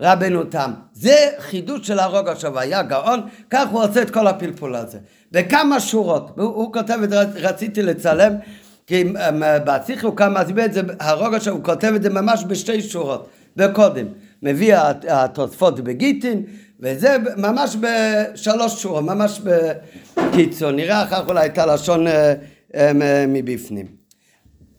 רבנו 0.00 0.44
תם. 0.44 0.70
זה 0.92 1.16
חידוש 1.38 1.86
של 1.86 1.98
הרוג 1.98 2.28
עכשיו, 2.28 2.58
היה 2.58 2.82
גאון, 2.82 3.20
כך 3.50 3.68
הוא 3.70 3.82
עושה 3.84 4.02
את 4.02 4.10
כל 4.10 4.26
הפלפול 4.26 4.74
הזה. 4.74 4.98
בכמה 5.32 5.80
שורות, 5.80 6.30
הוא, 6.36 6.44
הוא 6.46 6.72
כותב 6.72 6.98
את 7.04 7.10
זה, 7.10 7.20
רציתי 7.20 7.82
לצלם, 7.82 8.32
כי 8.86 9.02
אמ, 9.02 9.42
בשיחה 9.64 10.06
הוא 10.06 10.16
כאן 10.16 10.34
מסביר 10.34 10.64
את 10.64 10.72
זה, 10.72 10.80
הרוג 11.00 11.34
עכשיו 11.34 11.54
הוא 11.54 11.64
כותב 11.64 11.92
את 11.96 12.02
זה 12.02 12.10
ממש 12.10 12.44
בשתי 12.48 12.82
שורות, 12.82 13.28
וקודם 13.56 14.06
מביא 14.42 14.76
הת- 14.76 15.04
התוספות 15.08 15.80
בגיטין, 15.80 16.42
וזה 16.80 17.16
ממש 17.36 17.76
בשלוש 17.80 18.82
שורות, 18.82 19.04
ממש 19.04 19.40
בקיצור. 20.14 20.70
נראה 20.70 21.02
אחר 21.02 21.22
כך 21.22 21.28
אולי 21.28 21.46
את 21.46 21.58
הלשון 21.58 22.06
אה, 22.06 22.34
אה, 22.74 22.92
מבפנים. 23.28 23.86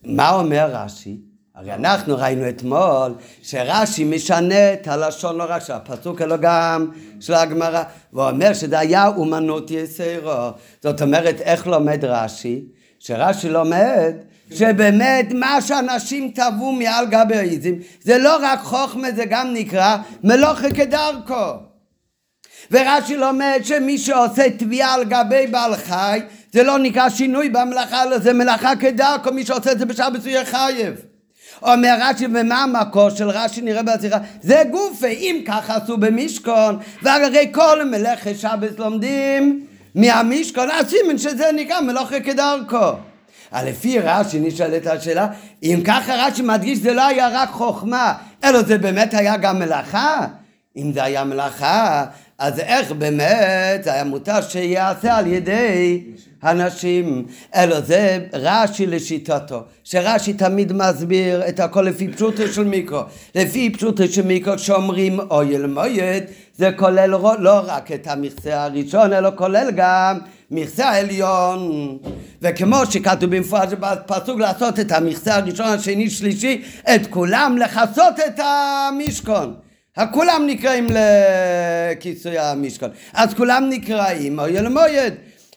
מה 0.03 0.29
אומר 0.29 0.69
רש"י? 0.73 1.17
הרי 1.55 1.73
אנחנו 1.73 2.17
ראינו 2.17 2.49
אתמול 2.49 3.15
שרש"י 3.41 4.03
משנה 4.03 4.73
את 4.73 4.87
הלשון 4.87 5.37
לא 5.37 5.45
רק 5.49 5.63
של 5.63 5.73
הפסוק 5.73 6.21
אלא 6.21 6.37
גם 6.41 6.91
של 7.19 7.33
הגמרא 7.33 7.83
ואומר 8.13 8.53
שזה 8.53 8.79
היה 8.79 9.07
אומנות 9.07 9.71
יסרו 9.71 10.49
זאת 10.83 11.01
אומרת 11.01 11.41
איך 11.41 11.67
לומד 11.67 12.05
רש"י? 12.05 12.65
שרש"י 12.99 13.49
לומד 13.49 14.13
שבאמת 14.51 15.33
מה 15.33 15.61
שאנשים 15.61 16.31
טבעו 16.35 16.71
מעל 16.71 17.05
גבי 17.05 17.35
האיזים 17.35 17.79
זה 18.01 18.17
לא 18.17 18.37
רק 18.41 18.59
חוכמה 18.59 19.11
זה 19.11 19.25
גם 19.29 19.53
נקרא 19.53 19.97
מלוכה 20.23 20.71
כדרכו 20.71 21.66
ורש"י 22.71 23.17
לומד 23.17 23.59
שמי 23.63 23.97
שעושה 23.97 24.49
תביעה 24.57 24.93
על 24.93 25.03
גבי 25.03 25.47
בעל 25.47 25.75
חי 25.75 26.19
זה 26.53 26.63
לא 26.63 26.79
נקרא 26.79 27.09
שינוי 27.09 27.49
במלאכה 27.49 28.03
אלא 28.03 28.19
זה 28.19 28.33
מלאכה 28.33 28.75
כדרכו 28.75 29.31
מי 29.31 29.45
שעושה 29.45 29.71
את 29.71 29.79
זה 29.79 29.85
בשעה 29.85 30.09
יהיה 30.25 30.45
חייב 30.45 30.95
אומר 31.61 31.97
רש"י, 32.01 32.25
ומה 32.25 32.63
המקור 32.63 33.09
של 33.09 33.29
רש"י 33.29 33.61
נראה 33.61 33.83
בשיחה? 33.83 34.17
זה 34.41 34.63
גופה, 34.71 35.07
אם 35.07 35.43
ככה 35.47 35.75
עשו 35.75 35.97
במשכון, 35.97 36.79
והרי 37.01 37.49
כל 37.51 37.85
מלאכי 37.85 38.35
שבס 38.35 38.77
לומדים 38.77 39.65
מהמשכון, 39.95 40.71
אז 40.71 40.89
סימן 40.89 41.17
שזה 41.17 41.49
נקרא 41.55 41.81
מלאכה 41.81 42.19
כדרכו. 42.19 42.91
לפי 43.63 43.99
רש"י 43.99 44.39
נשאלת 44.39 44.87
השאלה, 44.87 45.27
אם 45.63 45.81
ככה 45.85 46.15
רש"י 46.15 46.41
מדגיש 46.41 46.79
זה 46.79 46.93
לא 46.93 47.05
היה 47.05 47.29
רק 47.31 47.49
חוכמה, 47.49 48.13
אלא 48.43 48.61
זה 48.61 48.77
באמת 48.77 49.13
היה 49.13 49.37
גם 49.37 49.59
מלאכה? 49.59 50.27
אם 50.77 50.91
זה 50.93 51.03
היה 51.03 51.23
מלאכה, 51.23 52.05
אז 52.39 52.59
איך 52.59 52.91
באמת 52.91 53.87
היה 53.87 54.03
מותר 54.03 54.41
שיעשה 54.41 55.17
על 55.17 55.27
ידי 55.27 56.03
הנשים? 56.41 57.25
אלא 57.55 57.81
זה 57.81 58.19
רש"י 58.33 58.85
לשיטתו, 58.85 59.63
שרש"י 59.83 60.33
תמיד 60.33 60.73
מסביר 60.73 61.47
את 61.49 61.59
הכל 61.59 61.81
לפי 61.81 62.07
פשוטו 62.07 62.47
של 62.47 62.63
מיקרו. 62.63 63.01
לפי 63.35 63.69
פשוטו 63.69 64.07
של 64.07 64.21
מיקרו 64.21 64.59
שאומרים 64.59 65.19
אויל 65.19 65.65
מויד, 65.65 66.23
זה 66.55 66.71
כולל 66.75 67.09
לא 67.39 67.61
רק 67.65 67.91
את 67.91 68.07
המכסה 68.07 68.63
הראשון, 68.63 69.13
אלא 69.13 69.29
כולל 69.35 69.71
גם 69.75 70.19
מכסה 70.51 70.89
העליון. 70.89 71.97
וכמו 72.41 72.85
שכתוב 72.89 73.35
במפורש 73.35 73.73
בפסוק 73.73 74.39
לעשות 74.39 74.79
את 74.79 74.91
המכסה 74.91 75.35
הראשון, 75.35 75.65
השני, 75.65 76.09
שלישי, 76.09 76.61
את 76.95 77.07
כולם 77.07 77.57
לכסות 77.57 78.19
את 78.27 78.39
המשכון. 78.39 79.66
כולם 80.05 80.43
נקראים 80.47 80.87
לכיסוי 80.89 82.39
המשכון. 82.39 82.89
אז 83.13 83.33
כולם 83.33 83.69
נקראים 83.69 84.39
אויל 84.39 84.67
מויד. 84.67 85.13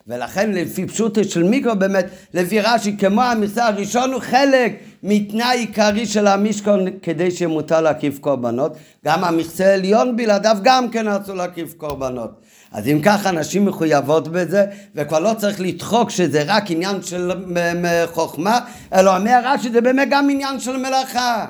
ולכן 0.06 0.50
לפי 0.52 0.86
פשוטו 0.86 1.24
של 1.24 1.42
מיקרו 1.42 1.76
באמת, 1.76 2.06
לפי 2.34 2.60
רש"י, 2.60 2.96
כמו 2.96 3.22
המכסה 3.22 3.66
הראשון 3.66 4.12
הוא 4.12 4.20
חלק 4.20 4.72
מתנאי 5.02 5.58
עיקרי 5.58 6.06
של 6.06 6.26
המשכון 6.26 6.86
כדי 7.02 7.30
שמותר 7.30 7.80
להקיף 7.80 8.18
קורבנות. 8.18 8.76
גם 9.04 9.24
המכסה 9.24 9.66
העליון 9.66 10.16
בלעדיו 10.16 10.56
גם 10.62 10.90
כן 10.90 11.08
אסור 11.08 11.34
להקיף 11.34 11.74
קורבנות. 11.74 12.40
אז 12.72 12.88
אם 12.88 13.00
ככה 13.02 13.30
נשים 13.30 13.64
מחויבות 13.64 14.28
בזה, 14.28 14.64
וכבר 14.94 15.18
לא 15.18 15.34
צריך 15.38 15.60
לדחוק 15.60 16.10
שזה 16.10 16.42
רק 16.46 16.70
עניין 16.70 17.02
של 17.02 17.32
חוכמה, 18.06 18.60
אלא 18.94 19.16
אומר 19.16 19.40
רש"י 19.44 19.70
זה 19.70 19.80
באמת 19.80 20.08
גם 20.10 20.30
עניין 20.30 20.60
של 20.60 20.76
מלאכה. 20.76 21.46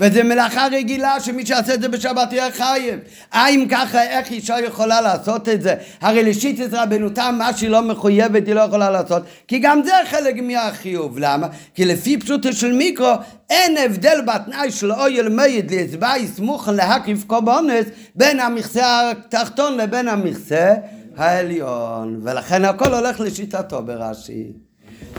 וזה 0.00 0.22
מלאכה 0.22 0.66
רגילה 0.72 1.20
שמי 1.20 1.46
שעשה 1.46 1.74
את 1.74 1.82
זה 1.82 1.88
בשבת 1.88 2.32
יהיה 2.32 2.50
חייב. 2.50 3.00
אה 3.34 3.48
אם 3.48 3.66
ככה 3.70 4.02
איך 4.02 4.30
אישה 4.30 4.60
יכולה 4.60 5.00
לעשות 5.00 5.48
את 5.48 5.62
זה? 5.62 5.74
הרי 6.00 6.22
לשיטת 6.22 6.68
רבנותם 6.72 7.34
מה 7.38 7.56
שהיא 7.56 7.70
לא 7.70 7.82
מחויבת 7.82 8.46
היא 8.46 8.54
לא 8.54 8.60
יכולה 8.60 8.90
לעשות 8.90 9.22
כי 9.48 9.58
גם 9.58 9.82
זה 9.84 9.92
חלק 10.10 10.34
מהחיוב. 10.42 11.18
למה? 11.18 11.48
כי 11.74 11.84
לפי 11.84 12.18
פשוטו 12.18 12.52
של 12.52 12.72
מיקרו 12.72 13.12
אין 13.50 13.76
הבדל 13.84 14.20
בתנאי 14.26 14.70
של 14.70 14.92
אויל 14.92 15.28
מייד 15.28 15.70
לאצבעי 15.70 16.26
סמוכן 16.26 16.74
להקריב 16.74 17.24
קורבנס 17.26 17.86
בין 18.14 18.40
המכסה 18.40 19.10
התחתון 19.10 19.76
לבין 19.76 20.08
המכסה 20.08 20.74
העליון 21.16 22.20
ולכן 22.22 22.64
הכל 22.64 22.94
הולך 22.94 23.20
לשיטתו 23.20 23.82
ברש"י. 23.82 24.52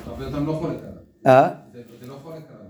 אבל 0.08 0.28
אתה 0.28 0.40
לא 0.40 0.54
חולק 0.54 0.78
עליו. 0.80 0.94
אה? 1.28 1.50
זה 1.74 2.08
לא 2.08 2.16
חולק 2.24 2.36
עליו. 2.50 2.62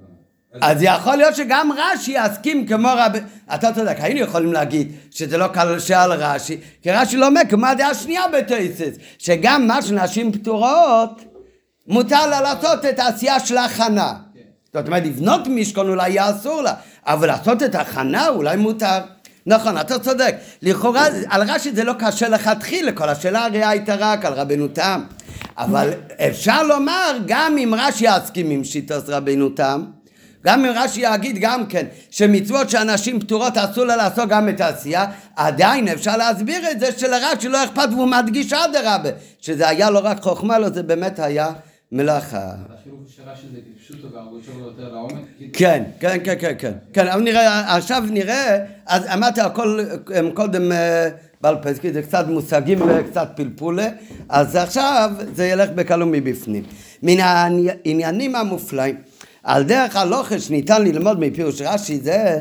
אז 0.62 0.78
יכול 0.82 1.16
להיות 1.16 1.36
שגם 1.36 1.72
רש"י 1.78 2.16
יסכים 2.26 2.68
כמו 2.68 2.90
רבי... 2.98 3.20
אתה 3.56 3.74
צודק, 3.74 3.96
היינו 4.00 4.20
יכולים 4.20 4.54
להגיד 4.54 4.92
שזה 5.12 5.38
לא 5.38 5.48
קשה 5.54 6.04
על 6.04 6.14
רש"י, 6.14 6.58
כי 6.82 6.92
רש"י 6.92 7.18
לא 7.18 7.28
אומר 7.28 7.42
כמו 7.50 7.66
הדעה 7.66 7.90
השנייה 7.90 8.24
בתייסס, 8.28 8.96
שגם 9.18 9.68
מה 9.68 9.82
שנשים 9.82 10.32
פטורות, 10.32 11.22
מותר 11.88 12.28
לה 12.28 12.42
לעשות 12.42 12.86
את 12.86 13.00
העשייה 13.00 13.40
של 13.40 13.58
ההכנה. 13.58 14.14
זאת 14.74 14.88
אומרת, 14.88 15.04
לבנות 15.04 15.42
משכון 15.48 15.90
אולי 15.90 16.10
יהיה 16.10 16.30
אסור 16.30 16.62
לה, 16.62 16.74
אבל 17.06 17.28
לעשות 17.28 17.64
את 17.64 17.76
ההכנה 17.76 18.28
אולי 18.28 18.58
מותר. 18.58 19.00
נכון, 19.46 19.78
אתה 19.78 20.00
צודק. 20.00 20.36
לכאורה, 20.62 21.06
על 21.30 21.52
רש"י 21.52 21.72
זה 21.72 21.84
לא 21.84 21.94
קשה 22.00 22.30
לכתחילה, 22.30 22.92
כל 22.92 23.10
השאלה 23.10 23.46
הרי 23.46 23.66
הייתה 23.66 23.96
רק 24.00 24.26
על 24.26 24.34
רבנו 24.34 24.68
תם. 24.68 25.04
אבל 25.58 25.90
אפשר 26.30 26.64
לומר, 26.64 27.18
גם 27.26 27.58
אם 27.58 27.74
רש"י 27.78 28.06
יסכים 28.06 28.50
עם 28.50 28.64
שיטת 28.64 29.10
רבנו 29.10 29.50
תם, 29.50 29.86
גם 30.46 30.66
אם 30.66 30.72
רש"י 30.76 31.02
יגיד 31.14 31.38
גם 31.40 31.66
כן 31.66 31.86
שמצוות 32.12 32.70
שאנשים 32.70 33.20
פטורות 33.20 33.58
אסור 33.58 33.86
לה 33.86 33.96
לעשות 33.96 34.30
גם 34.30 34.50
את 34.50 34.62
העשייה, 34.62 35.06
עדיין 35.36 35.88
אפשר 35.88 36.18
להסביר 36.18 36.72
את 36.72 36.80
זה 36.80 36.92
שלרש"י 36.98 37.48
לא 37.48 37.64
אכפת 37.64 37.88
והוא 37.92 38.08
מדגיש 38.08 38.54
אדרבה, 38.54 39.10
שזה 39.42 39.70
היה 39.70 39.90
לא 39.90 40.00
רק 40.04 40.22
חוכמה, 40.22 40.60
לא 40.60 40.70
זה 40.70 40.84
באמת 40.84 41.20
היה 41.20 41.52
מלאכה. 41.92 42.38
החילוף 42.38 43.00
של 43.16 43.22
רש"י 43.26 43.48
זה 43.54 43.60
פשוטו 43.80 44.14
והרגושו 44.14 44.52
יותר 44.60 44.94
לעומק. 44.94 45.14
כן, 45.54 45.84
כן, 46.00 46.18
כן, 46.24 46.36
כן, 46.40 46.54
כן, 46.58 46.72
כן, 46.94 47.08
אבל 47.08 47.22
נראה, 47.22 47.76
עכשיו 47.76 48.04
נראה, 48.10 48.58
אז 48.86 49.06
אמרתי 49.14 49.42
הכל 49.42 49.80
קודם 50.34 50.72
אה, 50.72 51.10
בעל 51.42 51.56
פסקי, 51.62 51.94
זה 51.94 52.02
קצת 52.02 52.26
מושגים 52.28 52.80
וקצת 52.82 53.30
פלפולה, 53.36 53.88
אז 54.30 54.56
עכשיו 54.56 55.12
זה 55.34 55.48
ילך 55.48 55.70
בקלו 55.70 56.06
מבפנים. 56.06 56.64
מן 57.04 57.20
העניינים 57.20 58.36
המופלאים 58.36 58.96
על 59.44 59.64
דרך 59.64 59.96
הלוכש 59.96 60.50
ניתן 60.50 60.84
ללמוד 60.84 61.20
מפירוש 61.20 61.62
רש"י 61.62 62.00
זה 62.00 62.40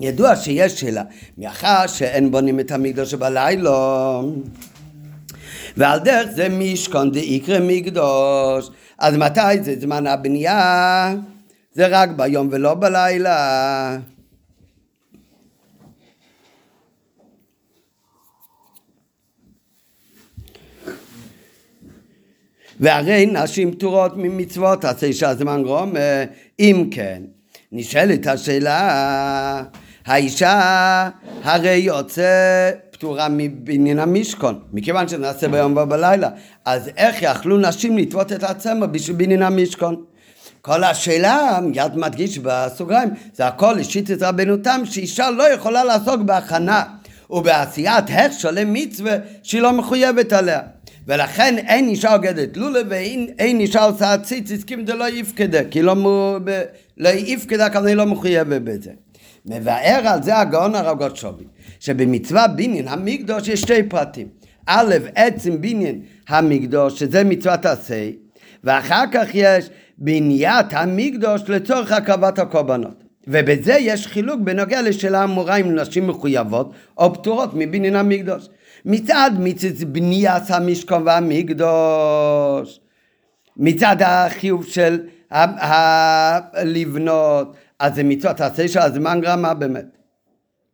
ידוע 0.00 0.36
שיש 0.36 0.80
שאלה, 0.80 1.02
מאחר 1.38 1.86
שאין 1.86 2.30
בונים 2.30 2.60
את 2.60 2.70
המקדוש 2.70 3.14
בלילה 3.14 4.20
ועל 5.76 5.98
דרך 5.98 6.30
זה 6.30 6.48
משכון 6.48 7.12
דאיקרא 7.12 7.58
מקדוש. 7.62 8.70
אז 8.98 9.16
מתי 9.16 9.62
זה 9.62 9.74
זמן 9.80 10.06
הבנייה? 10.06 11.14
זה 11.72 11.86
רק 11.86 12.08
ביום 12.16 12.48
ולא 12.52 12.74
בלילה 12.74 13.98
והרי 22.80 23.26
נשים 23.26 23.72
פטורות 23.72 24.12
ממצוות 24.16 24.84
עשה 24.84 25.12
שהזמן 25.12 25.62
גרום 25.62 25.92
אם 26.60 26.88
כן 26.90 27.22
נשאלת 27.72 28.26
השאלה 28.26 29.62
האישה 30.06 31.08
הרי 31.42 31.74
יוצא 31.74 32.70
פטורה 32.90 33.28
מבניין 33.30 33.98
המשכון 33.98 34.60
מכיוון 34.72 35.08
שנעשה 35.08 35.48
ביום 35.48 35.76
ובלילה 35.76 36.28
אז 36.64 36.90
איך 36.96 37.16
יכלו 37.22 37.58
נשים 37.58 37.98
לטוות 37.98 38.32
את 38.32 38.42
הצמר 38.42 38.86
בשביל 38.86 39.16
בניין 39.16 39.42
המשכון 39.42 40.04
כל 40.62 40.84
השאלה, 40.84 41.58
מיד 41.62 41.96
מדגיש 41.96 42.38
בסוגריים, 42.38 43.08
זה 43.34 43.46
הכל 43.46 43.78
אישית 43.78 44.10
את 44.10 44.22
רבנו 44.22 44.56
תם, 44.56 44.80
שאישה 44.84 45.30
לא 45.30 45.52
יכולה 45.52 45.84
לעסוק 45.84 46.20
בהכנה 46.20 46.82
ובעשיית 47.30 48.04
הכשר 48.08 48.50
למצווה 48.50 49.16
שהיא 49.42 49.60
לא 49.60 49.72
מחויבת 49.72 50.32
עליה. 50.32 50.60
ולכן 51.06 51.58
אין 51.58 51.88
אישה 51.88 52.14
אוגדת. 52.14 52.56
לולה 52.56 52.80
ואין 52.88 53.60
אישה 53.60 53.84
עושה 53.84 54.18
ציציס 54.18 54.64
כי 54.64 54.76
זה 54.86 54.94
לא 54.94 55.08
יפקדה 55.08 55.64
כי 55.64 55.82
לא, 55.82 55.96
לא 56.96 57.08
יפקדה 57.08 57.70
כי 57.70 57.78
אני 57.78 57.94
לא 57.94 58.06
מחויבת 58.06 58.62
בזה. 58.62 58.90
מבאר 59.46 60.00
על 60.04 60.22
זה 60.22 60.38
הגאון 60.38 60.74
הרגות 60.74 61.16
שובי 61.16 61.44
שבמצווה 61.80 62.48
בניין 62.48 62.88
המקדוש 62.88 63.48
יש 63.48 63.60
שתי 63.60 63.82
פרטים. 63.82 64.28
א' 64.66 64.94
עצם 65.14 65.60
בניין 65.60 66.00
המקדוש 66.28 66.98
שזה 66.98 67.24
מצוות 67.24 67.66
עשה 67.66 68.10
ואחר 68.64 69.04
כך 69.12 69.28
יש 69.34 69.70
בניית 69.98 70.66
המקדוש 70.70 71.42
לצורך 71.48 71.92
הקרבת 71.92 72.38
הקורבנות. 72.38 73.04
ובזה 73.28 73.72
יש 73.72 74.06
חילוק 74.06 74.40
בנוגע 74.40 74.82
לשאלה 74.82 75.24
אמורה 75.24 75.56
אם 75.56 75.74
נשים 75.74 76.06
מחויבות 76.06 76.72
או 76.98 77.14
פטורות 77.14 77.50
מבניין 77.54 77.96
המקדוש 77.96 78.48
מצד 78.84 79.30
מצד 79.38 79.84
בניית 79.92 80.42
המשכון 80.48 81.02
והמקדוש, 81.06 82.80
מצד 83.56 83.96
החיוב 84.00 84.66
של 84.66 85.00
לבנות, 86.64 87.56
אז 87.78 87.94
זה 87.94 88.02
מצוות 88.02 88.40
עשה 88.40 88.68
שהזמן 88.68 89.20
גרמה 89.20 89.54
באמת, 89.54 89.86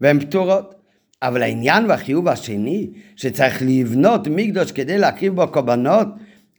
והן 0.01 0.21
פטורות. 0.21 0.77
אבל 1.23 1.43
העניין 1.43 1.87
והחיוב 1.87 2.29
השני, 2.29 2.91
שצריך 3.17 3.63
לבנות 3.67 4.29
מקדוש 4.31 4.73
כדי 4.73 4.99
להקריב 4.99 5.35
בו 5.35 5.49
קורבנות, 5.49 6.09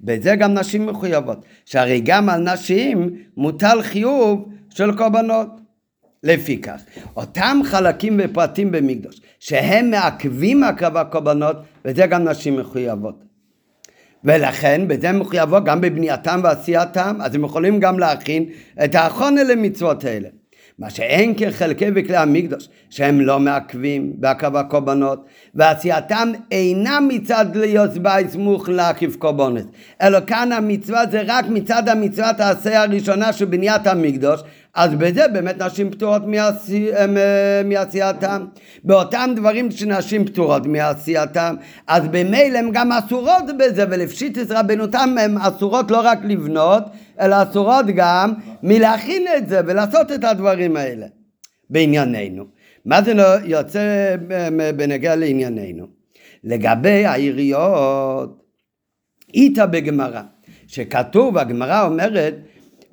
בזה 0.01 0.35
גם 0.35 0.53
נשים 0.53 0.85
מחויבות. 0.85 1.45
שהרי 1.65 2.01
גם 2.05 2.29
על 2.29 2.41
נשים 2.53 3.15
מוטל 3.37 3.81
חיוב 3.81 4.49
של 4.69 4.97
קורבנות. 4.97 5.66
לפיכך, 6.27 6.81
אותם 7.15 7.59
חלקים 7.63 8.19
ופרטים 8.23 8.71
במקדוש, 8.71 9.21
שהם 9.39 9.91
מעכבים 9.91 10.63
הקרבה 10.63 11.03
קורבנות, 11.03 11.55
בזה 11.85 12.05
גם 12.05 12.23
נשים 12.23 12.57
מחויבות. 12.57 13.23
ולכן 14.23 14.87
בזה 14.87 15.09
הם 15.09 15.19
מחויבות 15.19 15.65
גם 15.65 15.81
בבנייתם 15.81 16.39
ועשייתם, 16.43 17.17
אז 17.21 17.35
הם 17.35 17.43
יכולים 17.43 17.79
גם 17.79 17.99
להכין 17.99 18.45
את 18.83 18.95
האחרונה 18.95 19.43
למצוות 19.43 20.03
האלה. 20.03 20.29
מה 20.79 20.89
שאין 20.89 21.33
כחלקי 21.37 21.85
וכלי 21.95 22.17
המקדוש, 22.17 22.69
שהם 22.89 23.21
לא 23.21 23.39
מעכבים 23.39 24.13
בהקרבה 24.15 24.63
קורבנות, 24.63 25.25
ועשייתם 25.55 26.31
אינה 26.51 26.99
מצד 26.99 27.45
להיות 27.55 27.91
בית 27.91 28.29
סמוך 28.29 28.69
להקריב 28.69 29.15
קורבנות, 29.19 29.65
אלא 30.01 30.19
כאן 30.27 30.51
המצווה 30.51 31.07
זה 31.11 31.21
רק 31.25 31.45
מצד 31.49 31.89
המצוות 31.89 32.39
העשה 32.39 32.81
הראשונה 32.81 33.33
של 33.33 33.45
בניית 33.45 33.87
המקדוש, 33.87 34.41
אז 34.73 34.93
בזה 34.93 35.27
באמת 35.27 35.61
נשים 35.61 35.91
פטורות 35.91 36.21
אה, 36.23 37.61
מעשייתם. 37.65 38.45
באותם 38.83 39.29
דברים 39.35 39.71
שנשים 39.71 40.25
פטורות 40.25 40.65
מעשייתם, 40.65 41.55
אז 41.87 42.03
במילא 42.07 42.57
הן 42.57 42.69
גם 42.73 42.91
אסורות 42.91 43.45
בזה, 43.59 43.85
ולפשיטס 43.89 44.51
רבנותם 44.51 45.15
הן 45.21 45.37
אסורות 45.37 45.91
לא 45.91 46.01
רק 46.03 46.19
לבנות, 46.23 46.83
אלא 47.19 47.43
אסורות 47.43 47.85
גם 47.95 48.33
מלהכין 48.63 49.25
את 49.37 49.49
זה 49.49 49.61
ולעשות 49.65 50.11
את 50.11 50.23
הדברים 50.23 50.77
האלה. 50.77 51.05
בענייננו. 51.69 52.45
מה 52.85 53.01
זה 53.01 53.13
לא 53.13 53.23
יוצא 53.43 54.15
אה, 54.31 54.71
בנגיע 54.75 55.15
לענייננו? 55.15 55.85
לגבי 56.43 57.05
העיריות, 57.05 58.43
איתה 59.33 59.65
בגמרא, 59.65 60.21
שכתוב, 60.67 61.37
הגמרא 61.37 61.85
אומרת, 61.85 62.35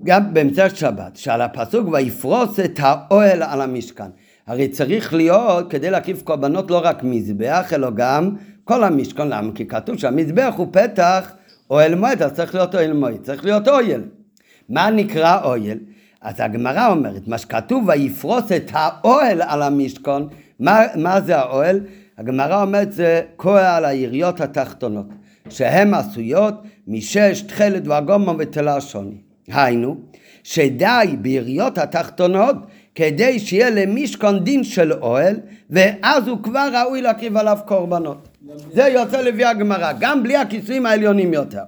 גם 0.04 0.34
באמצע 0.34 0.70
שבת, 0.70 1.16
שעל 1.16 1.40
הפסוק 1.40 1.88
ויפרוס 1.92 2.60
את 2.60 2.78
האוהל 2.82 3.42
על 3.42 3.60
המשכן. 3.60 4.10
הרי 4.46 4.68
צריך 4.68 5.14
להיות, 5.14 5.70
כדי 5.70 5.90
להקיף 5.90 6.22
קורבנות, 6.22 6.70
לא 6.70 6.80
רק 6.84 7.02
מזבח, 7.02 7.72
אלא 7.72 7.90
גם 7.94 8.36
כל 8.64 8.84
המשכן. 8.84 9.28
למה? 9.28 9.52
כי 9.54 9.66
כתוב 9.66 9.98
שהמזבח 9.98 10.54
הוא 10.56 10.68
פתח 10.72 11.32
אוהל 11.70 11.94
מועד, 11.94 12.22
אז 12.22 12.32
צריך 12.32 12.54
להיות 12.54 12.74
אוהל 12.74 12.92
מועד, 12.92 13.22
צריך 13.22 13.44
להיות 13.44 13.68
אוהל. 13.68 14.02
מה 14.68 14.90
נקרא 14.90 15.44
אוהל? 15.44 15.78
אז 16.20 16.34
הגמרא 16.38 16.90
אומרת, 16.90 17.28
מה 17.28 17.38
שכתוב 17.38 17.88
ויפרוס 17.88 18.52
את 18.52 18.70
האוהל 18.72 19.42
על 19.42 19.62
המשכן, 19.62 20.22
מה, 20.60 20.80
מה 20.96 21.20
זה 21.20 21.38
האוהל? 21.38 21.80
הגמרא 22.18 22.62
אומרת 22.62 22.92
זה 22.92 23.22
כוה 23.36 23.76
על 23.76 23.84
היריות 23.84 24.40
התחתונות, 24.40 25.06
שהן 25.48 25.94
עשויות 25.94 26.54
משש, 26.88 27.40
תכלת 27.40 27.82
וגומה 27.88 28.32
ותלה 28.38 28.80
שוני. 28.80 29.16
היינו, 29.48 29.96
שדי 30.42 31.16
ביריות 31.20 31.78
התחתונות 31.78 32.56
כדי 32.94 33.38
שיהיה 33.38 33.70
למשכון 33.70 34.44
דין 34.44 34.64
של 34.64 34.92
אוהל, 34.92 35.36
ואז 35.70 36.28
הוא 36.28 36.38
כבר 36.42 36.68
ראוי 36.74 37.02
להקריב 37.02 37.36
עליו 37.36 37.58
קורבנות. 37.66 38.28
זה 38.74 38.82
יוצא 38.82 39.20
לפי 39.20 39.44
הגמרא, 39.44 39.92
גם 40.00 40.22
בלי 40.22 40.36
הכיסויים 40.36 40.86
העליונים 40.86 41.32
יותר. 41.32 41.62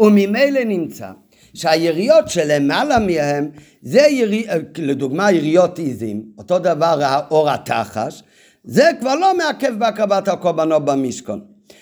וממילא 0.00 0.64
נמצא 0.64 1.10
שהיריות 1.54 2.28
שלמעלה 2.28 2.98
מהם 2.98 3.50
זה 3.82 4.00
ירי, 4.00 4.46
לדוגמה 4.78 5.32
יריות 5.32 5.78
עיזים, 5.78 6.22
אותו 6.38 6.58
דבר 6.58 7.02
האור 7.02 7.50
התחש, 7.50 8.22
זה 8.64 8.90
כבר 9.00 9.14
לא 9.14 9.36
מעכב 9.36 9.78
בהקרבת 9.78 10.28
הקורבנות 10.28 10.84
במשכון. 10.84 11.40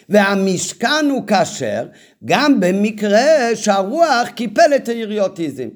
והמשכן 0.08 1.06
הוא 1.10 1.22
כשר 1.26 1.86
גם 2.24 2.60
במקרה 2.60 3.20
שהרוח 3.54 4.28
קיפל 4.34 4.74
את 4.76 4.88
היריות 4.88 5.38
עיזים. 5.38 5.70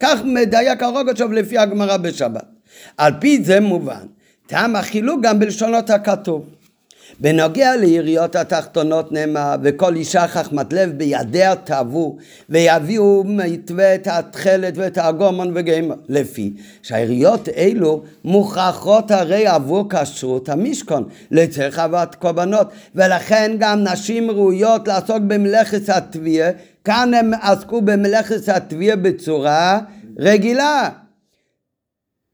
כך 0.00 0.20
מדייק 0.24 0.82
הרוגצ'וב 0.82 1.32
לפי 1.32 1.58
הגמרא 1.58 1.96
בשבת. 1.96 2.44
על 2.96 3.12
פי 3.20 3.44
זה 3.44 3.60
מובן, 3.60 4.06
טעם 4.46 4.76
החילוק 4.76 5.20
גם 5.22 5.38
בלשונות 5.38 5.90
הכתוב. 5.90 6.57
בנוגע 7.20 7.76
ליריות 7.76 8.36
התחתונות 8.36 9.12
נאמר, 9.12 9.54
וכל 9.62 9.96
אישה 9.96 10.28
חכמת 10.28 10.72
לב 10.72 10.90
בידיה 10.90 11.56
תאבו, 11.56 12.16
ויביאו 12.48 13.22
מתווה 13.26 13.94
את 13.94 14.06
התכלת 14.06 14.74
ואת 14.76 14.98
הגומון 14.98 15.52
וגמר, 15.54 15.94
לפי 16.08 16.52
שהיריות 16.82 17.48
אלו 17.48 18.02
מוכרחות 18.24 19.10
הרי 19.10 19.46
עבור 19.46 19.84
כשרות 19.90 20.48
המשכון, 20.48 21.08
לצריך 21.30 21.78
הבאת 21.78 22.14
קורבנות, 22.14 22.68
ולכן 22.94 23.56
גם 23.58 23.84
נשים 23.84 24.30
ראויות 24.30 24.88
לעסוק 24.88 25.18
במלאכת 25.26 25.88
התביעה, 25.88 26.50
כאן 26.84 27.14
הם 27.14 27.30
עסקו 27.42 27.82
במלאכת 27.82 28.48
התביעה 28.48 28.96
בצורה 28.96 29.80
רגילה. 30.18 30.88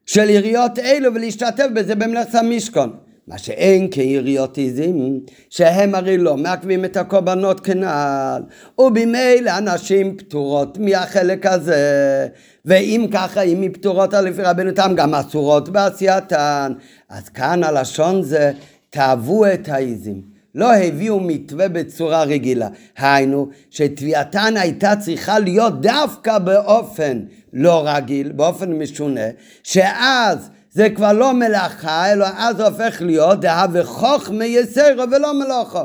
של 0.07 0.31
יריות 0.31 0.79
אלו 0.79 1.15
ולהשתתף 1.15 1.67
בזה 1.75 1.95
במלאכת 1.95 2.35
המשכון. 2.35 2.97
מה 3.29 3.39
שאין 3.39 3.89
כעיריות 3.91 4.57
עיזים, 4.57 5.21
שהם 5.51 5.95
הרי 5.95 6.19
לא 6.19 6.37
מעכבים 6.37 6.85
את 6.85 6.97
הקורבנות 6.97 7.61
כנעל, 7.61 8.43
ובמילא 8.79 9.51
הנשים 9.51 10.17
פטורות 10.17 10.79
מהחלק 10.79 11.47
הזה, 11.47 12.29
ואם 12.65 13.07
ככה, 13.13 13.43
אם 13.43 13.63
היא 13.63 13.71
פטורות 13.73 14.15
על 14.15 14.29
לפי 14.29 14.43
רבנו 14.43 14.73
תם, 14.73 14.93
גם 14.97 15.15
אסורות 15.15 15.69
בעשייתן. 15.69 16.73
אז 17.09 17.29
כאן 17.29 17.65
הלשון 17.65 18.23
זה, 18.23 18.53
תאהבו 18.91 19.47
את 19.47 19.69
העיזים. 19.69 20.23
לא 20.55 20.75
הביאו 20.75 21.21
מתווה 21.21 21.69
בצורה 21.69 22.23
רגילה. 22.23 22.69
היינו, 22.99 23.49
שתביעתן 23.71 24.57
הייתה 24.57 24.97
צריכה 24.97 25.39
להיות 25.39 25.81
דווקא 25.81 26.39
באופן 26.39 27.21
לא 27.53 27.83
רגיל, 27.87 28.33
באופן 28.33 28.73
משונה, 28.73 29.21
שאז 29.63 30.51
זה 30.75 30.91
כבר 30.91 31.13
לא 31.13 31.33
מלאכה, 31.33 32.13
אלא 32.13 32.27
אז 32.37 32.61
הופך 32.61 32.97
להיות 33.01 33.41
דהה 33.41 33.67
וחוכמה 33.73 34.45
יסרו 34.45 35.11
ולא 35.11 35.35
מלאכו. 35.35 35.83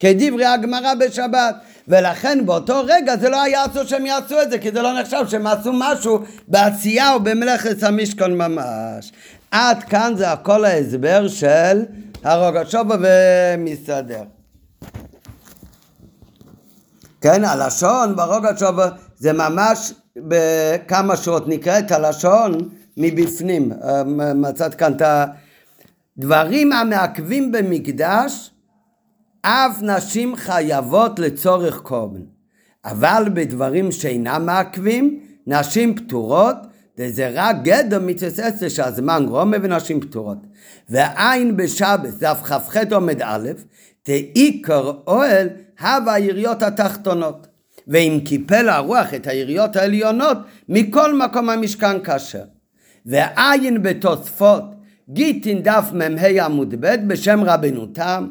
כדברי 0.00 0.44
הגמרא 0.44 0.94
בשבת. 0.94 1.54
ולכן 1.88 2.46
באותו 2.46 2.82
רגע 2.86 3.16
זה 3.16 3.28
לא 3.28 3.42
היה 3.42 3.66
אסור 3.66 3.84
שהם 3.84 4.06
יעשו 4.06 4.42
את 4.42 4.50
זה, 4.50 4.58
כי 4.58 4.70
זה 4.72 4.82
לא 4.82 5.00
נחשב 5.00 5.24
שהם 5.28 5.46
עשו 5.46 5.70
משהו 5.74 6.18
בעשייה 6.48 7.12
או 7.12 7.20
במלאכת 7.20 7.82
המשכון 7.82 8.38
ממש. 8.38 9.12
עד 9.50 9.82
כאן 9.82 10.14
זה 10.16 10.32
הכל 10.32 10.64
ההסבר 10.64 11.28
של 11.28 11.82
הרוגשובה 12.24 12.96
ומסתדר. 13.00 14.22
כן, 17.20 17.44
הלשון 17.44 18.16
ברוגשובה 18.16 18.88
זה 19.18 19.32
ממש 19.32 19.92
בכמה 20.16 21.16
שעות 21.16 21.48
נקראת 21.48 21.92
הלשון 21.92 22.68
מבפנים. 22.96 23.72
מצאת 24.34 24.74
כאן 24.74 24.92
את 24.92 25.02
הדברים 26.18 26.72
המעכבים 26.72 27.52
במקדש, 27.52 28.50
אף 29.42 29.82
נשים 29.82 30.36
חייבות 30.36 31.18
לצורך 31.18 31.80
קורבן. 31.80 32.20
אבל 32.84 33.24
בדברים 33.34 33.92
שאינם 33.92 34.46
מעכבים, 34.46 35.20
נשים 35.46 35.94
פטורות, 35.94 36.56
וזה 36.98 37.30
רק 37.34 37.56
גדר 37.62 38.00
מצווה 38.00 38.68
שהזמן 38.68 39.24
גרומה 39.26 39.56
ונשים 39.62 40.00
פטורות. 40.00 40.38
ועין 40.88 41.56
בשבס, 41.56 42.14
דף 42.18 42.40
כ"ח 42.44 42.76
עומד 42.92 43.22
א', 43.22 43.48
תעיקר 44.02 44.92
אוהל 45.06 45.48
הווה 45.80 46.14
היריות 46.14 46.62
התחתונות. 46.62 47.46
ואם 47.88 48.20
קיפל 48.24 48.68
הרוח 48.68 49.14
את 49.14 49.26
היריות 49.26 49.76
העליונות, 49.76 50.38
מכל 50.68 51.18
מקום 51.18 51.50
המשכן 51.50 52.04
כשר. 52.04 52.44
ועין 53.06 53.82
בתוספות 53.82 54.62
גיטין 55.08 55.62
דף 55.62 55.90
מ"ה 55.92 56.44
עמוד 56.44 56.74
ב' 56.80 57.08
בשם 57.08 57.40
רבנו 57.44 57.86
תם 57.86 58.28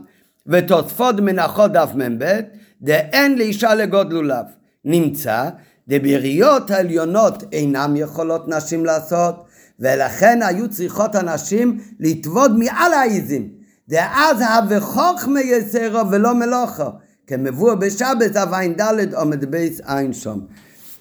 ותוספות 0.48 1.16
מנחות 1.20 1.72
דף 1.72 1.90
מ"ב 1.95 2.40
דאין 2.82 3.38
לאישה 3.38 3.74
לגוד 3.74 4.14
לולב 4.14 4.45
נמצא 4.86 5.50
דבריות 5.88 6.72
העליונות 6.72 7.44
אינם 7.52 7.94
יכולות 7.95 8.48
נשים 8.48 8.86
לעשות 8.86 9.44
ולכן 9.80 10.40
היו 10.44 10.70
צריכות 10.70 11.16
הנשים 11.16 11.80
לטבוד 12.00 12.58
מעל 12.58 12.94
העיזים. 12.94 13.50
דאז 13.90 14.41
הווה 14.41 14.80
חוכמה 14.80 15.41
יסרו 15.41 16.12
ולא 16.12 16.36
מלוכו 16.36 16.84
כמבוא 17.28 17.74
בשבת 17.74 18.36
ע"ד 18.36 19.14
עומד 19.14 19.45
בייס 19.45 19.82
עין 19.86 20.14
שום 20.14 20.41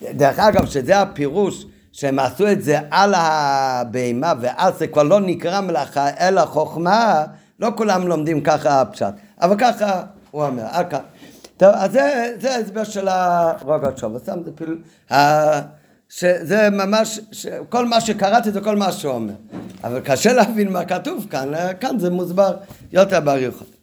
דרך 0.02 0.38
אגב 0.38 0.66
שזה 0.66 1.00
הפירוש 1.00 1.66
שהם 1.92 2.18
עשו 2.18 2.52
את 2.52 2.62
זה 2.62 2.78
על 2.90 3.14
הבהמה 3.16 4.32
ואז 4.40 4.78
זה 4.78 4.86
כבר 4.86 5.02
לא 5.02 5.20
נקרא 5.20 5.60
מלאכה 5.60 6.08
אלא 6.20 6.44
חוכמה, 6.44 7.24
לא 7.60 7.70
כולם 7.76 8.06
לומדים 8.06 8.40
ככה 8.40 8.80
הפשט, 8.80 9.14
אבל 9.40 9.56
ככה 9.58 10.02
הוא 10.30 10.44
אומר, 10.44 10.64
עד 10.70 10.90
כאן. 10.90 11.00
טוב, 11.56 11.70
אז 11.74 11.92
זה, 11.92 12.34
זה 12.40 12.54
ההסבר 12.54 12.84
של 12.84 13.08
הרוגע 13.08 13.88
שוב, 13.96 14.18
שם 14.26 14.38
זה 14.44 14.50
פיל... 14.54 14.78
שזה 16.08 16.70
ממש, 16.70 17.20
כל 17.68 17.86
מה 17.86 18.00
שקראתי 18.00 18.50
זה 18.50 18.60
כל 18.60 18.76
מה 18.76 18.92
שהוא 18.92 19.12
אומר. 19.12 19.34
אבל 19.84 20.00
קשה 20.00 20.32
להבין 20.32 20.72
מה 20.72 20.84
כתוב 20.84 21.26
כאן, 21.30 21.54
אה, 21.54 21.74
כאן 21.74 21.98
זה 21.98 22.10
מוסבר 22.10 22.56
יותר 22.92 23.20
באריכות. 23.20 23.81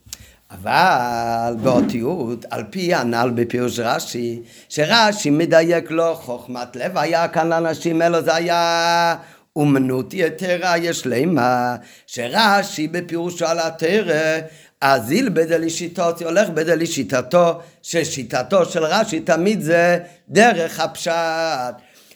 אבל 0.52 1.56
באותיות, 1.62 2.46
על 2.50 2.64
פי 2.70 2.94
הנ"ל 2.94 3.32
בפירוש 3.36 3.80
רש"י, 3.80 4.42
שרש"י 4.70 5.30
מדייק 5.30 5.92
לו 5.92 6.16
חוכמת 6.16 6.76
לב 6.76 6.98
היה 6.98 7.28
כאן 7.28 7.50
לאנשים 7.50 8.02
אלו, 8.02 8.22
זה 8.22 8.36
היה 8.36 9.16
אומנות 9.56 10.14
יתרה 10.14 10.78
יש 10.78 11.02
למה, 11.06 11.76
שרש"י 12.08 12.88
בפירושו 12.88 13.46
על 13.46 13.60
התרא, 13.60 14.40
אזיל 14.82 15.30
בדלי 15.30 15.70
שיטות, 15.70 16.22
הולך 16.22 16.50
בדלי 16.50 16.86
שיטתו, 16.86 17.60
ששיטתו 17.82 18.66
של 18.66 18.84
רש"י 18.84 19.20
תמיד 19.20 19.62
זה 19.62 20.00
דרך 20.30 20.80
הפשט. 20.80 21.14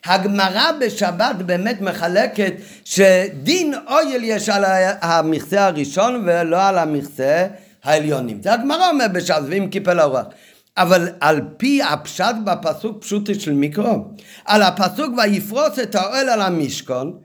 הגמרא 0.05 0.71
בשבת 0.79 1.35
באמת 1.35 1.81
מחלקת 1.81 2.53
שדין 2.85 3.73
אויל 3.87 4.23
יש 4.23 4.49
על 4.49 4.63
המכסה 5.01 5.65
הראשון 5.65 6.23
ולא 6.27 6.67
על 6.67 6.77
המכסה 6.77 7.47
העליונים. 7.83 8.41
זה 8.43 8.53
הגמרא 8.53 8.89
אומר 8.89 9.05
בשבת, 9.13 9.43
ועם 9.49 9.67
קיפל 9.67 9.99
הרוח. 9.99 10.25
אבל 10.77 11.09
על 11.19 11.41
פי 11.57 11.83
הפשט 11.83 12.35
בפסוק 12.45 13.01
פשוטי 13.01 13.35
של 13.35 13.53
מיקרו, 13.53 14.05
על 14.45 14.61
הפסוק 14.61 15.13
ויפרוס 15.17 15.79
את 15.79 15.95
האוהל 15.95 16.29
על 16.29 16.41
המשכון, 16.41 17.17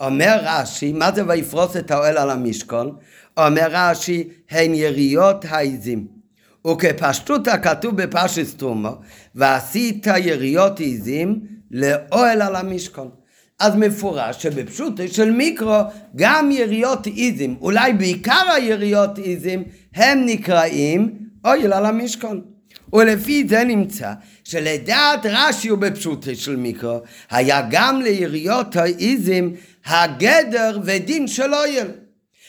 אומר 0.00 0.38
רש"י, 0.42 0.92
מה 0.92 1.12
זה 1.14 1.22
ויפרוס 1.28 1.76
את 1.76 1.90
האוהל 1.90 2.18
על 2.18 2.30
המשכון? 2.30 2.96
אומר 3.36 3.66
רש"י, 3.70 4.28
הן 4.50 4.74
יריות 4.74 5.44
העזים. 5.48 6.06
וכפשטות 6.66 7.48
הכתוב 7.48 8.02
בפרשס 8.02 8.54
תרומו, 8.54 8.98
ועשית 9.34 10.06
יריות 10.06 10.80
עזים 10.80 11.40
לאוהל 11.70 12.42
על 12.42 12.56
המשכון. 12.56 13.10
אז 13.58 13.76
מפורש 13.76 14.42
שבפשוט 14.42 15.00
של 15.12 15.30
מיקרו 15.30 15.80
גם 16.16 16.50
יריות 16.50 17.06
עזים, 17.16 17.56
אולי 17.60 17.92
בעיקר 17.92 18.50
היריות 18.56 19.18
עזים, 19.24 19.64
הם 19.94 20.22
נקראים 20.26 21.18
אוהל 21.44 21.72
על 21.72 21.86
המשכון. 21.86 22.40
ולפי 22.92 23.48
זה 23.48 23.64
נמצא 23.64 24.12
שלדעת 24.44 25.26
רש"י 25.26 25.70
ובפשוט 25.70 26.26
של 26.34 26.56
מיקרו 26.56 27.00
היה 27.30 27.66
גם 27.70 28.02
ליריות 28.02 28.76
העזים 28.76 29.54
הגדר 29.86 30.78
ודין 30.84 31.26
של 31.26 31.54
אוהל. 31.54 32.05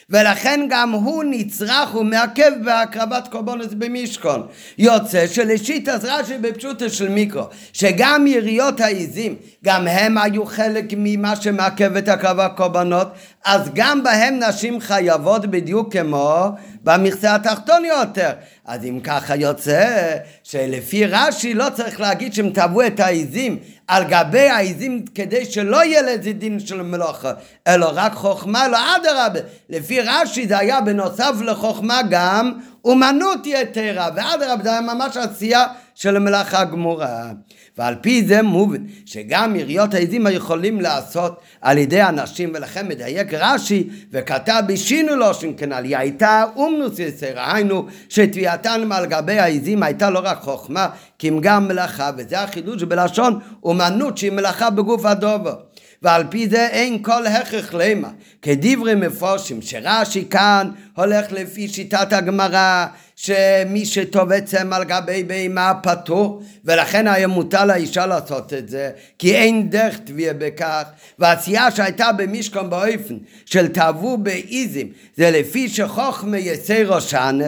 ולכן 0.09 0.67
גם 0.69 0.91
הוא 0.91 1.23
נצרך 1.29 1.95
ומעכב 1.95 2.51
בהקרבת 2.65 3.27
קורבנות 3.31 3.73
במשכון. 3.73 4.47
יוצא 4.77 5.27
שלשיט 5.27 5.89
אז 5.89 6.05
רש"י 6.05 6.37
בפשוטו 6.37 6.89
של 6.89 7.09
מיקרו, 7.09 7.43
שגם 7.73 8.27
יריות 8.27 8.79
העיזים, 8.81 9.35
גם 9.65 9.87
הם 9.87 10.17
היו 10.17 10.45
חלק 10.45 10.85
ממה 10.97 11.35
שמעכב 11.35 11.95
את 11.95 12.07
הקרבת 12.07 12.51
קורבנות, 12.57 13.07
אז 13.47 13.69
גם 13.73 14.03
בהם 14.03 14.39
נשים 14.49 14.81
חייבות 14.81 15.45
בדיוק 15.45 15.93
כמו 15.93 16.49
במכסה 16.83 17.35
התחתון 17.35 17.85
יותר. 17.85 18.29
אז 18.65 18.85
אם 18.85 18.99
ככה 19.03 19.35
יוצא 19.35 20.15
שלפי 20.43 21.05
רש"י 21.05 21.53
לא 21.53 21.65
צריך 21.73 21.99
להגיד 22.01 22.33
שהם 22.33 22.49
טבעו 22.49 22.87
את 22.87 22.99
העיזים 22.99 23.59
על 23.87 24.03
גבי 24.03 24.49
העיזים 24.49 25.05
כדי 25.15 25.45
שלא 25.45 25.83
יהיה 25.83 26.01
לזה 26.01 26.31
דין 26.31 26.59
של 26.59 26.81
מלוכה, 26.81 27.31
אלא 27.67 27.89
רק 27.93 28.13
חוכמה, 28.13 28.67
לא 28.67 28.77
אדרבה. 28.95 29.39
לפי 29.69 30.01
רש"י 30.01 30.47
זה 30.47 30.57
היה 30.57 30.81
בנוסף 30.81 31.33
לחוכמה 31.41 32.01
גם 32.09 32.53
אומנות 32.85 33.45
יתרה, 33.45 34.09
ואדרבה 34.15 34.63
זה 34.63 34.71
היה 34.71 34.81
ממש 34.81 35.17
עשייה 35.17 35.65
של 35.95 36.19
מלאכה 36.19 36.63
גמורה. 36.63 37.31
ועל 37.77 37.95
פי 38.01 38.23
זה 38.25 38.41
מובן 38.41 38.83
שגם 39.05 39.55
יריות 39.55 39.93
העזים 39.93 40.27
יכולים 40.31 40.81
לעשות 40.81 41.41
על 41.61 41.77
ידי 41.77 42.03
אנשים 42.03 42.51
ולכן 42.55 42.87
מדייק 42.87 43.33
רש"י 43.33 43.89
וכתב 44.11 44.63
בשינו 44.67 45.15
לושן 45.15 45.51
כנ"ל 45.57 45.83
היא 45.83 45.97
הייתה 45.97 46.43
אומנוס 46.55 46.99
יסר 46.99 47.39
היינו 47.39 47.85
שתביעתן 48.09 48.91
על 48.91 49.05
גבי 49.05 49.39
העזים 49.39 49.83
הייתה 49.83 50.09
לא 50.09 50.21
רק 50.23 50.41
חוכמה 50.41 50.87
כי 51.19 51.29
אם 51.29 51.39
גם 51.41 51.67
מלאכה 51.67 52.11
וזה 52.17 52.41
החידוש 52.41 52.83
בלשון 52.83 53.39
אומנות 53.63 54.17
שהיא 54.17 54.31
מלאכה 54.31 54.69
בגוף 54.69 55.05
הדובר 55.05 55.66
ועל 56.01 56.23
פי 56.29 56.49
זה 56.49 56.67
אין 56.67 57.03
כל 57.03 57.27
הכרח 57.27 57.73
למה. 57.73 58.09
כדברי 58.41 58.95
מפורשים 58.95 59.61
שרש"י 59.61 60.25
כאן 60.29 60.71
הולך 60.95 61.31
לפי 61.31 61.67
שיטת 61.67 62.13
הגמרא 62.13 62.85
שמי 63.15 63.85
שטובע 63.85 64.41
צמא 64.41 64.75
על 64.75 64.83
גבי 64.83 65.23
בהמה 65.23 65.73
פטור 65.83 66.43
ולכן 66.65 67.07
היה 67.07 67.27
מותר 67.27 67.65
לאישה 67.65 68.05
לעשות 68.05 68.53
את 68.53 68.69
זה 68.69 68.91
כי 69.19 69.35
אין 69.35 69.69
דרך 69.69 69.99
תביעה 69.99 70.33
בכך. 70.33 70.83
והעשייה 71.19 71.71
שהייתה 71.71 72.11
במשכון 72.11 72.69
באופן 72.69 73.17
של 73.45 73.67
תאבו 73.67 74.17
באיזים 74.17 74.87
זה 75.15 75.31
לפי 75.31 75.69
שחוכמה 75.69 76.37
יצא 76.37 76.83
ראשן 76.85 77.39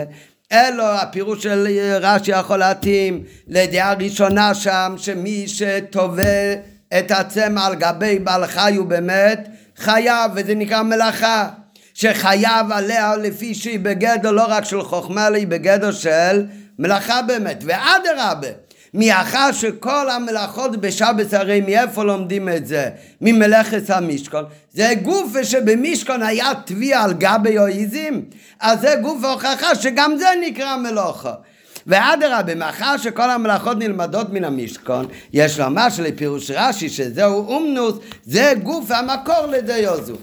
אלו 0.51 0.83
הפירוש 0.83 1.43
של 1.43 1.67
רש"י 2.01 2.31
יכול 2.31 2.57
להתאים 2.57 3.23
לדעה 3.47 3.93
ראשונה 3.93 4.53
שם 4.53 4.93
שמי 4.97 5.47
שטובע 5.47 6.23
את 6.97 7.11
הצמא 7.11 7.59
על 7.59 7.75
גבי 7.75 8.19
בעל 8.19 8.47
חי 8.47 8.73
הוא 8.75 8.85
באמת 8.87 9.47
חייב 9.77 10.31
וזה 10.35 10.55
נקרא 10.55 10.81
מלאכה 10.81 11.49
שחייב 11.93 12.71
עליה 12.71 13.15
לפי 13.15 13.55
שהיא 13.55 13.79
בגדר 13.79 14.31
לא 14.31 14.45
רק 14.47 14.65
של 14.65 14.81
חוכמה 14.81 15.27
אלא 15.27 15.37
היא 15.37 15.47
בגדר 15.47 15.91
של 15.91 16.45
מלאכה 16.79 17.21
באמת. 17.21 17.63
ואדרבה 17.67 18.47
מאחר 18.93 19.51
שכל 19.51 20.09
המלאכות 20.09 20.81
בשבת 20.81 21.33
הרי 21.33 21.61
מאיפה 21.61 22.03
לומדים 22.03 22.49
את 22.49 22.67
זה? 22.67 22.89
ממלאכת 23.21 23.89
המשכון. 23.89 24.45
זה 24.73 24.93
גוף 25.01 25.41
שבמשכון 25.43 26.23
היה 26.23 26.51
תביע 26.65 27.01
על 27.01 27.13
גבי 27.13 27.57
אויזים 27.57 28.25
אז 28.59 28.81
זה 28.81 28.95
גוף 29.01 29.23
ההוכחה 29.23 29.75
שגם 29.75 30.17
זה 30.17 30.27
נקרא 30.41 30.75
מלאכה 30.75 31.33
ואדרבה, 31.89 32.55
מאחר 32.55 32.97
שכל 32.97 33.29
המלאכות 33.29 33.77
נלמדות 33.77 34.29
מן 34.29 34.43
המשכון, 34.43 35.05
יש 35.33 35.59
לומר 35.59 35.89
שלפירוש 35.89 36.51
רש"י 36.51 36.89
שזהו 36.89 37.47
אומנוס, 37.47 37.95
זה 38.25 38.53
גוף 38.63 38.91
המקור 38.91 39.45
לדיו 39.51 40.05
זו. 40.05 40.15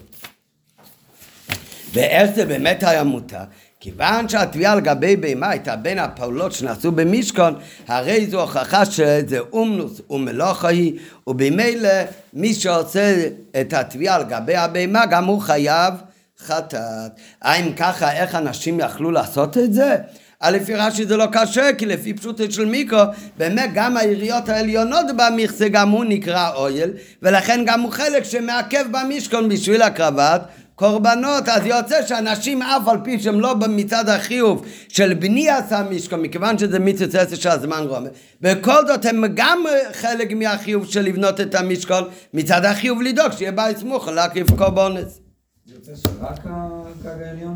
ואיך 1.92 2.30
זה 2.34 2.44
באמת 2.44 2.82
היה 2.82 3.04
מותר? 3.04 3.42
כיוון 3.80 4.28
שהתביעה 4.28 4.72
על 4.72 4.80
גבי 4.80 5.16
בהמה 5.16 5.48
הייתה 5.48 5.76
בין 5.76 5.98
הפעולות 5.98 6.52
שנעשו 6.52 6.92
במשכון, 6.92 7.54
הרי 7.88 8.26
זו 8.26 8.40
הוכחה 8.40 8.84
שזה 8.84 9.38
אומנוס 9.52 10.00
ומלוכה 10.10 10.68
היא, 10.68 10.98
ובמילא 11.26 11.88
מי 12.32 12.54
שעושה 12.54 13.28
את 13.60 13.72
התביעה 13.72 14.16
על 14.16 14.24
גבי 14.24 14.56
הבהמה 14.56 15.06
גם 15.06 15.24
הוא 15.24 15.40
חייב 15.40 15.94
חטאת. 16.38 17.12
האם 17.42 17.72
ככה 17.72 18.12
איך 18.12 18.34
אנשים 18.34 18.80
יכלו 18.80 19.10
לעשות 19.10 19.58
את 19.58 19.72
זה? 19.72 19.96
לפי 20.44 20.74
רש"י 20.74 21.06
זה 21.06 21.16
לא 21.16 21.26
קשה, 21.32 21.72
כי 21.78 21.86
לפי 21.86 22.14
פשוטו 22.14 22.50
של 22.50 22.64
מיקרו, 22.64 23.00
באמת 23.38 23.70
גם 23.74 23.96
העיריות 23.96 24.48
העליונות 24.48 25.06
במכסה 25.16 25.68
גם 25.68 25.90
הוא 25.90 26.04
נקרא 26.04 26.54
אויל, 26.54 26.90
ולכן 27.22 27.62
גם 27.66 27.80
הוא 27.80 27.92
חלק 27.92 28.24
שמעכב 28.24 28.84
במשכון 28.90 29.48
בשביל 29.48 29.82
הקרבת 29.82 30.42
קורבנות, 30.74 31.48
אז 31.48 31.66
יוצא 31.66 32.06
שאנשים 32.06 32.62
אף 32.62 32.88
על 32.88 32.98
פי 33.04 33.20
שהם 33.20 33.40
לא 33.40 33.54
מצד 33.68 34.08
החיוב 34.08 34.66
של 34.88 35.14
בניית 35.14 35.72
המשכון, 35.72 36.22
מכיוון 36.22 36.58
שזה 36.58 36.78
מצווה 36.78 37.20
עשר 37.20 37.36
של 37.36 37.48
הזמן 37.48 37.84
רומא, 37.88 38.08
בכל 38.40 38.86
זאת 38.86 39.04
הם 39.04 39.24
גם 39.34 39.64
חלק 39.92 40.32
מהחיוב 40.32 40.86
של 40.86 41.00
לבנות 41.00 41.40
את 41.40 41.54
המשכון, 41.54 42.04
מצד 42.34 42.64
החיוב 42.64 43.02
לדאוג 43.02 43.32
שיהיה 43.32 43.52
בית 43.52 43.78
סמוך 43.78 44.08
להקריב 44.08 44.56
קורבנות. 44.58 45.08
זה 45.66 45.74
יוצא 45.74 45.92
שרק 45.94 46.40
הגג 46.44 47.22
העליון? 47.22 47.54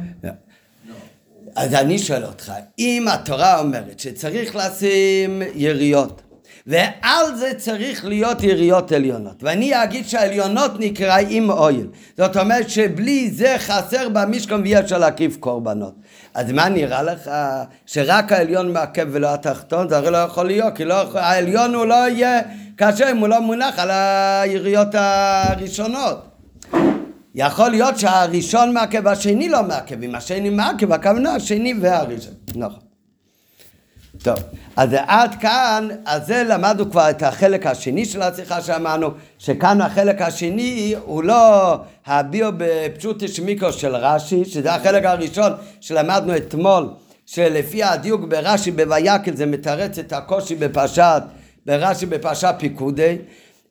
אז 1.56 1.74
אני 1.74 1.98
שואל 1.98 2.24
אותך, 2.24 2.52
אם 2.78 3.06
התורה 3.08 3.58
אומרת 3.58 4.00
שצריך 4.00 4.56
לשים 4.56 5.42
יריות, 5.54 6.22
ועל 6.66 7.34
זה 7.36 7.52
צריך 7.56 8.04
להיות 8.04 8.42
יריות 8.42 8.92
עליונות, 8.92 9.42
ואני 9.42 9.84
אגיד 9.84 10.08
שהעליונות 10.08 10.70
נקראים 10.78 11.50
אויל, 11.50 11.86
זאת 12.16 12.36
אומרת 12.36 12.70
שבלי 12.70 13.30
זה 13.30 13.54
חסר 13.58 14.08
במשכון 14.08 14.60
ואי 14.60 14.78
אפשר 14.78 14.98
להקריב 14.98 15.36
קורבנות. 15.40 15.94
אז 16.34 16.52
מה 16.52 16.68
נראה 16.68 17.02
לך 17.02 17.30
שרק 17.86 18.32
העליון 18.32 18.72
מעכב 18.72 19.06
ולא 19.10 19.34
התחתון? 19.34 19.88
זה 19.88 19.96
הרי 19.96 20.10
לא 20.10 20.16
יכול 20.16 20.46
להיות, 20.46 20.76
כי 20.76 20.84
לא, 20.84 21.18
העליון 21.18 21.74
הוא 21.74 21.86
לא 21.86 22.08
יהיה 22.08 22.40
כאשר 22.76 23.10
אם 23.10 23.16
הוא 23.16 23.28
לא 23.28 23.40
מונח 23.40 23.78
על 23.78 23.90
היריות 23.90 24.88
הראשונות. 24.94 26.26
יכול 27.34 27.70
להיות 27.70 27.98
שהראשון 27.98 28.74
מעכב 28.74 29.02
והשני 29.04 29.48
לא 29.48 29.62
מעכב, 29.62 30.02
אם 30.02 30.14
השני 30.14 30.50
מעכב, 30.50 30.92
הכוונה 30.92 31.34
השני 31.34 31.74
והראשון. 31.80 32.34
נכון. 32.54 32.80
טוב, 34.22 34.36
אז 34.76 34.90
עד 35.06 35.34
כאן, 35.34 35.88
אז 36.04 36.26
זה 36.26 36.44
למדנו 36.48 36.90
כבר 36.90 37.10
את 37.10 37.22
החלק 37.22 37.66
השני 37.66 38.04
של 38.04 38.22
השיחה 38.22 38.60
שאמרנו, 38.62 39.10
שכאן 39.38 39.80
החלק 39.80 40.22
השני 40.22 40.94
הוא 41.04 41.24
לא 41.24 41.76
הביאו 42.06 42.48
בפשוט 42.56 43.28
שמיקו 43.28 43.72
של 43.72 43.96
רש"י, 43.96 44.44
שזה 44.44 44.74
החלק 44.74 45.04
הראשון 45.04 45.52
שלמדנו 45.80 46.36
אתמול, 46.36 46.88
שלפי 47.26 47.82
הדיוק 47.82 48.20
ברש"י 48.24 48.70
בויקל 48.70 49.36
זה 49.36 49.46
מתרץ 49.46 49.98
את 49.98 50.12
הקושי 50.12 50.54
בפרשת, 50.54 51.22
ברש"י 51.66 52.06
בפרשת 52.06 52.54
פיקודי, 52.58 53.16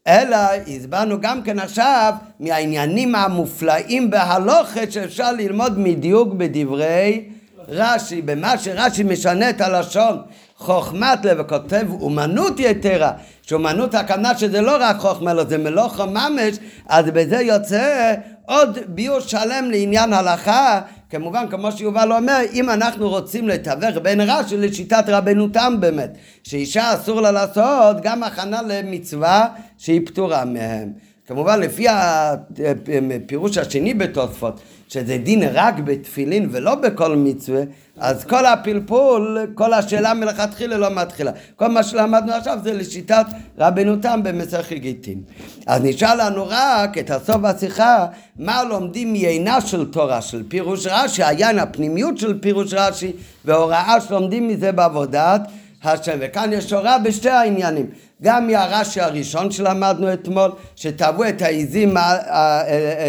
אלא 0.10 0.38
הסברנו 0.68 1.22
גם 1.22 1.42
כן 1.44 1.60
עכשיו 1.60 2.14
מהעניינים 2.40 3.16
המופלאים 3.16 4.10
בהלוכת 4.10 4.92
שאפשר 4.92 5.32
ללמוד 5.32 5.80
מדיוק 5.80 6.34
בדברי 6.34 7.24
רש"י, 7.68 8.22
במה 8.22 8.58
שרש"י 8.58 9.04
משנה 9.04 9.50
את 9.50 9.62
הלשון. 9.62 10.22
חוכמת 10.58 11.26
לב 11.26 11.38
וכותב 11.40 11.88
אומנות 12.02 12.60
יתרה, 12.60 13.12
שאומנות 13.42 13.96
הכוונה 13.96 14.38
שזה 14.38 14.62
לא 14.62 14.78
רק 14.80 14.98
חוכמה, 14.98 15.32
אלא 15.32 15.44
זה 15.44 15.58
מלוכה 15.58 16.06
ממש, 16.06 16.58
אז 16.88 17.06
בזה 17.06 17.42
יוצא 17.42 18.14
עוד 18.50 18.78
ביור 18.88 19.20
שלם 19.20 19.72
לעניין 19.72 20.14
הלכה, 20.14 20.82
כמובן 21.10 21.46
כמו 21.50 21.72
שיובל 21.72 22.14
אומר, 22.14 22.38
אם 22.54 22.70
אנחנו 22.70 23.10
רוצים 23.10 23.48
לתווך 23.48 23.98
בין 24.04 24.22
רש"י 24.22 24.58
לשיטת 24.58 25.04
רבנו 25.08 25.48
תם 25.48 25.76
באמת, 25.80 26.10
שאישה 26.44 26.94
אסור 26.94 27.22
לה 27.22 27.32
לעשות 27.32 27.98
גם 28.02 28.24
הכנה 28.24 28.62
למצווה 28.62 29.48
שהיא 29.78 30.02
פטורה 30.06 30.46
מהם. 30.46 31.09
כמובן 31.30 31.60
לפי 31.60 31.86
הפירוש 31.90 33.58
השני 33.58 33.94
בתוספות, 33.94 34.60
שזה 34.88 35.18
דין 35.18 35.44
רק 35.54 35.80
בתפילין 35.80 36.50
ולא 36.52 36.76
בכל 36.76 37.16
מצווה, 37.16 37.62
אז 37.98 38.26
כל 38.26 38.46
הפלפול, 38.46 39.38
כל 39.56 39.74
השאלה 39.74 40.14
מלכתחילה 40.14 40.78
לא 40.78 40.90
מתחילה. 40.90 41.32
כל 41.56 41.68
מה 41.68 41.84
שלמדנו 41.84 42.34
עכשיו 42.34 42.58
זה 42.64 42.74
לשיטת 42.74 43.26
רבנו 43.58 43.96
תם 43.96 44.20
במסכת 44.24 44.76
גיטין. 44.76 45.22
אז 45.66 45.82
נשאר 45.84 46.16
לנו 46.16 46.46
רק 46.48 46.98
את 46.98 47.12
הסוף 47.12 47.44
השיחה, 47.44 48.06
מה 48.40 48.64
לומדים 48.64 49.14
מיינה 49.14 49.62
של 49.62 49.92
תורה, 49.92 50.22
של 50.22 50.44
פירוש 50.48 50.88
רש"י, 50.88 51.24
העניין 51.24 51.60
הפנימיות 51.60 52.18
של 52.18 52.40
פירוש 52.40 52.74
רש"י, 52.74 53.12
והוראה 53.46 54.02
שלומדים 54.02 54.48
מזה 54.48 54.72
בעבודת 54.72 55.42
השם. 55.84 56.18
וכאן 56.20 56.54
יש 56.54 56.74
הוראה 56.74 57.00
בשתי 57.00 57.30
העניינים. 57.30 57.86
גם 58.22 58.48
מהרש"י 58.48 59.02
הראשון 59.02 59.52
שלמדנו 59.52 60.14
אתמול, 60.14 60.52
שטבעו 60.76 61.30
את 61.30 61.42
העיזים, 61.42 61.98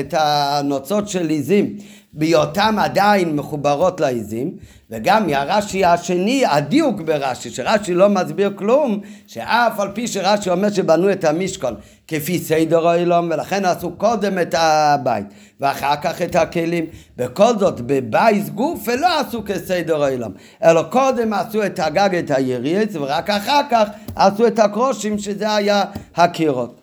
את 0.00 0.14
הנוצות 0.18 1.08
של 1.08 1.28
עיזים, 1.28 1.76
בהיותם 2.12 2.76
עדיין 2.78 3.36
מחוברות 3.36 4.00
לעיזים, 4.00 4.56
וגם 4.90 5.26
מהרש"י 5.26 5.84
השני, 5.84 6.46
הדיוק 6.46 7.00
ברש"י, 7.00 7.50
שרש"י 7.50 7.94
לא 7.94 8.08
מסביר 8.08 8.52
כלום, 8.56 9.00
שאף 9.26 9.80
על 9.80 9.88
פי 9.94 10.08
שרש"י 10.08 10.50
אומר 10.50 10.70
שבנו 10.70 11.12
את 11.12 11.24
המשכון 11.24 11.74
כפי 12.08 12.38
סדר 12.38 12.88
העולם, 12.88 13.28
ולכן 13.30 13.64
עשו 13.64 13.90
קודם 13.90 14.38
את 14.38 14.54
הבית, 14.58 15.26
ואחר 15.60 15.96
כך 16.02 16.22
את 16.22 16.36
הכלים, 16.36 16.86
בכל 17.16 17.58
זאת 17.58 17.80
בבייס 17.80 18.48
גוף 18.48 18.88
ולא 18.88 19.20
עשו 19.20 19.42
כסדר 19.46 20.04
העולם, 20.04 20.30
אלא 20.64 20.82
קודם 20.82 21.32
עשו 21.32 21.66
את 21.66 21.78
הגג, 21.78 22.14
את 22.14 22.30
היריץ, 22.30 22.96
ורק 22.96 23.30
אחר 23.30 23.60
כך 23.70 23.88
עשו 24.16 24.46
את 24.46 24.58
הקרושים, 24.58 25.18
שזה 25.18 25.54
היה 25.54 25.84
הקירות. 26.16 26.79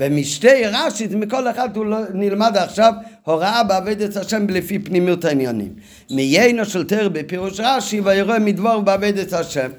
ומשתי 0.00 0.66
רש"י, 0.66 1.06
מכל 1.16 1.50
אחד 1.50 1.76
הוא 1.76 1.86
לא- 1.86 1.98
נלמד 2.14 2.56
עכשיו 2.56 2.92
הוראה 3.24 3.62
בעבודת 3.64 4.16
השם 4.16 4.46
לפי 4.48 4.78
פנימיות 4.78 5.24
העניינים. 5.24 5.72
מיינו 6.10 6.64
של 6.64 6.84
תר 6.84 7.08
בפירוש 7.08 7.60
רש"י 7.60 8.00
ויראה 8.00 8.38
מדבור 8.38 8.80
בעבודת 8.80 9.32
השם. 9.32 9.70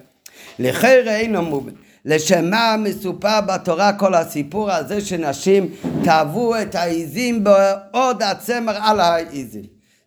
לחרא 0.59 1.11
אינו 1.11 1.41
מובן. 1.41 1.71
לשם 2.05 2.49
מה 2.49 2.75
מסופר 2.79 3.41
בתורה 3.41 3.93
כל 3.93 4.13
הסיפור 4.15 4.71
הזה 4.71 5.01
שנשים 5.01 5.69
טבעו 6.03 6.61
את 6.61 6.75
העיזים 6.75 7.43
בעוד 7.43 8.23
הצמר 8.23 8.77
על 8.81 8.99
העיזים. 8.99 9.63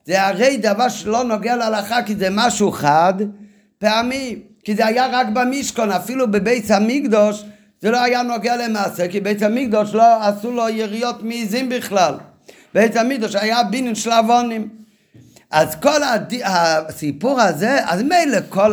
זה 0.06 0.22
הרי 0.26 0.56
דבר 0.56 0.88
שלא 0.88 1.24
נוגע 1.24 1.56
להלכה 1.56 2.02
כי 2.02 2.14
זה 2.14 2.28
משהו 2.30 2.72
חד 2.72 3.14
פעמי. 3.78 4.36
כי 4.64 4.74
זה 4.74 4.86
היה 4.86 5.06
רק 5.12 5.26
במשכון, 5.32 5.90
אפילו 5.90 6.30
בבית 6.30 6.70
המקדוש 6.70 7.44
זה 7.82 7.90
לא 7.90 8.02
היה 8.02 8.22
נוגע 8.22 8.56
למעשה, 8.56 9.08
כי 9.08 9.20
בית 9.20 9.42
המקדוש 9.42 9.94
לא 9.94 10.24
עשו 10.24 10.52
לו 10.52 10.68
יריות 10.68 11.22
מעיזים 11.22 11.68
בכלל. 11.68 12.14
בית 12.74 12.96
המקדוש 12.96 13.34
היה 13.34 13.62
בינן 13.64 13.94
של 13.94 14.10
עוונים. 14.10 14.84
אז 15.50 15.74
כל 15.82 16.02
הד... 16.02 16.34
הסיפור 16.44 17.40
הזה, 17.40 17.78
אז 17.84 18.02
מילא 18.02 18.38
כל 18.48 18.72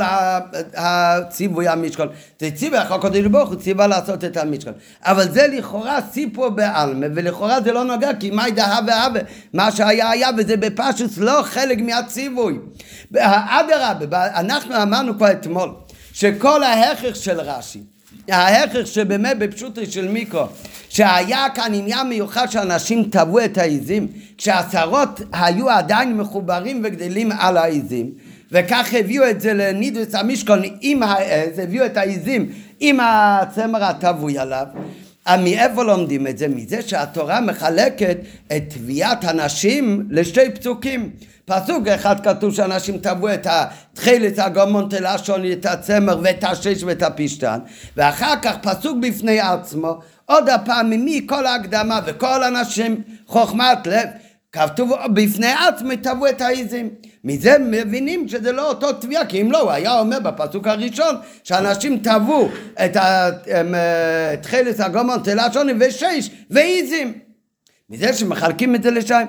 הציווי 0.76 1.68
המשכון, 1.68 2.08
זה 2.40 2.50
ציווי 2.52 2.82
אחר 2.82 2.94
הקודש 2.94 3.26
ברוך 3.26 3.50
הוא 3.50 3.60
ציווה 3.60 3.88
לעשות 3.88 4.24
את 4.24 4.38
המשכון. 4.38 4.74
אבל 5.02 5.32
זה 5.32 5.48
לכאורה 5.48 6.00
סיפור 6.12 6.50
בעלמה, 6.50 7.06
ולכאורה 7.16 7.62
זה 7.62 7.72
לא 7.72 7.84
נוגע, 7.84 8.10
כי 8.20 8.32
מה 8.32 8.48
ידעה 8.48 8.80
והווה, 8.88 9.22
מה 9.54 9.72
שהיה 9.72 10.10
היה, 10.10 10.30
וזה 10.38 10.58
בפשוט 10.58 11.12
לא 11.18 11.42
חלק 11.44 11.80
מהציווי. 11.80 12.58
אדרבה, 13.16 14.40
אנחנו 14.40 14.82
אמרנו 14.82 15.18
כבר 15.18 15.32
אתמול, 15.32 15.72
שכל 16.14 16.64
ההכרח 16.64 17.16
של 17.16 17.40
רש"י, 17.40 17.84
ההכרח 18.30 18.86
שבאמת 18.86 19.40
בפשוטו 19.40 19.82
של 19.86 20.08
מיקרו, 20.08 20.46
שהיה 20.90 21.46
כאן 21.56 21.74
עניין 21.74 22.08
מיוחד 22.08 22.52
שאנשים 22.52 23.04
טבעו 23.04 23.46
את 23.46 23.58
העיזים, 23.58 24.08
כשהשרות 24.38 25.22
היו 25.34 25.70
עדיין 25.70 26.18
מחוברים 26.18 26.82
וגדלים 26.84 27.32
על 27.32 27.58
העיזים, 27.58 28.12
וכך 28.52 28.94
הביאו 29.00 29.30
את 29.30 29.42
זה 29.42 29.54
לנידוס 29.54 30.16
המשכון 30.16 30.62
עם 30.82 31.04
העז, 31.04 31.60
הביאו 31.60 31.86
את 31.86 31.98
העיזים 31.98 32.52
עם 32.80 33.00
הצמר 33.02 33.84
הטבוי 33.84 34.38
עליו. 34.38 34.66
מאיפה 35.28 35.84
לומדים 35.84 36.28
את 36.28 36.38
זה? 36.38 36.48
מזה 36.48 36.82
שהתורה 36.82 37.42
מחלקת 37.42 38.18
את 38.48 38.64
תביעת 38.68 39.24
הנשים 39.24 40.08
לשתי 40.10 40.52
פסוקים. 40.52 41.12
פסוק 41.46 41.88
אחד 41.88 42.20
כתוב 42.24 42.56
שאנשים 42.56 42.98
טבעו 42.98 43.34
את 43.34 43.48
התחילת 43.50 44.40
הגומון 44.40 44.90
תלשון, 44.90 45.52
את 45.52 45.66
הצמר 45.66 46.20
ואת 46.24 46.44
השש 46.44 46.84
ואת 46.84 47.02
הפשתן, 47.02 47.60
ואחר 47.98 48.34
כך 48.42 48.58
פסוק 48.62 48.98
בפני 49.02 49.40
עצמו, 49.40 50.00
עוד 50.26 50.50
הפעם 50.50 50.90
ממי 50.90 51.26
כל 51.30 51.46
ההקדמה 51.46 52.00
וכל 52.06 52.44
הנשים 52.44 53.02
חוכמת 53.28 53.88
לב, 53.88 54.08
כתוב 54.52 54.92
בפני 55.14 55.52
עצמו 55.68 55.90
טבעו 56.02 56.28
את 56.28 56.42
העיזים. 56.42 56.90
מזה 57.24 57.56
מבינים 57.60 58.28
שזה 58.28 58.52
לא 58.52 58.70
אותו 58.70 58.94
תביעה, 58.94 59.26
כי 59.26 59.42
אם 59.42 59.52
לא, 59.52 59.62
הוא 59.62 59.72
היה 59.72 60.00
אומר 60.00 60.20
בפסוק 60.20 60.68
הראשון 60.68 61.16
שאנשים 61.44 62.00
טבעו 62.00 62.50
את 62.86 62.98
תחילת 64.42 64.80
הגומון 64.80 65.20
תלשוני 65.24 65.74
ושש 65.80 66.30
ועיזים. 66.50 67.14
מזה 67.90 68.14
שמחלקים 68.14 68.76
את 68.76 68.84
זה 68.84 68.92
לשם. 68.92 69.24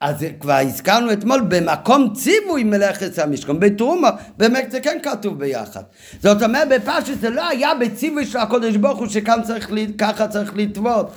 אז 0.00 0.26
כבר 0.40 0.54
הזכרנו 0.54 1.12
אתמול 1.12 1.40
במקום 1.48 2.14
ציווי 2.14 2.64
מלאכת 2.64 3.18
המשכון, 3.18 3.60
בתרומה, 3.60 4.10
באמת 4.36 4.70
זה 4.70 4.80
כן 4.80 4.98
כתוב 5.02 5.38
ביחד. 5.38 5.82
זאת 6.22 6.42
אומרת 6.42 6.68
בפשט 6.68 7.20
זה 7.20 7.30
לא 7.30 7.48
היה 7.48 7.74
בציווי 7.74 8.26
של 8.26 8.38
הקודש 8.38 8.76
ברוך 8.76 8.98
הוא 8.98 9.08
שכאן 9.08 9.42
צריך, 9.42 9.70
ככה 9.98 10.28
צריך 10.28 10.52
לטבות. 10.56 11.12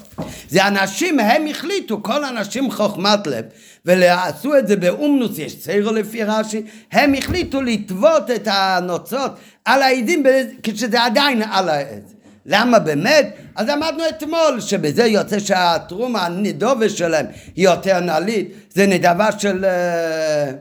זה 0.49 0.67
אנשים, 0.67 1.19
הם 1.19 1.47
החליטו, 1.47 2.03
כל 2.03 2.25
אנשים 2.25 2.71
חוכמת 2.71 3.27
לב, 3.27 3.45
ועשו 3.85 4.57
את 4.57 4.67
זה 4.67 4.75
באומנוס, 4.75 5.39
יש 5.39 5.59
ציירו 5.59 5.91
לפי 5.91 6.23
רש"י, 6.23 6.61
הם 6.91 7.13
החליטו 7.13 7.61
לטבות 7.61 8.31
את 8.31 8.47
הנוצות 8.51 9.31
על 9.65 9.81
העדים 9.81 10.23
כשזה 10.63 11.03
עדיין 11.03 11.41
על 11.51 11.69
העץ. 11.69 12.13
למה 12.45 12.79
באמת? 12.79 13.35
אז 13.55 13.69
למדנו 13.69 14.03
אתמול 14.09 14.59
שבזה 14.59 15.05
יוצא 15.05 15.39
שהתרומה 15.39 16.25
הנדובה 16.25 16.89
שלהם 16.89 17.25
היא 17.55 17.65
יותר 17.65 17.99
נעלית, 17.99 18.53
זה 18.73 18.87
נדבה 18.87 19.39
של 19.39 19.65
אה, 19.65 20.51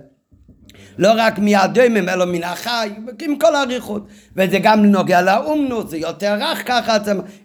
לא 0.98 1.12
רק 1.16 1.38
מהדומים 1.38 2.08
אלא 2.08 2.24
מן 2.24 2.42
החי, 2.42 2.90
עם 3.22 3.38
כל 3.38 3.54
האריכות, 3.54 4.06
וזה 4.36 4.58
גם 4.62 4.86
נוגע 4.86 5.22
לאומנות, 5.22 5.90
זה 5.90 5.96
יותר 5.96 6.36
רך 6.40 6.62
ככה, 6.66 6.96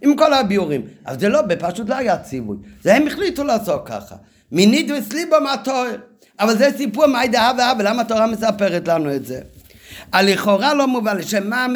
עם 0.01 0.15
כל 0.15 0.33
הביאורים, 0.33 0.81
אבל 1.05 1.19
זה 1.19 1.29
לא, 1.29 1.41
פשוט 1.59 1.89
לא 1.89 1.95
היה 1.95 2.17
ציווי, 2.17 2.57
זה 2.83 2.95
הם 2.95 3.07
החליטו 3.07 3.43
לעשות 3.43 3.81
ככה, 3.85 4.15
מינית 4.51 4.91
וסליבו 4.91 5.35
מהתואר, 5.43 5.95
אבל 6.39 6.57
זה 6.57 6.69
סיפור 6.77 7.05
מה 7.05 7.25
ידעה 7.25 7.51
ואהבה, 7.57 7.83
למה 7.83 8.01
התורה 8.01 8.27
מספרת 8.27 8.87
לנו 8.87 9.15
את 9.15 9.25
זה? 9.25 9.39
הלכאורה 10.13 10.73
לא 10.73 10.87
מובן, 10.87 11.21
שמה 11.21 11.67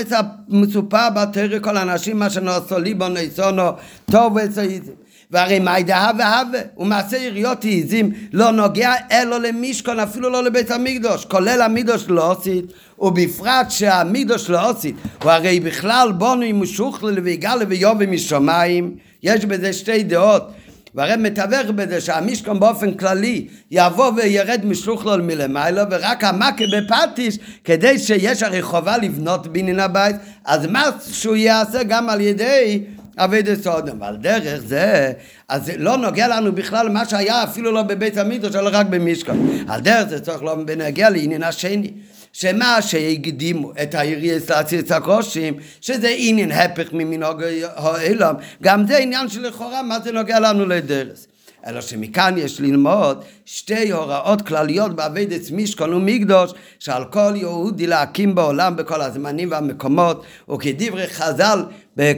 מסופר 0.47 1.07
בתרא 1.15 1.59
כל 1.59 1.77
האנשים 1.77 2.19
מה 2.19 2.29
שנעשו 2.29 2.79
ליבו 2.79 3.07
ניסונו 3.07 3.71
טוב 4.11 4.35
וסעיזם 4.35 4.91
והרי 5.31 5.59
מה 5.59 5.79
ידעה 5.79 6.11
והווה 6.17 6.59
ומעשה 6.77 7.17
יריות 7.17 7.63
עיזים 7.63 8.11
לא 8.33 8.51
נוגע 8.51 8.93
אלו 9.11 9.39
למשכון 9.39 9.99
אפילו 9.99 10.29
לא 10.29 10.43
לבית 10.43 10.71
המקדוש 10.71 11.25
כולל 11.25 11.61
המקדוש 11.61 12.05
לא 12.07 12.31
עושית 12.31 12.65
ובפרט 12.99 13.71
שהמקדוש 13.71 14.49
לא 14.49 14.69
עושית 14.69 14.95
הוא 15.23 15.31
הרי 15.31 15.59
בכלל 15.59 16.11
בונו 16.11 16.41
עם 16.41 16.61
משוכלל 16.61 17.19
ויגאלה 17.19 17.65
ויובי 17.67 18.05
משמיים. 18.05 18.95
יש 19.23 19.45
בזה 19.45 19.73
שתי 19.73 20.03
דעות 20.03 20.51
והרי 20.95 21.15
מתווך 21.17 21.69
בזה 21.75 22.01
שהמשכון 22.01 22.59
באופן 22.59 22.93
כללי 22.93 23.47
יבוא 23.71 24.11
וירד 24.15 24.65
משלוחלול 24.65 25.21
מלמעלה 25.21 25.83
ורק 25.91 26.23
המכה 26.23 26.63
בפטיש 26.77 27.37
כדי 27.63 27.99
שיש 27.99 28.43
הרי 28.43 28.61
חובה 28.61 28.97
לבנות 28.97 29.47
בניין 29.47 29.79
הבית 29.79 30.15
אז 30.45 30.65
מה 30.65 30.83
שהוא 31.11 31.35
יעשה 31.35 31.83
גם 31.83 32.09
על 32.09 32.21
ידי 32.21 32.83
אביידס 33.19 33.67
אודם, 33.67 34.01
ועל 34.01 34.17
דרך 34.17 34.61
זה, 34.65 35.11
אז 35.49 35.65
זה 35.65 35.73
לא 35.77 35.97
נוגע 35.97 36.27
לנו 36.27 36.51
בכלל 36.51 36.89
מה 36.89 37.05
שהיה 37.05 37.43
אפילו 37.43 37.71
לא 37.71 37.81
בבית 37.81 38.17
המקדוש, 38.17 38.55
אלא 38.55 38.69
רק 38.73 38.85
במשכון. 38.85 39.49
על 39.67 39.81
דרך 39.81 40.09
זה 40.09 40.19
צריך 40.19 40.43
לא 40.43 40.55
בנגיע 40.55 41.09
לעניין 41.09 41.43
השני. 41.43 41.91
שמה 42.33 42.81
שהקדימו 42.81 43.71
את 43.83 43.95
היריס 43.95 44.49
להציץ 44.49 44.91
הקרושים, 44.91 45.53
שזה 45.81 46.13
עניין 46.17 46.51
הפך 46.51 46.93
ממנהוג 46.93 47.43
העולם, 47.75 48.35
גם 48.63 48.87
זה 48.87 48.97
עניין 48.97 49.29
שלכאורה 49.29 49.83
מה 49.83 49.99
זה 49.99 50.11
נוגע 50.11 50.39
לנו 50.39 50.65
לדרס. 50.65 51.27
אלא 51.67 51.81
שמכאן 51.81 52.35
יש 52.37 52.61
ללמוד 52.61 53.23
שתי 53.45 53.91
הוראות 53.91 54.41
כלליות 54.41 54.95
בעבודת 54.95 55.51
משכון 55.51 55.93
ומקדוש 55.93 56.51
שעל 56.79 57.05
כל 57.05 57.33
יהודי 57.35 57.87
להקים 57.87 58.35
בעולם 58.35 58.75
בכל 58.75 59.01
הזמנים 59.01 59.51
והמקומות 59.51 60.23
וכדברי 60.53 61.07
חז"ל 61.07 61.63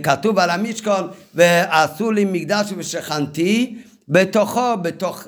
כתוב 0.04 0.40
על 0.40 0.50
המשכון 0.50 1.08
ועשו 1.36 2.12
לי 2.12 2.26
מקדש 2.26 2.74
ושכנתי 2.78 3.76
בתוכו, 4.12 4.78
בתוך, 4.82 5.24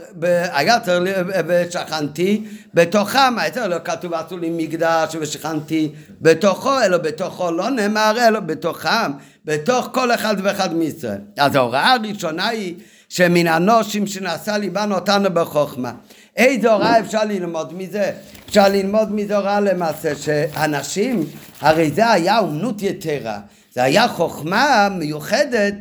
היה 0.54 0.80
צריך, 0.80 1.18
ושכנתי 1.48 2.44
בתוכם, 2.74 3.34
צריך, 3.54 3.66
לא 3.66 3.76
כתוב 3.84 4.14
עשו 4.14 4.38
לי 4.38 4.50
מקדש 4.50 5.16
ושכנתי 5.20 5.92
בתוכו, 6.22 6.82
אלא 6.82 6.98
בתוכו 6.98 7.52
לא 7.52 7.70
נאמר, 7.70 8.16
אלא 8.28 8.40
בתוכם, 8.40 9.12
בתוך 9.46 9.90
כל 9.92 10.14
אחד 10.14 10.36
ואחד 10.44 10.74
מישראל. 10.74 11.18
אז 11.38 11.56
ההוראה 11.56 11.94
הראשונה 11.94 12.48
היא 12.48 12.76
שמן 13.10 13.48
הנושים 13.48 14.08
שנעשה 14.08 14.58
ליבנו 14.58 14.96
אותנו 14.96 15.30
בחוכמה. 15.34 15.92
איזה 16.38 16.72
הוראה 16.72 17.00
אפשר 17.00 17.24
ללמוד 17.24 17.74
מזה? 17.78 18.12
אפשר 18.46 18.68
ללמוד 18.70 19.12
מזה 19.12 19.38
הוראה 19.38 19.60
למעשה 19.60 20.16
שאנשים, 20.16 21.26
הרי 21.62 21.92
זה 21.92 22.12
היה 22.12 22.40
אומנות 22.40 22.82
יתרה, 22.82 23.40
זה 23.74 23.84
היה 23.84 24.08
חוכמה 24.08 24.88
מיוחדת 24.92 25.74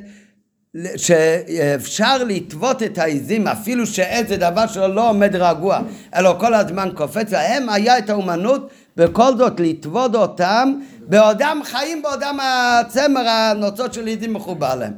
שאפשר 0.97 2.25
לטוות 2.25 2.83
את 2.83 2.99
העיזים 2.99 3.49
אפילו 3.49 3.87
שעץ 3.87 4.29
זה 4.29 4.37
דבר 4.37 4.67
שלו 4.67 4.89
לא 4.89 5.11
עומד 5.11 5.37
רגוע 5.37 5.81
אלא 6.17 6.37
כל 6.41 6.55
הזמן 6.55 6.89
קופץ 6.95 7.33
להם 7.33 7.69
היה 7.69 7.99
את 7.99 8.11
האומנות 8.11 8.71
בכל 8.97 9.37
זאת 9.37 9.61
לטוות 9.61 10.15
אותם 10.15 10.73
בעודם 11.01 11.61
חיים 11.65 12.03
בעודם 12.03 12.39
הצמר 12.43 13.29
הנוצות 13.29 13.95
של 13.95 14.07
עיזים 14.07 14.33
מחובר 14.33 14.75
להם 14.75 14.93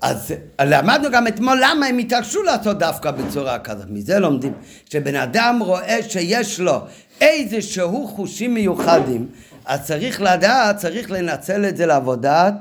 אז 0.00 0.34
למדנו 0.60 1.10
גם 1.10 1.26
אתמול 1.26 1.58
למה 1.62 1.86
הם 1.86 1.98
התעקשו 1.98 2.42
לעשות 2.42 2.78
דווקא 2.78 3.10
בצורה 3.10 3.58
כזאת. 3.58 3.86
מזה 3.90 4.18
לומדים 4.18 4.52
שבן 4.90 5.14
אדם 5.14 5.58
רואה 5.60 5.98
שיש 6.08 6.60
לו 6.60 6.80
איזה 7.20 7.62
שהוא 7.62 8.08
חושים 8.08 8.54
מיוחדים, 8.54 9.26
אז 9.66 9.86
צריך 9.86 10.20
לדעת, 10.20 10.76
צריך 10.76 11.10
לנצל 11.10 11.64
את 11.64 11.76
זה 11.76 11.86
לעבודת 11.86 12.54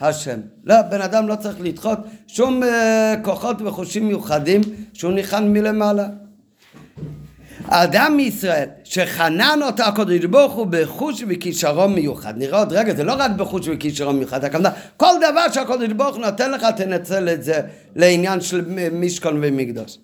השם. 0.00 0.40
לא, 0.64 0.82
בן 0.82 1.00
אדם 1.00 1.28
לא 1.28 1.34
צריך 1.34 1.56
לדחות 1.60 1.98
שום 2.26 2.62
uh, 2.62 2.66
כוחות 3.22 3.56
וחושים 3.62 4.08
מיוחדים 4.08 4.60
שהוא 4.92 5.12
ניחן 5.12 5.48
מלמעלה. 5.52 6.06
האדם 7.64 8.16
מישראל 8.16 8.68
שחנן 8.84 9.58
אותה 9.62 9.86
הקדוש 9.86 10.24
ברוך 10.24 10.52
הוא 10.52 10.66
בחוש 10.70 11.22
וכישרון 11.28 11.94
מיוחד. 11.94 12.38
נראה 12.38 12.58
עוד 12.58 12.72
רגע, 12.72 12.94
זה 12.94 13.04
לא 13.04 13.14
רק 13.18 13.30
בחוש 13.30 13.68
וכישרון 13.68 14.16
מיוחד, 14.16 14.44
הכוונה, 14.44 14.70
כל 14.96 15.12
דבר 15.18 15.52
שהקדוש 15.52 15.92
ברוך 15.96 16.16
הוא 16.16 16.24
נותן 16.24 16.50
לך, 16.50 16.66
תנצל 16.76 17.28
את 17.28 17.44
זה 17.44 17.60
לעניין 17.96 18.40
של 18.40 18.64
משכון 18.92 19.38
ומקדוש. 19.42 19.98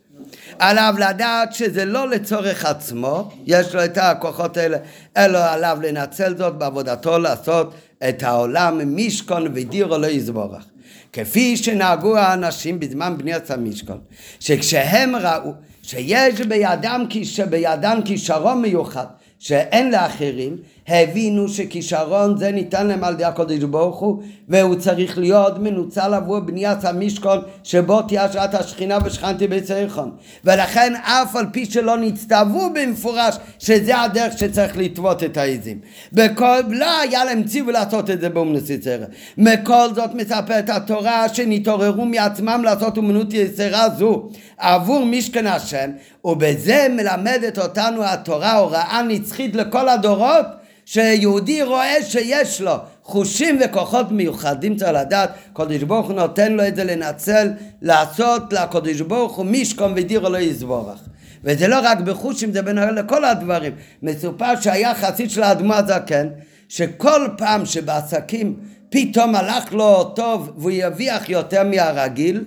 עליו 0.59 0.95
לדעת 0.99 1.53
שזה 1.53 1.85
לא 1.85 2.09
לצורך 2.09 2.65
עצמו, 2.65 3.31
יש 3.47 3.75
לו 3.75 3.85
את 3.85 3.99
הכוחות 3.99 4.57
האלה, 4.57 4.79
אלא 5.17 5.53
עליו 5.53 5.79
לנצל 5.83 6.37
זאת 6.37 6.55
בעבודתו 6.55 7.19
לעשות 7.19 7.75
את 8.09 8.23
העולם 8.23 8.97
משכון 8.97 9.47
ודירו 9.55 9.99
לא 9.99 10.07
יזבורך. 10.07 10.65
כפי 11.13 11.57
שנהגו 11.57 12.17
האנשים 12.17 12.81
בזמן 12.81 13.15
בניית 13.19 13.51
המשכון, 13.51 13.99
שכשהם 14.41 15.17
ראו 15.17 15.53
שיש 15.83 16.41
בידם, 16.41 17.07
בידם 17.51 18.01
כישרון 18.05 18.63
מיוחד 18.63 19.07
שאין 19.39 19.91
לאחרים, 19.91 20.57
הבינו 20.89 21.49
שכישרון 21.49 22.37
זה 22.37 22.51
ניתן 22.51 22.87
להם 22.87 23.05
על 23.05 23.15
ידי 23.15 23.25
הקודש 23.25 23.63
ברוך 23.63 23.99
הוא 23.99 24.23
והוא 24.49 24.75
צריך 24.75 25.19
להיות 25.19 25.59
מנוצל 25.59 26.15
עבור 26.15 26.39
בניית 26.39 26.85
המשכון 26.85 27.39
שבו 27.63 28.03
תהיה 28.03 28.33
שעת 28.33 28.55
השכינה 28.55 28.99
ושכנתי 29.05 29.47
ביצריכון 29.47 30.11
ולכן 30.45 30.93
אף 30.95 31.37
על 31.37 31.47
פי 31.53 31.67
שלא 31.67 31.99
נצטוו 31.99 32.71
במפורש 32.75 33.37
שזה 33.59 34.01
הדרך 34.01 34.39
שצריך 34.39 34.77
לטוות 34.77 35.23
את 35.23 35.37
העזים. 35.37 35.79
בכל, 36.13 36.61
לא 36.69 37.01
היה 37.01 37.25
להם 37.25 37.43
ציווי 37.43 37.73
לעשות 37.73 38.11
את 38.11 38.21
זה 38.21 38.29
באומנוס 38.29 38.71
יצרה 38.71 39.07
מכל 39.39 39.95
זאת 39.95 40.15
מספרת 40.15 40.71
התורה 40.71 41.29
שנתעוררו 41.29 42.05
מעצמם 42.05 42.61
לעשות 42.65 42.97
אומנות 42.97 43.33
יצרה 43.33 43.91
זו 43.91 44.29
עבור 44.59 45.05
משכן 45.05 45.47
השם 45.47 45.91
ובזה 46.25 46.87
מלמדת 46.91 47.59
אותנו 47.59 48.05
התורה 48.05 48.53
הוראה 48.53 49.03
נצחית 49.09 49.57
לכל 49.57 49.89
הדורות 49.89 50.47
שיהודי 50.87 51.63
רואה 51.63 52.03
שיש 52.03 52.61
לו 52.61 52.73
חושים 53.03 53.59
וכוחות 53.65 54.11
מיוחדים 54.11 54.77
צריך 54.77 54.91
לדעת, 54.91 55.31
קודש 55.53 55.83
ברוך 55.83 56.07
הוא 56.07 56.15
נותן 56.15 56.53
לו 56.53 56.69
את 56.69 56.77
זה 56.77 56.85
לנצל, 56.85 57.49
לעשות 57.83 58.53
לקודש 58.53 59.01
ברוך 59.01 59.37
הוא 59.37 59.47
משכון 59.47 59.93
ודירו 59.97 60.29
לא 60.29 60.39
יזבורך. 60.39 61.01
וזה 61.45 61.69
לא 61.69 61.77
רק 61.83 61.99
בחושים, 61.99 62.53
זה 62.53 62.63
בין 62.63 62.77
לכל 62.77 63.25
הדברים. 63.25 63.73
מסופר 64.03 64.61
שהיה 64.61 64.95
חסיד 64.95 65.31
של 65.31 65.43
האדמו 65.43 65.75
הזקן, 65.75 66.29
שכל 66.69 67.29
פעם 67.39 67.65
שבעסקים 67.65 68.57
פתאום 68.91 69.35
הלך 69.35 69.73
לו 69.73 70.05
טוב 70.05 70.53
והוא 70.57 70.71
ירוויח 70.71 71.29
יותר 71.29 71.63
מהרגיל, 71.65 72.45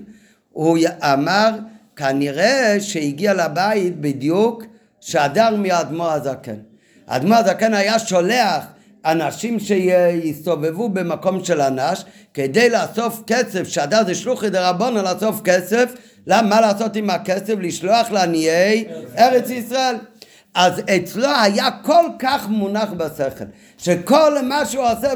הוא 0.51 0.77
אמר, 1.03 1.49
כנראה 1.95 2.77
שהגיע 2.79 3.33
לבית 3.33 4.01
בדיוק 4.01 4.63
שדר 5.01 5.55
מאדמו 5.55 6.11
הזקן. 6.11 6.68
האדמו"ר 7.09 7.37
הזקן 7.37 7.73
היה 7.73 7.99
שולח 7.99 8.65
אנשים 9.05 9.59
שיסתובבו 9.59 10.89
במקום 10.89 11.45
של 11.45 11.61
אנש 11.61 12.05
כדי 12.33 12.69
לאסוף 12.69 13.23
כסף, 13.27 13.67
שדה 13.67 14.03
זה 14.03 14.15
שלוחי 14.15 14.49
דרבונה 14.49 15.01
לאסוף 15.01 15.41
כסף, 15.43 15.93
מה 16.27 16.61
לעשות 16.61 16.95
עם 16.95 17.09
הכסף? 17.09 17.53
לשלוח 17.59 18.11
לעניי 18.11 18.85
ארץ 19.17 19.49
ישראל. 19.49 19.95
אז 20.55 20.81
אצלו 20.95 21.27
היה 21.43 21.69
כל 21.81 22.05
כך 22.19 22.49
מונח 22.49 22.89
בשכל, 22.97 23.45
שכל 23.77 24.41
מה 24.43 24.65
שהוא 24.65 24.83
עושה 24.83 25.11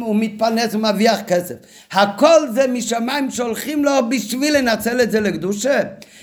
הוא 0.00 0.16
מתפרנס 0.16 0.74
ומרוויח 0.74 1.20
כסף. 1.26 1.54
הכל 1.92 2.48
זה 2.54 2.66
משמיים 2.66 3.30
שולחים 3.30 3.84
לו 3.84 3.92
בשביל 4.08 4.56
לנצל 4.56 5.00
את 5.00 5.10
זה 5.10 5.20
לקדושה. 5.20 5.80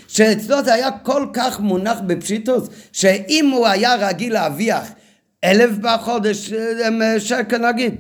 שאצלו 0.08 0.64
זה 0.64 0.74
היה 0.74 0.92
כל 0.92 1.28
כך 1.34 1.60
מונח 1.60 1.98
בפשיטוס, 2.08 2.70
שאם 2.92 3.50
הוא 3.54 3.68
היה 3.68 3.96
רגיל 3.96 4.34
להרוויח 4.34 4.92
אלף 5.44 5.78
בחודש 5.78 6.54
אה, 6.54 7.20
שקל 7.20 7.70
נגיד. 7.70 7.96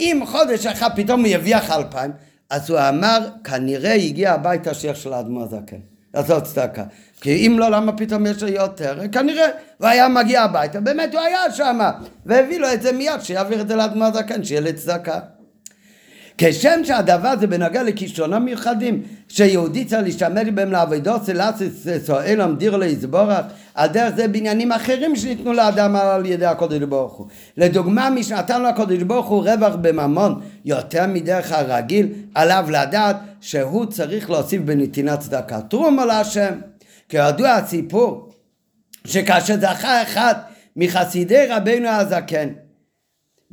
אם 0.00 0.22
חודש 0.26 0.66
אחד 0.66 0.88
פתאום 0.96 1.26
ירוויח 1.26 1.70
אלפיים, 1.70 2.12
אז 2.50 2.70
הוא 2.70 2.78
אמר, 2.88 3.28
כנראה 3.44 3.94
הגיע 3.94 4.32
הביתה 4.32 4.74
שייך 4.74 4.96
של 4.96 5.12
האדמו 5.12 5.42
הזקן, 5.42 5.76
לעשות 6.14 6.44
צדקה. 6.44 6.84
כי 7.20 7.46
אם 7.46 7.58
לא, 7.58 7.70
למה 7.70 7.92
פתאום 7.92 8.26
יש 8.26 8.42
לו 8.42 8.48
יותר? 8.48 8.98
כנראה 9.12 9.46
הוא 9.78 9.88
היה 9.88 10.08
מגיע 10.08 10.42
הביתה, 10.42 10.80
באמת 10.80 11.14
הוא 11.14 11.20
היה 11.20 11.50
שם, 11.50 11.78
והביא 12.26 12.58
לו 12.58 12.72
את 12.72 12.82
זה 12.82 12.92
מיד, 12.92 13.20
שיעביר 13.20 13.60
את 13.60 13.68
זה 13.68 13.76
לאדמו 13.76 14.04
הזקן, 14.04 14.44
שיהיה 14.44 14.60
לצדקה. 14.60 15.20
כשם 16.38 16.80
שהדבר 16.84 17.34
זה 17.40 17.46
בנוגע 17.46 17.82
לכישרונות 17.82 18.42
מיוחדים 18.42 19.02
שיהודי 19.28 19.84
צריך 19.84 20.02
להשתמש 20.02 20.48
בהם 20.54 20.72
לעבודות 20.72 21.24
סלאסיס 21.24 21.86
סואל 22.06 22.40
המדיר 22.40 22.76
ליסבורך 22.76 23.44
על 23.74 23.88
דרך 23.88 24.16
זה 24.16 24.28
בעניינים 24.28 24.72
אחרים 24.72 25.16
שניתנו 25.16 25.52
לאדם 25.52 25.96
על 25.96 26.26
ידי 26.26 26.46
הקודש 26.46 26.78
ברוך 26.78 27.12
הוא. 27.12 27.26
לדוגמה 27.56 28.10
מי 28.10 28.22
שנתן 28.22 28.62
לו 28.62 28.68
הקודש 28.68 29.02
ברוך 29.02 29.26
הוא 29.26 29.48
רווח 29.48 29.74
בממון 29.80 30.40
יותר 30.64 31.06
מדרך 31.06 31.52
הרגיל 31.52 32.08
עליו 32.34 32.66
לדעת 32.70 33.16
שהוא 33.40 33.86
צריך 33.86 34.30
להוסיף 34.30 34.62
בנתינת 34.62 35.20
צדקה. 35.20 35.60
תרומה 35.60 36.04
להשם. 36.04 36.52
כידוע 37.08 37.50
הסיפור 37.50 38.32
שכאשר 39.04 39.56
זכה 39.60 40.02
אחד 40.02 40.34
מחסידי 40.76 41.46
רבנו 41.48 41.88
הזקן 41.88 42.48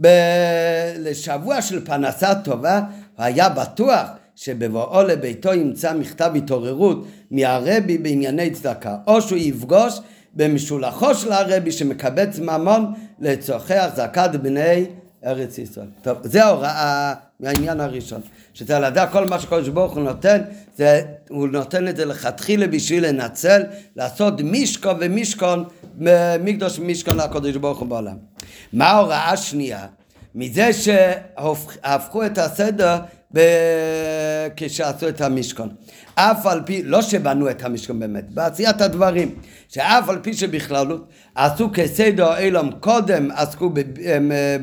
ב- 0.02 0.94
לשבוע 0.98 1.62
של 1.62 1.86
פרנסה 1.86 2.36
טובה, 2.36 2.82
היה 3.18 3.50
בטוח 3.50 4.08
שבבואו 4.36 5.04
לביתו 5.04 5.54
ימצא 5.54 5.94
מכתב 5.94 6.32
התעוררות 6.36 7.06
מהרבי 7.32 7.98
בענייני 7.98 8.50
צדקה, 8.50 8.98
או 9.08 9.22
שהוא 9.22 9.38
יפגוש 9.38 10.00
במשולחו 10.34 11.16
של 11.16 11.32
הרבי 11.32 11.72
שמקבץ 11.72 12.40
ממון 12.40 12.94
לצורכי 13.20 13.74
החזקת 13.74 14.30
בני 14.42 14.86
ארץ 15.26 15.58
ישראל. 15.58 15.88
טוב, 16.02 16.18
זה 16.24 16.46
ההוראה 16.46 17.14
מהעניין 17.40 17.80
הראשון. 17.80 18.22
שצריך 18.54 18.80
לדעת 18.80 19.12
כל 19.12 19.28
מה 19.28 19.40
שקדוש 19.40 19.70
ברוך 19.70 19.94
הוא 19.94 20.04
נותן, 20.04 20.42
זה, 20.78 21.02
הוא 21.30 21.48
נותן 21.48 21.88
את 21.88 21.96
זה 21.96 22.06
לכתחילה 22.06 22.68
בשביל 22.68 23.08
לנצל, 23.08 23.62
לעשות 23.96 24.42
מישכון 24.42 24.98
ומישכון, 25.00 25.64
מקדוש 26.44 26.80
ומישכון 26.80 27.18
לקדוש 27.18 27.56
ברוך 27.56 27.80
הוא 27.80 27.88
בעולם. 27.88 28.16
מה 28.74 28.86
ההוראה 28.86 29.32
השנייה? 29.32 29.86
מזה 30.36 30.74
שהפכו 30.74 32.26
את 32.26 32.38
הסדר 32.38 32.98
ב... 33.36 33.40
כשעשו 34.56 35.10
את 35.10 35.22
המשכון. 35.22 35.70
אף 36.16 36.46
על 36.46 36.62
פי, 36.66 36.84
לא 36.84 37.02
שבנו 37.02 37.50
את 37.50 37.64
המשכון 37.64 38.00
באמת, 38.00 38.30
בעשיית 38.30 38.82
הדברים, 38.82 39.36
שאף 39.70 40.10
על 40.10 40.20
פי 40.22 40.34
שבכללות 40.34 41.08
עשו 41.36 41.70
כסדר 41.74 42.38
אילום 42.38 42.72
קודם 42.80 43.32
עסקו 43.32 43.70
ב... 43.70 43.80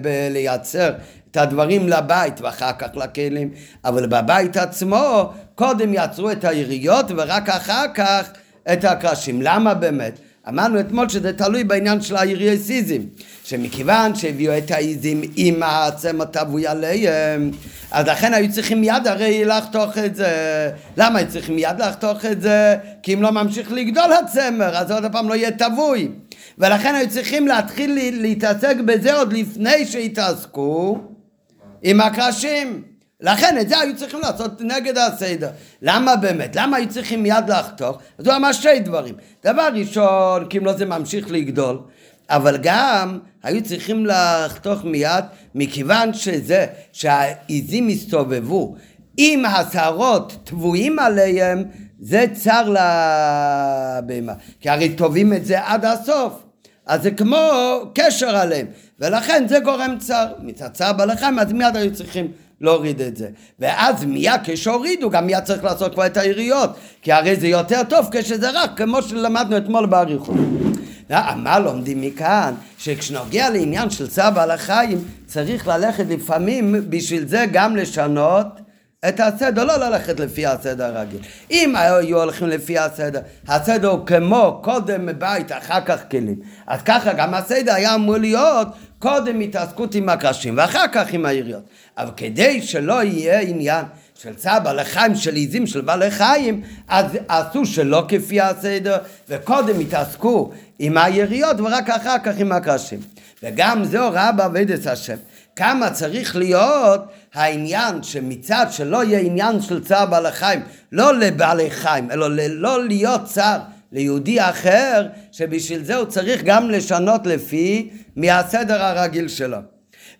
בלייצר 0.00 0.92
את 1.30 1.36
הדברים 1.36 1.88
לבית 1.88 2.40
ואחר 2.40 2.72
כך 2.72 2.88
לכלים, 2.94 3.50
אבל 3.84 4.06
בבית 4.06 4.56
עצמו 4.56 5.32
קודם 5.54 5.94
יצרו 5.94 6.30
את 6.30 6.44
היריות 6.44 7.06
ורק 7.16 7.48
אחר 7.48 7.84
כך 7.94 8.30
את 8.72 8.84
הקרשים. 8.84 9.42
למה 9.42 9.74
באמת? 9.74 10.18
אמרנו 10.48 10.80
אתמול 10.80 11.08
שזה 11.08 11.32
תלוי 11.32 11.64
בעניין 11.64 12.00
של 12.00 12.16
היריאסיזם, 12.16 13.02
שמכיוון 13.44 14.14
שהביאו 14.14 14.58
את 14.58 14.70
העיזים 14.70 15.22
עם 15.36 15.62
העצם 15.62 16.20
הטבוי 16.20 16.66
עליהם, 16.66 17.50
אז 17.90 18.06
לכן 18.06 18.34
היו 18.34 18.52
צריכים 18.52 18.80
מיד 18.80 19.06
הרי 19.06 19.44
לחתוך 19.44 19.98
את 19.98 20.16
זה. 20.16 20.30
למה 20.96 21.18
היו 21.18 21.28
צריכים 21.28 21.56
מיד 21.56 21.80
לחתוך 21.80 22.24
את 22.24 22.42
זה? 22.42 22.76
כי 23.02 23.14
אם 23.14 23.22
לא 23.22 23.30
ממשיך 23.30 23.72
לגדול 23.72 24.12
הצמר, 24.12 24.76
אז 24.76 24.90
עוד 24.90 25.04
פעם 25.12 25.28
לא 25.28 25.34
יהיה 25.34 25.50
טבוי. 25.50 26.08
ולכן 26.58 26.94
היו 26.94 27.10
צריכים 27.10 27.48
להתחיל 27.48 27.98
להתעסק 28.20 28.76
בזה 28.84 29.14
עוד 29.14 29.32
לפני 29.32 29.86
שהתעסקו 29.86 30.98
עם 31.82 32.00
הקרשים. 32.00 32.95
לכן 33.20 33.58
את 33.60 33.68
זה 33.68 33.78
היו 33.78 33.96
צריכים 33.96 34.20
לעשות 34.20 34.60
נגד 34.60 34.98
הסדר. 34.98 35.50
למה 35.82 36.16
באמת? 36.16 36.56
למה 36.56 36.76
היו 36.76 36.88
צריכים 36.88 37.22
מיד 37.22 37.48
לחתוך? 37.48 37.98
אז 38.18 38.26
הוא 38.26 38.36
אמר 38.36 38.52
שתי 38.52 38.78
דברים. 38.78 39.14
דבר 39.44 39.68
ראשון, 39.74 40.46
כי 40.48 40.58
אם 40.58 40.64
לא 40.64 40.72
זה 40.72 40.84
ממשיך 40.84 41.30
לגדול. 41.30 41.78
אבל 42.30 42.58
גם 42.62 43.18
היו 43.42 43.62
צריכים 43.62 44.06
לחתוך 44.06 44.84
מיד 44.84 45.24
מכיוון 45.54 46.14
שזה 46.14 46.66
שהעיזים 46.92 47.88
הסתובבו 47.88 48.76
עם 49.16 49.44
השערות 49.44 50.36
טבועים 50.44 50.98
עליהם 50.98 51.64
זה 52.00 52.24
צר 52.32 52.68
לבהמה 52.68 54.32
כי 54.60 54.70
הרי 54.70 54.94
טובים 54.94 55.32
את 55.32 55.44
זה 55.44 55.64
עד 55.64 55.84
הסוף 55.84 56.42
אז 56.86 57.02
זה 57.02 57.10
כמו 57.10 57.36
קשר 57.94 58.36
עליהם 58.36 58.66
ולכן 59.00 59.44
זה 59.48 59.58
גורם 59.60 59.96
צר 59.98 60.26
מצד 60.38 60.68
צער 60.72 60.92
בעלי 60.92 61.16
חיים 61.16 61.38
אז 61.38 61.52
מיד 61.52 61.76
היו 61.76 61.94
צריכים 61.94 62.32
להוריד 62.60 63.00
את 63.00 63.16
זה. 63.16 63.28
ואז 63.58 64.04
מיד 64.04 64.40
כשהורידו, 64.44 65.10
גם 65.10 65.26
מיד 65.26 65.44
צריך 65.44 65.64
לעשות 65.64 65.94
כבר 65.94 66.06
את 66.06 66.16
היריות, 66.16 66.70
כי 67.02 67.12
הרי 67.12 67.36
זה 67.36 67.48
יותר 67.48 67.82
טוב 67.88 68.08
כשזה 68.12 68.50
רק, 68.50 68.70
כמו 68.76 69.02
שלמדנו 69.02 69.56
אתמול 69.56 69.86
באריכות. 69.86 70.36
מה 71.36 71.58
לומדים 71.58 72.00
מכאן? 72.00 72.54
שכשנוגע 72.78 73.50
לעניין 73.50 73.90
של 73.90 74.08
צער 74.08 74.30
בעל 74.30 74.50
החיים, 74.50 75.04
צריך 75.26 75.68
ללכת 75.68 76.04
לפעמים 76.08 76.74
בשביל 76.88 77.28
זה 77.28 77.44
גם 77.52 77.76
לשנות 77.76 78.46
את 79.08 79.20
הסדר, 79.20 79.64
לא 79.64 79.76
ללכת 79.76 80.20
לפי 80.20 80.46
הסדר 80.46 80.84
הרגיל. 80.84 81.20
אם 81.50 81.76
היו 81.76 82.20
הולכים 82.20 82.48
לפי 82.48 82.78
הסדר, 82.78 83.20
הסדר 83.48 83.88
הוא 83.88 84.06
כמו 84.06 84.60
קודם 84.64 85.08
בית, 85.18 85.52
אחר 85.52 85.80
כך 85.80 86.00
כלים. 86.10 86.40
אז 86.66 86.82
ככה 86.82 87.12
גם 87.12 87.34
הסדר 87.34 87.74
היה 87.74 87.94
אמור 87.94 88.16
להיות 88.16 88.68
קודם 88.98 89.40
התעסקות 89.40 89.94
עם 89.94 90.08
הקרשים 90.08 90.54
ואחר 90.56 90.84
כך 90.92 91.12
עם 91.12 91.26
העיריות. 91.26 91.62
אבל 91.98 92.10
כדי 92.16 92.62
שלא 92.62 93.02
יהיה 93.02 93.40
עניין 93.40 93.84
של 94.14 94.34
צער 94.34 94.60
בעלי 94.60 94.84
חיים, 94.84 95.14
של 95.14 95.34
עיזים 95.34 95.66
של 95.66 95.80
בעלי 95.80 96.10
חיים, 96.10 96.62
אז 96.88 97.06
עשו 97.28 97.66
שלא 97.66 98.04
כפי 98.08 98.40
הסדר, 98.40 98.96
וקודם 99.28 99.80
התעסקו 99.80 100.52
עם 100.78 100.98
היריות 100.98 101.60
ורק 101.60 101.90
אחר 101.90 102.16
כך 102.24 102.38
עם 102.38 102.52
הקרשים. 102.52 103.00
וגם 103.42 103.84
זה 103.84 104.00
הוראה 104.00 104.32
בעבודת 104.32 104.86
השם. 104.86 105.16
כמה 105.56 105.90
צריך 105.90 106.36
להיות 106.36 107.00
העניין 107.34 108.02
שמצד 108.02 108.66
שלא 108.70 109.04
יהיה 109.04 109.20
עניין 109.20 109.60
של 109.60 109.84
צער 109.84 110.06
בעלי 110.06 110.32
חיים, 110.32 110.60
לא 110.92 111.18
לבעלי 111.18 111.70
חיים, 111.70 112.10
אלא 112.10 112.28
לא 112.48 112.84
להיות 112.84 113.24
צער 113.24 113.58
ליהודי 113.92 114.40
אחר, 114.40 115.06
שבשביל 115.32 115.84
זה 115.84 115.96
הוא 115.96 116.06
צריך 116.06 116.42
גם 116.44 116.70
לשנות 116.70 117.26
לפי 117.26 117.90
מהסדר 118.16 118.82
הרגיל 118.82 119.28
שלו. 119.28 119.58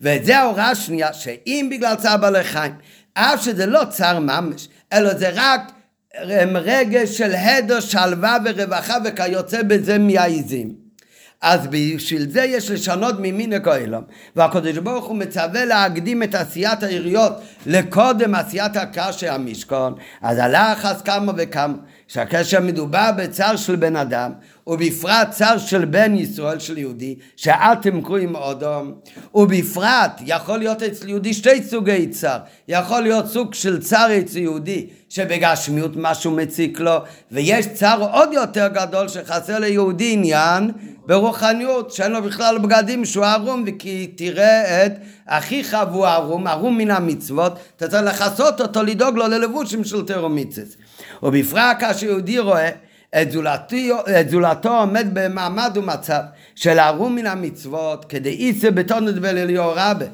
וזה 0.00 0.38
ההוראה 0.38 0.70
השנייה, 0.70 1.12
שאם 1.12 1.68
בגלל 1.70 1.94
צער 1.94 2.16
בעלי 2.16 2.44
חיים, 2.44 2.72
אף 3.14 3.44
שזה 3.44 3.66
לא 3.66 3.84
צער 3.90 4.18
ממש, 4.18 4.68
אלא 4.92 5.14
זה 5.14 5.30
רק 5.34 5.72
רגש 6.54 7.18
של 7.18 7.34
הדר, 7.34 7.80
שלווה 7.80 8.36
ורווחה 8.44 8.96
וכיוצא 9.04 9.62
בזה 9.62 9.98
מהעיזים. 9.98 10.86
אז 11.42 11.60
בשביל 11.70 12.30
זה 12.30 12.44
יש 12.44 12.70
לשנות 12.70 13.14
ממין 13.18 13.52
הכהלום. 13.52 14.04
והקדוש 14.36 14.78
ברוך 14.78 15.04
הוא 15.04 15.16
מצווה 15.16 15.64
להקדים 15.64 16.22
את 16.22 16.34
עשיית 16.34 16.82
העיריות 16.82 17.32
לקודם 17.66 18.34
עשיית 18.34 18.76
הקשר 18.76 19.32
המשכון. 19.32 19.94
אז 20.22 20.38
הלך 20.38 20.84
אז 20.84 21.02
כמה 21.02 21.32
וכמה. 21.36 21.74
שהקשר 22.08 22.60
מדובר 22.60 23.10
בצער 23.16 23.56
של 23.56 23.76
בן 23.76 23.96
אדם, 23.96 24.32
ובפרט 24.66 25.30
צער 25.30 25.58
של 25.58 25.84
בן 25.84 26.14
ישראל 26.14 26.58
של 26.58 26.78
יהודי, 26.78 27.14
שאתם 27.36 28.00
קרואים 28.00 28.34
אודום, 28.34 28.92
ובפרט 29.34 30.20
יכול 30.26 30.58
להיות 30.58 30.82
אצל 30.82 31.08
יהודי 31.08 31.34
שתי 31.34 31.62
סוגי 31.62 32.06
צער, 32.06 32.38
יכול 32.68 33.00
להיות 33.00 33.26
סוג 33.26 33.54
של 33.54 33.82
צער 33.82 34.18
אצל 34.18 34.38
יהודי 34.38 34.86
שבגשמיות 35.08 35.92
משהו 35.96 36.30
מציק 36.30 36.80
לו, 36.80 36.96
ויש 37.32 37.66
צער 37.66 38.10
עוד 38.12 38.32
יותר 38.32 38.68
גדול 38.68 39.08
שחסר 39.08 39.58
ליהודי 39.58 40.12
עניין 40.12 40.70
ברוחניות, 41.06 41.90
שאין 41.92 42.12
לו 42.12 42.22
בכלל 42.22 42.58
בגדים 42.58 43.04
שהוא 43.04 43.24
ערום, 43.24 43.64
וכי 43.66 44.06
תראה 44.06 44.86
את 44.86 44.92
אחיך 45.26 45.76
והוא 45.92 46.06
ערום, 46.06 46.46
ערום 46.46 46.78
מן 46.78 46.90
המצוות, 46.90 47.58
אתה 47.76 47.88
צריך 47.88 48.02
לכסות 48.02 48.60
אותו, 48.60 48.82
לדאוג 48.82 49.16
לו 49.16 49.28
ללבושים 49.28 49.84
של 49.84 50.02
תרומיצס. 50.02 50.76
ובפרט 51.22 51.76
כאשר 51.80 52.06
יהודי 52.06 52.38
רואה 52.38 52.70
את 53.22 53.30
זולתו, 53.30 53.76
את 54.20 54.30
זולתו 54.30 54.78
עומד 54.80 55.06
במעמד 55.12 55.72
ומצב 55.74 56.22
של 56.54 56.78
ערום 56.78 57.14
מן 57.14 57.26
המצוות 57.26 58.04
כדי 58.04 58.30
איסר 58.30 58.70
בתונת 58.70 59.14
בליליו 59.14 59.72
רבה 59.76 60.06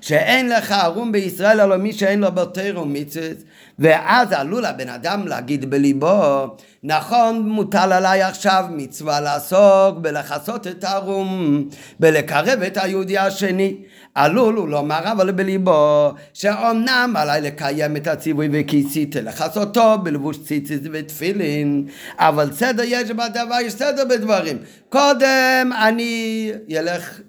שאין 0.00 0.48
לך 0.48 0.72
ערום 0.72 1.12
בישראל 1.12 1.60
אלא 1.60 1.76
מי 1.76 1.92
שאין 1.92 2.20
לו 2.20 2.32
בתר 2.32 2.78
ומצוות 2.82 3.36
ואז 3.78 4.32
עלול 4.32 4.64
הבן 4.64 4.88
אדם 4.88 5.26
להגיד 5.26 5.70
בליבו 5.70 6.46
נכון 6.82 7.48
מוטל 7.48 7.92
עליי 7.92 8.22
עכשיו 8.22 8.64
מצווה 8.70 9.20
לעסוק 9.20 9.98
בלכסות 10.00 10.66
את 10.66 10.84
הערום 10.84 11.64
בלקרב 12.00 12.62
את 12.66 12.76
היהודי 12.76 13.18
השני. 13.18 13.76
עלול 14.14 14.54
הוא 14.54 14.68
לומר 14.68 15.12
אבל 15.12 15.30
בליבו 15.30 16.12
שאומנם 16.34 17.14
עליי 17.16 17.40
לקיים 17.40 17.96
את 17.96 18.06
הציווי 18.06 18.48
וכיסית 18.52 19.16
לכסותו 19.16 19.98
בלבוש 20.02 20.38
ציציס 20.38 20.80
ותפילין 20.92 21.84
אבל 22.18 22.52
סדר 22.52 22.82
יש 22.86 23.10
בדבר 23.10 23.56
יש 23.64 23.72
סדר 23.72 24.04
בדברים. 24.04 24.58
קודם 24.88 25.70
אני 25.88 26.50
אלך 26.78 27.20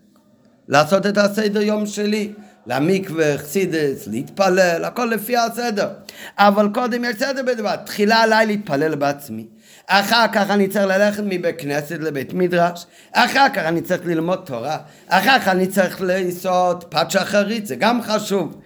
לעשות 0.71 1.05
את 1.05 1.17
הסדר 1.17 1.61
יום 1.61 1.85
שלי 1.85 2.33
למקווה, 2.67 3.37
חסידס, 3.37 4.07
להתפלל, 4.07 4.85
הכל 4.85 5.05
לפי 5.05 5.37
הסדר. 5.37 5.89
אבל 6.37 6.69
קודם 6.73 7.05
יש 7.05 7.15
סדר 7.15 7.43
בדבר. 7.43 7.75
תחילה 7.75 8.21
עליי 8.21 8.45
להתפלל 8.45 8.95
בעצמי. 8.95 9.47
אחר 9.87 10.25
כך 10.33 10.49
אני 10.49 10.67
צריך 10.67 10.85
ללכת 10.85 11.23
מבית 11.25 11.55
כנסת 11.61 11.97
לבית 11.99 12.33
מדרש, 12.33 12.85
אחר 13.11 13.49
כך 13.53 13.57
אני 13.57 13.81
צריך 13.81 14.01
ללמוד 14.05 14.41
תורה, 14.45 14.77
אחר 15.07 15.39
כך 15.39 15.47
אני 15.47 15.67
צריך 15.67 16.01
לעשות 16.01 16.85
פת 16.89 17.11
שחרית, 17.11 17.67
זה 17.67 17.75
גם 17.75 18.01
חשוב. 18.01 18.61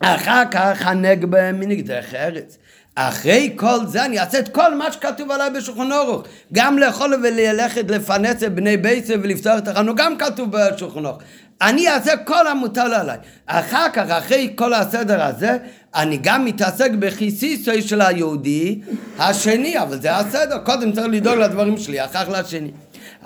אחר 0.00 0.42
כך 0.50 0.86
הנגבה 0.86 1.52
מנגדך 1.52 2.14
ארץ. 2.14 2.58
אחרי 2.98 3.52
כל 3.56 3.86
זה 3.86 4.04
אני 4.04 4.20
אעשה 4.20 4.38
את 4.38 4.48
כל 4.48 4.74
מה 4.74 4.92
שכתוב 4.92 5.30
עליי 5.30 5.50
בשולחן 5.50 5.92
אורוך. 5.92 6.22
גם 6.52 6.78
לאכול 6.78 7.14
וללכת 7.14 7.90
לפנס 7.90 8.42
את 8.42 8.54
בני 8.54 8.76
ביצה 8.76 9.14
ולפתוח 9.22 9.58
את 9.58 9.68
החנות, 9.68 9.96
גם 9.96 10.18
כתוב 10.18 10.48
בשולחן 10.50 11.04
אורוך. 11.04 11.18
אני 11.62 11.88
אעשה 11.88 12.16
כל 12.16 12.46
המוטל 12.46 12.94
עליי. 12.94 13.18
אחר 13.46 13.86
כך, 13.92 14.10
אחרי 14.10 14.52
כל 14.54 14.74
הסדר 14.74 15.22
הזה, 15.22 15.56
אני 15.94 16.18
גם 16.22 16.44
מתעסק 16.44 16.90
בכיסיסוי 16.90 17.82
של 17.82 18.00
היהודי 18.00 18.80
השני, 19.18 19.78
אבל 19.78 20.00
זה 20.00 20.16
הסדר, 20.16 20.58
קודם 20.58 20.92
צריך 20.92 21.06
לדאוג 21.10 21.38
לדברים 21.38 21.78
שלי, 21.78 22.04
אחר 22.04 22.24
כך 22.24 22.28
לשני. 22.28 22.70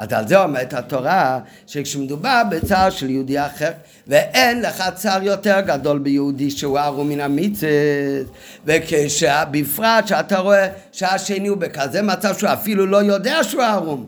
אז 0.01 0.13
על 0.13 0.29
זה 0.29 0.43
אומרת 0.43 0.75
התורה, 0.75 1.39
שכשמדובר 1.67 2.43
בצער 2.51 2.91
של 2.91 3.11
יהודי 3.11 3.41
אחר, 3.41 3.71
ואין 4.07 4.63
לך 4.63 4.85
צער 4.95 5.23
יותר 5.23 5.61
גדול 5.61 5.99
ביהודי 5.99 6.51
שהוא 6.51 6.79
ערום 6.79 7.09
מן 7.09 7.21
המצוות, 7.21 8.27
וכשבפרט 8.65 10.07
שאתה 10.07 10.39
רואה 10.39 10.69
שהשני 10.93 11.49
הוא 11.49 11.57
בכזה 11.57 12.03
מצב 12.03 12.39
שהוא 12.39 12.53
אפילו 12.53 12.87
לא 12.87 12.97
יודע 12.97 13.45
שהוא 13.45 13.63
ערום, 13.63 14.07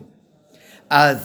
אז 0.89 1.17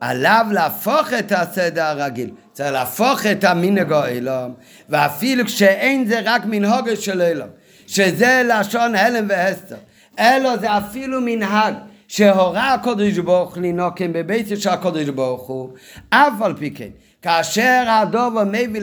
עליו 0.00 0.46
להפוך 0.52 1.12
את 1.18 1.32
הסדר 1.32 1.84
הרגיל, 1.84 2.30
צריך 2.52 2.72
להפוך 2.72 3.26
את 3.26 3.44
המנהג 3.44 3.92
העולם, 3.92 4.50
ואפילו 4.88 5.44
כשאין 5.44 6.06
זה 6.08 6.20
רק 6.24 6.42
מנהוג 6.44 6.94
של 6.94 7.22
עולם, 7.22 7.48
שזה 7.86 8.42
לשון 8.48 8.94
הלם 8.94 9.26
והסתר, 9.28 9.76
אלא 10.18 10.56
זה 10.56 10.76
אפילו 10.78 11.20
מנהג 11.20 11.74
שהורה 12.08 12.74
הקודש 12.74 13.18
ברוך 13.18 13.54
הוא 13.54 13.62
לנוקם 13.62 14.12
בבית 14.12 14.46
של 14.56 14.70
הקודש 14.70 15.08
ברוך 15.08 15.46
הוא, 15.46 15.70
אף 16.10 16.42
על 16.42 16.56
פי 16.56 16.70
כן, 16.70 16.88
כאשר 17.22 17.84
הדובר 17.88 18.44
מביא 18.44 18.82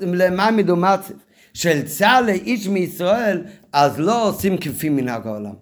למעמד 0.00 0.70
ומצב 0.70 1.14
של 1.54 1.82
צה"ל 1.82 2.24
לאיש 2.26 2.66
מישראל, 2.66 3.44
אז 3.72 4.00
לא 4.00 4.28
עושים 4.28 4.58
כפי 4.58 4.88
מנהג 4.88 5.26
העולם. 5.26 5.54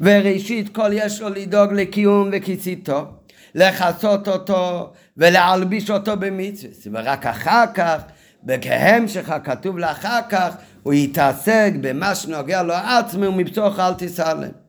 וראשית 0.00 0.74
כל 0.74 0.90
יש 0.92 1.20
לו 1.20 1.28
לדאוג 1.28 1.72
לקיום 1.72 2.30
וכיסיתו, 2.32 3.06
לכסות 3.54 4.28
אותו 4.28 4.92
ולהלביש 5.16 5.90
אותו 5.90 6.16
במצווה, 6.16 6.70
ורק 6.92 7.26
אחר 7.26 7.64
כך, 7.74 8.02
וכהמשך 8.48 9.30
הכתוב 9.30 9.78
לאחר 9.78 10.20
כך, 10.28 10.54
הוא 10.82 10.94
יתעסק 10.94 11.72
במה 11.80 12.14
שנוגע 12.14 12.62
לו 12.62 12.74
עצמו 12.74 13.26
ומפצוך 13.26 13.80
אל 13.80 13.94
תסלם. 13.94 14.63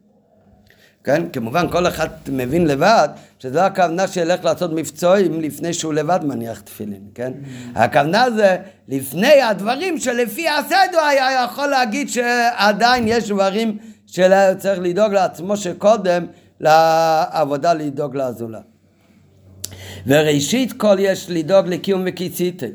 כן? 1.06 1.24
כמובן 1.34 1.72
כל 1.72 1.88
אחד 1.88 2.08
מבין 2.28 2.68
לבד 2.68 3.10
שזו 3.40 3.60
הכוונה 3.60 4.08
שילך 4.08 4.46
לעשות 4.46 4.72
מבצועים 4.74 5.42
לפני 5.42 5.74
שהוא 5.74 5.94
לבד 5.94 6.20
מניח 6.24 6.60
תפילין, 6.60 7.02
כן? 7.16 7.34
הכוונה 7.76 8.32
זה 8.36 8.58
לפני 8.88 9.42
הדברים 9.42 10.00
שלפי 10.00 10.50
הסדר 10.50 11.00
היה 11.00 11.44
יכול 11.46 11.68
להגיד 11.68 12.10
שעדיין 12.10 13.08
יש 13.08 13.30
דברים 13.30 13.78
שצריך 14.08 14.80
לדאוג 14.82 15.14
לעצמו 15.14 15.58
שקודם 15.58 16.26
לעבודה 16.60 17.74
לדאוג 17.74 18.16
לזולת. 18.16 18.62
וראשית 20.08 20.74
כל 20.74 20.96
יש 21.00 21.26
לדאוג 21.30 21.68
לקיום 21.68 22.04
וקיציתי, 22.06 22.68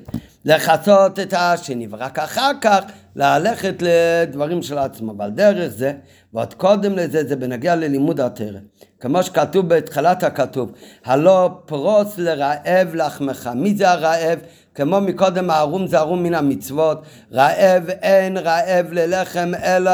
לכסות 0.44 1.19
את 1.19 1.35
השני, 1.36 1.86
ורק 1.90 2.19
אחר 2.19 2.51
כך 2.61 2.81
ללכת 3.16 3.74
לדברים 3.81 4.62
של 4.62 4.78
עצמו. 4.78 5.15
ועל 5.19 5.31
דרך 5.31 5.69
זה, 5.69 5.93
ועוד 6.35 6.55
קודם 6.55 6.97
לזה, 6.97 7.24
זה 7.24 7.36
בנגיע 7.36 7.77
ללימוד 7.77 8.20
התרא. 8.20 8.59
כמו 9.01 9.23
שכתוב 9.23 9.69
בתחילת 9.69 10.23
הכתוב, 10.23 10.73
הלא 11.05 11.51
פרוץ 11.66 12.19
לרעב 12.19 12.94
לחמך. 12.94 13.51
מי 13.55 13.74
זה 13.74 13.90
הרעב? 13.90 14.39
כמו 14.74 15.01
מקודם 15.01 15.51
הערום 15.51 15.86
זה 15.86 15.98
ערום 15.98 16.23
מן 16.23 16.35
המצוות, 16.35 17.02
רעב 17.32 17.90
אין 17.90 18.36
רעב 18.36 18.93
ללחם 18.93 19.52
אלא 19.65 19.90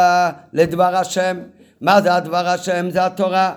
לדבר 0.52 0.96
השם. 0.96 1.36
מה 1.80 2.02
זה 2.02 2.14
הדבר 2.14 2.48
השם? 2.48 2.90
זה 2.90 3.06
התורה. 3.06 3.54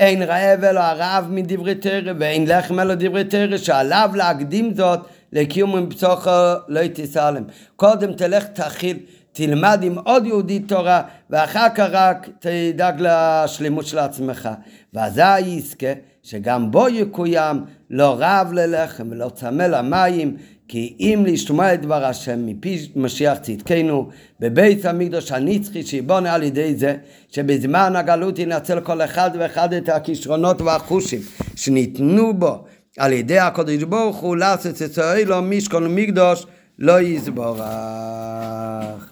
אין 0.00 0.22
רעב 0.22 0.64
אלא 0.64 0.80
הרעב 0.80 1.26
מדברי 1.30 1.74
תרא, 1.74 2.12
ואין 2.18 2.48
לחם 2.48 2.80
אלא 2.80 2.94
דברי 2.94 3.24
תרא, 3.24 3.56
שעליו 3.56 4.10
להקדים 4.14 4.74
זאת 4.74 5.00
לקיום 5.32 5.76
מבצוכו 5.76 6.30
לא 6.68 6.80
תסלם. 6.94 7.44
קודם 7.76 8.12
תלך 8.12 8.46
תאכיל, 8.46 8.98
תלמד 9.32 9.80
עם 9.82 9.98
עוד 9.98 10.26
יהודי 10.26 10.58
תורה, 10.58 11.02
ואחר 11.30 11.66
כך 11.74 11.86
רק 11.90 12.28
תדאג 12.38 12.94
לשלמות 12.98 13.86
של 13.86 13.98
עצמך. 13.98 14.48
ואזי 14.94 15.40
יזכה 15.40 15.92
שגם 16.22 16.70
בו 16.70 16.88
יקוים 16.88 17.64
לא 17.90 18.16
רב 18.18 18.52
ללחם 18.52 19.08
ולא 19.10 19.30
צמא 19.34 19.62
למים, 19.62 20.36
כי 20.68 20.96
אם 21.00 21.24
לשמוע 21.26 21.74
את 21.74 21.82
דבר 21.82 22.04
השם 22.04 22.46
מפי 22.46 22.88
משיח 22.96 23.38
צדקנו 23.38 24.08
בבית 24.40 24.84
המקדוש 24.84 25.32
הנצחי 25.32 25.82
שיבונה 25.82 26.34
על 26.34 26.42
ידי 26.42 26.74
זה 26.74 26.96
שבזמן 27.28 27.96
הגלות 27.96 28.38
ינצל 28.38 28.80
כל 28.80 29.02
אחד 29.02 29.30
ואחד 29.38 29.72
את 29.72 29.88
הכישרונות 29.88 30.60
והחושים 30.60 31.20
שניתנו 31.56 32.34
בו 32.34 32.64
על 32.98 33.12
ידי 33.12 33.38
הקדוש 33.38 33.82
ברוך 33.82 34.16
הוא 34.16 34.36
לעשות 34.36 34.82
את 34.82 34.98
לו 35.26 35.42
משכון 35.42 35.86
ומקדוש 35.86 36.46
לא 36.78 37.00
יסבורך. 37.00 39.09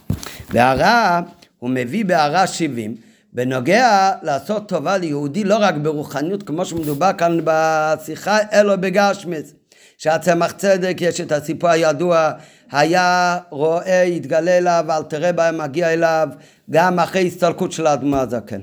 והרע 0.50 1.20
הוא 1.58 1.70
מביא 1.70 2.04
בהערה 2.04 2.46
70 2.46 2.94
בנוגע 3.32 4.12
לעשות 4.22 4.68
טובה 4.68 4.96
ליהודי 4.96 5.44
לא 5.44 5.56
רק 5.60 5.74
ברוחניות 5.74 6.42
כמו 6.42 6.64
שמדובר 6.64 7.10
כאן 7.18 7.38
בשיחה 7.44 8.38
אלא 8.52 8.76
בגשמס 8.76 9.54
שהצמח 9.98 10.52
צדק 10.52 10.96
יש 11.00 11.20
את 11.20 11.32
הסיפור 11.32 11.70
הידוע 11.70 12.30
היה 12.72 13.38
רואה 13.50 14.04
יתגלה 14.06 14.58
אליו 14.58 14.84
אל 14.90 15.02
תראה 15.02 15.32
בהם 15.32 15.58
מגיע 15.58 15.92
אליו 15.92 16.28
גם 16.70 16.98
אחרי 16.98 17.26
הסתלקות 17.26 17.72
של 17.72 17.86
האדמו 17.86 18.16
הזקן 18.16 18.60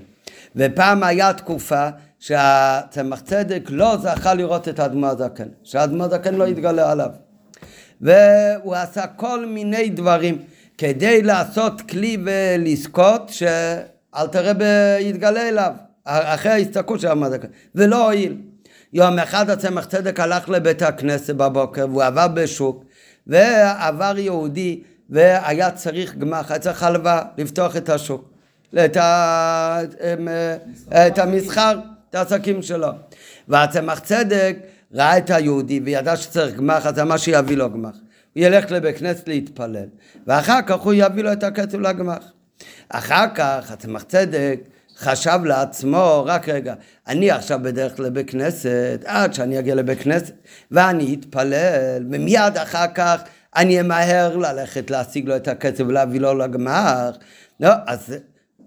ופעם 0.56 1.04
היה 1.04 1.34
תקופה 1.34 1.90
שהצמח 2.20 3.20
צדק 3.20 3.62
לא 3.70 3.98
זכה 3.98 4.34
לראות 4.34 4.68
את 4.68 4.80
האדמו 4.80 5.08
הזקן 5.08 5.48
שהאדמו 5.64 6.04
הזקן 6.04 6.36
לא 6.36 6.48
יתגלה 6.48 6.92
עליו. 6.92 7.10
והוא 8.02 8.76
עשה 8.76 9.08
כל 9.08 9.46
מיני 9.46 9.90
דברים 9.90 10.38
כדי 10.78 11.22
לעשות 11.22 11.82
כלי 11.82 12.18
ולזכות 12.26 13.30
שאל 13.30 14.28
תראה 14.32 14.98
יתגלה 15.00 15.50
אליו 15.50 15.72
אחרי 16.06 16.52
ההסתלקות 16.52 17.00
של 17.00 17.24
הזקן 17.24 17.48
ולא 17.76 18.04
הועיל 18.04 18.38
יום 18.94 19.20
אחד 19.20 19.50
הצמח 19.50 19.86
צדק 19.86 20.20
הלך 20.20 20.50
לבית 20.50 20.82
הכנסת 20.82 21.36
בבוקר 21.36 21.86
והוא 21.90 22.04
עבר 22.04 22.28
בשוק 22.28 22.86
ועבר 23.28 24.14
יהודי 24.18 24.82
והיה 25.10 25.72
צריך 25.72 26.16
גמח, 26.16 26.52
היה 26.52 26.60
צריך 26.60 26.84
הלוואה 26.84 27.22
לפתוח 27.38 27.78
את 27.78 27.90
השוק, 27.90 28.30
את, 28.86 28.98
ה... 28.98 29.80
את 31.08 31.20
המסחר, 31.20 31.80
את 32.10 32.16
העסקים 32.16 32.62
שלו. 32.62 32.88
והצמח 33.48 34.00
צדק 34.00 34.58
ראה 34.94 35.18
את 35.18 35.30
היהודי 35.30 35.80
וידע 35.80 36.16
שצריך 36.16 36.56
גמח, 36.56 36.86
אז 36.86 37.00
אמר 37.00 37.18
שיביא 37.18 37.58
לו 37.58 37.72
גמח. 37.72 37.96
הוא 38.36 38.44
ילך 38.44 38.72
לבית 38.72 38.98
כנסת 38.98 39.28
להתפלל, 39.28 39.86
ואחר 40.28 40.62
כך 40.68 40.80
הוא 40.80 40.94
יביא 40.94 41.24
לו 41.24 41.34
את 41.34 41.44
הכסף 41.44 41.74
לגמח. 41.74 42.32
אחר 42.90 43.26
כך 43.36 43.72
הצמח 43.72 44.04
צדק 44.04 44.60
חשב 44.98 45.40
לעצמו, 45.46 46.24
רק 46.26 46.50
רגע, 46.50 46.74
אני 47.08 47.32
עכשיו 47.32 47.60
בדרך 47.64 48.00
לבית 48.00 48.30
כנסת, 48.30 49.04
עד 49.06 49.34
שאני 49.34 49.60
אגיע 49.60 49.76
לבית 49.76 50.00
כנסת, 50.02 50.34
ואני 50.72 51.16
אתפלל, 51.20 52.04
ומיד 52.12 52.58
אחר 52.58 52.86
כך 52.96 53.22
אני 53.56 53.80
אמהר 53.80 54.38
ללכת 54.38 54.92
להשיג 54.92 55.28
לו 55.28 55.36
את 55.36 55.48
הכסף 55.48 55.84
ולהביא 55.88 56.20
לו 56.20 56.34
לגמר. 56.34 57.12
לא, 57.60 57.70
אז 57.88 58.16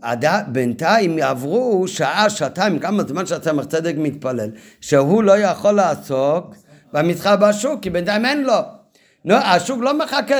עד, 0.03 0.24
בינתיים 0.49 1.19
יעברו 1.19 1.89
שעה, 1.89 2.31
שעתיים, 2.31 2.78
כמה 2.78 3.03
זמן 3.09 3.27
שהצמח 3.27 3.65
צדק 3.65 3.95
מתפלל, 3.97 4.51
שהוא 4.81 5.23
לא 5.23 5.39
יכול 5.39 5.73
לעסוק 5.73 6.55
במסחר 6.93 7.36
בשוק, 7.36 7.82
כי 7.82 7.90
בינתיים 7.90 8.27
אין 8.27 8.45
לו. 8.45 8.78
נו, 9.24 9.35
השוק 9.35 9.82
לא 9.82 9.99
מחכה 9.99 10.36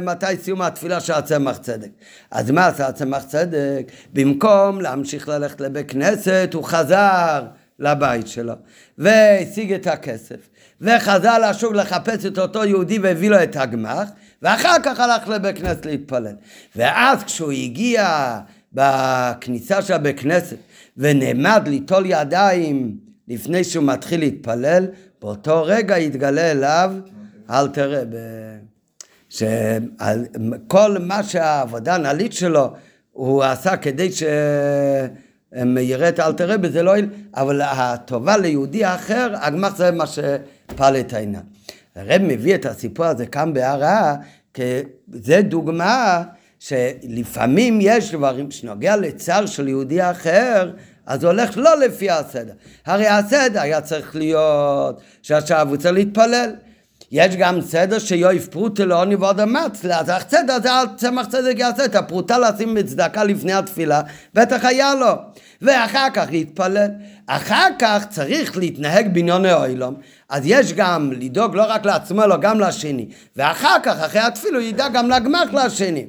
למתי 0.00 0.26
סיום 0.42 0.62
התפילה 0.62 1.00
של 1.00 1.12
הצמח 1.12 1.56
צדק. 1.56 1.88
אז 2.30 2.50
מה 2.50 2.66
עשה 2.66 2.86
הצמח 2.86 3.24
צדק? 3.24 3.82
במקום 4.12 4.80
להמשיך 4.80 5.28
ללכת 5.28 5.60
לבית 5.60 5.90
כנסת, 5.90 6.50
הוא 6.54 6.64
חזר 6.64 7.46
לבית 7.78 8.26
שלו, 8.26 8.54
והשיג 8.98 9.72
את 9.72 9.86
הכסף, 9.86 10.36
וחזר 10.80 11.50
לשוק 11.50 11.74
לחפש 11.74 12.26
את 12.26 12.38
אותו 12.38 12.64
יהודי 12.64 12.98
והביא 12.98 13.30
לו 13.30 13.42
את 13.42 13.56
הגמח, 13.56 14.08
ואחר 14.42 14.76
כך 14.82 15.00
הלך 15.00 15.28
לבית 15.28 15.58
כנסת 15.58 15.86
להתפלל. 15.86 16.34
ואז 16.76 17.24
כשהוא 17.24 17.52
הגיע 17.52 18.38
בכניסה 18.72 19.82
של 19.82 19.94
הבית 19.94 20.20
כנסת, 20.20 20.56
ונעמד 20.96 21.62
ליטול 21.66 22.06
ידיים 22.06 22.96
לפני 23.28 23.64
שהוא 23.64 23.84
מתחיל 23.84 24.20
להתפלל, 24.20 24.86
באותו 25.22 25.62
רגע 25.64 25.98
יתגלה 25.98 26.50
אליו 26.50 26.92
אל 27.50 27.68
תראה, 27.68 28.02
שכל 29.28 30.96
מה 31.00 31.22
שהעבודה 31.22 31.94
הנעלית 31.94 32.32
שלו 32.32 32.72
הוא 33.12 33.44
עשה 33.44 33.76
כדי 33.76 34.12
שיראה 34.12 36.08
את 36.08 36.20
אל 36.20 36.32
תראה 36.32 36.58
בזה 36.58 36.82
לא 36.82 36.98
יל... 36.98 37.08
אבל 37.34 37.60
הטובה 37.62 38.36
ליהודי 38.36 38.86
אחר, 38.86 39.32
הגמח 39.40 39.76
זה 39.76 39.90
מה 39.90 40.04
שפעל 40.06 40.96
את 40.96 41.12
העניין. 41.12 41.42
הרב 41.96 42.22
מביא 42.22 42.54
את 42.54 42.66
הסיפור 42.66 43.06
הזה 43.06 43.26
כאן 43.26 43.52
בהערה, 43.52 44.16
כי 44.54 44.62
זה 45.12 45.42
דוגמה 45.42 46.22
שלפעמים 46.58 47.78
יש 47.80 48.14
דברים 48.14 48.50
שנוגע 48.50 48.96
לצער 48.96 49.46
של 49.46 49.68
יהודי 49.68 50.10
אחר, 50.10 50.72
אז 51.06 51.24
הוא 51.24 51.32
הולך 51.32 51.50
לא 51.56 51.78
לפי 51.78 52.10
הסדר. 52.10 52.52
הרי 52.86 53.06
הסדר 53.06 53.60
היה 53.60 53.80
צריך 53.80 54.16
להיות 54.16 55.00
שעכשיו 55.22 55.68
הוא 55.68 55.76
צריך 55.76 55.94
להתפלל. 55.94 56.50
יש 57.12 57.36
גם 57.36 57.60
סדר 57.60 57.98
שיואיף 57.98 58.48
פרוטה 58.48 58.84
לעוני 58.84 59.14
ועוד 59.14 59.40
אמץ, 59.40 59.84
אז 59.84 60.08
הסדר 60.08 60.56
זה 60.62 60.68
צמח 60.96 61.26
צדק 61.26 61.54
יעשה 61.56 61.84
את 61.84 61.94
הפרוטה 61.94 62.38
לשים 62.38 62.74
בצדקה 62.74 63.24
לפני 63.24 63.52
התפילה, 63.52 64.00
בטח 64.34 64.64
היה 64.64 64.94
לו. 64.94 65.12
ואחר 65.62 66.08
כך 66.14 66.26
להתפלל. 66.30 66.88
אחר 67.26 67.68
כך 67.78 68.04
צריך 68.10 68.56
להתנהג 68.56 69.14
בעניוני 69.14 69.52
אוילום, 69.52 69.94
אז 70.28 70.42
יש 70.44 70.72
גם 70.72 71.12
לדאוג 71.12 71.56
לא 71.56 71.64
רק 71.68 71.86
לעצמו 71.86 72.24
אלא 72.24 72.36
גם 72.36 72.60
לשני. 72.60 73.08
ואחר 73.36 73.76
כך, 73.82 74.00
אחרי 74.00 74.20
התפילה, 74.20 74.58
הוא 74.58 74.66
ידאג 74.66 74.92
גם 74.92 75.10
לגמח 75.10 75.48
לשני. 75.52 76.06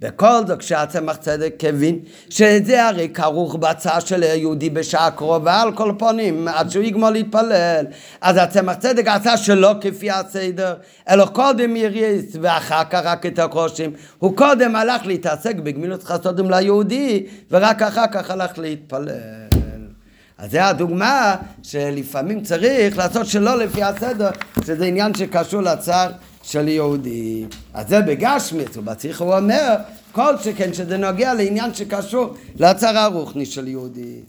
בכל 0.00 0.46
זאת 0.46 0.58
כשהצמח 0.58 1.16
צדק 1.16 1.54
הבין 1.68 1.98
שזה 2.30 2.86
הרי 2.86 3.08
כרוך 3.08 3.54
בהצעה 3.54 4.00
של 4.00 4.22
היהודי 4.22 4.70
בשעה 4.70 5.10
קרובה 5.10 5.62
על 5.62 5.72
כל 5.72 5.92
פונים 5.98 6.48
עד 6.48 6.70
שהוא 6.70 6.84
יגמור 6.84 7.10
להתפלל. 7.10 7.86
אז 8.20 8.36
הצמח 8.36 8.74
צדק 8.74 9.08
עשה 9.08 9.36
שלא 9.36 9.74
כפי 9.80 10.10
הסדר 10.10 10.74
אלא 11.10 11.26
קודם 11.26 11.76
יריס 11.76 12.36
ואחר 12.40 12.84
כך 12.90 13.00
רק 13.04 13.26
את 13.26 13.38
הקרושים 13.38 13.92
הוא 14.18 14.36
קודם 14.36 14.76
הלך 14.76 15.06
להתעסק 15.06 15.56
בגמילות 15.56 16.02
חסודים 16.02 16.50
ליהודי 16.50 17.26
ורק 17.50 17.82
אחר 17.82 18.06
כך 18.12 18.30
הלך 18.30 18.58
להתפלל. 18.58 19.10
אז 20.38 20.50
זה 20.50 20.66
הדוגמה 20.66 21.36
שלפעמים 21.62 22.42
צריך 22.42 22.98
לעשות 22.98 23.26
שלא 23.26 23.58
לפי 23.58 23.82
הסדר, 23.82 24.30
שזה 24.66 24.84
עניין 24.84 25.14
שקשור 25.14 25.60
לצער 25.60 26.10
של 26.44 26.68
יהודי. 26.68 27.44
אז 27.74 27.88
זה 27.88 28.00
בגשמית, 28.00 28.76
ובצריך 28.76 29.20
הוא 29.20 29.36
אומר, 29.36 29.74
כל 30.12 30.38
שכן 30.38 30.74
שזה 30.74 30.96
נוגע 30.96 31.34
לעניין 31.34 31.74
שקשור 31.74 32.34
לצער 32.56 32.98
הרוחני 32.98 33.46
של 33.46 33.68
יהודי. 33.68 34.20